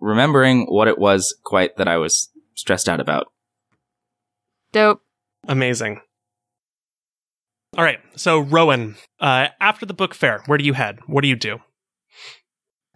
remembering 0.00 0.66
what 0.66 0.88
it 0.88 0.98
was 0.98 1.34
quite 1.44 1.76
that 1.76 1.88
I 1.88 1.96
was 1.96 2.30
stressed 2.54 2.88
out 2.88 3.00
about. 3.00 3.26
Dope. 4.72 5.00
Amazing. 5.48 6.00
All 7.76 7.84
right. 7.84 8.00
So, 8.16 8.38
Rowan, 8.40 8.96
uh, 9.20 9.48
after 9.60 9.86
the 9.86 9.94
book 9.94 10.14
fair, 10.14 10.42
where 10.46 10.58
do 10.58 10.64
you 10.64 10.72
head? 10.74 10.98
What 11.06 11.22
do 11.22 11.28
you 11.28 11.36
do? 11.36 11.58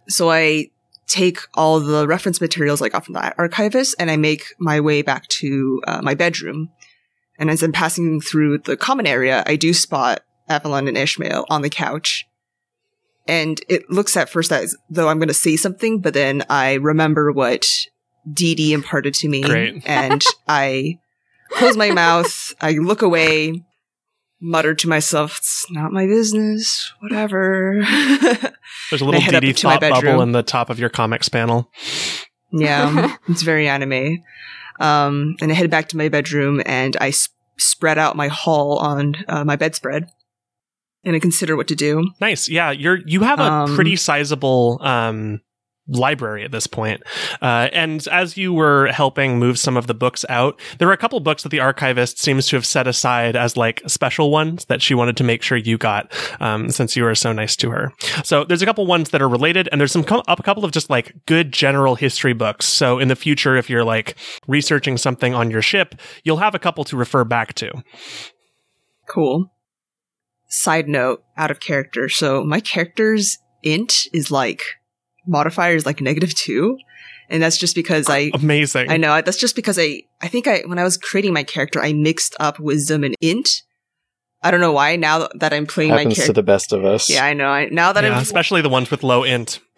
So 0.07 0.29
I 0.29 0.67
take 1.07 1.39
all 1.55 1.79
the 1.79 2.07
reference 2.07 2.39
materials 2.41 2.81
I 2.81 2.89
got 2.89 3.05
from 3.05 3.13
the 3.13 3.33
archivist 3.37 3.95
and 3.99 4.11
I 4.11 4.17
make 4.17 4.43
my 4.59 4.79
way 4.79 5.01
back 5.01 5.27
to 5.39 5.81
uh, 5.87 6.01
my 6.01 6.13
bedroom. 6.15 6.69
And 7.37 7.49
as 7.49 7.61
I'm 7.61 7.71
passing 7.71 8.19
through 8.21 8.59
the 8.59 8.77
common 8.77 9.05
area, 9.05 9.43
I 9.45 9.55
do 9.55 9.73
spot 9.73 10.21
Avalon 10.49 10.87
and 10.87 10.97
Ishmael 10.97 11.45
on 11.49 11.61
the 11.61 11.69
couch. 11.69 12.25
And 13.27 13.59
it 13.67 13.89
looks 13.89 14.15
at 14.15 14.29
first 14.29 14.51
as 14.51 14.75
though 14.89 15.09
I'm 15.09 15.19
going 15.19 15.27
to 15.27 15.33
say 15.33 15.57
something, 15.57 15.99
but 15.99 16.13
then 16.13 16.43
I 16.49 16.75
remember 16.75 17.31
what 17.31 17.67
Dee 18.31 18.55
Dee 18.55 18.73
imparted 18.73 19.13
to 19.15 19.27
me. 19.27 19.41
Great. 19.41 19.83
And 19.87 20.23
I 20.47 20.99
close 21.49 21.77
my 21.77 21.91
mouth, 21.91 22.53
I 22.61 22.73
look 22.73 23.01
away, 23.01 23.63
mutter 24.39 24.73
to 24.75 24.87
myself, 24.87 25.37
it's 25.37 25.65
not 25.71 25.91
my 25.91 26.05
business, 26.05 26.91
whatever. 26.99 27.81
There's 28.89 29.01
a 29.01 29.05
little 29.05 29.21
head 29.21 29.35
up 29.35 29.43
DD 29.43 29.59
thought 29.59 29.81
bubble 29.81 30.21
in 30.21 30.31
the 30.31 30.43
top 30.43 30.69
of 30.69 30.79
your 30.79 30.89
comics 30.89 31.29
panel. 31.29 31.71
Yeah, 32.51 33.15
it's 33.27 33.41
very 33.41 33.67
anime. 33.67 34.23
Um, 34.79 35.35
and 35.41 35.51
I 35.51 35.55
head 35.55 35.69
back 35.69 35.89
to 35.89 35.97
my 35.97 36.09
bedroom 36.09 36.61
and 36.65 36.95
I 37.01 37.09
s- 37.09 37.29
spread 37.57 37.97
out 37.97 38.15
my 38.15 38.27
haul 38.27 38.77
on 38.77 39.15
uh, 39.27 39.43
my 39.43 39.55
bedspread 39.55 40.09
and 41.03 41.15
I 41.15 41.19
consider 41.19 41.55
what 41.55 41.67
to 41.69 41.75
do. 41.75 42.09
Nice. 42.21 42.47
Yeah, 42.49 42.71
you're 42.71 42.99
you 43.05 43.21
have 43.21 43.39
a 43.39 43.43
Um, 43.43 43.75
pretty 43.75 43.95
sizable 43.95 44.79
um 44.81 45.41
library 45.87 46.43
at 46.43 46.51
this 46.51 46.67
point. 46.67 47.01
Uh, 47.41 47.69
and 47.71 48.07
as 48.09 48.37
you 48.37 48.53
were 48.53 48.87
helping 48.87 49.39
move 49.39 49.57
some 49.57 49.77
of 49.77 49.87
the 49.87 49.93
books 49.93 50.25
out, 50.29 50.59
there 50.77 50.87
were 50.87 50.93
a 50.93 50.97
couple 50.97 51.19
books 51.19 51.43
that 51.43 51.49
the 51.49 51.59
archivist 51.59 52.19
seems 52.19 52.47
to 52.47 52.55
have 52.55 52.65
set 52.65 52.87
aside 52.87 53.35
as 53.35 53.55
like 53.57 53.81
special 53.87 54.31
ones 54.31 54.65
that 54.65 54.81
she 54.81 54.93
wanted 54.93 55.17
to 55.17 55.23
make 55.23 55.41
sure 55.41 55.57
you 55.57 55.77
got 55.77 56.11
um, 56.39 56.69
since 56.69 56.95
you 56.95 57.03
were 57.03 57.15
so 57.15 57.31
nice 57.31 57.55
to 57.55 57.69
her. 57.69 57.91
So 58.23 58.43
there's 58.43 58.61
a 58.61 58.65
couple 58.65 58.85
ones 58.85 59.09
that 59.11 59.21
are 59.21 59.29
related, 59.29 59.69
and 59.71 59.79
there's 59.79 59.91
some 59.91 60.03
co- 60.03 60.23
a 60.27 60.35
couple 60.43 60.65
of 60.65 60.71
just 60.71 60.89
like 60.89 61.13
good 61.25 61.51
general 61.51 61.95
history 61.95 62.33
books. 62.33 62.65
So 62.65 62.99
in 62.99 63.07
the 63.07 63.15
future, 63.15 63.55
if 63.55 63.69
you're 63.69 63.85
like 63.85 64.15
researching 64.47 64.97
something 64.97 65.33
on 65.33 65.51
your 65.51 65.61
ship, 65.61 65.95
you'll 66.23 66.37
have 66.37 66.55
a 66.55 66.59
couple 66.59 66.83
to 66.85 66.97
refer 66.97 67.23
back 67.23 67.53
to. 67.55 67.71
Cool. 69.07 69.51
Side 70.49 70.87
note, 70.87 71.23
out 71.35 71.51
of 71.51 71.59
character. 71.59 72.09
So 72.09 72.43
my 72.43 72.59
character's 72.59 73.37
int 73.63 74.07
is 74.13 74.31
like 74.31 74.61
modifier 75.27 75.75
is 75.75 75.85
like 75.85 76.01
negative 76.01 76.33
two. 76.33 76.77
And 77.29 77.43
that's 77.43 77.57
just 77.57 77.75
because 77.75 78.09
I 78.09 78.31
Amazing. 78.33 78.89
I 78.89 78.97
know 78.97 79.21
that's 79.21 79.37
just 79.37 79.55
because 79.55 79.77
I 79.77 80.03
I 80.21 80.27
think 80.29 80.47
I 80.47 80.63
when 80.65 80.79
I 80.79 80.83
was 80.83 80.97
creating 80.97 81.33
my 81.33 81.43
character 81.43 81.81
I 81.81 81.91
mixed 81.93 82.35
up 82.39 82.59
wisdom 82.59 83.03
and 83.03 83.15
int. 83.21 83.63
I 84.41 84.51
don't 84.51 84.61
know 84.61 84.71
why. 84.71 84.95
Now 84.95 85.27
that 85.35 85.51
I'm 85.51 85.65
playing 85.65 85.91
my 85.91 86.03
Happens 86.03 86.25
to 86.25 86.33
the 86.33 86.43
best 86.43 86.71
of 86.71 86.85
us. 86.85 87.09
yeah, 87.09 87.25
I 87.25 87.33
know. 87.33 87.49
I, 87.49 87.65
now 87.69 87.91
that 87.91 88.03
Yeah, 88.03 88.11
I'm 88.11 88.21
especially 88.21 88.61
the 88.61 88.69
ones 88.69 88.89
with 88.91 89.03
low 89.03 89.23
int. 89.23 89.59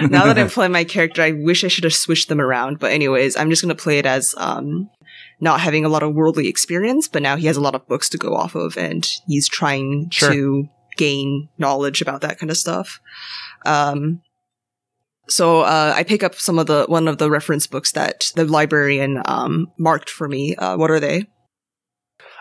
now 0.00 0.24
that 0.26 0.38
I'm 0.38 0.48
playing 0.48 0.72
my 0.72 0.84
character, 0.84 1.22
I 1.22 1.32
wish 1.32 1.64
I 1.64 1.68
should 1.68 1.84
have 1.84 1.92
switched 1.94 2.28
them 2.28 2.40
around. 2.40 2.78
But 2.78 2.92
anyways, 2.92 3.36
I'm 3.36 3.50
just 3.50 3.62
gonna 3.62 3.74
play 3.74 3.98
it 3.98 4.06
as 4.06 4.34
um 4.38 4.88
not 5.40 5.60
having 5.60 5.84
a 5.84 5.88
lot 5.88 6.02
of 6.02 6.14
worldly 6.14 6.48
experience, 6.48 7.08
but 7.08 7.20
now 7.20 7.36
he 7.36 7.46
has 7.46 7.56
a 7.56 7.60
lot 7.60 7.74
of 7.74 7.86
books 7.88 8.08
to 8.10 8.18
go 8.18 8.34
off 8.34 8.54
of, 8.54 8.78
and 8.78 9.06
he's 9.26 9.48
trying 9.48 10.08
Sure. 10.10 10.32
to 10.32 10.68
gain 10.96 11.48
knowledge 11.58 12.00
about 12.00 12.22
that 12.22 12.38
kind 12.38 12.50
of 12.50 12.56
stuff. 12.56 13.00
Um, 13.64 14.22
so 15.28 15.60
uh, 15.60 15.92
I 15.96 16.04
pick 16.04 16.22
up 16.22 16.36
some 16.36 16.58
of 16.58 16.66
the 16.66 16.86
one 16.88 17.08
of 17.08 17.18
the 17.18 17.30
reference 17.30 17.66
books 17.66 17.92
that 17.92 18.30
the 18.36 18.44
librarian 18.44 19.22
um 19.24 19.72
marked 19.78 20.08
for 20.08 20.28
me. 20.28 20.54
Uh, 20.56 20.76
what 20.76 20.90
are 20.90 21.00
they? 21.00 21.26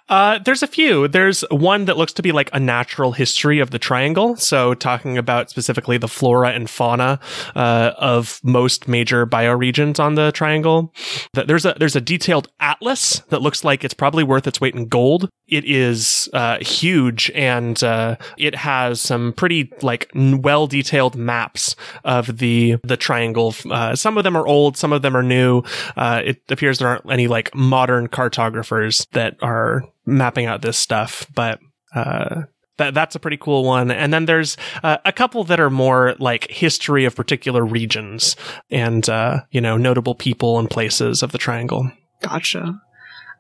Uh, 0.08 0.38
there's 0.40 0.62
a 0.62 0.68
few. 0.68 1.08
There's 1.08 1.44
one 1.50 1.86
that 1.86 1.98
looks 1.98 2.14
to 2.14 2.22
be 2.22 2.32
like 2.32 2.50
a 2.54 2.60
natural 2.60 3.14
history 3.14 3.60
of 3.60 3.72
the 3.72 3.80
triangle. 3.80 4.36
So 4.36 4.76
talking 4.76 5.18
about 5.18 5.50
specifically 5.50 5.98
the 5.98 6.08
flora 6.08 6.52
and 6.52 6.70
fauna 6.70 7.20
uh, 7.56 7.92
of 7.98 8.40
most 8.44 8.88
major 8.88 9.26
bioregions 9.26 10.00
on 10.00 10.16
the 10.16 10.32
triangle. 10.32 10.94
There's 11.34 11.66
a 11.66 11.76
there's 11.80 11.96
a 11.96 12.02
detailed 12.02 12.50
atlas 12.60 13.20
that 13.30 13.42
looks 13.42 13.64
like 13.64 13.84
it's 13.84 13.94
probably 13.94 14.24
worth 14.24 14.46
its 14.46 14.62
weight 14.62 14.76
in 14.76 14.88
gold. 14.88 15.30
It 15.48 15.66
is 15.66 16.30
uh, 16.34 16.60
huge 16.60 17.32
and 17.34 17.82
uh, 17.84 18.18
it 18.38 18.56
has 18.56 19.02
some 19.02 19.34
pretty 19.34 19.72
like 19.82 20.10
well 20.14 20.68
detailed 20.68 21.16
maps 21.16 21.76
of 22.04 22.38
the 22.38 22.78
the 22.84 22.98
triangle. 22.98 23.56
Uh, 23.70 23.96
some 23.96 24.18
of 24.20 24.24
them 24.24 24.36
are 24.36 24.46
old, 24.46 24.78
some 24.78 24.94
of 24.94 25.02
them 25.02 25.18
are 25.18 25.24
new. 25.24 25.64
Uh, 25.98 26.22
it 26.24 26.42
appears 26.50 26.78
there 26.78 26.90
aren't 26.90 27.10
any 27.12 27.28
like 27.28 27.54
modern 27.56 28.08
cartographers 28.08 29.08
that 29.12 29.36
are 29.42 29.84
mapping 30.06 30.46
out 30.46 30.62
this 30.62 30.78
stuff, 30.78 31.28
but 31.34 31.60
uh, 31.94 32.44
That 32.78 32.94
that's 32.94 33.16
a 33.16 33.20
pretty 33.20 33.38
cool 33.38 33.64
one. 33.64 33.90
And 33.90 34.14
then 34.14 34.26
there's 34.26 34.58
uh, 34.84 34.98
a 35.06 35.14
couple 35.14 35.44
that 35.46 35.60
are 35.60 35.70
more 35.70 36.16
like 36.20 36.50
history 36.52 37.06
of 37.06 37.16
particular 37.16 37.66
regions 37.66 38.36
and 38.70 39.08
uh, 39.08 39.42
you 39.52 39.62
know 39.62 39.78
notable 39.78 40.16
people 40.16 40.60
and 40.60 40.70
places 40.70 41.24
of 41.24 41.32
the 41.32 41.38
triangle. 41.38 41.90
Gotcha. 42.22 42.82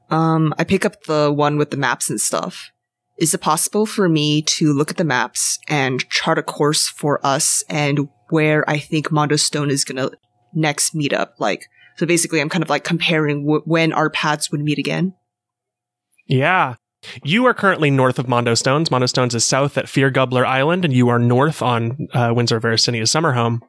Um, 0.09 0.53
I 0.57 0.63
pick 0.63 0.85
up 0.85 1.03
the 1.03 1.33
one 1.33 1.57
with 1.57 1.71
the 1.71 1.77
maps 1.77 2.09
and 2.09 2.21
stuff. 2.21 2.71
Is 3.17 3.33
it 3.33 3.41
possible 3.41 3.85
for 3.85 4.07
me 4.07 4.41
to 4.41 4.71
look 4.73 4.91
at 4.91 4.97
the 4.97 5.03
maps 5.03 5.57
and 5.67 6.07
chart 6.09 6.37
a 6.37 6.43
course 6.43 6.87
for 6.87 7.19
us 7.25 7.63
and 7.69 8.07
where 8.29 8.69
I 8.69 8.77
think 8.77 9.11
Mondo 9.11 9.35
Stone 9.35 9.69
is 9.69 9.83
gonna 9.83 10.11
next 10.53 10.93
meet 10.95 11.11
up? 11.13 11.35
Like, 11.39 11.65
so 11.97 12.05
basically, 12.05 12.39
I'm 12.39 12.49
kind 12.49 12.63
of 12.63 12.69
like 12.69 12.83
comparing 12.83 13.43
w- 13.45 13.63
when 13.65 13.93
our 13.93 14.09
paths 14.09 14.51
would 14.51 14.61
meet 14.61 14.77
again. 14.77 15.13
Yeah. 16.27 16.76
You 17.23 17.45
are 17.45 17.53
currently 17.53 17.91
north 17.91 18.18
of 18.18 18.27
Mondo 18.27 18.56
Stones. 18.56 18.89
Mondo 18.89 19.06
Stones 19.06 19.35
is 19.35 19.45
south 19.45 19.77
at 19.77 19.88
Fear 19.88 20.10
Gubbler 20.11 20.45
Island, 20.45 20.84
and 20.85 20.93
you 20.93 21.10
are 21.10 21.19
north 21.19 21.61
on 21.61 22.07
uh, 22.14 22.34
Windsor 22.35 22.60
Veristinia's 22.60 23.11
summer 23.11 23.34
home. 23.34 23.64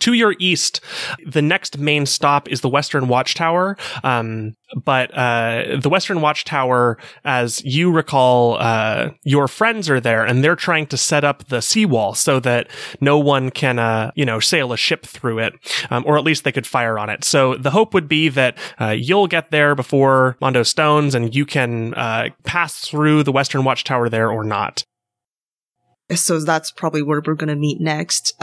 To 0.00 0.12
your 0.12 0.34
east, 0.38 0.80
the 1.24 1.42
next 1.42 1.78
main 1.78 2.06
stop 2.06 2.48
is 2.48 2.60
the 2.60 2.68
Western 2.68 3.08
Watchtower. 3.08 3.76
Um, 4.02 4.54
but 4.84 5.12
uh, 5.16 5.76
the 5.80 5.88
Western 5.88 6.20
Watchtower, 6.20 6.98
as 7.24 7.62
you 7.64 7.90
recall, 7.90 8.56
uh, 8.58 9.10
your 9.22 9.48
friends 9.48 9.90
are 9.90 10.00
there, 10.00 10.24
and 10.24 10.42
they're 10.42 10.56
trying 10.56 10.86
to 10.86 10.96
set 10.96 11.24
up 11.24 11.48
the 11.48 11.60
seawall 11.60 12.14
so 12.14 12.40
that 12.40 12.68
no 13.00 13.18
one 13.18 13.50
can, 13.50 13.78
uh, 13.78 14.12
you 14.14 14.24
know, 14.24 14.40
sail 14.40 14.72
a 14.72 14.76
ship 14.76 15.04
through 15.04 15.40
it, 15.40 15.52
um, 15.90 16.04
or 16.06 16.16
at 16.16 16.24
least 16.24 16.44
they 16.44 16.52
could 16.52 16.66
fire 16.66 16.98
on 16.98 17.10
it. 17.10 17.24
So 17.24 17.56
the 17.56 17.70
hope 17.70 17.92
would 17.94 18.08
be 18.08 18.28
that 18.30 18.56
uh, 18.80 18.90
you'll 18.90 19.26
get 19.26 19.50
there 19.50 19.74
before 19.74 20.36
Mondo 20.40 20.62
Stones, 20.62 21.14
and 21.14 21.34
you 21.34 21.44
can 21.44 21.94
uh, 21.94 22.30
pass 22.44 22.86
through 22.86 23.24
the 23.24 23.32
Western 23.32 23.64
Watchtower 23.64 24.08
there 24.08 24.30
or 24.30 24.44
not. 24.44 24.84
So 26.14 26.40
that's 26.40 26.70
probably 26.70 27.02
where 27.02 27.22
we're 27.24 27.34
gonna 27.34 27.56
meet 27.56 27.80
next. 27.80 28.34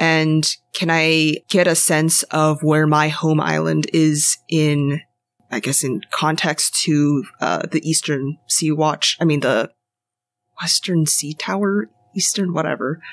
And 0.00 0.56
can 0.74 0.90
I 0.90 1.36
get 1.50 1.66
a 1.66 1.74
sense 1.74 2.22
of 2.24 2.62
where 2.62 2.86
my 2.86 3.08
home 3.08 3.38
island 3.38 3.86
is 3.92 4.38
in, 4.48 5.02
I 5.50 5.60
guess, 5.60 5.84
in 5.84 6.00
context 6.10 6.82
to 6.84 7.24
uh, 7.40 7.62
the 7.70 7.86
Eastern 7.88 8.38
Sea 8.48 8.72
Watch? 8.72 9.18
I 9.20 9.24
mean, 9.26 9.40
the 9.40 9.70
Western 10.60 11.04
Sea 11.04 11.34
Tower, 11.34 11.90
Eastern, 12.16 12.52
whatever. 12.52 13.00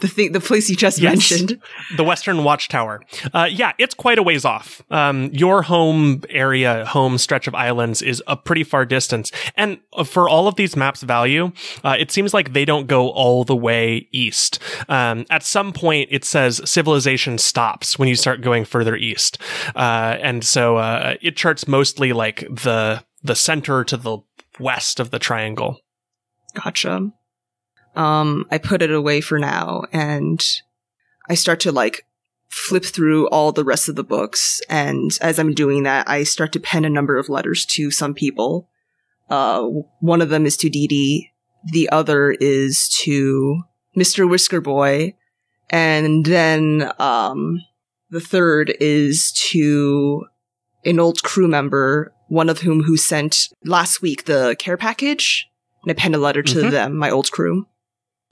The 0.00 0.08
thing, 0.08 0.32
the 0.32 0.40
place 0.40 0.68
you 0.68 0.74
just 0.74 0.98
Yes. 0.98 1.30
mentioned. 1.30 1.60
The 1.96 2.02
Western 2.02 2.42
Watchtower. 2.42 3.00
Uh, 3.32 3.46
yeah, 3.48 3.72
it's 3.78 3.94
quite 3.94 4.18
a 4.18 4.24
ways 4.24 4.44
off. 4.44 4.82
Um, 4.90 5.30
your 5.32 5.62
home 5.62 6.22
area, 6.30 6.84
home 6.84 7.16
stretch 7.16 7.46
of 7.46 7.54
islands 7.54 8.02
is 8.02 8.20
a 8.26 8.36
pretty 8.36 8.64
far 8.64 8.84
distance. 8.84 9.30
And 9.56 9.78
uh, 9.92 10.02
for 10.02 10.28
all 10.28 10.48
of 10.48 10.56
these 10.56 10.74
maps' 10.74 11.02
value, 11.04 11.52
uh, 11.84 11.94
it 11.96 12.10
seems 12.10 12.34
like 12.34 12.54
they 12.54 12.64
don't 12.64 12.88
go 12.88 13.10
all 13.10 13.44
the 13.44 13.54
way 13.54 14.08
east. 14.10 14.58
Um, 14.88 15.24
at 15.30 15.44
some 15.44 15.72
point, 15.72 16.08
it 16.10 16.24
says 16.24 16.60
civilization 16.68 17.38
stops 17.38 18.00
when 18.00 18.08
you 18.08 18.16
start 18.16 18.40
going 18.40 18.64
further 18.64 18.96
east. 18.96 19.38
Uh, 19.76 20.16
and 20.20 20.42
so 20.44 20.76
uh, 20.78 21.14
it 21.22 21.36
charts 21.36 21.68
mostly 21.68 22.12
like 22.12 22.40
the 22.50 23.04
the 23.22 23.36
center 23.36 23.84
to 23.84 23.96
the 23.96 24.18
west 24.58 24.98
of 24.98 25.12
the 25.12 25.20
triangle. 25.20 25.78
Gotcha. 26.54 27.10
Um, 27.98 28.46
I 28.50 28.58
put 28.58 28.80
it 28.80 28.92
away 28.92 29.20
for 29.20 29.38
now 29.38 29.82
and 29.92 30.40
I 31.28 31.34
start 31.34 31.58
to 31.60 31.72
like 31.72 32.06
flip 32.48 32.84
through 32.84 33.28
all 33.28 33.50
the 33.50 33.64
rest 33.64 33.88
of 33.88 33.96
the 33.96 34.04
books. 34.04 34.60
And 34.70 35.10
as 35.20 35.38
I'm 35.38 35.52
doing 35.52 35.82
that, 35.82 36.08
I 36.08 36.22
start 36.22 36.52
to 36.52 36.60
pen 36.60 36.84
a 36.84 36.90
number 36.90 37.18
of 37.18 37.28
letters 37.28 37.66
to 37.66 37.90
some 37.90 38.14
people. 38.14 38.68
Uh, 39.28 39.62
one 40.00 40.22
of 40.22 40.28
them 40.28 40.46
is 40.46 40.56
to 40.58 40.70
Dee 40.70 40.86
Dee. 40.86 41.30
The 41.72 41.90
other 41.90 42.30
is 42.40 42.88
to 43.02 43.62
Mr. 43.96 44.30
Whisker 44.30 44.60
Boy. 44.60 45.14
And 45.68 46.24
then, 46.24 46.90
um, 46.98 47.60
the 48.10 48.20
third 48.20 48.74
is 48.80 49.32
to 49.50 50.24
an 50.84 50.98
old 51.00 51.22
crew 51.22 51.48
member, 51.48 52.14
one 52.28 52.48
of 52.48 52.60
whom 52.60 52.84
who 52.84 52.96
sent 52.96 53.48
last 53.64 54.00
week 54.00 54.24
the 54.24 54.56
care 54.58 54.76
package. 54.78 55.46
And 55.82 55.90
I 55.90 55.94
penned 55.94 56.14
a 56.14 56.18
letter 56.18 56.42
to 56.42 56.62
Mhm. 56.62 56.70
them, 56.70 56.96
my 56.96 57.10
old 57.10 57.30
crew. 57.30 57.66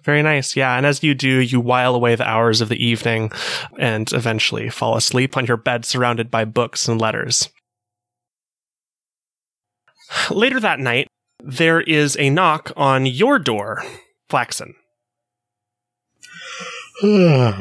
Very 0.07 0.23
nice. 0.23 0.55
Yeah. 0.57 0.77
And 0.77 0.87
as 0.87 1.03
you 1.03 1.15
do, 1.15 1.41
you 1.41 1.59
while 1.61 1.95
away 1.97 2.15
the 2.15 2.27
hours 2.27 2.61
of 2.61 2.69
the 2.69 2.83
evening 2.83 3.33
and 3.77 4.11
eventually 4.13 4.71
fall 4.71 4.97
asleep 4.97 5.37
on 5.37 5.47
your 5.47 5.57
bed 5.57 5.85
surrounded 5.85 6.31
by 6.31 6.45
books 6.45 6.87
and 6.87 7.01
letters. 7.01 7.51
Later 10.31 10.61
that 10.61 10.79
night, 10.79 11.09
there 11.43 11.81
is 11.81 12.17
a 12.21 12.31
knock 12.31 12.71
on 12.77 13.05
your 13.05 13.41
door, 13.41 13.83
Flaxen. 14.29 14.75
Who 17.03 17.55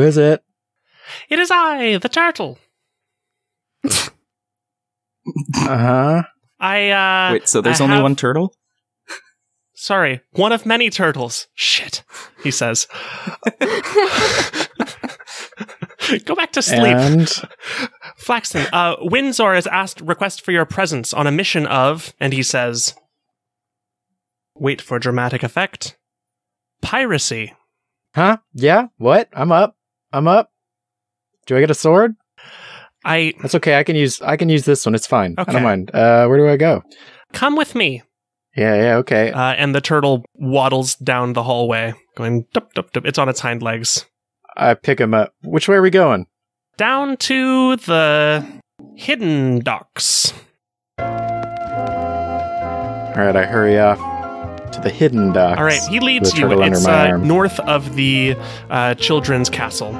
is 0.00 0.16
it? 0.18 0.42
It 1.30 1.38
is 1.38 1.52
I, 1.52 1.98
the 1.98 2.08
turtle. 2.08 2.58
Uh 5.56 5.76
huh. 5.78 6.22
I, 6.60 6.90
uh. 6.90 7.32
Wait, 7.32 7.48
so 7.48 7.60
there's 7.60 7.80
I 7.80 7.84
only 7.84 7.96
have- 7.96 8.02
one 8.04 8.14
turtle? 8.14 8.54
Sorry, 9.78 10.20
one 10.32 10.52
of 10.52 10.64
many 10.64 10.88
turtles. 10.88 11.48
Shit, 11.54 12.02
he 12.42 12.50
says. 12.50 12.88
Go 16.24 16.34
back 16.34 16.52
to 16.52 16.62
sleep. 16.62 16.96
And 16.96 17.28
Flaxen, 18.16 18.66
uh, 18.72 18.96
Windsor 19.00 19.54
has 19.54 19.66
asked 19.66 20.00
request 20.00 20.42
for 20.44 20.52
your 20.52 20.64
presence 20.64 21.12
on 21.12 21.26
a 21.26 21.32
mission 21.32 21.66
of, 21.66 22.14
and 22.20 22.32
he 22.32 22.42
says, 22.42 22.94
wait 24.54 24.80
for 24.80 24.98
dramatic 24.98 25.42
effect, 25.42 25.96
piracy. 26.80 27.52
huh? 28.14 28.38
Yeah. 28.54 28.86
What? 28.98 29.28
I'm 29.32 29.52
up. 29.52 29.76
I'm 30.12 30.28
up. 30.28 30.50
Do 31.46 31.56
I 31.56 31.60
get 31.60 31.70
a 31.70 31.74
sword? 31.74 32.14
I 33.04 33.34
That's 33.42 33.54
okay. 33.56 33.78
I 33.78 33.84
can 33.84 33.94
use. 33.96 34.20
I 34.22 34.36
can 34.36 34.48
use 34.48 34.64
this 34.64 34.86
one. 34.86 34.94
It's 34.94 35.06
fine. 35.06 35.34
I 35.38 35.42
Okay. 35.42 35.52
don't 35.52 35.62
mind. 35.62 35.90
Uh, 35.94 36.26
where 36.26 36.38
do 36.38 36.48
I 36.48 36.56
go? 36.56 36.82
come 37.32 37.56
with 37.56 37.74
me. 37.74 38.02
Yeah. 38.56 38.74
Yeah. 38.74 38.96
Okay. 38.96 39.30
Uh, 39.32 39.52
and 39.52 39.74
the 39.74 39.80
turtle 39.80 40.24
waddles 40.34 40.94
down 40.96 41.34
the 41.34 41.42
hallway, 41.42 41.94
going 42.16 42.46
dup 42.52 42.72
dup 42.74 42.92
dup. 42.92 43.06
It's 43.06 43.18
on 43.18 43.28
its 43.28 43.40
hind 43.40 43.62
legs. 43.62 44.06
I 44.56 44.74
pick 44.74 45.00
him 45.00 45.12
up. 45.14 45.34
Which 45.42 45.68
way 45.68 45.76
are 45.76 45.82
we 45.82 45.90
going? 45.90 46.26
Down 46.76 47.16
to 47.18 47.76
the 47.76 48.44
hidden 48.94 49.60
docks. 49.60 50.32
All 50.98 51.06
right. 53.22 53.36
I 53.36 53.44
hurry 53.44 53.78
off 53.78 53.98
to 54.72 54.80
the 54.80 54.90
hidden 54.90 55.32
docks. 55.32 55.58
All 55.58 55.64
right, 55.64 55.80
he 55.88 56.00
leads 56.00 56.36
you. 56.36 56.50
It's 56.62 56.86
uh, 56.86 57.16
north 57.18 57.58
of 57.60 57.94
the 57.96 58.36
uh, 58.68 58.94
children's 58.94 59.48
castle. 59.48 59.92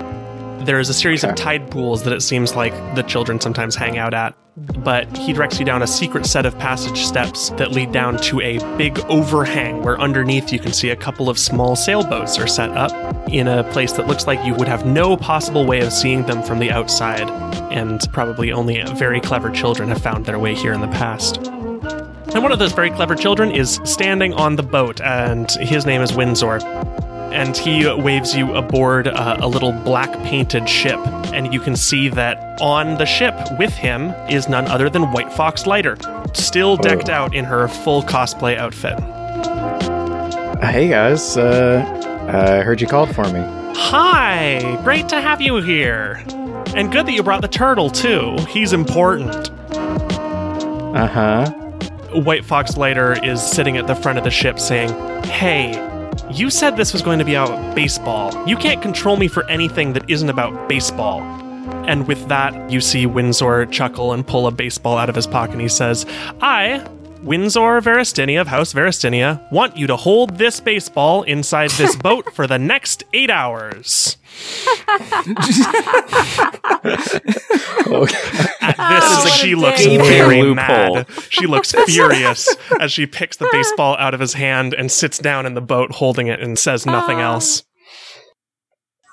There 0.67 0.81
is 0.81 0.89
a 0.89 0.95
series 0.95 1.23
of 1.23 1.37
tide 1.37 1.71
pools 1.71 2.03
that 2.03 2.13
it 2.13 2.23
seems 2.23 2.57
like 2.57 2.73
the 2.97 3.05
children 3.05 3.41
sometimes 3.41 3.77
hang 3.77 3.99
out 3.99 4.13
at. 4.13 4.37
But 4.57 5.17
he 5.17 5.33
directs 5.33 5.61
you 5.61 5.65
down 5.65 5.83
a 5.83 5.87
secret 5.87 6.27
set 6.27 6.45
of 6.45 6.59
passage 6.59 7.05
steps 7.05 7.51
that 7.51 7.71
lead 7.71 7.93
down 7.93 8.17
to 8.23 8.41
a 8.41 8.59
big 8.77 8.99
overhang 9.09 9.85
where 9.85 9.97
underneath 10.01 10.53
you 10.53 10.59
can 10.59 10.73
see 10.73 10.91
a 10.91 10.97
couple 10.97 11.31
of 11.31 11.39
small 11.39 11.77
sailboats 11.77 12.37
are 12.41 12.49
set 12.49 12.71
up 12.71 12.91
in 13.29 13.47
a 13.47 13.63
place 13.71 13.93
that 13.93 14.09
looks 14.09 14.27
like 14.27 14.45
you 14.45 14.55
would 14.55 14.67
have 14.67 14.85
no 14.85 15.17
possible 15.17 15.65
way 15.65 15.83
of 15.83 15.93
seeing 15.93 16.27
them 16.27 16.43
from 16.43 16.59
the 16.59 16.73
outside. 16.73 17.31
And 17.73 18.05
probably 18.13 18.51
only 18.51 18.83
very 18.95 19.21
clever 19.21 19.51
children 19.51 19.89
have 19.91 20.03
found 20.03 20.27
their 20.27 20.41
way 20.41 20.57
here 20.57 20.73
in 20.73 20.81
the 20.81 20.89
past. 20.89 21.37
And 22.35 22.43
one 22.43 22.51
of 22.51 22.59
those 22.59 22.73
very 22.73 22.91
clever 22.91 23.15
children 23.15 23.53
is 23.53 23.81
standing 23.85 24.33
on 24.35 24.57
the 24.57 24.65
boat, 24.65 25.01
and 25.01 25.49
his 25.61 25.87
name 25.87 26.03
is 26.03 26.13
Windsor. 26.13 26.59
And 27.33 27.57
he 27.57 27.87
waves 27.87 28.35
you 28.35 28.55
aboard 28.55 29.09
uh, 29.09 29.37
a 29.41 29.49
little 29.49 29.73
black 29.73 30.13
painted 30.25 30.69
ship. 30.69 30.99
And 31.33 31.53
you 31.53 31.61
can 31.61 31.77
see 31.77 32.09
that 32.11 32.61
on 32.61 32.97
the 32.99 33.05
ship 33.07 33.35
with 33.59 33.73
him 33.75 34.11
is 34.31 34.49
none 34.49 34.67
other 34.67 34.89
than 34.89 35.13
White 35.13 35.33
Fox 35.33 35.67
Lighter, 35.67 35.97
still 36.33 36.77
decked 36.77 37.09
out 37.09 37.35
in 37.35 37.45
her 37.45 37.69
full 37.69 38.03
cosplay 38.03 38.57
outfit. 38.57 38.99
Hey 40.63 40.89
guys. 40.89 41.37
Uh, 41.37 41.85
I 42.29 42.63
heard 42.63 42.81
you 42.81 42.87
called 42.87 43.15
for 43.15 43.25
me. 43.25 43.41
Hi! 43.77 44.81
Great 44.83 45.09
to 45.11 45.21
have 45.21 45.41
you 45.41 45.57
here! 45.57 46.25
And 46.75 46.91
good 46.91 47.07
that 47.07 47.13
you 47.13 47.23
brought 47.23 47.43
the 47.43 47.49
turtle, 47.49 47.91
too. 47.91 48.37
He's 48.49 48.73
important. 48.73 49.51
Uh 49.71 51.07
huh. 51.07 51.51
White 52.21 52.45
Fox 52.45 52.77
Lighter 52.77 53.23
is 53.25 53.43
sitting 53.43 53.77
at 53.77 53.87
the 53.87 53.95
front 53.95 54.19
of 54.19 54.25
the 54.25 54.31
ship 54.31 54.59
saying, 54.59 54.91
Hey, 55.25 55.73
you 56.31 56.51
said 56.51 56.77
this 56.77 56.93
was 56.93 57.03
going 57.03 57.19
to 57.19 57.25
be 57.25 57.35
about 57.35 57.75
baseball. 57.75 58.47
You 58.49 58.57
can't 58.57 58.83
control 58.83 59.17
me 59.17 59.29
for 59.29 59.49
anything 59.49 59.93
that 59.93 60.09
isn't 60.09 60.29
about 60.29 60.69
baseball. 60.69 61.21
And 61.87 62.07
with 62.07 62.29
that, 62.29 62.71
you 62.71 62.81
see 62.81 63.07
Windsor 63.07 63.67
chuckle 63.67 64.13
and 64.13 64.27
pull 64.27 64.47
a 64.47 64.51
baseball 64.51 64.99
out 64.99 65.09
of 65.09 65.15
his 65.15 65.27
pocket 65.27 65.53
and 65.53 65.61
he 65.61 65.69
says, 65.69 66.05
I, 66.41 66.85
Windsor 67.23 67.81
Veristinia 67.81 68.41
of 68.41 68.47
House 68.49 68.73
Veristinia, 68.73 69.41
want 69.51 69.77
you 69.77 69.87
to 69.87 69.97
hold 69.97 70.39
this 70.39 70.61
baseball 70.61 71.23
inside 71.25 71.71
this 71.71 71.97
boat 72.03 72.33
for 72.35 72.47
the 72.47 72.59
next 72.59 73.05
eight 73.13 73.31
hours. 73.31 74.17
Okay. 77.87 78.17
At 78.61 78.75
Oh, 78.79 78.95
this, 78.95 79.05
what 79.25 79.27
a 79.27 79.31
she 79.31 79.55
looks 79.55 79.85
Dang. 79.85 79.99
very 80.01 80.43
Loophole. 80.43 80.55
mad. 80.55 81.07
She 81.31 81.47
looks 81.47 81.73
furious 81.87 82.55
as 82.81 82.91
she 82.93 83.07
picks 83.07 83.37
the 83.37 83.49
baseball 83.53 83.97
out 83.99 84.13
of 84.15 84.21
his 84.21 84.35
hand 84.35 84.75
and 84.75 84.91
sits 84.91 85.19
down 85.19 85.47
in 85.47 85.55
the 85.55 85.61
boat 85.61 85.93
holding 85.93 86.27
it 86.27 86.41
and 86.41 86.59
says 86.59 86.85
nothing 86.87 87.19
Ah. 87.21 87.33
else. 87.33 87.65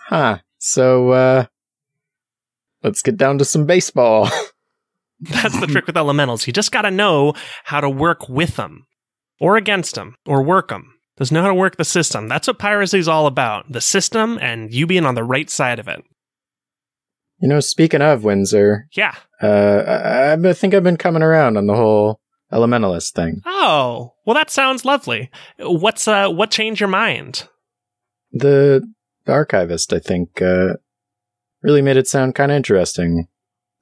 Huh. 0.07 0.37
So, 0.57 1.09
uh, 1.11 1.45
let's 2.83 3.01
get 3.01 3.15
down 3.17 3.37
to 3.37 3.45
some 3.45 3.65
baseball. 3.65 4.29
That's 5.19 5.59
the 5.59 5.67
trick 5.67 5.87
with 5.87 5.97
elementals. 5.97 6.47
You 6.47 6.53
just 6.53 6.71
got 6.71 6.81
to 6.83 6.91
know 6.91 7.33
how 7.65 7.79
to 7.81 7.89
work 7.89 8.27
with 8.27 8.55
them 8.57 8.85
or 9.39 9.55
against 9.57 9.95
them 9.95 10.15
or 10.25 10.43
work 10.43 10.69
them. 10.69 10.93
Just 11.17 11.31
know 11.31 11.41
how 11.43 11.47
to 11.49 11.53
work 11.53 11.77
the 11.77 11.85
system. 11.85 12.27
That's 12.27 12.47
what 12.47 12.57
piracy 12.59 12.97
is 12.99 13.07
all 13.07 13.27
about. 13.27 13.71
The 13.71 13.81
system 13.81 14.39
and 14.41 14.73
you 14.73 14.87
being 14.87 15.05
on 15.05 15.15
the 15.15 15.23
right 15.23 15.49
side 15.49 15.79
of 15.79 15.87
it. 15.87 16.03
you 17.39 17.47
know, 17.47 17.59
speaking 17.59 18.01
of 18.01 18.23
Windsor, 18.23 18.87
Yeah. 18.95 19.15
uh, 19.41 20.35
I, 20.35 20.49
I 20.49 20.53
think 20.53 20.73
I've 20.73 20.83
been 20.83 20.97
coming 20.97 21.21
around 21.23 21.57
on 21.57 21.67
the 21.67 21.75
whole 21.75 22.19
elementalist 22.51 23.13
thing. 23.13 23.41
Oh, 23.45 24.13
well, 24.25 24.33
that 24.35 24.49
sounds 24.49 24.85
lovely. 24.85 25.29
What's 25.59 26.07
uh, 26.07 26.29
what 26.29 26.51
changed 26.51 26.79
your 26.79 26.89
mind? 26.89 27.47
The, 28.31 28.85
the 29.25 29.31
archivist, 29.33 29.93
I 29.93 29.99
think, 29.99 30.41
uh, 30.41 30.73
really 31.61 31.81
made 31.81 31.97
it 31.97 32.07
sound 32.07 32.35
kind 32.35 32.51
of 32.51 32.55
interesting, 32.55 33.27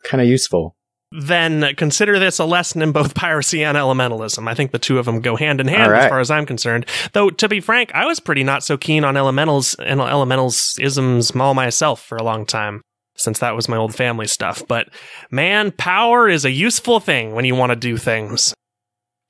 kind 0.04 0.22
of 0.22 0.28
useful. 0.28 0.76
Then 1.12 1.76
consider 1.76 2.20
this 2.20 2.40
a 2.40 2.46
lesson 2.46 2.82
in 2.82 2.92
both 2.92 3.16
piracy 3.16 3.64
and 3.64 3.78
elementalism. 3.78 4.48
I 4.48 4.54
think 4.54 4.72
the 4.72 4.80
two 4.80 4.98
of 4.98 5.06
them 5.06 5.20
go 5.20 5.36
hand 5.36 5.60
in 5.60 5.68
hand 5.68 5.92
All 5.92 6.00
as 6.00 6.08
far 6.08 6.20
as 6.20 6.32
I'm 6.32 6.46
concerned. 6.46 6.86
Though, 7.14 7.30
to 7.30 7.50
be 7.50 7.60
frank, 7.60 7.92
I 7.94 8.06
was 8.06 8.20
pretty 8.20 8.44
not 8.44 8.64
so 8.64 8.78
keen 8.78 9.04
on 9.04 9.18
elementals 9.18 9.76
and 9.76 10.00
elementals 10.00 10.78
isms 10.80 11.32
all 11.36 11.54
myself 11.54 12.02
for 12.02 12.18
a 12.18 12.24
long 12.24 12.46
time, 12.46 12.82
since 13.16 13.40
that 13.40 13.56
was 13.56 13.68
my 13.68 13.78
old 13.78 13.94
family 13.94 14.28
stuff. 14.28 14.64
But 14.68 14.90
man, 15.30 15.72
power 15.72 16.30
is 16.30 16.46
a 16.46 16.52
useful 16.52 17.00
thing 17.00 17.34
when 17.34 17.46
you 17.46 17.56
want 17.56 17.72
to 17.72 17.76
do 17.76 17.98
things. 17.98 18.54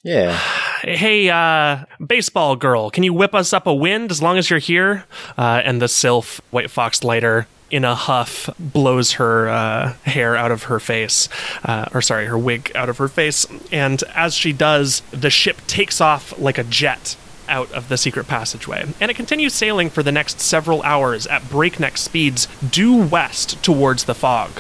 Yeah. 0.04 0.40
Hey, 0.82 1.30
uh, 1.30 1.86
baseball 2.04 2.56
girl, 2.56 2.90
can 2.90 3.04
you 3.04 3.14
whip 3.14 3.36
us 3.36 3.54
up 3.54 3.68
a 3.68 3.74
wind 3.74 4.10
as 4.10 4.20
long 4.20 4.40
as 4.40 4.50
you're 4.50 4.58
here? 4.58 5.06
Uh, 5.38 5.62
and 5.64 5.80
the 5.80 5.88
sylph, 5.88 6.42
White 6.50 6.72
Fox 6.72 7.04
Lighter, 7.04 7.46
in 7.72 7.86
a 7.86 7.96
huff, 7.96 8.50
blows 8.60 9.14
her 9.14 9.50
uh, 9.50 9.94
hair 10.04 10.36
out 10.36 10.52
of 10.52 10.64
her 10.64 10.80
face, 10.80 11.30
uh, 11.64 11.86
or 11.94 12.02
sorry, 12.02 12.26
her 12.28 12.38
wig 12.38 12.72
out 12.76 12.90
of 12.90 12.98
her 12.98 13.08
face. 13.08 13.48
And 13.72 14.04
as 14.14 14.36
she 14.36 14.52
does, 14.52 15.02
the 15.12 15.30
ship 15.30 15.66
takes 15.68 16.02
off 16.02 16.38
like 16.38 16.58
a 16.58 16.64
jet 16.64 17.16
out 17.48 17.72
of 17.72 17.90
the 17.90 17.98
secret 17.98 18.28
passageway, 18.28 18.86
and 19.00 19.10
it 19.10 19.16
continues 19.16 19.54
sailing 19.54 19.90
for 19.90 20.04
the 20.04 20.12
next 20.12 20.40
several 20.40 20.82
hours 20.84 21.28
at 21.28 21.50
breakneck 21.50 21.98
speeds 21.98 22.48
due 22.70 22.96
west 22.96 23.62
towards 23.64 24.04
the 24.04 24.16
fog. 24.16 24.52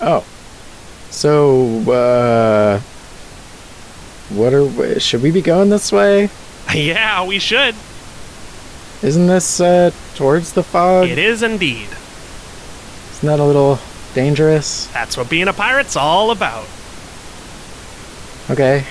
Oh. 0.00 0.24
So, 1.10 1.90
uh, 1.90 2.80
what 4.30 4.54
are, 4.54 4.64
We, 4.64 5.00
should 5.00 5.22
we 5.22 5.30
be 5.30 5.42
going 5.42 5.70
this 5.70 5.90
way? 5.90 6.30
yeah, 6.74 7.24
we 7.24 7.38
should. 7.38 7.74
Isn't 9.02 9.26
this, 9.28 9.60
uh, 9.60 9.92
towards 10.14 10.52
the 10.52 10.62
fog? 10.62 11.08
It 11.08 11.18
is 11.18 11.42
indeed. 11.42 11.88
Isn't 13.12 13.26
that 13.26 13.40
a 13.40 13.44
little 13.44 13.78
dangerous? 14.14 14.86
That's 14.88 15.16
what 15.16 15.30
being 15.30 15.48
a 15.48 15.52
pirate's 15.52 15.96
all 15.96 16.30
about. 16.30 16.66
Okay. 18.50 18.84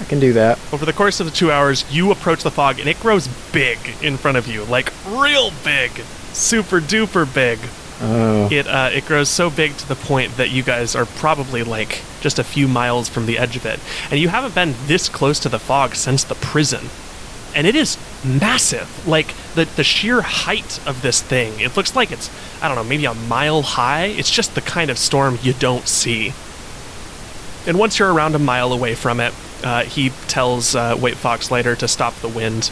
I 0.00 0.04
can 0.04 0.20
do 0.20 0.32
that. 0.32 0.58
Over 0.72 0.86
the 0.86 0.92
course 0.92 1.20
of 1.20 1.26
the 1.26 1.32
two 1.32 1.52
hours, 1.52 1.84
you 1.92 2.10
approach 2.10 2.42
the 2.42 2.50
fog 2.50 2.78
and 2.78 2.88
it 2.88 2.98
grows 3.00 3.28
big 3.52 3.78
in 4.00 4.16
front 4.16 4.36
of 4.36 4.46
you, 4.46 4.64
like 4.64 4.92
real 5.06 5.52
big, 5.64 5.90
super 6.32 6.80
duper 6.80 7.32
big. 7.32 7.58
Oh. 8.00 8.48
It 8.50 8.68
uh, 8.68 8.90
it 8.92 9.06
grows 9.06 9.28
so 9.28 9.50
big 9.50 9.76
to 9.76 9.88
the 9.88 9.96
point 9.96 10.36
that 10.36 10.50
you 10.50 10.62
guys 10.62 10.94
are 10.94 11.04
probably 11.04 11.64
like 11.64 12.02
just 12.20 12.38
a 12.38 12.44
few 12.44 12.68
miles 12.68 13.08
from 13.08 13.26
the 13.26 13.38
edge 13.38 13.56
of 13.56 13.66
it, 13.66 13.80
and 14.10 14.20
you 14.20 14.28
haven't 14.28 14.54
been 14.54 14.74
this 14.86 15.08
close 15.08 15.40
to 15.40 15.48
the 15.48 15.58
fog 15.58 15.96
since 15.96 16.22
the 16.22 16.36
prison. 16.36 16.90
And 17.54 17.66
it 17.66 17.74
is 17.74 17.98
massive. 18.24 19.06
Like 19.06 19.34
the 19.54 19.64
the 19.64 19.84
sheer 19.84 20.22
height 20.22 20.86
of 20.86 21.02
this 21.02 21.22
thing, 21.22 21.60
it 21.60 21.76
looks 21.76 21.96
like 21.96 22.10
it's 22.12 22.30
I 22.62 22.68
don't 22.68 22.76
know, 22.76 22.84
maybe 22.84 23.04
a 23.04 23.14
mile 23.14 23.62
high. 23.62 24.06
It's 24.06 24.30
just 24.30 24.54
the 24.54 24.60
kind 24.60 24.90
of 24.90 24.98
storm 24.98 25.38
you 25.42 25.52
don't 25.52 25.88
see. 25.88 26.32
And 27.66 27.78
once 27.78 27.98
you're 27.98 28.12
around 28.12 28.34
a 28.34 28.38
mile 28.38 28.72
away 28.72 28.94
from 28.94 29.20
it, 29.20 29.34
uh, 29.62 29.84
he 29.84 30.10
tells 30.26 30.74
uh, 30.74 30.96
White 30.96 31.16
Fox 31.16 31.50
later 31.50 31.74
to 31.76 31.88
stop 31.88 32.14
the 32.16 32.28
wind. 32.28 32.70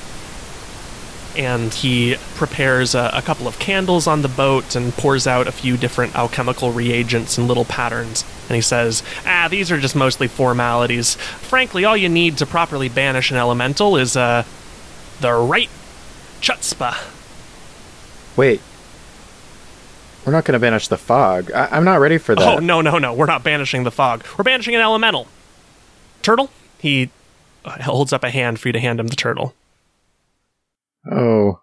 And 1.37 1.75
he 1.75 2.17
prepares 2.35 2.95
a, 2.95 3.11
a 3.13 3.21
couple 3.21 3.47
of 3.47 3.59
candles 3.59 4.07
on 4.07 4.23
the 4.23 4.29
boat 4.29 4.75
and 4.75 4.95
pours 4.95 5.27
out 5.27 5.47
a 5.47 5.53
few 5.53 5.77
different 5.77 6.17
alchemical 6.17 6.73
reagents 6.73 7.37
and 7.37 7.47
little 7.47 7.67
patterns. 7.67 8.25
And 8.49 8.57
he 8.57 8.63
says, 8.63 9.03
Ah, 9.27 9.49
these 9.51 9.71
are 9.71 9.79
just 9.79 9.95
mostly 9.95 10.29
formalities. 10.29 11.17
Frankly, 11.17 11.85
all 11.85 11.97
you 11.97 12.09
need 12.09 12.39
to 12.39 12.47
properly 12.47 12.89
banish 12.89 13.31
an 13.31 13.37
elemental 13.37 13.99
is 13.99 14.17
uh, 14.17 14.45
the 15.21 15.33
right 15.33 15.69
chutzpah. 16.41 16.97
Wait. 18.37 18.61
We're 20.25 20.33
not 20.33 20.45
going 20.45 20.55
to 20.55 20.59
banish 20.59 20.89
the 20.89 20.99
fog. 20.99 21.53
I- 21.53 21.69
I'm 21.71 21.85
not 21.85 22.01
ready 22.01 22.19
for 22.19 22.35
that. 22.35 22.57
Oh, 22.57 22.59
no, 22.59 22.81
no, 22.81 22.99
no. 22.99 23.15
We're 23.15 23.27
not 23.27 23.45
banishing 23.45 23.85
the 23.85 23.91
fog. 23.93 24.25
We're 24.37 24.45
banishing 24.45 24.75
an 24.75 24.81
elemental. 24.81 25.29
Turtle? 26.23 26.51
He 26.79 27.11
uh, 27.65 27.83
holds 27.83 28.13
up 28.13 28.25
a 28.25 28.31
hand 28.31 28.59
for 28.59 28.69
you 28.69 28.73
to 28.73 28.81
hand 28.81 28.99
him 28.99 29.07
the 29.07 29.17
turtle. 29.17 29.55
Oh. 31.11 31.61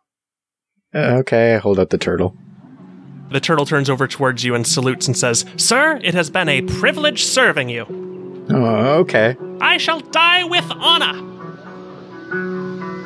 Uh, 0.95 1.17
okay, 1.19 1.55
I 1.55 1.57
hold 1.57 1.79
up 1.79 1.89
the 1.89 1.97
turtle. 1.97 2.35
The 3.31 3.39
turtle 3.39 3.65
turns 3.65 3.89
over 3.89 4.07
towards 4.07 4.43
you 4.43 4.53
and 4.55 4.65
salutes 4.65 5.07
and 5.07 5.17
says, 5.17 5.43
Sir, 5.57 5.99
it 6.03 6.13
has 6.13 6.29
been 6.29 6.47
a 6.47 6.61
privilege 6.61 7.23
serving 7.25 7.67
you. 7.69 7.85
Oh, 8.49 8.99
okay. 8.99 9.35
I 9.59 9.77
shall 9.77 9.99
die 10.01 10.43
with 10.43 10.65
honor. 10.71 11.32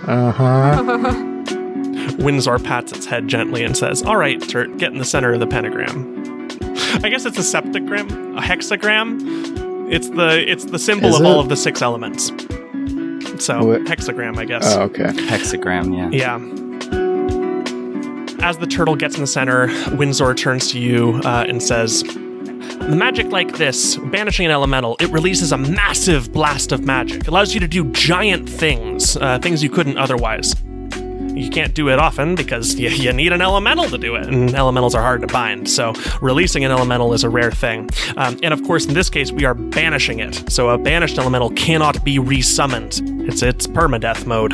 Uh 0.12 0.32
huh. 0.32 2.14
Windsor 2.20 2.58
pats 2.60 2.92
its 2.94 3.06
head 3.06 3.28
gently 3.28 3.64
and 3.64 3.76
says, 3.76 4.02
All 4.04 4.16
right, 4.16 4.42
Turt, 4.42 4.78
get 4.78 4.92
in 4.94 4.98
the 5.00 5.06
center 5.06 5.34
of 5.34 5.40
the 5.40 5.48
pentagram. 5.48 6.24
I 7.04 7.10
guess 7.10 7.26
it's 7.26 7.38
a 7.38 7.42
septagram, 7.42 8.38
a 8.38 8.42
hexagram. 8.42 9.92
It's 9.92 10.10
the 10.10 10.50
it's 10.50 10.66
the 10.66 10.80
symbol 10.80 11.10
Is 11.10 11.20
of 11.20 11.26
all 11.26 11.40
of 11.40 11.50
the 11.50 11.56
six 11.58 11.82
elements. 11.82 12.28
So 13.44 13.66
What? 13.66 13.82
hexagram, 13.84 14.38
I 14.38 14.46
guess. 14.46 14.76
Oh, 14.76 14.84
okay. 14.84 15.04
Hexagram, 15.06 15.96
yeah. 15.96 16.10
Yeah. 16.40 16.40
As 18.48 18.58
the 18.60 18.68
turtle 18.68 18.96
gets 18.96 19.16
in 19.16 19.22
the 19.22 19.28
center, 19.28 19.68
Windsor 19.96 20.34
turns 20.34 20.72
to 20.72 20.80
you 20.80 21.20
uh, 21.26 21.46
and 21.48 21.62
says, 21.62 22.04
The 22.04 22.27
magic 22.80 23.28
like 23.28 23.58
this, 23.58 23.98
banishing 23.98 24.46
an 24.46 24.52
elemental, 24.52 24.96
it 25.00 25.10
releases 25.12 25.52
a 25.52 25.58
massive 25.58 26.32
blast 26.32 26.72
of 26.72 26.86
magic. 26.86 27.22
It 27.22 27.28
allows 27.28 27.54
you 27.54 27.60
to 27.60 27.68
do 27.68 27.92
giant 27.92 28.50
things, 28.50 29.18
uh, 29.18 29.40
things 29.40 29.64
you 29.64 29.70
couldn't 29.70 29.98
otherwise. 29.98 30.56
You 31.38 31.52
can't 31.52 31.74
do 31.74 31.90
it 31.90 32.00
often 32.00 32.36
because 32.36 32.76
you, 32.80 32.90
you 32.90 33.14
need 33.14 33.32
an 33.32 33.42
elemental 33.42 33.90
to 33.90 33.98
do 33.98 34.16
it, 34.16 34.28
and 34.28 34.54
elementals 34.56 34.96
are 34.96 35.02
hard 35.02 35.22
to 35.22 35.28
bind. 35.28 35.70
So, 35.70 35.94
releasing 36.22 36.66
an 36.66 36.72
elemental 36.72 37.14
is 37.14 37.24
a 37.24 37.30
rare 37.30 37.52
thing. 37.52 37.90
Um, 38.16 38.40
and 38.42 38.54
of 38.54 38.64
course, 38.64 38.86
in 38.86 38.94
this 38.94 39.10
case, 39.10 39.32
we 39.32 39.46
are 39.46 39.54
banishing 39.54 40.20
it. 40.20 40.52
So, 40.52 40.70
a 40.70 40.78
banished 40.78 41.18
elemental 41.18 41.52
cannot 41.52 42.04
be 42.04 42.18
resummoned. 42.18 43.28
It's 43.28 43.44
it's 43.44 43.68
permadeath 43.68 44.26
mode. 44.26 44.54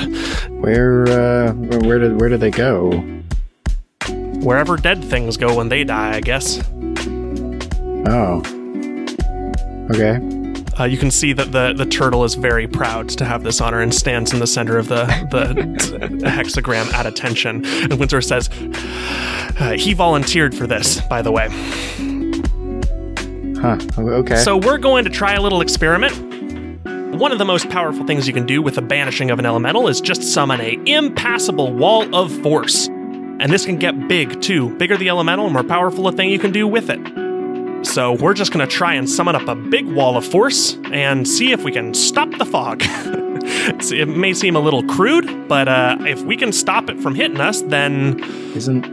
Where, 0.61 1.07
uh, 1.07 1.53
where 1.53 1.99
did, 1.99 2.19
where 2.19 2.29
did 2.29 2.41
they 2.41 2.51
go? 2.51 2.91
Wherever 4.43 4.75
dead 4.75 5.03
things 5.05 5.37
go 5.37 5.55
when 5.55 5.69
they 5.69 5.85
die, 5.85 6.15
I 6.15 6.19
guess. 6.19 6.57
Oh. 8.05 8.41
Okay. 9.91 10.19
Uh, 10.80 10.85
you 10.85 10.97
can 10.97 11.11
see 11.11 11.34
that 11.34 11.51
the, 11.51 11.73
the 11.73 11.85
turtle 11.85 12.23
is 12.23 12.34
very 12.34 12.67
proud 12.67 13.07
to 13.07 13.25
have 13.25 13.43
this 13.43 13.61
honor 13.61 13.81
and 13.81 13.93
stands 13.93 14.34
in 14.34 14.39
the 14.39 14.47
center 14.47 14.77
of 14.77 14.88
the, 14.88 15.05
the 15.30 15.53
hexagram 16.27 16.91
at 16.93 17.05
attention. 17.05 17.63
And 17.65 17.99
Windsor 17.99 18.21
says, 18.21 18.49
uh, 19.59 19.75
he 19.77 19.93
volunteered 19.93 20.55
for 20.55 20.65
this, 20.65 20.99
by 21.01 21.21
the 21.21 21.31
way. 21.31 21.49
Huh. 23.61 23.77
Okay. 23.97 24.38
So 24.38 24.57
we're 24.57 24.80
going 24.80 25.03
to 25.03 25.11
try 25.11 25.34
a 25.34 25.41
little 25.41 25.61
experiment. 25.61 26.13
One 27.15 27.31
of 27.31 27.38
the 27.38 27.45
most 27.45 27.69
powerful 27.69 28.05
things 28.07 28.27
you 28.27 28.34
can 28.34 28.47
do 28.47 28.61
with 28.61 28.75
the 28.75 28.81
banishing 28.81 29.30
of 29.30 29.38
an 29.38 29.45
elemental 29.45 29.88
is 29.88 30.01
just 30.01 30.23
summon 30.23 30.59
a 30.59 30.80
impassable 30.85 31.71
wall 31.71 32.13
of 32.15 32.31
force. 32.41 32.88
And 32.88 33.51
this 33.51 33.65
can 33.65 33.77
get 33.77 34.07
big 34.07 34.41
too. 34.41 34.75
Bigger 34.77 34.97
the 34.97 35.09
elemental, 35.09 35.49
more 35.51 35.63
powerful 35.63 36.07
a 36.07 36.11
thing 36.11 36.30
you 36.30 36.39
can 36.39 36.51
do 36.51 36.67
with 36.67 36.89
it. 36.89 37.22
So 37.84 38.14
we're 38.14 38.34
just 38.34 38.51
going 38.51 38.68
to 38.68 38.76
try 38.76 38.93
and 38.93 39.10
summon 39.10 39.35
up 39.35 39.47
a 39.47 39.55
big 39.55 39.85
wall 39.85 40.18
of 40.18 40.26
force 40.26 40.77
and 40.91 41.27
see 41.27 41.51
if 41.51 41.64
we 41.64 41.72
can 41.72 41.93
stop 41.93 42.30
the 42.38 42.45
fog. 42.45 42.84
It 43.65 44.07
may 44.07 44.34
seem 44.34 44.55
a 44.55 44.60
little 44.60 44.84
crude, 44.84 45.49
but 45.49 45.68
uh, 45.68 45.97
if 46.01 46.23
we 46.23 46.38
can 46.38 46.53
stop 46.53 46.89
it 46.89 46.99
from 47.01 47.14
hitting 47.14 47.41
us, 47.41 47.61
then 47.64 48.19
isn't, 48.55 48.85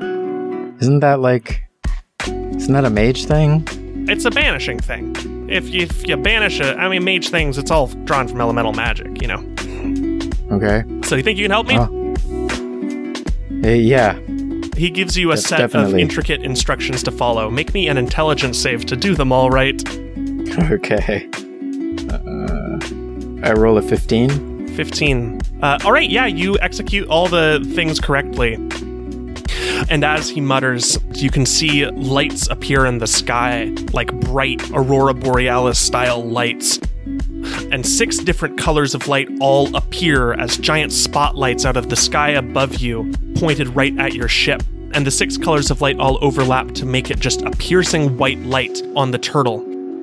isn't 0.80 1.00
that 1.00 1.20
like, 1.20 1.62
isn't 2.26 2.72
that 2.72 2.84
a 2.84 2.90
mage 2.90 3.26
thing? 3.26 3.64
it's 4.08 4.24
a 4.24 4.30
banishing 4.30 4.78
thing. 4.80 5.14
If 5.48 5.68
you, 5.68 5.82
if 5.82 6.08
you 6.08 6.16
banish 6.16 6.60
it, 6.60 6.76
I 6.76 6.88
mean, 6.88 7.04
mage 7.04 7.28
things, 7.28 7.58
it's 7.58 7.70
all 7.70 7.86
drawn 7.86 8.26
from 8.26 8.40
elemental 8.40 8.72
magic, 8.72 9.22
you 9.22 9.28
know. 9.28 9.38
Okay. 10.50 10.82
So 11.04 11.14
you 11.14 11.22
think 11.22 11.38
you 11.38 11.44
can 11.44 11.52
help 11.52 11.68
me? 11.68 11.76
Uh, 13.64 13.68
yeah. 13.68 14.18
He 14.80 14.88
gives 14.88 15.14
you 15.14 15.30
a 15.30 15.34
That's 15.34 15.46
set 15.46 15.74
of 15.74 15.94
intricate 15.94 16.40
instructions 16.40 17.02
to 17.02 17.10
follow. 17.10 17.50
Make 17.50 17.74
me 17.74 17.88
an 17.88 17.98
intelligence 17.98 18.58
save 18.58 18.86
to 18.86 18.96
do 18.96 19.14
them 19.14 19.30
all 19.30 19.50
right. 19.50 19.78
Okay. 20.70 21.28
Uh, 22.08 23.46
I 23.46 23.52
roll 23.52 23.76
a 23.76 23.82
15. 23.82 24.74
15. 24.74 25.40
Uh, 25.60 25.78
all 25.84 25.92
right, 25.92 26.08
yeah, 26.08 26.24
you 26.24 26.58
execute 26.60 27.06
all 27.08 27.28
the 27.28 27.62
things 27.74 28.00
correctly. 28.00 28.54
And 29.90 30.02
as 30.02 30.30
he 30.30 30.40
mutters, 30.40 30.98
you 31.14 31.28
can 31.28 31.44
see 31.44 31.84
lights 31.84 32.48
appear 32.48 32.86
in 32.86 32.98
the 32.98 33.06
sky, 33.06 33.74
like 33.92 34.10
bright 34.20 34.62
Aurora 34.70 35.12
Borealis 35.12 35.78
style 35.78 36.24
lights. 36.24 36.78
And 37.72 37.86
six 37.86 38.18
different 38.18 38.58
colors 38.58 38.94
of 38.94 39.08
light 39.08 39.28
all 39.40 39.74
appear 39.76 40.34
as 40.34 40.56
giant 40.58 40.92
spotlights 40.92 41.64
out 41.64 41.76
of 41.76 41.88
the 41.88 41.96
sky 41.96 42.30
above 42.30 42.78
you, 42.78 43.12
pointed 43.36 43.68
right 43.76 43.96
at 43.98 44.14
your 44.14 44.28
ship. 44.28 44.62
And 44.92 45.06
the 45.06 45.10
six 45.10 45.36
colors 45.36 45.70
of 45.70 45.80
light 45.80 45.98
all 45.98 46.18
overlap 46.20 46.72
to 46.72 46.86
make 46.86 47.10
it 47.10 47.20
just 47.20 47.42
a 47.42 47.50
piercing 47.52 48.18
white 48.18 48.40
light 48.40 48.82
on 48.96 49.12
the 49.12 49.18
turtle. 49.18 49.60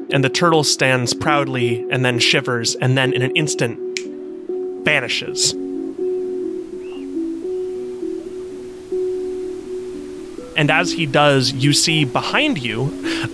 And 0.10 0.24
the 0.24 0.30
turtle 0.30 0.64
stands 0.64 1.14
proudly 1.14 1.86
and 1.92 2.06
then 2.06 2.20
shivers, 2.20 2.76
and 2.76 2.98
then 2.98 3.14
in 3.14 3.22
an 3.22 3.32
instant 3.36 3.80
vanishes. 4.86 5.54
And 10.58 10.72
as 10.72 10.92
he 10.94 11.06
does, 11.06 11.52
you 11.52 11.72
see 11.72 12.04
behind 12.04 12.58
you, 12.58 12.90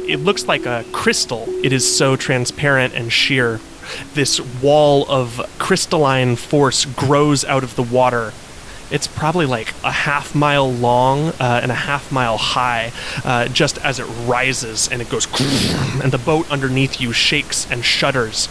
it 0.07 0.17
looks 0.17 0.45
like 0.45 0.65
a 0.65 0.83
crystal. 0.91 1.45
It 1.63 1.71
is 1.71 1.89
so 1.95 2.17
transparent 2.17 2.93
and 2.95 3.13
sheer. 3.13 3.61
This 4.13 4.39
wall 4.39 5.05
of 5.09 5.41
crystalline 5.59 6.35
force 6.35 6.85
grows 6.85 7.43
out 7.45 7.63
of 7.63 7.75
the 7.75 7.83
water. 7.83 8.33
It's 8.91 9.07
probably 9.07 9.45
like 9.45 9.73
a 9.83 9.91
half 9.91 10.35
mile 10.35 10.71
long 10.71 11.29
uh, 11.39 11.59
and 11.63 11.71
a 11.71 11.75
half 11.75 12.11
mile 12.11 12.37
high, 12.37 12.91
uh, 13.23 13.47
just 13.47 13.77
as 13.79 13.99
it 13.99 14.05
rises 14.25 14.87
and 14.87 15.01
it 15.01 15.09
goes, 15.09 15.25
and 16.01 16.11
the 16.11 16.17
boat 16.17 16.49
underneath 16.51 17.01
you 17.01 17.11
shakes 17.13 17.69
and 17.71 17.83
shudders 17.83 18.47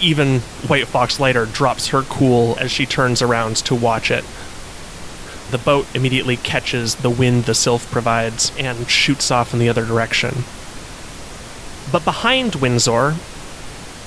even 0.00 0.40
White 0.66 0.86
Fox 0.86 1.20
Lighter 1.20 1.46
drops 1.46 1.88
her 1.88 2.02
cool 2.02 2.56
as 2.58 2.70
she 2.70 2.86
turns 2.86 3.22
around 3.22 3.56
to 3.56 3.74
watch 3.74 4.10
it. 4.10 4.24
The 5.50 5.58
boat 5.58 5.86
immediately 5.94 6.36
catches 6.36 6.96
the 6.96 7.10
wind 7.10 7.44
the 7.44 7.54
sylph 7.54 7.90
provides 7.90 8.52
and 8.58 8.88
shoots 8.88 9.30
off 9.30 9.52
in 9.52 9.58
the 9.58 9.68
other 9.68 9.84
direction. 9.84 10.44
But 11.90 12.04
behind 12.04 12.56
Windsor, 12.56 13.16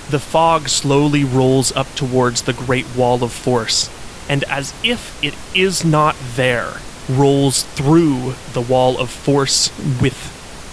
the 0.10 0.20
fog 0.20 0.70
slowly 0.70 1.24
rolls 1.24 1.72
up 1.76 1.88
towards 1.96 2.44
the 2.44 2.54
great 2.54 2.86
wall 2.96 3.24
of 3.24 3.32
force, 3.32 3.90
and 4.30 4.44
as 4.46 4.74
if 4.84 5.22
it 5.24 5.36
is 5.56 5.84
not 5.84 6.16
there, 6.36 6.78
rolls 7.10 7.64
through 7.64 8.36
the 8.54 8.62
wall 8.62 9.00
of 9.00 9.10
force 9.10 9.72
with 10.02 10.32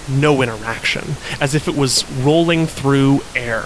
no 0.09 0.43
interaction, 0.43 1.16
as 1.40 1.55
if 1.55 1.69
it 1.69 1.77
was 1.77 2.11
rolling 2.11 2.66
through 2.66 3.20
air. 3.35 3.65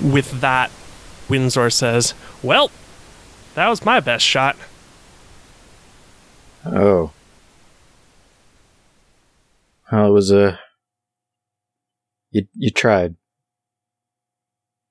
With 0.00 0.40
that, 0.40 0.70
Windsor 1.28 1.70
says, 1.70 2.14
Well, 2.42 2.70
that 3.54 3.68
was 3.68 3.84
my 3.84 4.00
best 4.00 4.24
shot. 4.24 4.56
Oh. 6.64 7.12
Well, 9.90 10.06
it 10.06 10.10
was 10.10 10.30
a. 10.30 10.58
You 12.32 12.46
you 12.54 12.70
tried. 12.70 13.14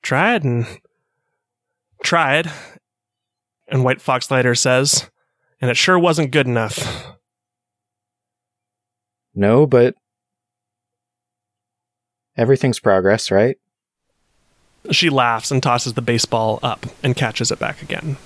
Tried 0.02 0.44
and 0.44 0.66
tried. 2.04 2.50
And 3.68 3.84
White 3.84 4.02
Fox 4.02 4.30
Lighter 4.30 4.56
says, 4.56 5.10
and 5.62 5.72
it 5.72 5.78
sure 5.78 5.98
wasn't 5.98 6.32
good 6.32 6.48
enough. 6.48 7.16
No, 9.34 9.66
but 9.66 9.96
everything's 12.36 12.80
progress, 12.80 13.32
right? 13.32 13.58
She 14.92 15.10
laughs 15.10 15.52
and 15.52 15.64
tosses 15.64 15.94
the 15.94 16.02
baseball 16.02 16.60
up 16.62 16.86
and 17.02 17.16
catches 17.16 17.52
it 17.52 17.60
back 17.60 17.82
again. 17.82 18.18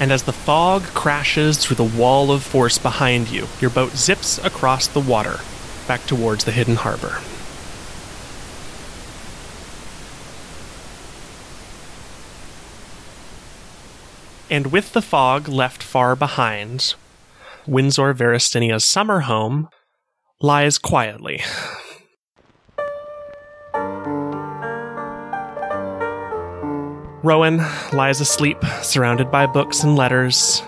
And 0.00 0.10
as 0.10 0.22
the 0.22 0.32
fog 0.32 0.82
crashes 0.94 1.58
through 1.58 1.76
the 1.76 1.84
wall 1.84 2.32
of 2.32 2.42
force 2.42 2.78
behind 2.78 3.28
you, 3.28 3.48
your 3.60 3.68
boat 3.68 3.92
zips 3.92 4.38
across 4.38 4.86
the 4.86 4.98
water 4.98 5.40
back 5.86 6.06
towards 6.06 6.44
the 6.44 6.52
hidden 6.52 6.76
harbor. 6.76 7.20
And 14.48 14.72
with 14.72 14.94
the 14.94 15.02
fog 15.02 15.48
left 15.48 15.82
far 15.82 16.16
behind, 16.16 16.94
Windsor 17.66 18.14
Veristinia's 18.14 18.84
summer 18.84 19.20
home 19.20 19.68
lies 20.40 20.78
quietly. 20.78 21.42
Rowan 27.22 27.58
lies 27.92 28.20
asleep, 28.20 28.58
surrounded 28.82 29.30
by 29.30 29.46
books 29.46 29.82
and 29.82 29.94
letters. 29.94 30.62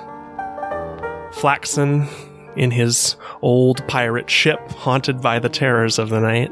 Flaxen 1.32 2.08
in 2.56 2.70
his 2.70 3.16
old 3.40 3.86
pirate 3.88 4.28
ship, 4.28 4.60
haunted 4.72 5.22
by 5.22 5.38
the 5.38 5.48
terrors 5.48 5.98
of 5.98 6.10
the 6.10 6.20
night. 6.20 6.50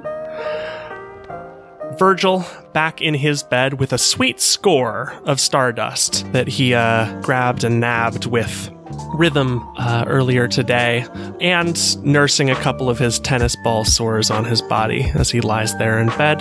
Virgil 1.99 2.47
back 2.73 3.03
in 3.03 3.13
his 3.13 3.43
bed 3.43 3.79
with 3.79 3.93
a 3.93 3.99
sweet 3.99 4.41
score 4.41 5.13
of 5.25 5.39
stardust 5.39 6.33
that 6.33 6.49
he 6.49 6.73
uh, 6.73 7.21
grabbed 7.21 7.63
and 7.63 7.79
nabbed 7.79 8.25
with 8.25 8.71
rhythm 9.15 9.61
uh, 9.77 10.05
earlier 10.07 10.49
today, 10.49 11.05
and 11.41 12.03
nursing 12.05 12.49
a 12.49 12.55
couple 12.57 12.89
of 12.89 12.99
his 12.99 13.19
tennis 13.19 13.55
ball 13.63 13.85
sores 13.85 14.31
on 14.31 14.47
his 14.47 14.63
body 14.63 15.11
as 15.15 15.31
he 15.31 15.43
lies 15.43 15.77
there 15.77 15.99
in 15.99 16.07
bed. 16.17 16.41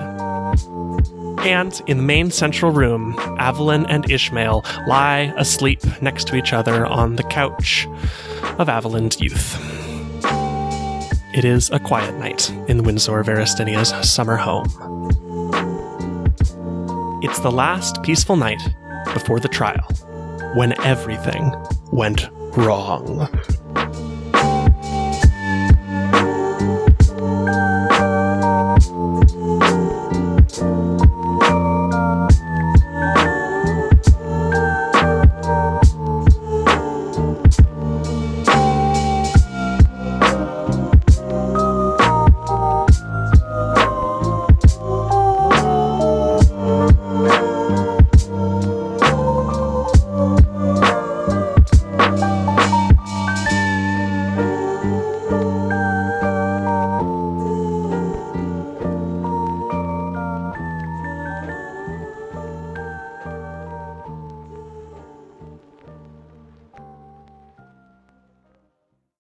And 1.42 1.82
in 1.88 1.98
the 1.98 2.04
main 2.04 2.32
central 2.32 2.72
room, 2.72 3.16
Avalon 3.40 3.86
and 3.88 4.10
Ishmael 4.10 4.64
lie 4.88 5.34
asleep 5.38 5.82
next 6.02 6.28
to 6.28 6.36
each 6.36 6.54
other 6.54 6.86
on 6.86 7.16
the 7.16 7.24
couch 7.24 7.88
of 8.58 8.70
Avalon's 8.70 9.20
youth. 9.22 9.58
It 11.34 11.46
is 11.46 11.70
a 11.70 11.80
quiet 11.80 12.16
night 12.16 12.50
in 12.68 12.84
Windsor 12.84 13.24
Veristinia's 13.24 13.90
summer 14.10 14.36
home. 14.36 14.68
It's 17.24 17.40
the 17.40 17.52
last 17.52 18.02
peaceful 18.04 18.36
night 18.36 18.62
before 19.14 19.40
the 19.40 19.48
trial, 19.48 19.88
when 20.56 20.80
everything 20.82 21.54
went 21.92 22.30
wrong. 22.58 23.28